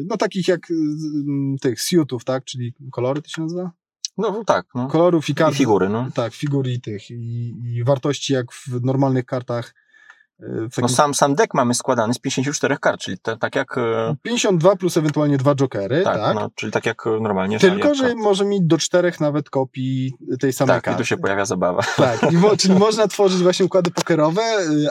no 0.10 0.18
takich 0.18 0.48
jak 0.48 0.72
y, 0.72 0.74
mm, 0.74 1.58
tych 1.62 1.82
suitów, 1.82 2.24
tak? 2.24 2.46
Czyli 2.46 2.74
kolory 2.92 3.22
to 3.22 3.30
się 3.30 3.42
nazywa? 3.42 3.72
No 4.18 4.44
tak, 4.46 4.66
no. 4.76 4.88
Kolorów 4.88 5.30
i 5.30 5.32
I 5.32 5.36
kart. 5.36 5.56
figury, 5.56 5.90
no. 5.90 6.08
Tak, 6.14 6.34
figur 6.34 6.68
i 6.68 6.82
tych. 6.82 7.12
I, 7.12 7.54
i 7.78 7.84
wartości 7.84 8.34
jak 8.34 8.52
w 8.52 8.86
normalnych 8.86 9.26
kartach. 9.26 9.74
W 10.72 10.82
no 10.82 10.88
sam, 10.90 11.14
sam 11.14 11.36
deck 11.36 11.54
mamy 11.54 11.74
składany 11.74 12.14
z 12.14 12.20
54 12.20 12.78
kart, 12.78 13.02
czyli 13.02 13.18
tak 13.40 13.56
jak... 13.56 13.78
e, 13.78 14.16
52 14.22 14.76
plus 14.76 14.98
ewentualnie 14.98 15.38
dwa 15.38 15.56
jokery, 15.56 16.02
Tak, 16.04 16.18
tak? 16.18 16.36
No, 16.36 16.50
czyli 16.56 16.72
tak 16.72 16.86
jak 16.86 17.06
normalnie. 17.22 17.60
Tylko, 17.60 17.96
że 17.96 18.04
kart. 18.04 18.18
może 18.18 18.46
mieć 18.46 18.64
do 18.64 18.78
czterech 18.78 19.20
nawet 19.20 19.50
kopii 19.50 20.14
tej 20.40 20.54
samej 20.54 20.76
Tak, 20.76 20.84
i 20.84 20.86
karty. 20.86 20.98
tu 20.98 21.06
się 21.06 21.18
pojawia 21.18 21.46
zabawa. 21.46 21.84
Tak, 21.98 22.32
i 22.32 22.38
mo, 22.38 22.58
czyli 22.58 22.76
można 22.76 23.08
tworzyć 23.08 23.42
właśnie 23.42 23.66
układy 23.66 23.92
pokerowe, 23.92 24.42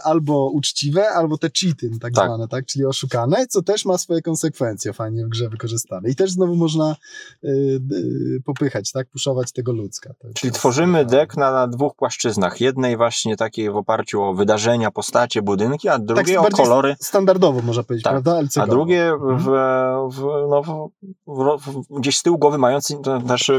albo 0.05 0.51
uczciwe, 0.51 1.09
albo 1.11 1.39
te 1.39 1.51
cheaty, 1.61 1.91
tak, 2.01 2.15
Tak. 2.15 2.27
zwane, 2.27 2.49
tak, 2.49 2.67
czyli 2.67 2.87
oszukane, 2.87 3.47
co 3.47 3.63
też 3.63 3.85
ma 3.85 3.99
swoje 3.99 4.23
konsekwencje 4.23 4.93
fajnie 4.93 5.27
w 5.27 5.29
grze 5.29 5.49
wykorzystane. 5.49 6.11
I 6.11 6.15
też 6.15 6.31
znowu 6.31 6.57
można 6.57 6.97
y, 7.45 7.49
y, 7.49 8.43
popychać, 8.45 8.93
tak, 8.93 9.09
puszować 9.09 9.53
tego 9.53 9.73
ludzka. 9.73 10.15
Czyli 10.35 10.53
tworzymy 10.53 10.99
tak. 10.99 11.09
deck 11.09 11.37
na, 11.37 11.53
na 11.53 11.69
dwóch 11.69 11.95
płaszczyznach. 11.95 12.61
Jednej 12.61 12.97
właśnie 12.97 13.37
takiej 13.37 13.71
w 13.71 13.77
oparciu 13.77 14.23
o 14.23 14.35
wydarzenia, 14.35 14.91
postacie, 14.91 15.40
budynki, 15.43 15.89
a 15.89 15.99
drugiej 15.99 16.37
o 16.37 16.43
Tak, 16.43 16.51
bardziej 16.51 16.67
kolory. 16.67 16.97
Standardowo 17.01 17.61
można 17.63 17.83
powiedzieć, 17.83 18.05
Tak. 18.05 18.13
prawda? 18.13 18.41
A 18.63 18.67
drugie 18.67 19.09
Mhm. 19.09 19.39
w, 19.39 19.45
w, 20.15 20.23
no, 20.51 20.63
w, 20.63 20.91
w, 21.27 21.59
w, 21.73 21.99
gdzieś 22.01 22.19
z 22.19 22.23
tyłu 22.23 22.39
głowy 22.39 22.59
mając 22.59 22.93
też 23.29 23.51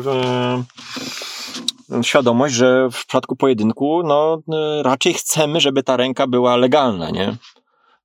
świadomość, 2.02 2.54
że 2.54 2.90
w 2.92 3.06
przypadku 3.06 3.36
pojedynku 3.36 4.02
no, 4.06 4.42
e, 4.54 4.84
raczej 4.84 5.14
chcemy, 5.14 5.60
żeby 5.60 5.84
ta 5.84 5.98
ręka 5.98 6.28
była 6.28 6.56
legalna, 6.56 7.10
nie? 7.10 7.36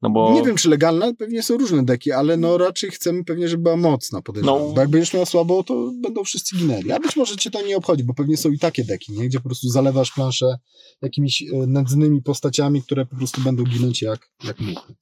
No 0.03 0.11
bo 0.11 0.33
Nie 0.35 0.43
wiem, 0.43 0.57
czy 0.57 0.69
legalne, 0.69 1.15
pewnie 1.15 1.43
są 1.43 1.59
różne 1.59 1.85
deki, 1.85 2.13
ale 2.13 2.37
no 2.37 2.59
raczej 2.59 2.91
chcemy 2.91 3.25
pewnie, 3.25 3.49
żeby 3.49 3.63
była 3.63 3.77
mocna, 3.77 4.23
podejrzewam. 4.23 4.61
No. 4.61 4.73
Bo 4.73 4.81
jak 4.81 4.91
będziesz 4.91 5.15
miał 5.15 5.27
słabo, 5.27 5.63
to 5.63 5.93
będą 6.03 6.25
wszyscy 6.25 6.57
ginęli. 6.57 6.93
A 6.93 7.01
być 7.01 7.17
może 7.17 7.37
cię 7.37 7.51
to 7.51 7.67
nie 7.67 7.77
obchodzi, 7.77 8.05
bo 8.05 8.15
pewnie 8.15 8.37
są 8.37 8.51
i 8.51 8.59
takie 8.59 8.85
deki, 8.85 9.13
nie? 9.13 9.29
Gdzie 9.29 9.39
po 9.39 9.45
prostu 9.45 9.69
zalewasz 9.69 10.13
planszę 10.13 10.59
jakimiś 11.03 11.43
e, 11.43 11.47
nędznymi 11.67 12.23
postaciami, 12.23 12.83
które 12.83 13.07
po 13.07 13.17
prostu 13.17 13.41
będą 13.41 13.65
ginąć 13.65 14.03
jak, 14.03 14.31
jak 14.45 14.61
muchy. 14.61 14.95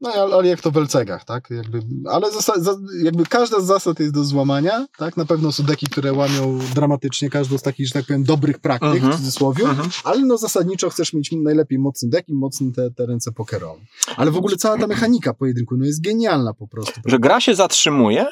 No 0.00 0.12
ale, 0.12 0.34
ale 0.34 0.48
jak 0.48 0.60
to 0.60 0.70
w 0.70 0.76
LCG-ach, 0.76 1.24
tak? 1.24 1.50
Jakby, 1.50 1.80
ale 2.10 2.26
jakby 3.02 3.24
każda 3.24 3.60
z 3.60 3.64
zasad 3.64 4.00
jest 4.00 4.12
do 4.14 4.24
złamania, 4.24 4.86
tak? 4.98 5.16
Na 5.16 5.24
pewno 5.24 5.52
są 5.52 5.62
deki, 5.64 5.86
które 5.86 6.12
łamią 6.12 6.58
dramatycznie 6.74 7.30
każdą 7.30 7.58
z 7.58 7.62
takich, 7.62 7.86
że 7.86 7.92
tak 7.92 8.06
powiem, 8.06 8.24
dobrych 8.24 8.58
praktyk, 8.58 8.94
Mhm. 8.94 9.12
w 9.12 9.16
cudzysłowie, 9.16 9.64
Mhm. 9.64 9.88
ale 10.04 10.20
no 10.22 10.38
zasadniczo 10.38 10.90
chcesz 10.90 11.12
mieć 11.12 11.30
najlepiej 11.32 11.78
mocny 11.78 12.08
deck 12.08 12.28
i 12.28 12.34
mocne 12.34 12.72
te, 12.72 12.90
te 12.90 13.06
ręce 13.06 13.32
pokerowe. 13.32 13.80
Ale 14.16 14.30
w 14.30 14.36
ogóle 14.36 14.56
cała 14.56 14.78
ta 14.78 14.86
mechanika 14.86 15.34
pojedynku 15.34 15.76
no 15.76 15.84
jest 15.84 16.02
genialna 16.02 16.54
po 16.54 16.68
prostu. 16.68 17.00
że 17.06 17.18
gra 17.18 17.40
się 17.40 17.54
zatrzymuje, 17.54 18.26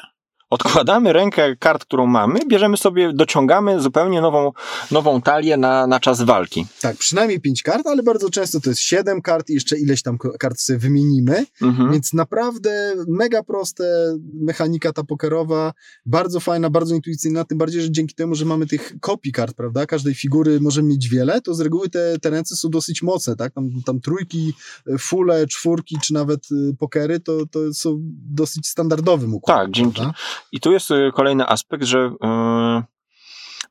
odkładamy 0.55 1.13
rękę 1.13 1.55
kart, 1.55 1.85
którą 1.85 2.05
mamy, 2.05 2.39
bierzemy 2.47 2.77
sobie, 2.77 3.13
dociągamy 3.13 3.81
zupełnie 3.81 4.21
nową, 4.21 4.51
nową 4.91 5.21
talię 5.21 5.57
na, 5.57 5.87
na 5.87 5.99
czas 5.99 6.21
walki. 6.21 6.65
Tak, 6.81 6.97
przynajmniej 6.97 7.41
pięć 7.41 7.63
kart, 7.63 7.87
ale 7.87 8.03
bardzo 8.03 8.29
często 8.29 8.59
to 8.59 8.69
jest 8.69 8.81
siedem 8.81 9.21
kart 9.21 9.49
i 9.49 9.53
jeszcze 9.53 9.77
ileś 9.79 10.01
tam 10.01 10.17
kart 10.39 10.59
sobie 10.59 10.79
wymienimy, 10.79 11.45
Mhm. 11.61 11.91
więc 11.91 12.13
naprawdę 12.13 12.93
mega 13.07 13.43
proste 13.43 14.15
mechanika 14.33 14.93
ta 14.93 15.03
pokerowa, 15.03 15.73
bardzo 16.05 16.39
fajna, 16.39 16.69
bardzo 16.69 16.95
intuicyjna, 16.95 17.43
tym 17.45 17.57
bardziej, 17.57 17.81
że 17.81 17.91
dzięki 17.91 18.15
temu, 18.15 18.35
że 18.35 18.45
mamy 18.45 18.67
tych 18.67 18.93
kopii 19.01 19.31
kart, 19.31 19.55
prawda, 19.55 19.85
każdej 19.85 20.13
figury 20.15 20.59
możemy 20.61 20.87
mieć 20.89 21.09
wiele, 21.09 21.41
to 21.41 21.53
z 21.53 21.59
reguły 21.61 21.89
te, 21.89 22.19
te 22.21 22.29
ręce 22.29 22.55
są 22.55 22.69
dosyć 22.69 23.03
mocne, 23.03 23.35
tak, 23.35 23.53
tam, 23.53 23.69
tam 23.85 23.99
trójki, 23.99 24.53
y, 24.87 24.97
fule, 24.97 25.47
czwórki, 25.47 25.97
czy 26.03 26.13
nawet 26.13 26.51
y, 26.51 26.75
pokery, 26.79 27.19
to, 27.19 27.45
to 27.51 27.73
są 27.73 27.97
dosyć 28.29 28.67
standardowym 28.67 29.33
układem. 29.33 29.65
Tak, 29.65 29.71
dzięki. 29.75 29.95
prawda? 29.95 30.13
I 30.51 30.59
tu 30.59 30.71
jest 30.71 30.91
y, 30.91 31.11
kolejny 31.13 31.47
aspekt, 31.47 31.83
że 31.83 31.99
y, 31.99 32.94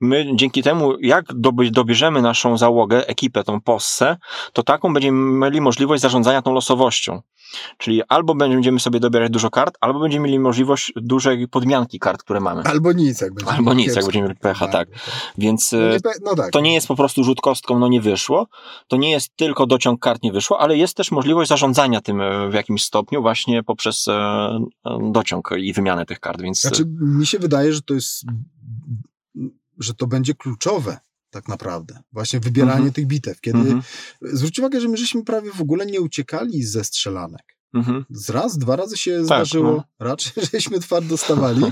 my 0.00 0.26
dzięki 0.34 0.62
temu, 0.62 0.98
jak 1.00 1.24
dobierzemy 1.70 2.22
naszą 2.22 2.58
załogę, 2.58 3.06
ekipę, 3.06 3.44
tą 3.44 3.60
possę, 3.60 4.16
to 4.52 4.62
taką 4.62 4.92
będziemy 4.92 5.18
mieli 5.18 5.60
możliwość 5.60 6.02
zarządzania 6.02 6.42
tą 6.42 6.52
losowością. 6.54 7.22
Czyli 7.78 8.02
albo 8.08 8.34
będziemy 8.34 8.80
sobie 8.80 9.00
dobierać 9.00 9.30
dużo 9.30 9.50
kart, 9.50 9.78
albo 9.80 10.00
będziemy 10.00 10.24
mieli 10.24 10.38
możliwość 10.38 10.92
dużej 10.96 11.48
podmianki 11.48 11.98
kart, 11.98 12.22
które 12.22 12.40
mamy. 12.40 12.62
Albo 12.62 12.92
nic, 12.92 13.20
jak 13.20 13.34
będzie. 13.34 13.52
Albo 13.52 13.74
nic, 13.74 13.96
jak 13.96 14.04
będziemy 14.04 14.28
mieli 14.28 14.40
pecha, 14.40 14.68
tak. 14.68 14.88
Więc 15.38 15.72
No, 15.72 15.78
pe- 15.78 16.18
no 16.24 16.34
tak. 16.34 16.50
to 16.50 16.60
nie 16.60 16.74
jest 16.74 16.88
po 16.88 16.96
prostu 16.96 17.24
rzut 17.24 17.40
kostką, 17.40 17.78
no 17.78 17.88
nie 17.88 18.00
wyszło. 18.00 18.46
To 18.88 18.96
nie 18.96 19.10
jest 19.10 19.36
tylko 19.36 19.66
dociąg 19.66 20.00
kart, 20.00 20.22
nie 20.22 20.32
wyszło, 20.32 20.60
ale 20.60 20.76
jest 20.76 20.96
też 20.96 21.10
możliwość 21.10 21.48
zarządzania 21.48 22.00
tym 22.00 22.20
e, 22.20 22.48
w 22.50 22.54
jakimś 22.54 22.84
stopniu 22.84 23.22
właśnie 23.22 23.62
poprzez 23.62 24.08
e, 24.08 24.12
e, 24.12 24.98
dociąg 25.12 25.50
i 25.58 25.72
wymianę 25.72 26.06
tych 26.06 26.20
kart, 26.20 26.42
więc 26.42 26.60
Znaczy, 26.60 26.84
mi 27.00 27.26
się 27.26 27.38
wydaje, 27.38 27.72
że 27.72 27.82
to 27.82 27.94
jest, 27.94 28.24
że 29.78 29.94
to 29.94 30.06
będzie 30.06 30.34
kluczowe 30.34 30.98
tak 31.30 31.48
naprawdę. 31.48 31.98
Właśnie 32.12 32.40
wybieranie 32.40 32.72
Mhm. 32.76 32.92
tych 32.92 33.06
bitew. 33.06 33.40
Kiedy, 33.40 33.58
Mhm, 33.58 33.82
zwróć 34.22 34.58
uwagę, 34.58 34.80
że 34.80 34.88
my 34.88 34.96
żeśmy 34.96 35.24
prawie 35.24 35.50
w 35.52 35.60
ogóle 35.60 35.86
nie 35.86 36.00
uciekali 36.00 36.62
ze 36.62 36.84
strzelanek. 36.84 37.42
Z 38.10 38.30
raz, 38.30 38.58
dwa 38.58 38.76
razy 38.76 38.96
się 38.96 39.16
Tak, 39.16 39.24
zdarzyło, 39.24 39.72
no. 39.72 39.84
raczej 39.98 40.32
żeśmy 40.52 40.80
twardo 40.80 41.16
stawali. 41.16 41.62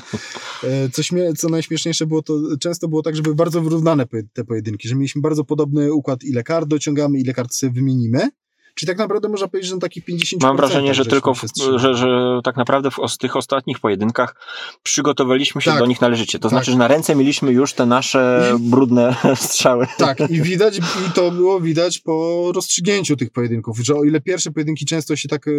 E, 0.65 0.89
Co, 0.91 1.03
śmie- 1.03 1.35
co 1.37 1.49
najśmieszniejsze 1.49 2.07
było, 2.07 2.23
to 2.23 2.41
często 2.61 2.89
było 2.89 3.03
tak, 3.03 3.17
że 3.17 3.23
były 3.23 3.35
bardzo 3.35 3.63
wyrównane 3.63 4.07
te 4.33 4.45
pojedynki, 4.45 4.89
że 4.89 4.95
mieliśmy 4.95 5.23
bardzo 5.23 5.45
podobny 5.45 5.93
układ, 5.93 6.25
ile 6.25 6.43
kart 6.43 6.69
dociągamy, 6.69 7.19
ile 7.19 7.35
kart 7.35 7.55
sobie 7.55 7.73
wymienimy. 7.73 8.29
Czyli 8.75 8.87
tak 8.87 8.99
naprawdę 8.99 9.29
można 9.29 9.49
powiedzieć, 9.49 9.69
że 9.69 9.75
na 9.77 9.81
takich 9.81 10.05
50% 10.05 10.37
Mam 10.43 10.57
wrażenie, 10.57 10.95
że 10.95 11.05
tylko, 11.05 11.35
w, 11.35 11.41
że, 11.77 11.95
że 11.95 12.41
tak 12.45 12.57
naprawdę 12.57 12.91
w 12.91 12.99
os- 12.99 13.19
tych 13.19 13.37
ostatnich 13.37 13.81
pojedynkach 13.81 14.37
przygotowaliśmy 14.83 15.63
się 15.63 15.71
Tak. 15.71 15.81
do 15.81 15.87
nich 15.87 16.01
należycie. 16.01 16.39
To 16.39 16.43
Tak. 16.43 16.51
znaczy, 16.51 16.71
że 16.71 16.77
na 16.79 16.89
ręce 16.89 17.15
mieliśmy 17.17 17.53
już 17.53 17.73
te 17.73 17.87
nasze 17.87 18.53
brudne 18.61 19.17
strzały. 19.37 19.87
Tak, 19.99 20.31
i 20.31 20.43
widać, 20.43 20.79
i 20.79 21.13
to 21.15 21.31
było 21.31 21.61
widać 21.61 21.99
po 21.99 22.43
rozstrzygnięciu 22.55 23.17
tych 23.17 23.31
pojedynków, 23.31 23.79
że 23.79 23.95
o 23.95 24.05
ile 24.05 24.21
pierwsze 24.21 24.51
pojedynki 24.51 24.87
często 24.87 25.17
się 25.17 25.29
tak... 25.29 25.49
e, 25.49 25.51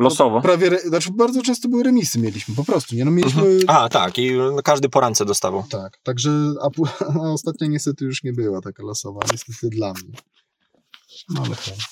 Losowo. 0.00 0.36
No, 0.36 0.42
prawie, 0.42 0.66
re, 0.66 0.78
znaczy 0.80 1.10
bardzo 1.12 1.42
często 1.42 1.68
były 1.68 1.82
remisy 1.82 2.18
mieliśmy, 2.18 2.54
po 2.54 2.64
prostu, 2.64 2.96
nie? 2.96 3.04
No 3.04 3.10
mieliśmy... 3.10 3.42
Mhm. 3.42 3.62
A, 3.66 3.88
tak, 3.88 4.18
i 4.18 4.30
każdy 4.64 4.88
po 4.88 5.00
ręce 5.00 5.24
dostawał. 5.24 5.64
Tak, 5.70 5.98
także 6.02 6.30
a, 6.62 6.68
a 7.24 7.32
ostatnia 7.32 7.66
niestety 7.66 8.04
już 8.04 8.22
nie 8.24 8.32
była 8.32 8.60
taka 8.60 8.82
losowa, 8.82 9.20
niestety 9.32 9.68
dla 9.68 9.92
mnie. 9.92 10.14
No 11.34 11.42
ale 11.46 11.54
fajnie. 11.54 11.82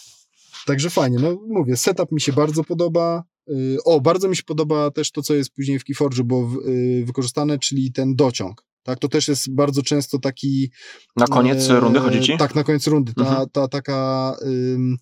Także 0.67 0.91
fajnie, 0.91 1.19
no 1.19 1.39
mówię, 1.49 1.77
setup 1.77 2.12
mi 2.12 2.21
się 2.21 2.33
bardzo 2.33 2.64
podoba. 2.64 3.25
Yy, 3.47 3.77
O, 3.85 4.01
bardzo 4.01 4.29
mi 4.29 4.37
się 4.37 4.43
podoba 4.43 4.91
też 4.91 5.11
to, 5.12 5.23
co 5.23 5.35
jest 5.35 5.51
później 5.51 5.79
w 5.79 5.85
Keyforge'u, 5.85 6.23
bo 6.23 6.51
yy, 6.67 7.05
wykorzystane, 7.05 7.59
czyli 7.59 7.93
ten 7.93 8.14
dociąg. 8.17 8.67
Tak, 8.83 8.99
to 8.99 9.09
też 9.09 9.29
jest 9.29 9.55
bardzo 9.55 9.83
często 9.83 10.19
taki... 10.19 10.71
Na 11.17 11.27
koniec 11.27 11.71
e, 11.71 11.81
rundy 11.81 12.01
chodzi 12.01 12.21
ci? 12.21 12.39
Tak, 12.39 12.55
na 12.55 12.64
koniec 12.64 12.87
rundy. 12.87 13.14
Ta, 13.14 13.21
Mhm. 13.23 13.49
ta 13.53 13.69
taka... 13.69 14.33
Ym, 14.43 14.97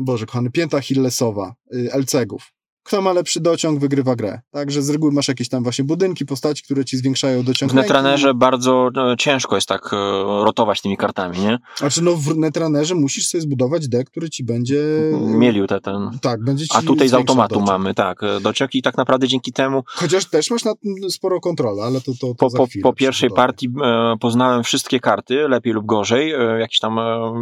Boże, 0.00 0.26
kochany, 0.26 0.50
pięta 0.50 0.80
Hillesowa, 0.80 1.54
y, 1.74 1.90
LCG-ów. 1.92 2.52
Kto 2.84 3.02
ma 3.02 3.12
lepszy 3.12 3.40
dociąg, 3.40 3.80
wygrywa 3.80 4.16
grę. 4.16 4.40
Także 4.50 4.82
z 4.82 4.90
reguły 4.90 5.12
masz 5.12 5.28
jakieś 5.28 5.48
tam 5.48 5.62
właśnie 5.62 5.84
budynki, 5.84 6.26
postaci, 6.26 6.62
które 6.62 6.84
ci 6.84 6.96
zwiększają 6.96 7.42
dociąg 7.42 7.72
W. 7.72 7.74
Netrunnerze 7.74 8.34
bardzo 8.34 8.90
e, 8.96 9.16
ciężko 9.18 9.54
jest 9.54 9.68
tak 9.68 9.90
e, 9.92 9.96
rotować 10.44 10.80
tymi 10.80 10.96
kartami, 10.96 11.38
nie? 11.38 11.58
Znaczy 11.76 12.02
no 12.02 12.16
w 12.16 12.36
Netrunnerze 12.36 12.94
musisz 12.94 13.26
sobie 13.26 13.42
zbudować 13.42 13.88
deck, 13.88 14.10
który 14.10 14.30
ci 14.30 14.44
będzie... 14.44 14.82
Mielił 15.20 15.66
te 15.66 15.80
ten... 15.80 16.18
Tak, 16.22 16.44
będzie 16.44 16.66
ci 16.66 16.76
A 16.76 16.82
tutaj 16.82 17.08
z 17.08 17.14
automatu 17.14 17.54
dociąg. 17.54 17.68
mamy, 17.68 17.94
tak, 17.94 18.22
e, 18.22 18.40
dociąg 18.40 18.74
i 18.74 18.82
tak 18.82 18.96
naprawdę 18.96 19.28
dzięki 19.28 19.52
temu 19.52 19.82
Chociaż 19.86 20.24
też 20.24 20.50
masz 20.50 20.64
na 20.64 20.74
tym 20.74 21.10
sporo 21.10 21.40
kontroli, 21.40 21.80
ale 21.80 22.00
to, 22.00 22.12
to, 22.12 22.28
to 22.28 22.34
po, 22.34 22.50
za 22.50 22.58
po, 22.58 22.66
chwilę 22.66 22.82
po 22.82 22.92
pierwszej 22.92 23.28
przebudowie. 23.28 23.46
partii 23.46 23.68
poznałem 24.20 24.64
wszystkie 24.64 25.00
karty, 25.00 25.48
lepiej 25.48 25.72
lub 25.72 25.86
gorzej, 25.86 26.32
e, 26.32 26.60
jakieś 26.60 26.78
tam 26.78 26.98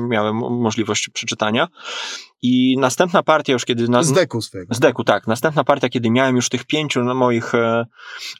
miałem 0.09 0.37
możliwość 0.37 1.09
przeczytania 1.09 1.69
i 2.43 2.77
następna 2.79 3.23
partia 3.23 3.53
już 3.53 3.65
kiedy... 3.65 3.89
Na, 3.89 4.03
Z 4.03 4.13
deku 4.13 4.43
swojego. 4.43 4.75
z 4.75 4.81
deku, 4.81 5.05
tak. 5.05 5.27
Następna 5.27 5.65
partia, 5.65 5.89
kiedy 5.89 6.11
miałem 6.11 6.37
już 6.37 6.49
tych 6.49 6.65
pięciu 6.65 7.05
no, 7.05 7.15
moich 7.15 7.55
e, 7.55 7.87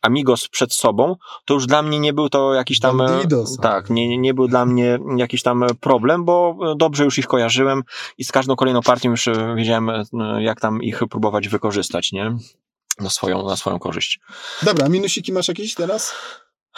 amigos 0.03 0.49
przed 0.49 0.73
sobą, 0.75 1.17
to 1.45 1.55
już 1.55 1.67
dla 1.67 1.83
mnie 1.83 1.99
nie 2.01 2.13
był 2.13 2.29
to 2.29 2.55
jakiś 2.55 2.81
tam. 2.81 3.01
e, 3.01 3.07
Bandidos. 3.07 3.57
tak, 3.57 3.91
nie, 3.91 4.19
nie- 4.19 4.35
był 4.35 4.49
dla 4.49 4.67
mnie 4.67 4.99
jakiś 5.17 5.43
tam 5.43 5.65
problem, 5.81 6.25
bo 6.25 6.57
e, 6.73 6.75
dobrze 6.77 7.05
już 7.05 7.19
ich 7.19 7.27
kojarzyłem 7.27 7.83
i 8.19 8.25
z 8.25 8.33
każdą 8.33 8.57
kolejną 8.57 8.83
partią 8.83 9.11
już 9.11 9.29
e, 9.29 9.55
wiedziałem, 9.57 9.91
e, 9.91 10.05
jak 10.43 10.61
tam 10.61 10.83
ich 10.83 11.01
próbować 11.11 11.49
wykorzystać, 11.49 12.13
nie? 12.13 12.37
Na 13.01 13.11
swoją, 13.11 13.47
na 13.47 13.57
swoją 13.57 13.79
korzyść. 13.79 14.21
Dobra, 14.63 14.89
minusiki 14.89 15.33
masz 15.33 15.49
jakieś 15.49 15.75
teraz? 15.75 16.15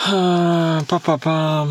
Eee, 0.00 0.84
Pa, 0.88 1.00
pa, 1.00 1.18
pa. 1.18 1.66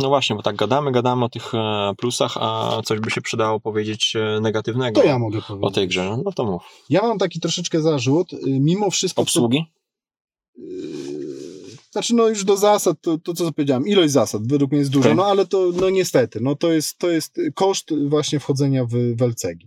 No 0.00 0.08
właśnie, 0.08 0.36
bo 0.36 0.42
tak 0.42 0.56
gadamy, 0.56 0.92
gadamy 0.92 1.24
o 1.24 1.28
tych 1.28 1.54
e, 1.54 1.92
plusach, 1.98 2.36
a 2.40 2.80
coś 2.84 3.00
by 3.00 3.10
się 3.10 3.20
przydało 3.20 3.60
powiedzieć 3.60 4.16
e, 4.16 4.40
negatywnego 4.40 5.00
To 5.00 5.06
ja 5.06 5.18
mogę 5.18 5.42
powiedzieć. 5.42 5.68
o 5.68 5.70
tej 5.70 5.88
grze. 5.88 6.18
No 6.24 6.32
to 6.32 6.44
mów. 6.44 6.62
Ja 6.90 7.02
mam 7.02 7.18
taki 7.18 7.40
troszeczkę 7.40 7.82
zarzut. 7.82 8.32
y, 8.32 8.38
Mimo 8.46 8.90
wszystko... 8.90 9.22
Obsługi? 9.22 9.64
Yy, 10.56 10.64
Znaczy, 11.92 12.14
no 12.14 12.28
już 12.28 12.44
do 12.44 12.56
zasad, 12.56 12.96
to, 13.00 13.18
to 13.18 13.34
co 13.34 13.52
powiedziałem, 13.52 13.86
ilość 13.86 14.12
zasad 14.12 14.46
według 14.48 14.70
mnie 14.70 14.78
jest 14.78 14.90
duża, 14.90 15.08
Okej. 15.08 15.16
no 15.16 15.26
ale 15.26 15.46
to, 15.46 15.70
no 15.80 15.90
niestety, 15.90 16.38
no 16.42 16.54
to 16.56 16.72
jest, 16.72 16.98
to 16.98 17.10
jest 17.10 17.40
koszt 17.54 17.90
właśnie 18.08 18.40
wchodzenia 18.40 18.84
w, 18.84 18.90
w 19.16 19.22
LCG. 19.22 19.58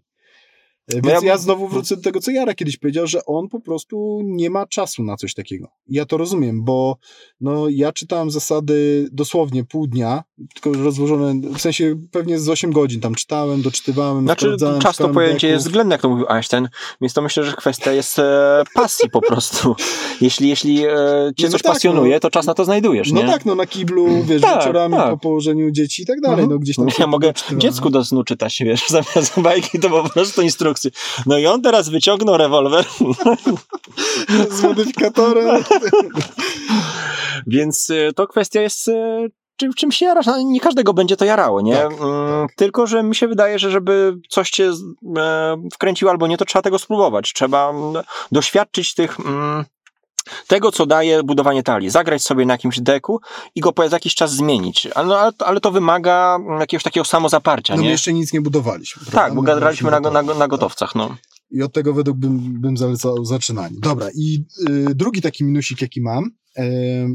Więc 0.88 1.07
ja- 1.07 1.19
ja, 1.23 1.38
znowu 1.38 1.67
wrócę 1.67 1.95
do 1.95 2.01
tego, 2.01 2.19
co 2.19 2.31
Jara 2.31 2.53
kiedyś 2.53 2.77
powiedział, 2.77 3.07
że 3.07 3.25
on 3.25 3.49
po 3.49 3.59
prostu 3.59 4.21
nie 4.23 4.49
ma 4.49 4.67
czasu 4.67 5.03
na 5.03 5.15
coś 5.15 5.33
takiego. 5.33 5.67
Ja 5.88 6.05
to 6.05 6.17
rozumiem, 6.17 6.63
bo 6.63 6.97
no, 7.41 7.69
ja 7.69 7.91
czytałem 7.91 8.31
zasady 8.31 9.07
dosłownie 9.11 9.63
pół 9.63 9.88
dnia, 9.88 10.23
tylko 10.53 10.83
rozłożone, 10.83 11.33
w 11.57 11.61
sensie 11.61 11.95
pewnie 12.11 12.39
z 12.39 12.49
8 12.49 12.71
godzin 12.71 13.01
tam 13.01 13.15
czytałem, 13.15 13.61
doczytywałem, 13.61 14.23
Znaczy, 14.23 14.55
czas 14.81 14.97
to 14.97 15.09
pojęcie 15.09 15.47
jest 15.47 15.65
względne, 15.65 15.93
jak 15.93 16.01
to 16.01 16.09
mówił 16.09 16.25
Einstein, 16.29 16.69
więc 17.01 17.13
to 17.13 17.21
myślę, 17.21 17.43
że 17.43 17.53
kwestia 17.53 17.91
jest 17.91 18.19
e, 18.19 18.63
pasji 18.73 19.09
po 19.09 19.21
prostu. 19.21 19.75
Jeśli, 20.21 20.49
jeśli 20.49 20.85
e, 20.85 20.89
cię 21.38 21.45
No 21.45 21.51
coś 21.51 21.61
tak, 21.61 21.73
pasjonuje, 21.73 22.13
no. 22.13 22.19
to 22.19 22.29
czas 22.29 22.45
na 22.45 22.53
to 22.53 22.65
znajdujesz, 22.65 23.11
No 23.11 23.21
nie? 23.21 23.27
tak, 23.27 23.45
no 23.45 23.55
na 23.55 23.65
kiblu, 23.65 24.23
wiesz, 24.23 24.41
Tak, 24.41 24.59
wieczorami 24.59 24.95
tak. 24.95 25.09
po 25.11 25.17
położeniu 25.17 25.71
dzieci 25.71 26.01
i 26.03 26.05
tak 26.05 26.21
dalej, 26.21 26.39
Mhm. 26.39 26.49
no 26.49 26.59
gdzieś 26.59 26.75
tam. 26.75 26.88
Ja 26.99 27.07
mogę 27.07 27.33
dziecku 27.57 27.89
do 27.89 28.05
snu 28.05 28.23
czytać, 28.23 28.57
wiesz, 28.65 28.88
zamiast 28.89 29.39
bajki 29.39 29.79
to 29.79 29.89
po 29.89 30.09
prostu 30.09 30.41
instrukcje. 30.41 30.91
No 31.25 31.38
i 31.38 31.45
on 31.45 31.61
teraz 31.61 31.89
wyciągnął 31.89 32.38
rewolwer, 32.38 32.85
z 34.57 34.63
modyfikatorem. 34.63 35.63
więc 37.47 37.89
e, 37.89 38.13
to 38.13 38.27
kwestia 38.27 38.61
jest 38.61 38.88
e, 38.88 39.27
czym, 39.58 39.74
czym 39.74 39.91
się 39.91 40.05
jarasz. 40.05 40.26
No, 40.26 40.38
Nie 40.41 40.60
każdego 40.60 40.93
będzie 40.93 41.18
to 41.18 41.26
jarało, 41.26 41.62
nie? 41.62 41.76
Tak, 41.76 41.91
Mm, 41.91 42.47
Tylko, 42.55 42.88
że 42.88 43.03
mi 43.03 43.16
się 43.16 43.28
wydaje, 43.28 43.60
że 43.60 43.72
żeby 43.72 44.18
coś 44.30 44.49
cię 44.49 44.72
e, 45.18 45.58
wkręciło 45.74 46.12
albo 46.12 46.28
nie, 46.28 46.38
to 46.38 46.45
trzeba 46.45 46.64
tego 46.64 46.80
spróbować. 46.80 47.34
Trzeba 47.34 47.70
mm, 47.70 48.03
doświadczyć 48.32 48.93
tych... 48.93 49.20
Mm, 49.20 49.66
tego, 50.47 50.72
co 50.72 50.86
daje 50.86 51.24
budowanie 51.24 51.64
talii. 51.64 51.89
Zagrać 51.89 52.24
sobie 52.24 52.45
na 52.45 52.53
jakimś 52.53 52.80
deku 52.80 53.22
i 53.55 53.62
go 53.62 53.72
po 53.74 53.84
jakiś 53.84 54.16
czas 54.16 54.32
zmienić. 54.32 54.88
Ale, 54.95 55.08
no, 55.08 55.20
ale, 55.20 55.32
ale 55.39 55.60
to 55.60 55.72
wymaga 55.72 56.38
jakiegoś 56.60 56.84
takiego 56.84 57.05
samozaparcia, 57.05 57.74
No 57.74 57.78
my 57.78 57.84
nie? 57.84 57.91
jeszcze 57.91 58.14
nic 58.14 58.34
nie 58.34 58.41
budowaliśmy. 58.41 59.05
Tak, 59.05 59.12
prawda? 59.12 59.36
bo 59.36 59.41
My 59.41 59.55
graliśmy 59.60 59.91
na, 59.91 59.99
na, 59.99 60.22
na 60.22 60.47
gotowcach, 60.47 60.95
no. 60.95 61.16
I 61.52 61.62
od 61.62 61.74
tego 61.74 61.93
według 61.93 62.18
bym, 62.18 62.62
bym 62.62 62.78
zalecał 62.78 63.26
zaczynanie. 63.26 63.78
Dobra, 63.82 64.10
i 64.16 64.45
y, 64.70 64.95
drugi 64.95 65.22
taki 65.22 65.43
minusik, 65.43 65.82
jaki 65.82 66.02
mam, 66.02 66.26
y, 66.60 66.62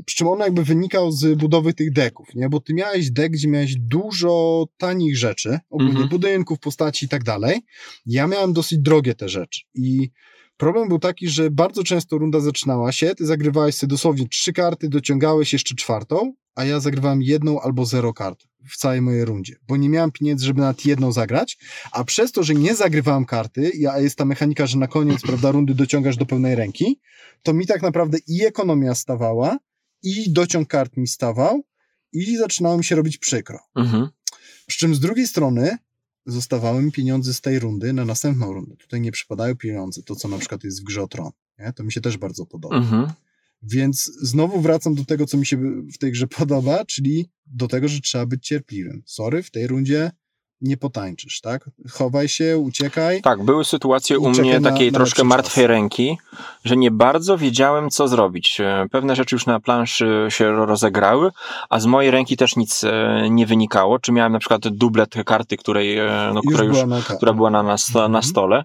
przy 0.06 0.16
czym 0.16 0.28
on 0.28 0.38
jakby 0.38 0.64
wynikał 0.64 1.12
z 1.12 1.38
budowy 1.38 1.74
tych 1.74 1.92
deków, 1.92 2.28
nie? 2.34 2.48
Bo 2.48 2.60
ty 2.60 2.74
miałeś 2.74 3.10
dek, 3.10 3.32
gdzie 3.32 3.48
miałeś 3.48 3.74
dużo 3.78 4.66
tanich 4.76 5.16
rzeczy, 5.16 5.58
ogólnie 5.70 5.90
Mhm. 5.92 6.08
budynków, 6.08 6.58
postaci 6.58 7.06
i 7.06 7.08
tak 7.08 7.24
dalej. 7.24 7.60
Ja 8.06 8.26
miałem 8.26 8.52
dosyć 8.52 8.78
drogie 8.78 9.14
te 9.14 9.28
rzeczy 9.28 9.60
i 9.74 10.10
problem 10.56 10.88
był 10.88 10.98
taki, 10.98 11.28
że 11.28 11.50
bardzo 11.50 11.84
często 11.84 12.18
runda 12.18 12.40
zaczynała 12.40 12.92
się, 12.92 13.14
ty 13.14 13.26
zagrywałeś 13.26 13.74
sobie 13.74 13.90
dosłownie 13.90 14.28
trzy 14.28 14.52
karty, 14.52 14.88
dociągałeś 14.88 15.52
jeszcze 15.52 15.74
czwartą, 15.74 16.34
a 16.54 16.64
ja 16.64 16.80
zagrywałem 16.80 17.22
jedną 17.22 17.60
albo 17.60 17.84
zero 17.86 18.12
kart 18.12 18.44
w 18.70 18.76
całej 18.76 19.00
mojej 19.00 19.24
rundzie, 19.24 19.56
bo 19.68 19.76
nie 19.76 19.88
miałem 19.88 20.12
pieniędzy, 20.12 20.46
żeby 20.46 20.60
nawet 20.60 20.86
jedną 20.86 21.12
zagrać, 21.12 21.58
a 21.92 22.04
przez 22.04 22.32
to, 22.32 22.42
że 22.42 22.54
nie 22.54 22.74
zagrywałem 22.74 23.24
karty, 23.24 23.72
a 23.90 24.00
jest 24.00 24.18
ta 24.18 24.24
mechanika, 24.24 24.66
że 24.66 24.78
na 24.78 24.86
koniec 24.86 25.22
prawda, 25.28 25.50
rundy 25.50 25.74
dociągasz 25.74 26.16
do 26.16 26.26
pełnej 26.26 26.54
ręki, 26.54 27.00
to 27.42 27.54
mi 27.54 27.66
tak 27.66 27.82
naprawdę 27.82 28.18
i 28.26 28.44
ekonomia 28.44 28.94
stawała, 28.94 29.58
i 30.02 30.32
dociąg 30.32 30.68
kart 30.68 30.96
mi 30.96 31.08
stawał, 31.08 31.62
i 32.12 32.36
zaczynało 32.36 32.78
mi 32.78 32.84
się 32.84 32.96
robić 32.96 33.18
przykro. 33.18 33.58
Mhm. 33.76 34.08
Przy 34.66 34.78
czym 34.78 34.94
z 34.94 35.00
drugiej 35.00 35.26
strony 35.26 35.76
zostawały 36.26 36.82
mi 36.82 36.92
pieniądze 36.92 37.34
z 37.34 37.40
tej 37.40 37.58
rundy 37.58 37.92
na 37.92 38.04
następną 38.04 38.52
rundę. 38.52 38.76
Tutaj 38.76 39.00
nie 39.00 39.12
przypadają 39.12 39.56
pieniądze, 39.56 40.02
to 40.02 40.16
co 40.16 40.28
na 40.28 40.38
przykład 40.38 40.64
jest 40.64 40.80
w 40.80 40.84
grze 40.84 41.02
o 41.02 41.08
Tron. 41.08 41.30
Nie? 41.58 41.72
To 41.72 41.84
mi 41.84 41.92
się 41.92 42.00
też 42.00 42.16
bardzo 42.16 42.46
podoba. 42.46 42.76
Mhm. 42.76 43.12
Więc 43.62 44.10
znowu 44.22 44.60
wracam 44.60 44.94
do 44.94 45.04
tego, 45.04 45.26
co 45.26 45.36
mi 45.36 45.46
się 45.46 45.56
w 45.94 45.98
tej 45.98 46.12
grze 46.12 46.26
podoba, 46.26 46.84
czyli 46.84 47.30
do 47.46 47.68
tego, 47.68 47.88
że 47.88 48.00
trzeba 48.00 48.26
być 48.26 48.46
cierpliwym. 48.46 49.02
Sorry, 49.06 49.42
w 49.42 49.50
tej 49.50 49.66
rundzie 49.66 50.10
nie 50.60 50.76
potańczysz, 50.76 51.40
tak? 51.40 51.70
Chowaj 51.90 52.28
się, 52.28 52.58
uciekaj. 52.58 53.22
Tak, 53.22 53.42
były 53.44 53.64
sytuacje 53.64 54.18
u 54.18 54.30
mnie 54.30 54.60
takiej 54.60 54.92
na 54.92 54.96
troszkę 54.98 55.24
martwej 55.24 55.64
czas. 55.64 55.68
ręki, 55.70 56.18
że 56.64 56.76
nie 56.76 56.90
bardzo 56.90 57.38
wiedziałem, 57.38 57.90
co 57.90 58.08
zrobić. 58.08 58.60
E, 58.60 58.86
Pewne 58.90 59.16
rzeczy 59.16 59.34
już 59.34 59.46
na 59.46 59.60
planszy 59.60 60.26
się 60.28 60.52
rozegrały, 60.66 61.30
a 61.70 61.80
z 61.80 61.86
mojej 61.86 62.10
ręki 62.10 62.36
też 62.36 62.56
nic 62.56 62.84
e, 62.84 63.22
nie 63.30 63.46
wynikało. 63.46 63.98
Czy 63.98 64.12
miałem 64.12 64.32
na 64.32 64.38
przykład 64.38 64.68
dublet 64.68 65.14
karty, 65.26 65.56
której, 65.56 65.98
e, 65.98 66.30
no, 66.34 66.40
która 66.48 66.64
już 66.64 66.72
była 66.72 66.86
na, 66.86 67.02
która 67.16 67.32
była 67.32 67.50
na, 67.50 67.62
na, 67.62 67.78
sto, 67.78 67.98
na 67.98 68.04
Mhm. 68.18 68.24
stole. 68.24 68.64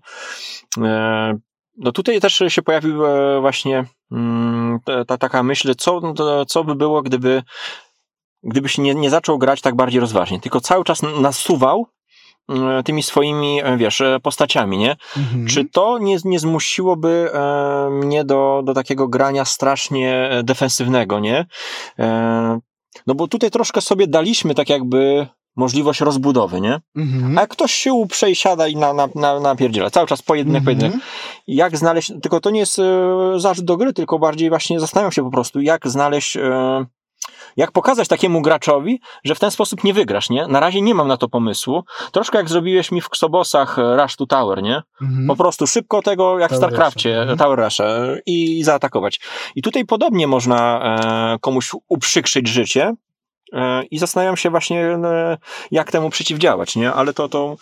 E, 1.78 1.82
No 1.84 1.92
tutaj 1.92 2.20
też 2.22 2.44
się 2.48 2.62
pojawiła 2.62 3.42
właśnie 3.42 3.86
mm, 4.12 4.80
ta, 4.86 5.06
ta 5.06 5.18
taka 5.18 5.44
myśl, 5.44 5.76
co, 5.78 6.14
to- 6.14 6.46
co 6.46 6.64
by 6.64 6.76
było, 6.76 7.02
gdyby 7.02 7.44
gdybyś 8.44 8.78
nie, 8.78 8.96
nie 8.96 9.10
zaczął 9.10 9.38
grać 9.38 9.62
tak 9.62 9.76
bardziej 9.76 10.00
rozważnie, 10.02 10.40
tylko 10.40 10.62
cały 10.62 10.84
czas 10.84 11.02
nasuwał 11.22 11.88
e, 12.50 12.84
tymi 12.84 13.04
swoimi, 13.04 13.62
e, 13.64 13.78
wiesz, 13.78 14.02
e, 14.02 14.20
postaciami, 14.20 14.78
nie? 14.78 14.96
Mhm. 15.18 15.48
Czy 15.48 15.66
to 15.66 15.98
nie, 15.98 16.18
nie 16.26 16.40
zmusiłoby 16.40 17.30
e, 17.34 17.90
mnie 17.92 18.26
do, 18.26 18.62
do 18.66 18.74
takiego 18.74 19.08
grania 19.08 19.46
strasznie 19.46 20.30
e, 20.30 20.44
defensywnego, 20.44 21.20
nie? 21.20 21.46
E, 22.00 22.60
no 23.08 23.16
bo 23.16 23.28
tutaj 23.28 23.52
troszkę 23.52 23.82
sobie 23.82 24.08
daliśmy 24.08 24.56
tak 24.56 24.70
jakby 24.70 25.28
możliwość 25.58 26.02
rozbudowy, 26.02 26.62
nie? 26.62 26.80
Mhm. 26.96 27.38
A 27.38 27.42
jak 27.42 27.50
ktoś 27.50 27.74
się 27.74 27.94
uprze 27.94 28.32
i 28.32 28.36
i 28.70 28.76
na, 28.76 28.94
na, 28.94 29.08
na, 29.16 29.40
napierdziela, 29.40 29.90
cały 29.90 30.08
czas 30.08 30.22
pojedynek, 30.22 30.62
Mhm. 30.62 30.78
pojedynek. 30.78 31.06
Jak 31.48 31.78
znaleźć, 31.78 32.14
tylko 32.22 32.40
to 32.40 32.50
nie 32.50 32.60
jest 32.60 32.80
e, 32.80 32.84
zarzut 33.38 33.66
do 33.66 33.78
gry, 33.78 33.94
tylko 33.94 34.20
bardziej 34.20 34.50
właśnie 34.50 34.80
zastanawiam 34.80 35.12
się 35.12 35.24
po 35.24 35.32
prostu, 35.32 35.62
jak 35.62 35.88
znaleźć, 35.88 36.38
e, 36.38 36.86
jak 37.58 37.72
pokazać 37.72 38.08
takiemu 38.08 38.42
graczowi, 38.42 39.02
że 39.24 39.36
w 39.36 39.40
ten 39.40 39.52
sposób 39.52 39.84
nie 39.84 39.94
wygrasz, 39.94 40.30
nie? 40.30 40.48
Na 40.48 40.60
razie 40.60 40.82
nie 40.82 40.96
mam 40.96 41.08
na 41.08 41.18
to 41.18 41.30
pomysłu. 41.30 41.84
Troszkę 42.12 42.38
jak 42.38 42.50
zrobiłeś 42.50 42.92
mi 42.92 43.02
w 43.02 43.10
Ksobosach 43.10 43.80
e, 43.80 43.98
Rush 43.98 44.16
to 44.16 44.26
Tower, 44.26 44.64
nie? 44.64 44.82
Mhm. 45.02 45.28
Po 45.28 45.36
prostu 45.36 45.68
szybko 45.68 46.02
tego, 46.02 46.40
jak 46.40 46.52
w 46.52 46.54
Tower 46.54 46.70
StarCraftie, 46.70 47.10
Rusha, 47.10 47.22
mhm. 47.22 47.38
Tower 47.38 47.60
Rush 47.60 47.78
i 48.26 48.64
zaatakować. 48.64 49.20
I 49.56 49.62
tutaj 49.62 49.86
podobnie 49.86 50.28
można 50.28 50.82
e, 51.34 51.40
komuś 51.40 51.72
uprzykrzyć 51.90 52.48
życie, 52.48 52.84
e, 52.84 53.07
I 53.92 54.00
zastanawiam 54.00 54.38
się 54.38 54.50
właśnie, 54.50 54.86
e, 54.86 55.38
jak 55.72 55.92
temu 55.92 56.10
przeciwdziałać, 56.10 56.76
nie? 56.76 56.94
Ale 56.94 57.14
to, 57.14 57.30
to, 57.30 57.58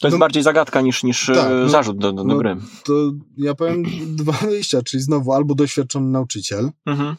to 0.00 0.06
jest 0.06 0.12
No, 0.14 0.18
bardziej 0.18 0.42
zagadka 0.42 0.80
niż, 0.80 1.02
niż 1.02 1.28
e, 1.28 1.34
tak, 1.34 1.50
no, 1.50 1.68
zarzut 1.68 1.98
do, 1.98 2.12
do, 2.12 2.24
do 2.24 2.28
no, 2.28 2.36
gry. 2.38 2.56
To 2.84 2.92
ja 3.36 3.54
powiem 3.54 3.82
dwa 4.22 4.32
wyjścia, 4.32 4.82
czyli 4.82 5.02
znowu 5.02 5.32
albo 5.32 5.54
doświadczony 5.54 6.08
nauczyciel, 6.10 6.70
Mhm. 6.86 7.16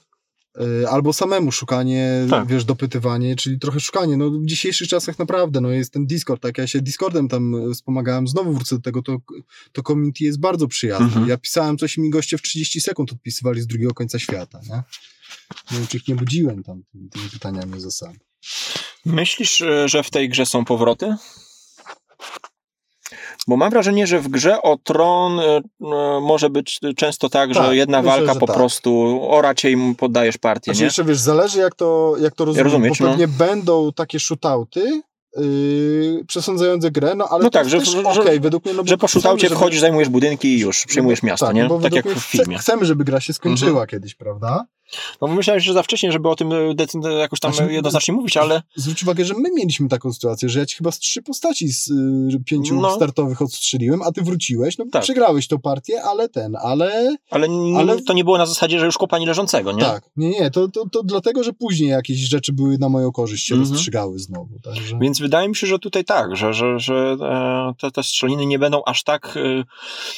Y, 0.61 0.89
albo 0.89 1.13
samemu 1.13 1.51
szukanie, 1.51 2.27
Tak. 2.29 2.47
wiesz, 2.47 2.65
dopytywanie, 2.65 3.35
czyli 3.35 3.59
trochę 3.59 3.79
szukanie. 3.79 4.17
No 4.17 4.31
w 4.31 4.45
dzisiejszych 4.45 4.87
czasach 4.87 5.19
naprawdę, 5.19 5.61
no 5.61 5.69
jest 5.69 5.93
ten 5.93 6.07
Discord, 6.07 6.41
tak 6.41 6.57
ja 6.57 6.67
się 6.67 6.81
Discordem 6.81 7.27
tam 7.27 7.55
y, 7.71 7.73
wspomagałem, 7.73 8.27
znowu 8.27 8.53
wrócę 8.53 8.75
do 8.75 8.81
tego, 8.81 9.01
to, 9.01 9.17
to 9.71 9.83
community 9.83 10.23
jest 10.23 10.39
bardzo 10.39 10.67
przyjazne. 10.67 11.05
Mhm. 11.05 11.27
Ja 11.27 11.37
pisałem 11.37 11.77
coś 11.77 11.97
i 11.97 12.01
mi 12.01 12.09
goście 12.09 12.37
w 12.37 12.41
30 12.41 12.81
sekund 12.81 13.11
odpisywali 13.11 13.61
z 13.61 13.67
drugiego 13.67 13.93
końca 13.93 14.19
świata, 14.19 14.59
nie? 14.69 14.83
Nie 15.71 15.77
wiem, 15.77 15.87
czy 15.87 15.97
ich 15.97 16.07
nie 16.07 16.15
budziłem 16.15 16.63
tam 16.63 16.83
tymi, 16.91 17.09
tymi 17.09 17.29
pytaniami 17.29 17.81
ze 17.81 17.91
sam. 17.91 18.13
Myślisz, 19.05 19.61
e, 19.61 19.89
że 19.89 20.03
w 20.03 20.09
tej 20.09 20.29
grze 20.29 20.45
są 20.45 20.65
powroty? 20.65 21.15
Bo 23.47 23.57
mam 23.57 23.69
wrażenie, 23.69 24.07
że 24.07 24.19
w 24.19 24.27
grze 24.27 24.61
o 24.61 24.77
tron 24.77 25.39
e, 25.39 25.43
e, 25.47 25.61
może 26.21 26.49
być 26.49 26.79
często 26.97 27.29
tak, 27.29 27.53
Tak, 27.53 27.63
że 27.67 27.75
jedna 27.75 28.01
myślę, 28.01 28.17
walka 28.17 28.33
że 28.33 28.39
po 28.39 28.47
tak. 28.47 28.55
prostu 28.55 29.19
ora 29.29 29.55
cię 29.55 29.71
i 29.71 29.75
mu 29.75 29.95
poddajesz 29.95 30.37
partię, 30.37 30.63
Znaczy 30.71 30.79
nie? 30.79 30.85
jeszcze 30.85 31.03
wiesz, 31.03 31.17
zależy 31.19 31.59
jak 31.59 31.75
to, 31.75 32.15
jak 32.19 32.35
to 32.35 32.45
rozumiem, 32.45 32.65
rozumieć, 32.65 32.99
bo 32.99 33.05
no. 33.05 33.11
pewnie 33.11 33.27
będą 33.27 33.91
takie 33.93 34.19
shootouty 34.19 35.01
yy, 35.37 36.25
przesądzające 36.27 36.91
grę, 36.91 37.15
no 37.15 37.27
ale 37.29 37.43
No 37.43 37.49
tak, 37.49 37.69
że- 37.69 37.79
też 37.79 37.89
że- 37.89 38.03
okej, 38.21 38.39
według 38.39 38.65
mnie, 38.65 38.73
no 38.73 38.83
Że 38.85 38.97
po 38.97 39.07
szutaucie 39.07 39.47
żeby- 39.47 39.55
wchodzisz, 39.55 39.79
zajmujesz 39.79 40.09
budynki 40.09 40.47
i 40.47 40.59
już 40.59 40.85
przejmujesz 40.85 41.21
no, 41.23 41.27
miasto, 41.27 41.45
tak, 41.45 41.55
nie? 41.55 41.69
Tak 41.81 41.93
jak 41.93 42.07
w 42.09 42.19
filmie. 42.23 42.55
chce- 42.57 42.61
Chcemy, 42.63 42.85
żeby 42.85 43.03
gra 43.03 43.19
się 43.19 43.33
skończyła 43.33 43.69
Mhm. 43.71 43.87
kiedyś, 43.87 44.15
prawda? 44.15 44.65
No 45.21 45.27
bo 45.27 45.33
myślałem, 45.33 45.59
że 45.59 45.73
za 45.73 45.83
wcześnie, 45.83 46.11
żeby 46.11 46.29
o 46.29 46.35
tym 46.35 46.51
e, 46.53 47.13
jakoś 47.19 47.39
tam 47.39 47.53
Znaczy, 47.53 47.73
jednoznacznie 47.73 48.13
mówić, 48.13 48.37
ale 48.37 48.61
Zwróć 48.75 49.03
uwagę, 49.03 49.25
że 49.25 49.33
my 49.33 49.49
mieliśmy 49.55 49.89
taką 49.89 50.13
sytuację, 50.13 50.49
że 50.49 50.59
ja 50.59 50.65
ci 50.65 50.75
chyba 50.77 50.91
z 50.91 50.99
trzy 50.99 51.21
postaci 51.21 51.67
z 51.73 51.87
y, 51.87 52.43
pięciu 52.45 52.75
No. 52.81 52.95
startowych 52.95 53.41
odstrzeliłem, 53.41 54.01
a 54.01 54.11
ty 54.11 54.21
wróciłeś, 54.21 54.77
no 54.77 54.85
Tak. 54.91 55.03
przegrałeś 55.03 55.47
tą 55.47 55.59
partię, 55.59 56.03
ale 56.03 56.29
ten, 56.29 56.55
ale 56.61 57.15
ale, 57.29 57.47
Ale- 57.77 58.01
to 58.01 58.13
nie 58.13 58.23
było 58.23 58.37
na 58.37 58.45
zasadzie, 58.45 58.79
że 58.79 58.85
już 58.85 58.97
kopani 58.97 59.25
leżącego, 59.25 59.71
nie? 59.71 59.81
tak, 59.81 60.09
nie, 60.15 60.29
nie, 60.29 60.51
to, 60.51 60.67
to, 60.67 60.89
to 60.89 61.03
dlatego, 61.03 61.43
że 61.43 61.53
później 61.53 61.89
jakieś 61.89 62.17
rzeczy 62.17 62.53
były 62.53 62.77
na 62.77 62.89
moją 62.89 63.11
korzyść, 63.11 63.45
się 63.47 63.55
Mhm. 63.55 63.69
rozstrzygały 63.71 64.19
znowu, 64.19 64.59
także... 64.63 64.99
Więc 65.01 65.19
wydaje 65.19 65.49
mi 65.49 65.55
się, 65.55 65.67
że 65.67 65.79
tutaj 65.79 66.05
tak, 66.05 66.35
że, 66.35 66.53
że, 66.53 66.79
że 66.79 67.15
e, 67.21 67.73
te, 67.81 67.91
te 67.91 68.03
strzeliny 68.03 68.45
nie 68.45 68.59
będą 68.59 68.81
aż 68.85 69.03
tak 69.03 69.37
e, 69.37 69.63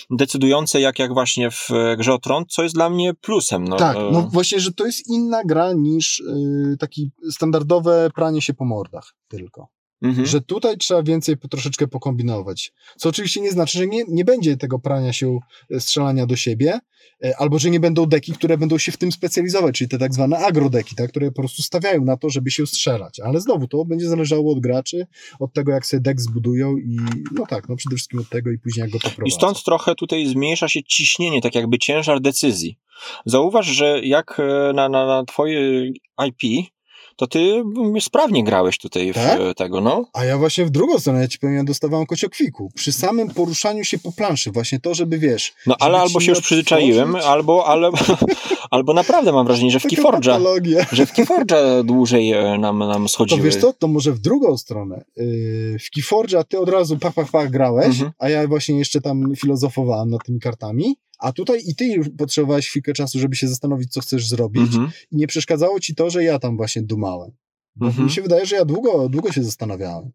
decydujące, 0.09 0.81
jak, 0.81 0.99
jak 0.99 1.13
właśnie 1.13 1.51
w 1.51 1.67
e, 1.71 1.97
grze 1.97 2.13
o 2.13 2.17
tron, 2.17 2.43
co 2.49 2.63
jest 2.63 2.75
dla 2.75 2.89
mnie 2.89 3.13
plusem. 3.13 3.67
No, 3.67 3.75
Tak, 3.75 3.97
e, 3.97 4.09
no 4.11 4.21
właśnie, 4.21 4.59
że 4.65 4.73
to 4.73 4.85
jest 4.85 5.07
inna 5.07 5.43
gra 5.43 5.73
niż 5.73 6.19
y, 6.19 6.75
taki 6.79 7.11
standardowe 7.31 8.09
pranie 8.15 8.41
się 8.41 8.53
po 8.53 8.65
mordach 8.65 9.13
tylko. 9.27 9.67
Mhm. 10.05 10.27
Że 10.27 10.41
tutaj 10.41 10.77
trzeba 10.77 11.03
więcej 11.03 11.37
po, 11.37 11.47
troszeczkę 11.47 11.87
pokombinować. 11.87 12.73
Co 12.97 13.09
oczywiście 13.09 13.41
nie 13.41 13.51
znaczy, 13.51 13.77
że 13.77 13.87
nie, 13.87 14.03
nie 14.07 14.25
będzie 14.25 14.57
tego 14.57 14.79
prania 14.79 15.13
się, 15.13 15.39
e, 15.71 15.79
strzelania 15.79 16.25
do 16.25 16.35
siebie, 16.35 16.79
e, 17.23 17.37
albo 17.37 17.59
że 17.59 17.69
nie 17.69 17.79
będą 17.79 18.05
deki, 18.05 18.33
które 18.33 18.57
będą 18.57 18.77
się 18.77 18.91
w 18.91 18.97
tym 18.97 19.11
specjalizować, 19.11 19.75
czyli 19.75 19.89
te 19.89 19.97
tak 19.97 20.13
zwane 20.13 20.37
agrodeki, 20.37 20.95
tak, 20.95 21.09
które 21.09 21.31
po 21.31 21.41
prostu 21.41 21.63
stawiają 21.63 22.03
na 22.03 22.17
to, 22.17 22.29
żeby 22.29 22.51
się 22.51 22.67
strzelać. 22.67 23.19
Ale 23.19 23.41
znowu 23.41 23.67
to 23.67 23.85
będzie 23.85 24.09
zależało 24.09 24.53
od 24.53 24.59
graczy, 24.59 25.07
od 25.39 25.53
tego, 25.53 25.71
jak 25.71 25.85
sobie 25.85 26.01
dek 26.01 26.21
zbudują 26.21 26.77
i 26.77 26.97
no 27.31 27.45
tak, 27.45 27.69
no 27.69 27.75
przede 27.75 27.95
wszystkim 27.95 28.19
od 28.19 28.29
tego 28.29 28.51
i 28.51 28.59
później 28.59 28.81
jak 28.81 28.91
go 28.91 28.97
I 28.97 29.01
poprowadzą. 29.01 29.35
stąd 29.35 29.63
trochę 29.63 29.95
tutaj 29.95 30.27
zmniejsza 30.27 30.69
się 30.69 30.83
ciśnienie, 30.83 31.41
tak 31.41 31.55
jakby 31.55 31.77
ciężar 31.77 32.21
decyzji. 32.21 32.77
Zauważ, 33.25 33.65
że 33.65 34.01
jak 34.03 34.39
e, 34.39 34.73
na, 34.73 34.89
na, 34.89 35.05
na 35.05 35.25
twoje 35.25 35.91
IP, 36.27 36.69
to 37.15 37.27
ty 37.27 37.63
sprawnie 37.99 38.43
grałeś 38.43 38.77
tutaj 38.77 39.11
w 39.11 39.15
Tak? 39.15 39.39
e, 39.41 39.53
tego, 39.53 39.81
no. 39.81 40.05
A 40.13 40.25
ja 40.25 40.37
właśnie 40.37 40.65
w 40.65 40.69
drugą 40.69 40.99
stronę, 40.99 41.19
ja 41.21 41.27
ci 41.27 41.39
powiem, 41.39 41.55
ja 41.55 41.63
dostawałem 41.63 42.05
kociokwiku. 42.05 42.71
Przy 42.75 42.91
samym 42.91 43.29
poruszaniu 43.29 43.83
się 43.83 43.99
po 43.99 44.11
planszy, 44.11 44.51
właśnie 44.51 44.79
to, 44.79 44.93
żeby 44.95 45.17
wiesz... 45.19 45.53
No 45.67 45.75
ale 45.79 45.99
albo 45.99 46.19
się 46.19 46.31
już 46.31 46.41
przyzwyczaiłem, 46.41 47.15
albo, 47.15 47.67
ale, 47.67 47.89
albo 48.71 48.93
naprawdę 48.93 49.31
mam 49.31 49.45
wrażenie, 49.47 49.71
że 49.71 49.79
w 49.79 49.83
Keyforge'a, 49.83 50.85
że 50.91 51.05
w 51.05 51.13
Keyforge'a 51.13 51.83
dłużej 51.83 52.31
e, 52.31 52.57
nam, 52.57 52.79
nam 52.79 53.03
To 53.03 53.09
schodziły. 53.09 53.41
wiesz 53.41 53.55
co, 53.55 53.73
to 53.73 53.87
może 53.87 54.11
w 54.11 54.19
drugą 54.19 54.57
stronę. 54.57 55.03
Yy, 55.17 55.77
W 55.79 55.97
Keyforge'a 55.99 56.43
ty 56.43 56.59
od 56.59 56.69
razu 56.69 56.97
pach, 56.99 57.13
pach, 57.13 57.31
pach 57.31 57.49
grałeś, 57.49 57.85
Mhm. 57.87 58.11
a 58.19 58.29
ja 58.29 58.47
właśnie 58.47 58.77
jeszcze 58.77 59.01
tam 59.01 59.35
filozofowałem 59.35 60.09
nad 60.09 60.23
tymi 60.25 60.39
kartami, 60.39 60.95
a 61.25 61.31
tutaj 61.31 61.61
i 61.67 61.75
ty 61.75 61.99
potrzebowałeś 62.17 62.67
chwilkę 62.69 62.93
czasu, 62.93 63.19
żeby 63.19 63.35
się 63.35 63.47
zastanowić, 63.47 63.91
co 63.93 64.01
chcesz 64.01 64.27
zrobić 64.27 64.61
Mhm. 64.63 64.89
i 65.11 65.15
nie 65.15 65.27
przeszkadzało 65.27 65.79
ci 65.79 65.95
to, 65.95 66.09
że 66.09 66.23
ja 66.23 66.39
tam 66.39 66.57
właśnie 66.57 66.81
dumałem. 66.81 67.31
Bo 67.75 67.85
Mhm. 67.85 68.05
mi 68.05 68.11
się 68.11 68.21
wydaje, 68.21 68.45
że 68.45 68.55
ja 68.55 68.65
długo, 68.65 69.09
długo 69.09 69.31
się 69.31 69.43
zastanawiałem. 69.43 70.11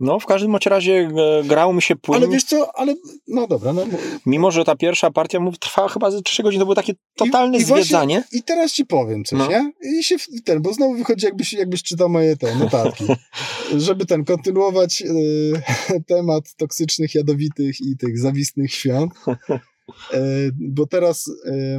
No, 0.00 0.20
w 0.20 0.26
każdym 0.26 0.56
razie 0.66 0.92
e, 0.92 1.44
grało 1.44 1.72
mi 1.72 1.82
się 1.82 1.96
płynnie. 1.96 2.26
Ale 2.26 2.34
wiesz 2.34 2.44
co, 2.44 2.78
ale 2.78 2.94
no 3.28 3.46
dobra, 3.46 3.72
no 3.72 3.86
Mimo, 4.26 4.50
że 4.50 4.64
ta 4.64 4.76
pierwsza 4.76 5.10
partia 5.10 5.40
mów, 5.40 5.58
trwała 5.58 5.88
chyba 5.88 6.10
ze 6.10 6.22
3 6.22 6.42
godziny, 6.42 6.60
to 6.60 6.66
było 6.66 6.74
takie 6.74 6.92
totalne 7.16 7.58
i 7.58 7.64
właśnie- 7.64 7.84
zwiedzanie. 7.84 8.24
I 8.32 8.42
teraz 8.42 8.72
ci 8.72 8.86
powiem 8.86 9.24
coś, 9.24 9.38
No. 9.38 9.48
nie? 9.48 9.72
I 9.98 10.04
się 10.04 10.16
ten, 10.44 10.62
bo 10.62 10.72
znowu 10.72 10.94
wychodzi 10.94 11.26
jakbyś, 11.26 11.52
jakbyś 11.52 11.82
czytał 11.82 12.08
moje 12.08 12.36
te 12.36 12.54
notatki. 12.54 13.04
Żeby 13.76 14.06
ten, 14.06 14.24
kontynuować 14.24 15.02
y, 15.02 15.62
temat 16.14 16.54
toksycznych, 16.56 17.14
jadowitych 17.14 17.80
i 17.80 17.96
tych 17.96 18.18
zawistnych 18.18 18.72
świąt. 18.74 19.12
Y, 20.14 20.50
bo 20.60 20.86
teraz 20.86 21.26
y, 21.28 21.78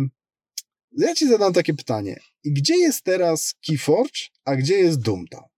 ja 0.97 1.15
ci 1.15 1.27
zadam 1.27 1.53
takie 1.53 1.73
pytanie. 1.73 2.19
I 2.43 2.53
gdzie 2.53 2.77
jest 2.77 3.03
teraz 3.03 3.53
Keyforge, 3.67 4.19
a 4.45 4.55
gdzie 4.55 4.75
jest 4.75 5.01
Doomtown? 5.01 5.48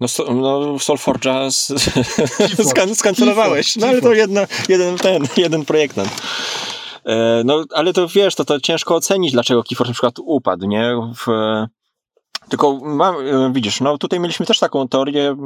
No, 0.00 0.08
so, 0.08 0.34
no 0.34 0.78
z, 0.78 0.86
Keyforge. 0.86 1.50
skan, 2.70 2.94
skancelowałeś. 2.94 3.76
No 3.76 3.86
ale 3.86 4.02
to 4.02 4.12
jedna, 4.12 4.46
jeden, 4.68 4.96
ten, 4.96 5.28
jeden 5.36 5.64
projektant. 5.64 6.10
E, 7.04 7.42
no, 7.44 7.64
ale 7.74 7.92
to 7.92 8.08
wiesz, 8.08 8.34
to, 8.34 8.44
to 8.44 8.60
ciężko 8.60 8.94
ocenić, 8.96 9.32
dlaczego 9.32 9.62
Keyforge 9.62 9.88
na 9.88 9.94
przykład 9.94 10.14
upadł, 10.18 10.66
nie? 10.66 10.94
W, 11.16 11.26
tylko 12.48 12.80
mam, 12.82 13.16
e, 13.16 13.52
widzisz, 13.52 13.80
no 13.80 13.98
tutaj 13.98 14.20
mieliśmy 14.20 14.46
też 14.46 14.58
taką 14.58 14.88
teorię, 14.88 15.36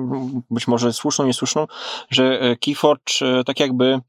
być 0.51 0.69
może 0.69 0.93
słuszną, 0.93 1.27
niesłuszną, 1.27 1.67
że 2.11 2.41
e, 2.41 2.57
Keyforge 2.57 3.23
e, 3.23 3.45
tak 3.45 3.61
jakby 3.61 4.01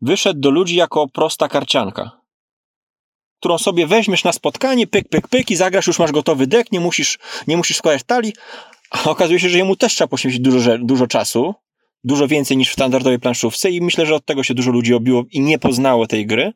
wyszedł 0.00 0.40
do 0.40 0.50
ludzi 0.50 0.76
jako 0.76 1.08
prosta 1.08 1.48
karcianka, 1.48 2.10
którą 3.40 3.58
sobie 3.58 3.86
weźmiesz 3.86 4.24
na 4.24 4.32
spotkanie, 4.32 4.86
pyk, 4.86 5.08
pyk, 5.08 5.28
pyk 5.28 5.50
i 5.50 5.56
zagrasz, 5.56 5.86
już 5.86 5.98
masz 5.98 6.12
gotowy 6.12 6.46
dek, 6.46 6.72
nie 6.72 6.80
musisz, 6.80 7.18
nie 7.46 7.56
musisz 7.56 7.76
składać 7.76 8.02
talii, 8.06 8.32
a 8.90 9.04
okazuje 9.10 9.40
się, 9.40 9.48
że 9.48 9.58
jemu 9.58 9.76
też 9.76 9.94
trzeba 9.94 10.08
poświęcić 10.08 10.40
dużo, 10.40 10.78
dużo 10.78 11.06
czasu, 11.06 11.54
dużo 12.04 12.28
więcej 12.28 12.56
niż 12.56 12.70
w 12.70 12.72
standardowej 12.72 13.18
planszówce 13.18 13.70
i 13.70 13.80
myślę, 13.80 14.06
że 14.06 14.14
od 14.14 14.24
tego 14.24 14.42
się 14.42 14.54
dużo 14.54 14.70
ludzi 14.70 14.94
obiło 14.94 15.24
i 15.32 15.40
nie 15.40 15.58
poznało 15.58 16.06
tej 16.06 16.26
gry. 16.26 16.52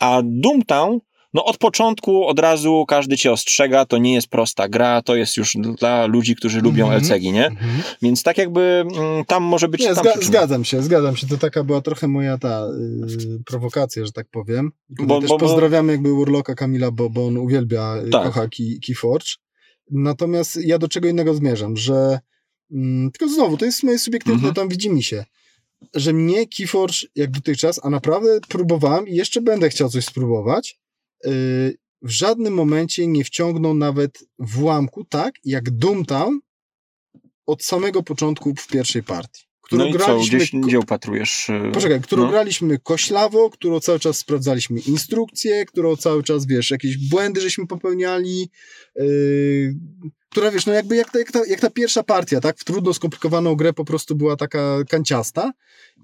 A 0.00 0.20
Doomtown, 0.24 0.98
no 1.34 1.44
od 1.44 1.58
początku 1.58 2.26
od 2.26 2.38
razu 2.38 2.84
każdy 2.88 3.16
cię 3.16 3.32
ostrzega, 3.32 3.84
to 3.86 3.98
nie 3.98 4.14
jest 4.14 4.28
prosta 4.28 4.68
gra, 4.68 5.02
to 5.02 5.16
jest 5.16 5.36
już 5.36 5.56
dla 5.78 6.06
ludzi, 6.06 6.36
którzy 6.36 6.60
lubią 6.60 6.84
Mhm. 6.84 7.02
LCG, 7.02 7.32
nie? 7.32 7.46
Mhm. 7.46 7.82
Więc 8.02 8.22
tak 8.22 8.38
jakby 8.38 8.84
mm, 8.96 9.24
tam 9.24 9.42
może 9.42 9.68
być 9.68 9.80
Nie, 9.80 9.86
tam 9.94 9.96
zga- 10.04 10.10
przyczyna. 10.10 10.26
zgadzam 10.26 10.64
się, 10.64 10.82
zgadzam 10.82 11.16
się. 11.16 11.26
To 11.26 11.36
taka 11.38 11.64
była 11.64 11.80
trochę 11.80 12.08
moja 12.08 12.38
ta 12.38 12.66
y, 12.66 13.44
prowokacja, 13.46 14.06
że 14.06 14.12
tak 14.12 14.26
powiem. 14.30 14.70
Bo- 14.88 15.20
też 15.20 15.28
bo- 15.28 15.38
pozdrawiamy 15.38 15.92
jakby 15.92 16.12
Urloka 16.12 16.54
Kamila, 16.54 16.90
bo, 16.90 17.10
bo 17.10 17.26
on 17.26 17.36
uwielbia, 17.36 17.96
y, 18.06 18.10
Tak. 18.10 18.22
kocha 18.24 18.48
Key, 18.48 18.78
Keyforge. 18.86 19.26
Natomiast 19.90 20.56
ja 20.56 20.78
do 20.78 20.88
czego 20.88 21.08
innego 21.08 21.34
zmierzam, 21.34 21.76
że 21.76 22.18
mm, 22.72 23.10
tylko 23.10 23.34
znowu, 23.34 23.56
to 23.56 23.64
jest 23.64 23.82
moje 23.82 23.98
subiektywne, 23.98 24.36
Mhm. 24.36 24.54
tam 24.54 24.68
widzi 24.68 24.90
mi 24.90 25.02
się, 25.02 25.24
że 25.94 26.12
mnie 26.12 26.46
Keyforge 26.46 27.06
jak 27.14 27.30
dotychczas, 27.30 27.80
a 27.82 27.90
naprawdę 27.90 28.40
próbowałem 28.48 29.08
i 29.08 29.14
jeszcze 29.14 29.40
będę 29.40 29.68
chciał 29.68 29.88
coś 29.88 30.04
spróbować, 30.04 30.80
y, 31.26 31.78
w 32.02 32.10
żadnym 32.10 32.54
momencie 32.54 33.06
nie 33.06 33.24
wciągnął 33.24 33.74
nawet 33.74 34.18
w 34.38 34.62
ułamku 34.62 35.04
tak, 35.04 35.34
jak 35.44 35.70
Doomtown 35.70 36.40
od 37.46 37.64
samego 37.64 38.02
początku 38.02 38.54
w 38.54 38.66
pierwszej 38.66 39.02
partii. 39.02 39.45
Którą 39.66 39.78
No 39.84 39.86
i 39.88 39.92
co, 39.92 39.98
graliśmy 39.98 40.36
gdzieś, 40.38 40.50
ko- 40.50 40.58
gdzie 40.58 40.78
upatrujesz? 40.78 41.48
y, 41.48 41.70
Poczekaj, 41.74 42.00
którą 42.00 42.22
no? 42.24 42.30
graliśmy 42.30 42.78
koślawo, 42.78 43.50
którą 43.50 43.80
cały 43.80 43.98
czas 43.98 44.18
sprawdzaliśmy 44.18 44.80
instrukcje, 44.80 45.64
którą 45.66 45.96
cały 45.96 46.22
czas, 46.22 46.46
wiesz, 46.46 46.70
jakieś 46.70 47.08
błędy 47.08 47.40
żeśmy 47.40 47.66
popełniali, 47.66 48.50
yy, 48.96 49.74
która, 50.30 50.50
wiesz, 50.50 50.66
no 50.66 50.72
jakby 50.72 50.96
jak 50.96 51.10
ta, 51.12 51.18
jak, 51.18 51.32
ta, 51.32 51.46
jak 51.46 51.60
ta 51.60 51.70
pierwsza 51.70 52.02
partia, 52.02 52.40
tak, 52.40 52.58
w 52.58 52.64
trudno 52.64 52.94
skomplikowaną 52.94 53.54
grę 53.54 53.72
po 53.72 53.84
prostu 53.84 54.16
była 54.16 54.36
taka 54.36 54.78
kanciasta 54.90 55.52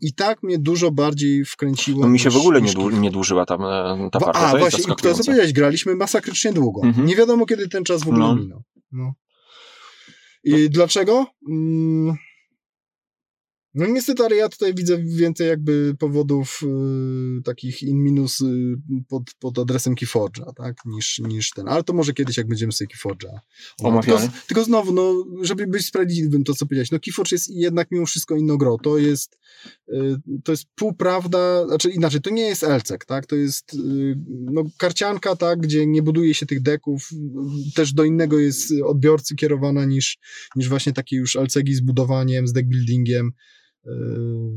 i 0.00 0.14
tak 0.14 0.42
mnie 0.42 0.58
dużo 0.58 0.90
bardziej 0.90 1.44
wkręciło. 1.44 2.00
No 2.00 2.08
mi 2.08 2.18
się 2.18 2.28
niż- 2.28 2.34
w 2.34 2.40
ogóle 2.40 2.62
nie, 2.62 2.72
dłu- 2.72 3.00
nie 3.00 3.10
dłużyła 3.10 3.46
tam 3.46 3.60
e, 3.62 4.08
ta 4.12 4.20
partia, 4.20 4.40
A, 4.40 4.52
to 4.52 4.58
właśnie, 4.58 4.84
to 4.84 5.14
co 5.14 5.24
powiedziałeś, 5.24 5.52
graliśmy 5.52 5.94
masakrycznie 5.96 6.52
długo. 6.52 6.80
Mhm. 6.84 7.06
Nie 7.06 7.16
wiadomo, 7.16 7.46
kiedy 7.46 7.68
ten 7.68 7.84
czas 7.84 8.02
w 8.04 8.08
ogóle 8.08 8.18
No. 8.26 8.34
minął. 8.36 8.62
No. 8.92 9.12
I 10.44 10.70
dlaczego? 10.70 11.26
Mm. 11.50 12.16
No 13.74 13.86
niestety, 13.86 14.24
ale 14.24 14.36
ja 14.36 14.48
tutaj 14.48 14.74
widzę 14.74 14.98
więcej 14.98 15.48
jakby 15.48 15.94
powodów 15.98 16.60
y, 17.38 17.42
takich 17.42 17.82
in 17.82 18.02
minus 18.02 18.40
y, 18.40 18.76
pod, 19.08 19.22
pod 19.38 19.58
adresem 19.58 19.94
Keyforge'a, 19.94 20.54
tak, 20.56 20.76
niż, 20.84 21.18
niż 21.18 21.50
ten. 21.50 21.68
Ale 21.68 21.82
to 21.84 21.92
może 21.92 22.12
kiedyś, 22.12 22.36
jak 22.36 22.48
będziemy 22.48 22.72
sobie 22.72 22.88
Keyforge'a 22.88 23.38
Omawiali. 23.82 24.20
tylko, 24.20 24.36
tylko 24.46 24.64
znowu, 24.64 24.92
no, 24.92 25.26
żeby 25.42 25.66
być 25.66 25.86
sprawiedliwym, 25.86 26.44
to 26.44 26.54
co 26.54 26.66
powiedziałeś, 26.66 26.90
no 26.90 26.98
Keyforge 27.00 27.32
jest 27.32 27.50
jednak 27.50 27.88
mimo 27.90 28.06
wszystko 28.06 28.36
inną 28.36 28.56
grą. 28.56 28.78
To 28.78 28.98
jest, 28.98 29.38
y, 29.88 30.16
to 30.44 30.52
jest 30.52 30.64
półprawda, 30.74 31.66
znaczy 31.66 31.90
inaczej, 31.90 32.20
to 32.20 32.30
nie 32.30 32.42
jest 32.42 32.64
Elcek, 32.64 33.04
tak, 33.04 33.26
to 33.26 33.36
jest 33.36 33.74
y, 33.74 34.18
no, 34.28 34.64
karcianka, 34.78 35.36
tak, 35.36 35.60
gdzie 35.60 35.86
nie 35.86 36.02
buduje 36.02 36.34
się 36.34 36.46
tych 36.46 36.62
deków, 36.62 37.10
też 37.74 37.92
do 37.92 38.04
innego 38.04 38.38
jest 38.38 38.72
odbiorcy 38.84 39.34
kierowana 39.34 39.84
niż, 39.84 40.18
niż 40.56 40.68
właśnie 40.68 40.92
takie 40.92 41.16
już 41.16 41.36
Elcegi 41.36 41.74
z 41.74 41.80
budowaniem, 41.80 42.48
z 42.48 42.52
deckbuildingiem, 42.52 43.26
y, 43.26 43.61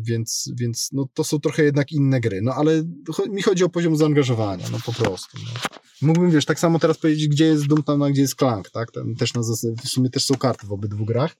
więc, 0.01 0.51
więc 0.59 0.89
no, 0.91 1.07
to 1.13 1.23
są 1.23 1.39
trochę 1.39 1.63
jednak 1.63 1.91
inne 1.91 2.21
gry, 2.21 2.41
no 2.41 2.53
ale 2.53 2.83
mi 3.29 3.41
chodzi 3.41 3.63
o 3.63 3.69
poziom 3.69 3.97
zaangażowania, 3.97 4.65
no 4.71 4.77
po 4.85 4.93
prostu. 4.93 5.37
No. 5.37 5.59
Mógłbym, 6.01 6.31
wiesz, 6.31 6.45
tak 6.45 6.59
samo 6.59 6.79
teraz 6.79 6.97
powiedzieć, 6.97 7.27
gdzie 7.27 7.45
jest 7.45 7.67
Doomtown, 7.67 8.03
a 8.03 8.09
gdzie 8.09 8.21
jest 8.21 8.35
Clank, 8.35 8.69
tak? 8.69 8.91
Tam 8.91 9.15
też 9.15 9.33
na 9.33 9.41
zas- 9.41 9.81
w 9.83 9.87
sumie 9.87 10.09
też 10.09 10.25
są 10.25 10.35
karty 10.35 10.67
w 10.67 10.71
obydwu 10.71 11.05
grach. 11.05 11.35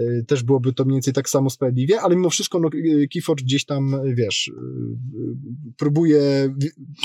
Y, 0.00 0.24
też 0.26 0.42
byłoby 0.42 0.72
to 0.72 0.84
mniej 0.84 0.96
więcej 0.96 1.14
tak 1.14 1.28
samo 1.28 1.50
sprawiedliwie, 1.50 2.00
ale 2.00 2.16
mimo 2.16 2.30
wszystko 2.30 2.60
no, 2.60 2.68
y, 2.74 3.08
Keyforge 3.12 3.44
gdzieś 3.44 3.64
tam, 3.64 3.94
y, 3.94 4.14
wiesz, 4.14 4.50
próbuje 5.76 6.20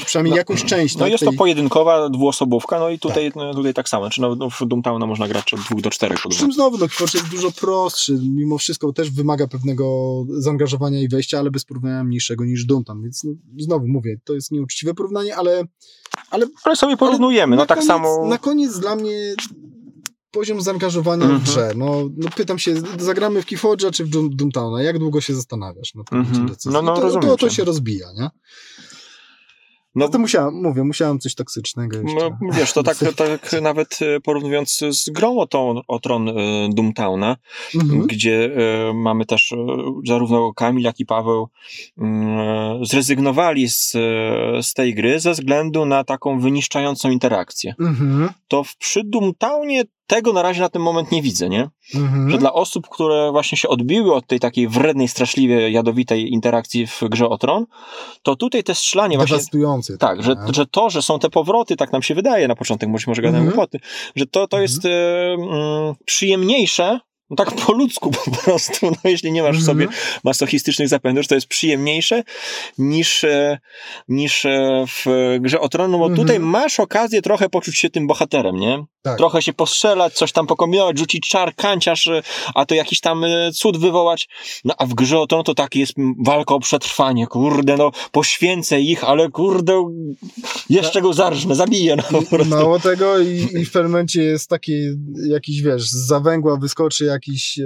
przynajmniej 0.05 0.31
No, 0.31 0.37
jakąś 0.37 0.65
część 0.65 0.95
No 0.95 0.99
tak, 0.99 1.11
jest 1.11 1.23
tej, 1.23 1.33
to 1.33 1.37
pojedynkowa, 1.37 2.09
dwuosobówka, 2.09 2.79
no 2.79 2.89
i 2.89 2.99
tutaj, 2.99 3.31
no, 3.35 3.53
tutaj 3.53 3.73
tak 3.73 3.89
samo. 3.89 4.09
Czy 4.09 4.21
no, 4.21 4.35
no, 4.35 4.49
w 4.49 4.61
Doomtowna 4.65 5.05
można 5.05 5.27
grać 5.27 5.53
od 5.53 5.59
dwóch 5.59 5.81
do 5.81 5.89
czterech. 5.89 6.19
Przy 6.29 6.39
czym 6.39 6.53
znowu, 6.53 6.77
no, 6.77 6.87
Keyforge 6.87 7.19
jest 7.19 7.31
dużo 7.31 7.51
prostszy, 7.51 8.19
mimo 8.35 8.57
wszystko 8.57 8.93
też 8.93 9.11
wymaga 9.11 9.47
pewnego 9.47 9.85
zaangażowania 10.37 11.01
i 11.01 11.07
wejścia, 11.07 11.39
ale 11.39 11.51
bez 11.51 11.65
porównania 11.65 12.03
mniejszego 12.03 12.45
niż 12.45 12.65
Doom 12.65 12.83
tam, 12.83 13.03
więc 13.03 13.23
no, 13.23 13.33
znowu 13.59 13.87
mówię, 13.87 14.19
to 14.23 14.33
jest 14.33 14.51
nieuczciwe 14.51 14.93
porównanie, 14.93 15.35
ale, 15.35 15.63
ale 16.29 16.45
Ale 16.63 16.75
sobie 16.75 16.97
porównujemy, 16.97 17.55
no 17.55 17.61
na 17.61 17.65
tak 17.65 17.77
koniec, 17.77 17.87
samo... 17.87 18.27
Na 18.27 18.37
koniec 18.37 18.79
dla 18.79 18.95
mnie 18.95 19.35
poziom 20.35 20.61
zaangażowania 20.61 21.23
Mhm. 21.23 21.41
w 21.41 21.43
grze, 21.43 21.71
no, 21.75 22.09
no 22.17 22.29
pytam 22.35 22.59
się, 22.59 22.73
zagramy 22.99 23.41
w 23.41 23.45
Keyforge'a 23.45 23.91
czy 23.91 24.05
w 24.05 24.09
Doom, 24.09 24.29
Doomtowna, 24.35 24.83
jak 24.83 24.99
długo 24.99 25.21
się 25.21 25.33
zastanawiasz 25.35 25.95
na 25.95 26.03
podjęcie 26.03 26.29
Mhm. 26.29 26.47
decyzji? 26.49 26.71
No, 26.71 26.81
no, 26.81 26.95
to, 26.95 27.19
to, 27.19 27.37
to 27.37 27.49
się 27.49 27.63
rozbija, 27.63 28.07
nie? 28.17 28.21
No, 28.23 30.05
No 30.05 30.07
to 30.07 30.19
musiałem, 30.19 30.53
mówię, 30.61 30.83
musiałem 30.83 31.19
coś 31.19 31.35
toksycznego 31.35 31.97
jeszcze. 31.97 32.29
No, 32.41 32.53
wiesz, 32.53 32.73
to 32.73 32.83
tak, 32.83 32.97
tak 33.15 33.55
nawet 33.61 33.99
e, 34.01 34.19
porównując 34.19 34.79
z 34.91 35.09
grą 35.09 35.37
o, 35.37 35.47
tą, 35.47 35.81
o 35.87 35.99
tron 35.99 36.29
e, 36.29 36.33
Doomtowna, 36.73 37.37
Mhm. 37.75 38.07
gdzie 38.07 38.45
e, 38.89 38.93
mamy 38.93 39.25
też 39.25 39.53
zarówno 40.07 40.53
Kamil, 40.53 40.83
jak 40.83 40.99
i 40.99 41.05
Paweł 41.05 41.47
mm, 41.97 42.85
zrezygnowali 42.85 43.69
z, 43.69 43.91
z 44.61 44.73
tej 44.73 44.95
gry 44.95 45.19
ze 45.19 45.31
względu 45.31 45.85
na 45.85 46.03
taką 46.03 46.39
wyniszczającą 46.39 47.09
interakcję. 47.09 47.73
Mhm. 47.79 48.29
To 48.47 48.63
w, 48.63 48.77
przy 48.77 49.01
Doomtownie 49.05 49.83
tego 50.07 50.33
na 50.33 50.41
razie 50.41 50.61
na 50.61 50.69
ten 50.69 50.81
moment 50.81 51.11
nie 51.11 51.21
widzę, 51.21 51.49
nie? 51.49 51.69
Mhm. 51.95 52.31
Że 52.31 52.37
dla 52.37 52.53
osób, 52.53 52.89
które 52.89 53.31
właśnie 53.31 53.57
się 53.57 53.67
odbiły 53.67 54.15
od 54.15 54.27
tej 54.27 54.39
takiej 54.39 54.67
wrednej, 54.67 55.07
straszliwie 55.07 55.71
jadowitej 55.71 56.33
interakcji 56.33 56.87
w 56.87 57.01
grze 57.09 57.29
o 57.29 57.37
tron, 57.37 57.65
to 58.23 58.35
tutaj 58.35 58.63
te 58.63 58.75
strzelanie 58.75 59.17
właśnie... 59.17 59.37
Dewastujący. 59.37 59.97
Tak, 59.97 60.23
że, 60.23 60.35
nie? 60.47 60.53
że 60.53 60.65
to, 60.65 60.89
że 60.89 61.01
są 61.01 61.19
te 61.19 61.29
powroty, 61.29 61.75
tak 61.75 61.91
nam 61.91 62.01
się 62.01 62.15
wydaje 62.15 62.47
na 62.47 62.55
początek, 62.55 62.89
może, 62.89 63.05
może 63.07 63.21
gadamy 63.21 63.37
Mhm. 63.37 63.55
głupoty, 63.55 63.79
że 64.15 64.25
to, 64.25 64.47
to 64.47 64.59
jest 64.59 64.85
e, 64.85 64.89
mm, 65.33 65.95
przyjemniejsze, 66.05 66.99
no 67.29 67.35
tak 67.35 67.51
po 67.55 67.73
ludzku 67.73 68.11
po 68.11 68.31
prostu, 68.31 68.85
no 68.91 68.97
jeśli 69.03 69.31
nie 69.31 69.43
masz 69.43 69.57
w 69.57 69.65
sobie 69.65 69.83
Mhm. 69.85 70.01
masochistycznych 70.23 70.87
zapędów, 70.87 71.27
to 71.27 71.35
jest 71.35 71.47
przyjemniejsze 71.47 72.23
niż, 72.77 73.23
e, 73.23 73.59
niż 74.07 74.45
e, 74.45 74.85
w 74.87 75.05
grze 75.39 75.59
o 75.59 75.69
tron, 75.69 75.91
no 75.91 75.97
bo 75.97 76.05
Mhm. 76.05 76.27
tutaj 76.27 76.39
masz 76.39 76.79
okazję 76.79 77.21
trochę 77.21 77.49
poczuć 77.49 77.77
się 77.79 77.89
tym 77.89 78.07
bohaterem, 78.07 78.55
nie? 78.55 78.85
Tak. 79.01 79.17
Trochę 79.17 79.41
się 79.41 79.53
postrzelać, 79.53 80.13
coś 80.13 80.31
tam 80.31 80.47
pokombinować, 80.47 80.97
rzucić 80.99 81.29
czar, 81.29 81.55
kanciarz, 81.55 82.07
e, 82.07 82.21
a 82.55 82.65
to 82.65 82.75
jakiś 82.75 82.99
tam 82.99 83.25
cud 83.53 83.77
wywołać. 83.77 84.27
No 84.65 84.73
a 84.77 84.85
w 84.85 84.93
grze 84.93 85.19
o 85.19 85.27
tron 85.27 85.43
to 85.43 85.55
tak 85.55 85.75
jest 85.75 85.93
walka 86.25 86.55
o 86.55 86.59
przetrwanie, 86.59 87.27
kurde, 87.27 87.77
no 87.77 87.91
poświęcę 88.11 88.81
ich, 88.81 89.03
ale 89.03 89.29
kurde, 89.29 89.83
jeszcze 90.69 91.01
go 91.01 91.13
zarżnę, 91.13 91.55
zabiję, 91.55 91.95
no 91.95 92.03
po 92.03 92.21
prostu. 92.29 92.55
mało 92.55 92.79
tego 92.79 93.19
i, 93.19 93.47
i 93.53 93.65
w 93.65 93.71
pewnym 93.71 93.91
momencie 93.91 94.23
jest 94.23 94.49
taki 94.49 94.73
jakiś, 95.27 95.61
wiesz, 95.61 95.83
z 95.83 96.07
zawęgła 96.07 96.57
wyskoczy 96.57 97.05
jakiś, 97.15 97.59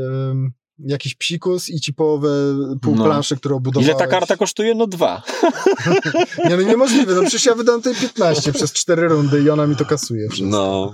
jakiś 0.79 1.15
psikus 1.15 1.69
i 1.69 1.79
ci 1.79 1.93
połowę 1.93 2.29
pół 2.81 2.95
No. 2.95 3.03
planszy, 3.05 3.37
którą 3.37 3.59
budowałeś. 3.59 3.87
Ile 3.89 3.97
ta 3.99 4.07
karta 4.07 4.37
kosztuje? 4.37 4.75
No 4.75 4.87
dwa. 4.87 5.21
Nie, 6.49 6.57
no 6.57 6.61
niemożliwe, 6.61 7.13
no 7.15 7.21
przecież 7.21 7.45
ja 7.45 7.55
wydam 7.55 7.81
tej 7.81 7.95
15 7.95 8.53
przez 8.53 8.73
4 8.73 9.07
rundy 9.07 9.41
i 9.41 9.49
ona 9.49 9.67
mi 9.67 9.75
to 9.75 9.85
kasuje 9.85 10.29
wszystko. 10.29 10.57
No. 10.57 10.93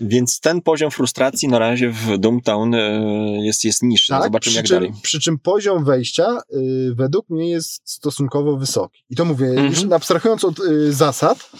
Więc 0.00 0.40
ten 0.40 0.62
poziom 0.62 0.90
frustracji 0.90 1.48
na 1.48 1.58
razie 1.58 1.90
w 1.90 2.18
Doomtown 2.18 2.74
e, 2.74 3.00
jest, 3.44 3.64
jest 3.64 3.82
niższy. 3.82 4.12
No 4.12 4.22
Zobaczymy 4.22 4.50
przy 4.52 4.56
jak 4.58 4.66
czym, 4.66 4.76
dalej. 4.76 4.92
Przy 5.02 5.20
czym 5.20 5.38
poziom 5.38 5.84
wejścia 5.84 6.38
y, 6.54 6.94
według 6.94 7.30
mnie 7.30 7.50
jest 7.50 7.90
stosunkowo 7.90 8.56
wysoki. 8.56 9.04
I 9.10 9.16
to 9.16 9.24
mówię, 9.24 9.46
Mhm. 9.46 9.66
już 9.66 9.92
abstrahując 9.92 10.44
od 10.44 10.60
y, 10.60 10.92
zasad, 10.92 11.50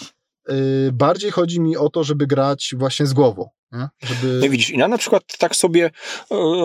y, 0.51 0.55
bardziej 0.93 1.31
chodzi 1.31 1.61
mi 1.61 1.77
o 1.77 1.89
to, 1.91 2.05
żeby 2.05 2.27
grać 2.27 2.75
właśnie 2.79 3.07
z 3.07 3.13
głową. 3.13 3.49
Żeby... 4.03 4.39
No 4.43 4.49
widzisz, 4.49 4.71
i 4.71 4.79
ja 4.79 4.89
na 4.89 4.99
przykład 4.99 5.23
tak 5.39 5.57
sobie 5.57 5.85
e, 5.87 5.91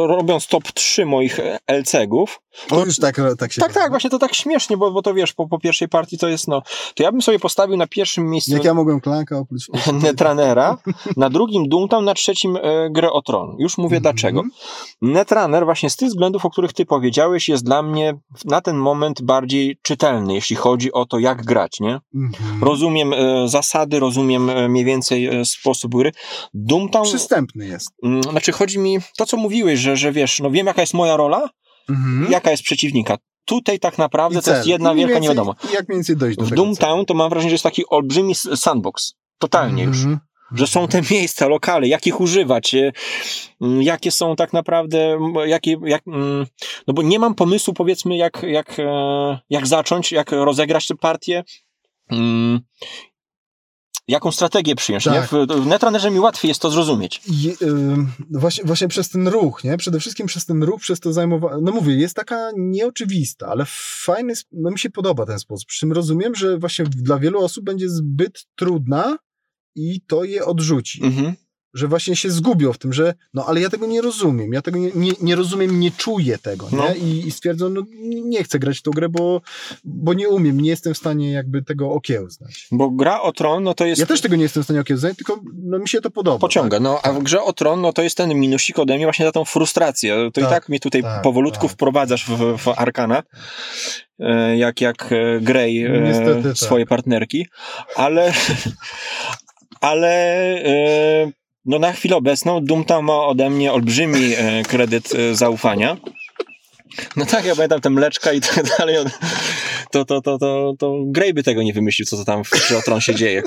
robiąc 0.07 0.47
top 0.47 0.71
3 0.71 1.05
moich 1.05 1.39
e, 1.39 1.59
LCG-ów, 1.67 2.41
o, 2.71 2.85
już 2.85 2.97
tak, 2.97 3.21
tak 3.37 3.53
się 3.53 3.61
tak, 3.61 3.73
tak, 3.73 3.89
właśnie 3.89 4.09
to 4.09 4.19
tak 4.19 4.33
śmiesznie, 4.33 4.77
bo, 4.77 4.91
bo 4.91 5.01
to 5.01 5.13
wiesz, 5.13 5.33
po, 5.33 5.47
po 5.47 5.59
pierwszej 5.59 5.87
partii 5.89 6.17
to 6.17 6.27
jest 6.27 6.47
no, 6.47 6.61
to 6.95 7.03
ja 7.03 7.11
bym 7.11 7.21
sobie 7.21 7.39
postawił 7.39 7.77
na 7.77 7.87
pierwszym 7.87 8.29
miejscu 8.29 8.51
Jak 8.51 8.63
ja 8.63 8.73
mogłem 8.73 9.01
klanka 9.01 9.37
oprócz... 9.37 9.61
Netrunnera, 10.03 10.77
na 11.17 11.29
drugim 11.29 11.69
Doomtown, 11.69 12.05
na 12.05 12.13
trzecim 12.13 12.55
e, 12.55 12.89
grę 12.91 13.11
o 13.11 13.21
tron. 13.21 13.55
Już 13.59 13.77
mówię 13.77 13.97
Mhm. 13.97 14.01
dlaczego. 14.01 14.43
Netrunner 15.01 15.65
właśnie 15.65 15.89
z 15.89 15.95
tych 15.95 16.09
względów, 16.09 16.45
o 16.45 16.49
których 16.49 16.73
ty 16.73 16.85
powiedziałeś, 16.85 17.49
jest 17.49 17.65
dla 17.65 17.81
mnie 17.81 18.13
na 18.45 18.61
ten 18.61 18.77
moment 18.77 19.21
bardziej 19.21 19.77
czytelny, 19.81 20.33
jeśli 20.33 20.55
chodzi 20.55 20.91
o 20.91 21.05
to, 21.05 21.19
jak 21.19 21.45
grać, 21.45 21.79
nie? 21.79 21.99
Mhm. 22.15 22.63
Rozumiem 22.63 23.13
e, 23.13 23.47
zasady, 23.47 23.99
rozumiem 23.99 24.49
e, 24.49 24.69
mniej 24.69 24.85
więcej 24.85 25.25
e, 25.25 25.45
sposób 25.45 25.95
gry. 25.95 26.11
Doomtown, 26.53 26.98
Przystępny 27.03 27.67
jest. 27.67 27.89
mm, 28.03 28.23
znaczy 28.23 28.51
chodzi 28.51 28.79
mi 28.79 28.97
to, 29.17 29.25
co 29.25 29.37
mówiłeś, 29.37 29.79
że, 29.79 29.97
że 29.97 30.11
wiesz, 30.11 30.39
no 30.39 30.51
wiem 30.51 30.67
jaka 30.67 30.81
jest 30.81 30.93
moja 30.93 31.17
rola, 31.17 31.49
Mhm. 31.89 32.31
jaka 32.31 32.51
jest 32.51 32.63
przeciwnika. 32.63 33.17
Tutaj 33.45 33.79
tak 33.79 33.97
naprawdę 33.97 34.41
to 34.41 34.51
jest 34.55 34.67
jedna 34.67 34.95
wielka 34.95 35.13
więcej- 35.13 35.21
niewiadoma. 35.21 35.55
Jak 35.73 35.87
mniej 35.89 35.97
więcej 35.97 36.17
dojść 36.17 36.37
do 36.37 36.45
W 36.45 36.49
tego 36.49 36.61
Doomtown 36.63 37.05
to 37.05 37.13
mam 37.13 37.29
wrażenie, 37.29 37.49
że 37.49 37.53
jest 37.53 37.63
taki 37.63 37.83
olbrzymi 37.87 38.35
sandbox. 38.35 39.13
Totalnie 39.37 39.83
już. 39.83 39.97
Mhm. 39.97 40.19
Że 40.51 40.67
są 40.67 40.87
te 40.87 41.01
miejsca, 41.11 41.47
lokale, 41.47 41.87
jak 41.87 42.07
ich 42.07 42.21
używać, 42.21 42.73
e, 42.73 42.91
mm, 43.61 43.81
jakie 43.81 44.11
są 44.11 44.35
tak 44.35 44.53
naprawdę, 44.53 45.19
jakie, 45.45 45.75
jak, 45.85 46.07
mm, 46.07 46.45
no 46.87 46.93
bo 46.93 47.01
nie 47.01 47.19
mam 47.19 47.35
pomysłu, 47.35 47.73
powiedzmy, 47.73 48.17
jak, 48.17 48.43
jak, 48.43 48.79
e, 48.79 49.39
jak 49.49 49.67
zacząć, 49.67 50.11
jak 50.11 50.31
rozegrać 50.31 50.87
tę 50.87 50.95
partię, 50.95 51.43
jaką 54.07 54.31
strategię 54.31 54.75
przyjąć. 54.75 55.03
Tak. 55.03 55.31
Nie? 55.31 55.45
W, 55.47 55.65
Netrunnerze 55.65 56.11
mi 56.11 56.19
łatwiej 56.19 56.49
jest 56.49 56.61
to 56.61 56.71
zrozumieć. 56.71 57.21
I, 57.27 57.55
ym, 57.61 58.11
właśnie, 58.29 58.63
właśnie 58.63 58.87
przez 58.87 59.09
ten 59.09 59.27
ruch, 59.27 59.63
nie? 59.63 59.77
Przede 59.77 59.99
wszystkim 59.99 60.27
przez 60.27 60.45
ten 60.45 60.63
ruch, 60.63 60.81
przez 60.81 60.99
to 60.99 61.13
zajmowanie. 61.13 61.61
No 61.61 61.71
mówię, 61.71 61.95
jest 61.95 62.15
taka 62.15 62.51
nieoczywista, 62.57 63.47
ale 63.47 63.65
fajny, 64.03 64.33
no 64.51 64.71
mi 64.71 64.79
się 64.79 64.89
podoba 64.89 65.25
ten 65.25 65.39
sposób. 65.39 65.67
Przy 65.67 65.79
czym 65.79 65.91
rozumiem, 65.91 66.35
że 66.35 66.57
właśnie 66.57 66.85
dla 66.85 67.19
wielu 67.19 67.43
osób 67.43 67.65
będzie 67.65 67.89
zbyt 67.89 68.45
trudna 68.55 69.17
i 69.75 70.01
to 70.01 70.23
je 70.23 70.45
odrzuci. 70.45 71.03
Mhm. 71.03 71.35
Że 71.73 71.87
właśnie 71.87 72.15
się 72.15 72.31
zgubią 72.31 72.73
w 72.73 72.77
tym, 72.77 72.93
że 72.93 73.13
no 73.33 73.45
ale 73.45 73.61
ja 73.61 73.69
tego 73.69 73.87
nie 73.87 74.01
rozumiem, 74.01 74.53
ja 74.53 74.61
tego 74.61 74.79
nie, 74.79 74.91
nie, 74.95 75.11
nie 75.21 75.35
rozumiem, 75.35 75.79
nie 75.79 75.91
czuję 75.91 76.37
tego, 76.37 76.67
nie? 76.71 76.77
No. 76.77 76.93
I, 76.93 77.27
I 77.27 77.31
stwierdzą, 77.31 77.69
no 77.69 77.81
nie 78.23 78.43
chcę 78.43 78.59
grać 78.59 78.79
w 78.79 78.81
tą 78.81 78.91
grę, 78.91 79.09
bo, 79.09 79.41
bo 79.83 80.13
nie 80.13 80.29
umiem, 80.29 80.61
nie 80.61 80.69
jestem 80.69 80.93
w 80.93 80.97
stanie 80.97 81.31
jakby 81.31 81.63
tego 81.63 81.91
okiełznać. 81.91 82.67
Bo 82.71 82.89
gra 82.91 83.21
o 83.21 83.31
tron, 83.31 83.63
no 83.63 83.73
to 83.73 83.85
jest... 83.85 83.99
Ja 83.99 84.05
też 84.05 84.21
tego 84.21 84.35
nie 84.35 84.43
jestem 84.43 84.63
w 84.63 84.65
stanie 84.65 84.81
okiełznać, 84.81 85.17
tylko 85.17 85.41
no, 85.63 85.79
mi 85.79 85.89
się 85.89 86.01
to 86.01 86.11
podoba. 86.11 86.39
pociąga. 86.39 86.79
No, 86.79 86.99
a 87.03 87.13
w 87.13 87.23
grze 87.23 87.43
o 87.43 87.53
tron, 87.53 87.81
no 87.81 87.93
to 87.93 88.01
jest 88.01 88.17
ten 88.17 88.35
minusik 88.35 88.79
ode 88.79 88.95
mnie 88.95 89.05
właśnie 89.05 89.25
za 89.25 89.31
tą 89.31 89.45
frustrację. 89.45 90.29
To 90.33 90.41
i 90.41 90.43
Tak, 90.43 90.53
tak 90.53 90.69
mnie 90.69 90.79
tutaj 90.79 91.01
tak, 91.01 91.21
powolutku 91.21 91.67
tak. 91.67 91.71
wprowadzasz 91.71 92.25
w, 92.25 92.57
w 92.57 92.67
Arkana, 92.67 93.23
e, 94.19 94.57
jak, 94.57 94.81
jak 94.81 95.11
e, 95.11 95.39
Grey 95.41 95.85
e, 95.85 96.01
Niestety 96.01 96.43
tak. 96.43 96.57
swoje 96.57 96.85
partnerki, 96.85 97.47
ale 97.95 98.33
ale 99.81 100.63
no 101.65 101.79
na 101.79 101.93
chwilę 101.93 102.15
obecną 102.15 102.63
Doomtown 102.63 103.05
ma 103.05 103.25
ode 103.25 103.49
mnie 103.49 103.73
olbrzymi 103.73 104.33
e, 104.37 104.63
kredyt 104.63 105.15
e, 105.15 105.35
zaufania. 105.35 105.97
No 107.15 107.25
tak, 107.25 107.45
ja 107.45 107.55
pamiętam 107.55 107.81
te 107.81 107.89
mleczka 107.89 108.33
i 108.33 108.41
tak 108.41 108.77
dalej. 108.77 108.95
To, 109.91 110.05
to, 110.05 110.21
to, 110.21 110.37
to, 110.37 110.73
to 110.79 111.03
Grey 111.05 111.33
by 111.33 111.43
tego 111.43 111.63
nie 111.63 111.73
wymyślił, 111.73 112.05
co 112.05 112.17
to 112.17 112.25
tam 112.25 112.43
w 112.43 112.49
tron 112.85 113.01
się 113.01 113.15
dzieje. 113.15 113.43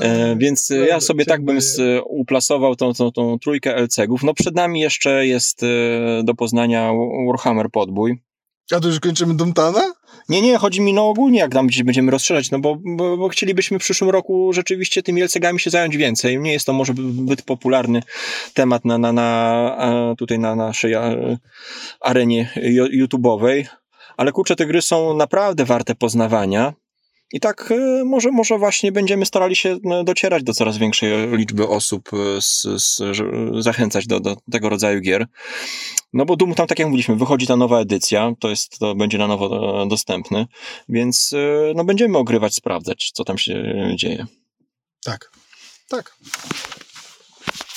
E, 0.00 0.36
więc 0.36 0.72
ja 0.88 1.00
sobie 1.00 1.24
tak 1.24 1.44
bym 1.44 1.60
z, 1.60 2.02
uplasował 2.06 2.76
tą, 2.76 2.92
tą, 2.92 3.12
tą 3.12 3.38
trójkę 3.38 3.76
LCG-ów. 3.76 4.22
No 4.22 4.34
przed 4.34 4.54
nami 4.54 4.80
jeszcze 4.80 5.26
jest 5.26 5.62
e, 5.62 5.66
do 6.24 6.34
poznania 6.34 6.90
Warhammer 7.26 7.70
Podbój. 7.70 8.22
A 8.72 8.80
to 8.80 8.88
już 8.88 9.00
kończymy 9.00 9.34
Dumtana? 9.34 9.92
Nie, 10.28 10.42
nie, 10.42 10.58
chodzi 10.58 10.80
mi 10.80 10.92
no 10.92 11.08
ogólnie, 11.08 11.38
jak 11.38 11.52
tam 11.52 11.66
gdzieś 11.66 11.82
będziemy 11.82 12.10
rozszerzać, 12.10 12.50
no 12.50 12.58
bo, 12.58 12.76
bo, 12.84 13.16
bo 13.16 13.28
chcielibyśmy 13.28 13.78
w 13.78 13.82
przyszłym 13.82 14.10
roku 14.10 14.52
rzeczywiście 14.52 15.02
tymi 15.02 15.22
LCG-ami 15.22 15.60
się 15.60 15.70
zająć 15.70 15.96
więcej. 15.96 16.38
Nie 16.38 16.52
jest 16.52 16.66
to 16.66 16.72
może 16.72 16.92
zbyt 16.92 17.42
popularny 17.42 18.02
temat 18.54 18.84
na, 18.84 18.98
na, 18.98 19.12
na 19.12 20.14
tutaj 20.18 20.38
na 20.38 20.56
naszej 20.56 20.94
arenie 22.00 22.50
YouTube'owej, 23.00 23.64
ale 24.16 24.32
kurczę, 24.32 24.56
te 24.56 24.66
gry 24.66 24.82
są 24.82 25.16
naprawdę 25.16 25.64
warte 25.64 25.94
poznawania. 25.94 26.72
I 27.34 27.40
tak 27.40 27.70
e, 27.70 28.04
może, 28.04 28.30
może 28.30 28.58
właśnie 28.58 28.92
będziemy 28.92 29.26
starali 29.26 29.56
się 29.56 29.76
no, 29.82 30.04
docierać 30.04 30.42
do 30.42 30.52
coraz 30.52 30.78
większej 30.78 31.28
liczby 31.36 31.68
osób, 31.68 32.10
e, 32.12 32.40
z, 32.40 32.62
z, 32.62 33.02
zachęcać 33.64 34.06
do, 34.06 34.20
do 34.20 34.36
tego 34.52 34.68
rodzaju 34.68 35.00
gier. 35.00 35.26
No 36.12 36.24
bo 36.24 36.36
Doom 36.36 36.54
tam, 36.54 36.66
tak 36.66 36.78
jak 36.78 36.88
mówiliśmy, 36.88 37.16
wychodzi 37.16 37.46
ta 37.46 37.56
nowa 37.56 37.80
edycja, 37.80 38.32
to 38.40 38.50
jest, 38.50 38.78
to 38.78 38.94
będzie 38.94 39.18
na 39.18 39.26
nowo 39.26 39.82
e, 39.82 39.88
dostępny, 39.88 40.46
więc 40.88 41.32
e, 41.32 41.72
no 41.74 41.84
będziemy 41.84 42.18
ogrywać, 42.18 42.54
sprawdzać, 42.54 43.10
co 43.14 43.24
tam 43.24 43.38
się 43.38 43.74
dzieje. 43.96 44.26
Tak. 45.04 45.30
Tak. 45.88 46.16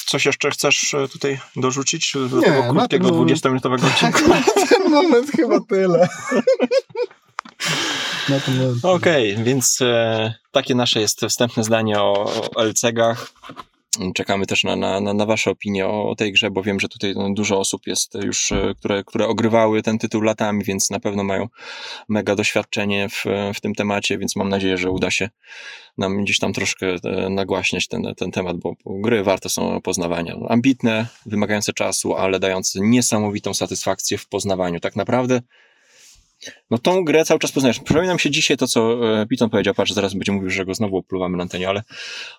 coś 0.06 0.26
jeszcze 0.26 0.52
chcesz 0.52 0.94
e, 0.94 1.08
tutaj 1.08 1.40
dorzucić 1.56 2.14
do 2.30 2.40
Nie, 2.40 2.46
tego 2.46 2.74
krótkiego 2.74 3.10
tym- 3.10 3.18
20-minutowego 3.20 3.88
odcinka? 3.94 4.28
Na 4.28 4.68
ten 4.68 4.92
moment 4.92 5.32
chyba 5.32 5.60
tyle. 5.70 6.08
Moment. 8.30 8.86
Okej, 8.86 9.38
więc 9.44 9.82
e, 9.82 10.34
takie 10.52 10.76
nasze 10.76 11.00
jest 11.00 11.22
wstępne 11.30 11.64
zdanie 11.64 12.00
o, 12.00 12.32
o 12.56 12.64
LCG-ach. 12.64 13.34
Czekamy 14.16 14.46
też 14.46 14.64
na, 14.64 14.76
na, 14.76 15.00
na 15.14 15.26
Wasze 15.26 15.52
opinie 15.52 15.88
o, 15.88 16.10
o 16.10 16.16
tej 16.16 16.32
grze, 16.32 16.52
bo 16.52 16.64
wiem, 16.64 16.80
że 16.80 16.88
tutaj 16.88 17.14
no, 17.16 17.34
dużo 17.34 17.60
osób 17.60 17.88
jest 17.88 18.14
już, 18.24 18.52
e, 18.52 18.74
które, 18.80 19.04
które 19.04 19.28
ogrywały 19.28 19.82
ten 19.82 19.98
tytuł 19.98 20.22
latami, 20.22 20.64
więc 20.64 20.90
na 20.90 21.00
pewno 21.00 21.24
mają 21.24 21.48
mega 22.10 22.36
doświadczenie 22.36 23.10
w, 23.10 23.26
w 23.54 23.62
tym 23.62 23.76
temacie, 23.76 24.18
więc 24.18 24.36
mam 24.36 24.50
nadzieję, 24.50 24.78
że 24.78 24.92
uda 24.92 25.12
się 25.12 25.30
nam 25.98 26.24
gdzieś 26.24 26.40
tam 26.40 26.54
troszkę 26.54 26.88
e, 27.04 27.30
nagłaśniać 27.30 27.88
ten, 27.88 28.14
ten 28.18 28.32
temat, 28.32 28.58
bo, 28.58 28.74
bo 28.86 29.00
gry 29.00 29.24
warte 29.24 29.50
są 29.50 29.82
poznawania. 29.82 30.36
Ambitne, 30.50 31.08
wymagające 31.26 31.74
czasu, 31.74 32.16
ale 32.16 32.40
dające 32.40 32.80
niesamowitą 32.82 33.54
satysfakcję 33.54 34.18
w 34.18 34.28
poznawaniu. 34.28 34.80
Tak 34.80 34.96
naprawdę 34.96 35.42
no 36.72 36.78
tą 36.78 37.04
grę 37.06 37.26
cały 37.26 37.40
czas 37.40 37.52
poznajesz. 37.52 37.80
Przypomina 37.80 38.14
mi 38.14 38.20
się 38.20 38.30
dzisiaj 38.30 38.58
to, 38.58 38.68
co 38.68 38.94
e, 39.22 39.26
Piton 39.26 39.50
powiedział, 39.50 39.74
patrz, 39.74 39.92
zaraz 39.94 40.14
będzie 40.14 40.32
mówił, 40.32 40.50
że 40.50 40.66
go 40.66 40.74
znowu 40.74 40.98
opluwamy 40.98 41.38
na 41.38 41.44
antenie, 41.44 41.70
ale 41.70 41.84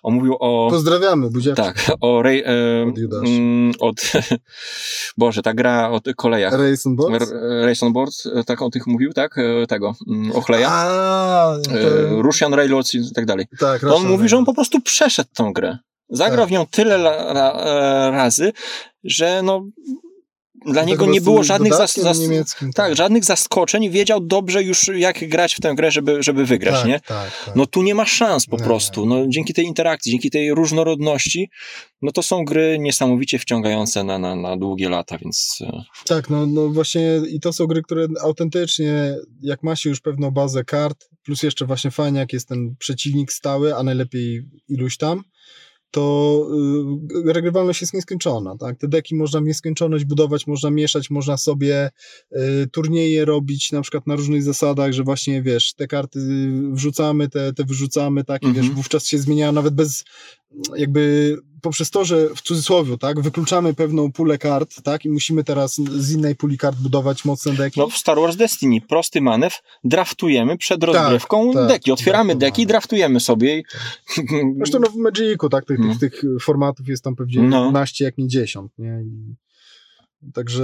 on 0.03 0.13
mówił 0.13 0.35
o... 0.39 0.67
Pozdrawiamy, 0.71 1.29
buziaczki. 1.29 1.63
Tak, 1.63 1.91
o 2.01 2.21
Ray, 2.21 2.43
e, 2.45 2.49
Od 2.87 2.97
mm, 3.27 3.71
od 3.79 3.95
Boże, 5.17 5.41
ta 5.41 5.53
gra 5.53 5.89
o 5.91 5.99
tych 5.99 6.15
kolejach. 6.15 6.53
Racing 6.53 6.97
Box? 6.97 7.13
R- 7.13 7.65
Race 7.65 7.85
on 7.85 7.93
Board, 7.93 8.13
e, 8.35 8.43
tak 8.43 8.61
o 8.61 8.69
tych 8.69 8.87
mówił, 8.87 9.13
tak? 9.13 9.37
E, 9.37 9.67
Tego, 9.67 9.95
mm, 10.07 10.31
Ochleja. 10.31 10.69
A, 10.71 11.57
to, 11.63 12.21
Russian 12.21 12.53
Railroads 12.53 12.93
i 12.95 13.13
tak 13.15 13.25
dalej. 13.25 13.45
tak, 13.59 13.81
To 13.81 13.95
on 13.95 14.07
mówi, 14.07 14.29
że 14.29 14.37
on 14.37 14.45
po 14.45 14.53
prostu 14.53 14.81
przeszedł 14.81 15.29
tą 15.33 15.53
grę. 15.53 15.77
Zagrał 16.09 16.39
Tak. 16.39 16.49
w 16.49 16.51
nią 16.51 16.65
tyle 16.71 16.95
la, 16.95 17.53
e, 17.53 18.11
razy, 18.11 18.51
że 19.03 19.41
no 19.43 19.65
dla 20.65 20.81
Tak 20.81 20.87
niego 20.87 21.05
nie 21.05 21.21
było 21.21 21.43
żadnych 21.43 21.73
zas, 21.73 21.95
zas, 21.95 22.19
niemieckim, 22.19 22.73
tak, 22.73 22.95
żadnych 22.95 23.25
zaskoczeń, 23.25 23.89
wiedział 23.89 24.19
dobrze 24.19 24.63
już 24.63 24.91
jak 24.95 25.29
grać 25.29 25.55
w 25.55 25.59
tę 25.59 25.75
grę, 25.75 25.91
żeby, 25.91 26.23
żeby 26.23 26.45
wygrać, 26.45 26.75
tak, 26.75 26.87
nie? 26.87 26.99
Tak, 26.99 27.31
tak. 27.45 27.55
No 27.55 27.65
tu 27.65 27.81
nie 27.81 27.95
ma 27.95 28.05
szans 28.05 28.45
po 28.45 28.57
Nie, 28.57 28.63
prostu. 28.63 29.05
No, 29.05 29.25
dzięki 29.27 29.53
tej 29.53 29.65
interakcji, 29.65 30.11
dzięki 30.11 30.31
tej 30.31 30.53
różnorodności, 30.53 31.49
no 32.01 32.11
to 32.11 32.23
są 32.23 32.45
gry 32.45 32.77
niesamowicie 32.79 33.39
wciągające 33.39 34.03
na, 34.03 34.19
na, 34.19 34.35
na 34.35 34.57
długie 34.57 34.89
lata, 34.89 35.17
więc 35.17 35.59
e, 35.61 35.83
Tak, 36.05 36.29
no, 36.29 36.45
no 36.45 36.69
właśnie 36.69 37.21
i 37.29 37.39
to 37.39 37.53
są 37.53 37.65
gry, 37.65 37.81
które 37.81 38.07
autentycznie, 38.21 39.15
jak 39.41 39.63
ma 39.63 39.75
się 39.75 39.89
już 39.89 40.01
pewną 40.01 40.31
bazę 40.31 40.63
kart, 40.63 41.09
plus 41.23 41.43
jeszcze 41.43 41.65
właśnie 41.65 41.91
fajnie, 41.91 42.19
jak 42.19 42.33
jest 42.33 42.47
ten 42.47 42.75
przeciwnik 42.79 43.33
stały, 43.33 43.75
a 43.75 43.83
najlepiej 43.83 44.41
iluś 44.69 44.97
tam, 44.97 45.23
to 45.91 46.47
y, 47.27 47.33
regrywalność 47.33 47.81
jest 47.81 47.93
nieskończona, 47.93 48.57
tak? 48.57 48.77
Te 48.77 48.87
deki 48.87 49.15
można 49.15 49.41
w 49.41 49.43
nieskończoność 49.43 50.05
budować, 50.05 50.47
można 50.47 50.69
mieszać, 50.71 51.09
można 51.09 51.37
sobie 51.37 51.89
y, 52.31 52.67
turnieje 52.71 53.25
robić 53.25 53.71
na 53.71 53.81
przykład 53.81 54.07
na 54.07 54.15
różnych 54.15 54.43
zasadach, 54.43 54.91
że 54.93 55.03
właśnie, 55.03 55.41
wiesz, 55.41 55.73
te 55.73 55.87
karty 55.87 56.19
wrzucamy, 56.71 57.29
te, 57.29 57.53
te 57.53 57.63
wyrzucamy, 57.63 58.23
tak? 58.23 58.43
I 58.43 58.45
Mhm. 58.45 58.65
wiesz, 58.65 58.75
wówczas 58.75 59.05
się 59.05 59.17
zmieniają 59.17 59.51
nawet 59.51 59.73
bez 59.73 60.03
jakby 60.75 61.37
poprzez 61.61 61.89
to, 61.89 62.05
że 62.05 62.29
w 62.35 62.41
cudzysłowie, 62.41 62.97
tak, 62.97 63.19
wykluczamy 63.21 63.73
pewną 63.73 64.11
pulę 64.11 64.37
kart, 64.37 64.81
tak, 64.83 65.05
i 65.05 65.09
musimy 65.09 65.43
teraz 65.43 65.75
z 65.75 66.11
innej 66.11 66.35
puli 66.35 66.57
kart 66.57 66.77
budować 66.77 67.25
mocne 67.25 67.53
deki. 67.53 67.79
no 67.79 67.89
w 67.89 67.97
Star 67.97 68.17
Wars 68.17 68.35
Destiny 68.35 68.81
prosty 68.81 69.21
manewr, 69.21 69.55
draftujemy 69.83 70.57
przed 70.57 70.83
rozgrywką 70.83 71.53
tak, 71.53 71.67
deki, 71.67 71.91
otwieramy 71.91 72.33
dokładnie. 72.33 72.47
deki, 72.47 72.67
draftujemy 72.67 73.19
sobie 73.19 73.63
Zresztą 74.57 74.79
no 74.79 74.89
w 74.89 74.95
Magicu, 74.95 75.49
tak, 75.49 75.65
tych, 75.65 75.79
No. 75.79 75.95
tych, 75.95 75.99
tych 75.99 76.41
formatów 76.41 76.87
jest 76.87 77.03
tam 77.03 77.15
pewnie 77.15 77.41
No. 77.41 77.63
15, 77.65 78.05
jak 78.05 78.17
nie 78.17 78.27
10, 78.27 78.71
nie? 78.77 79.01
I, 79.05 79.35
także, 80.33 80.63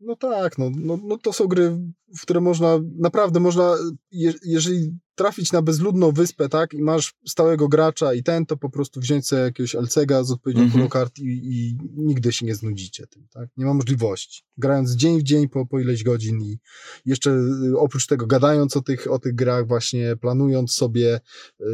no 0.00 0.16
tak, 0.16 0.58
no, 0.58 0.70
no, 0.76 0.98
no 1.04 1.18
to 1.18 1.32
są 1.32 1.46
gry, 1.46 1.78
w 2.18 2.22
które 2.22 2.40
można, 2.40 2.78
naprawdę 2.98 3.40
można, 3.40 3.74
je, 4.12 4.32
jeżeli 4.44 4.90
trafić 5.20 5.52
na 5.52 5.62
bezludną 5.62 6.12
wyspę, 6.12 6.48
tak, 6.48 6.74
i 6.74 6.82
masz 6.82 7.14
stałego 7.26 7.68
gracza 7.68 8.14
i 8.14 8.22
ten, 8.22 8.46
to 8.46 8.56
po 8.56 8.70
prostu 8.70 9.00
wziąć 9.00 9.26
sobie 9.26 9.42
jakiegoś 9.42 9.74
Alcega 9.74 10.22
z 10.24 10.30
odpowiednią 10.30 10.62
Mhm. 10.64 10.88
kart 10.88 11.18
i, 11.18 11.22
i 11.22 11.78
nigdy 11.96 12.32
się 12.32 12.46
nie 12.46 12.54
znudzicie 12.54 13.06
tym, 13.06 13.26
tak? 13.32 13.48
Nie 13.56 13.64
ma 13.66 13.74
możliwości. 13.74 14.42
Grając 14.58 14.90
dzień 14.92 15.18
w 15.18 15.22
dzień 15.22 15.48
po, 15.48 15.66
po 15.66 15.80
ileś 15.80 16.04
godzin 16.04 16.40
i 16.42 16.58
jeszcze 17.06 17.30
y, 17.30 17.78
oprócz 17.78 18.06
tego 18.06 18.26
gadając 18.26 18.76
o 18.76 18.82
tych, 18.82 19.10
o 19.12 19.18
tych 19.18 19.34
grach 19.34 19.66
właśnie, 19.68 20.16
planując 20.20 20.72
sobie, 20.72 21.20
y, 21.60 21.64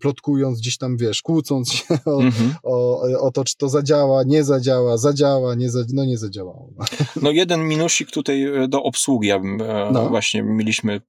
plotkując 0.00 0.60
gdzieś 0.60 0.78
tam, 0.78 0.96
wiesz, 0.96 1.22
kłócąc 1.22 1.72
się 1.72 1.84
o, 2.04 2.22
Mhm. 2.22 2.54
o, 2.62 3.00
o 3.20 3.30
to, 3.30 3.44
czy 3.44 3.56
to 3.56 3.68
zadziała, 3.68 4.22
nie 4.22 4.44
zadziała, 4.44 4.96
zadziała, 4.98 5.54
nie 5.54 5.70
za, 5.70 5.80
no 5.92 6.04
nie 6.04 6.18
zadziałało. 6.18 6.72
No 7.22 7.30
jeden 7.30 7.68
minusik 7.68 8.10
tutaj 8.10 8.42
e, 8.64 8.68
do 8.68 8.82
obsługi, 8.82 9.28
ja 9.28 9.38
bym, 9.38 9.60
e, 9.62 9.90
No. 9.92 10.08
właśnie 10.08 10.42
mieliśmy, 10.42 11.00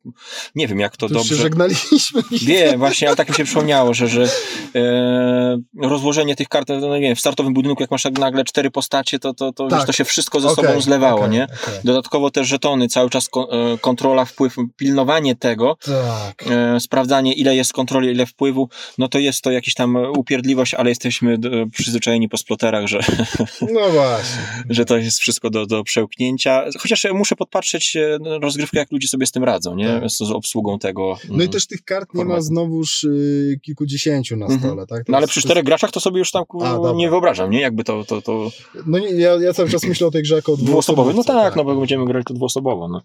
nie 0.55 0.67
wiem 0.67 0.79
jak 0.79 0.97
to 0.97 1.07
dobrze... 1.09 1.35
żegnaliśmy. 1.69 2.21
Wiem, 2.53 2.79
właśnie, 2.79 3.07
ale 3.07 3.17
tak 3.17 3.29
mi 3.29 3.35
się 3.35 3.43
przypomniało, 3.43 3.93
że, 3.93 4.07
że 4.07 4.29
e, 4.75 5.57
rozłożenie 5.81 6.35
tych 6.35 6.47
kart, 6.47 6.67
no 6.81 6.95
nie 6.95 7.01
wiem, 7.01 7.15
w 7.15 7.19
startowym 7.19 7.53
budynku, 7.53 7.83
jak 7.83 7.91
masz 7.91 8.03
tak 8.03 8.19
nagle 8.19 8.43
cztery 8.43 8.71
postacie, 8.71 9.19
to, 9.19 9.33
to, 9.33 9.53
to, 9.53 9.67
Tak. 9.67 9.79
wiesz, 9.79 9.87
to 9.87 9.93
się 9.93 10.05
wszystko 10.05 10.39
ze 10.39 10.49
Okej, 10.49 10.65
sobą 10.65 10.81
zlewało, 10.81 11.19
okej, 11.19 11.29
nie? 11.29 11.43
okej. 11.43 11.79
Dodatkowo 11.83 12.31
te 12.31 12.45
żetony, 12.45 12.87
cały 12.87 13.09
czas 13.09 13.29
e, 13.35 13.77
kontrola, 13.77 14.25
wpływ, 14.25 14.55
pilnowanie 14.77 15.35
tego, 15.35 15.77
Tak. 15.85 16.45
e, 16.51 16.79
sprawdzanie 16.79 17.33
ile 17.33 17.55
jest 17.55 17.73
kontroli, 17.73 18.11
ile 18.11 18.25
wpływu, 18.25 18.69
no 18.97 19.07
to 19.07 19.19
jest 19.19 19.41
to 19.41 19.51
jakiś 19.51 19.73
tam 19.73 19.95
upierdliwość, 19.95 20.73
ale 20.73 20.89
jesteśmy 20.89 21.37
przyzwyczajeni 21.71 22.29
po 22.29 22.37
sploterach, 22.37 22.87
że, 22.87 22.99
No 23.73 23.89
właśnie. 23.89 24.41
że 24.69 24.85
to 24.85 24.97
jest 24.97 25.19
wszystko 25.19 25.49
do, 25.49 25.65
do 25.65 25.83
przełknięcia. 25.83 26.63
Chociaż 26.79 27.07
muszę 27.13 27.35
podpatrzeć 27.35 27.95
e, 27.95 28.17
rozgrywkę, 28.41 28.79
jak 28.79 28.91
ludzie 28.91 29.07
sobie 29.07 29.25
z 29.25 29.31
tym 29.31 29.43
radzą, 29.43 29.75
nie? 29.75 29.87
Tak. 29.87 30.09
Z, 30.09 30.21
obsługą 30.21 30.79
tego. 30.79 31.17
No 31.29 31.33
i 31.33 31.35
mm. 31.35 31.49
Też 31.57 31.67
tych 31.67 31.83
kart 31.83 32.13
nie 32.13 32.25
ma 32.25 32.41
znowuż 32.41 33.03
y, 33.03 33.59
kilkudziesięciu 33.61 34.37
na 34.37 34.45
Mhm. 34.45 34.61
stole, 34.61 34.87
tak? 34.87 35.05
To 35.05 35.11
No 35.11 35.17
ale 35.17 35.23
jest- 35.23 35.31
przy 35.31 35.41
czterech 35.41 35.63
graczach 35.63 35.91
to 35.91 35.99
sobie 35.99 36.19
już 36.19 36.31
tam 36.31 36.43
A, 36.61 36.93
nie 36.95 37.09
wyobrażam, 37.09 37.49
nie? 37.49 37.61
Jakby 37.61 37.83
to, 37.83 38.03
to, 38.03 38.21
to 38.21 38.43
jest- 38.43 38.61
No 38.85 38.99
nie, 38.99 39.11
ja, 39.11 39.35
ja 39.35 39.53
cały 39.53 39.69
czas 39.69 39.83
myślę 39.83 40.07
o 40.07 40.11
tej 40.11 40.23
grze 40.23 40.35
jako 40.35 40.53
o 40.53 40.57
dwuosobowe. 40.57 41.07
No 41.09 41.13
dwuosobówce, 41.13 41.43
tak, 41.49 41.55
no 41.55 41.63
bo 41.63 41.75
będziemy 41.75 42.05
grali 42.05 42.25
to 42.25 42.33
dwuosobowo. 42.33 42.87
No. 42.87 43.01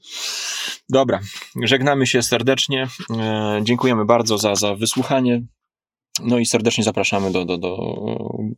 Dobra, 0.88 1.20
żegnamy 1.62 2.06
się 2.06 2.22
serdecznie. 2.22 2.88
E, 3.10 3.60
dziękujemy 3.62 4.04
bardzo 4.04 4.38
za, 4.38 4.54
za 4.54 4.74
wysłuchanie. 4.74 5.42
No 6.20 6.38
i 6.38 6.46
serdecznie 6.46 6.84
zapraszamy 6.84 7.30
do, 7.30 7.44
do, 7.44 7.58
do 7.58 7.76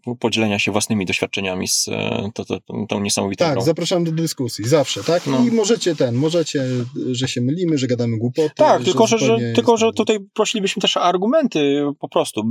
e, 0.07 0.15
podzielenia 0.21 0.59
się 0.59 0.73
własnymi 0.73 1.07
doświadczeniami 1.07 1.69
z 1.69 1.89
e, 1.89 2.31
to, 2.35 2.45
to, 2.45 2.59
tą 2.89 3.01
niesamowitą 3.01 3.45
Tak, 3.45 3.55
grą. 3.55 3.63
zapraszam 3.65 4.05
do 4.05 4.13
dyskusji, 4.13 4.69
zawsze, 4.69 5.05
tak? 5.05 5.27
No. 5.27 5.45
I 5.45 5.51
możecie 5.51 5.97
ten, 5.97 6.15
możecie, 6.15 6.65
że 7.11 7.29
się 7.29 7.41
mylimy, 7.41 7.79
że 7.79 7.87
gadamy 7.87 8.19
głupoty. 8.19 8.51
Tak, 8.57 8.85
tylko 8.85 9.07
że, 9.07 9.19
że, 9.19 9.39
tylko, 9.55 9.77
że 9.77 9.87
jest- 9.87 9.97
tutaj 9.97 10.19
prosilibyśmy 10.35 10.83
też 10.83 10.97
o 10.97 11.03
argumenty 11.03 11.83
po 12.01 12.09
prostu. 12.09 12.43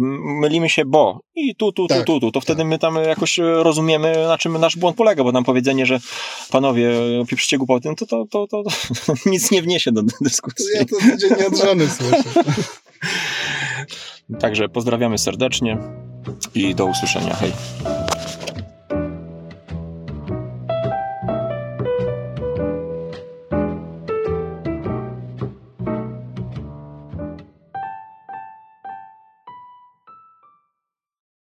Mylimy 0.41 0.69
się, 0.69 0.85
bo 0.85 1.19
i 1.35 1.55
tu, 1.55 1.71
tu, 1.71 1.87
tu, 1.87 1.95
Tak, 1.95 2.05
tu, 2.05 2.19
tu. 2.19 2.31
To 2.31 2.41
wtedy 2.41 2.65
my 2.65 2.79
tam 2.79 2.95
jakoś 2.95 3.39
e, 3.39 3.43
rozumiemy, 3.43 4.13
na 4.27 4.37
czym 4.37 4.57
nasz 4.57 4.75
błąd 4.77 4.97
polega, 4.97 5.23
bo 5.23 5.31
nam 5.31 5.43
powiedzenie, 5.43 5.85
że 5.85 5.99
panowie 6.49 6.89
pieprzycie 7.27 7.57
głupoty, 7.57 7.89
no 7.89 7.95
to, 7.95 8.05
to, 8.05 8.25
to, 8.31 8.47
to, 8.47 8.63
to 9.05 9.13
nic 9.29 9.51
nie 9.51 9.61
wniesie 9.61 9.91
do 9.91 10.01
dyskusji. 10.21 10.65
ja 10.75 10.85
to 10.85 10.95
codziennie 11.11 11.47
od 11.47 11.57
żony 11.57 11.89
słyszę. 11.89 12.23
Także 14.39 14.69
pozdrawiamy 14.69 15.17
serdecznie 15.17 15.77
i 16.55 16.75
do 16.75 16.85
usłyszenia. 16.85 17.33
Hej. 17.33 17.51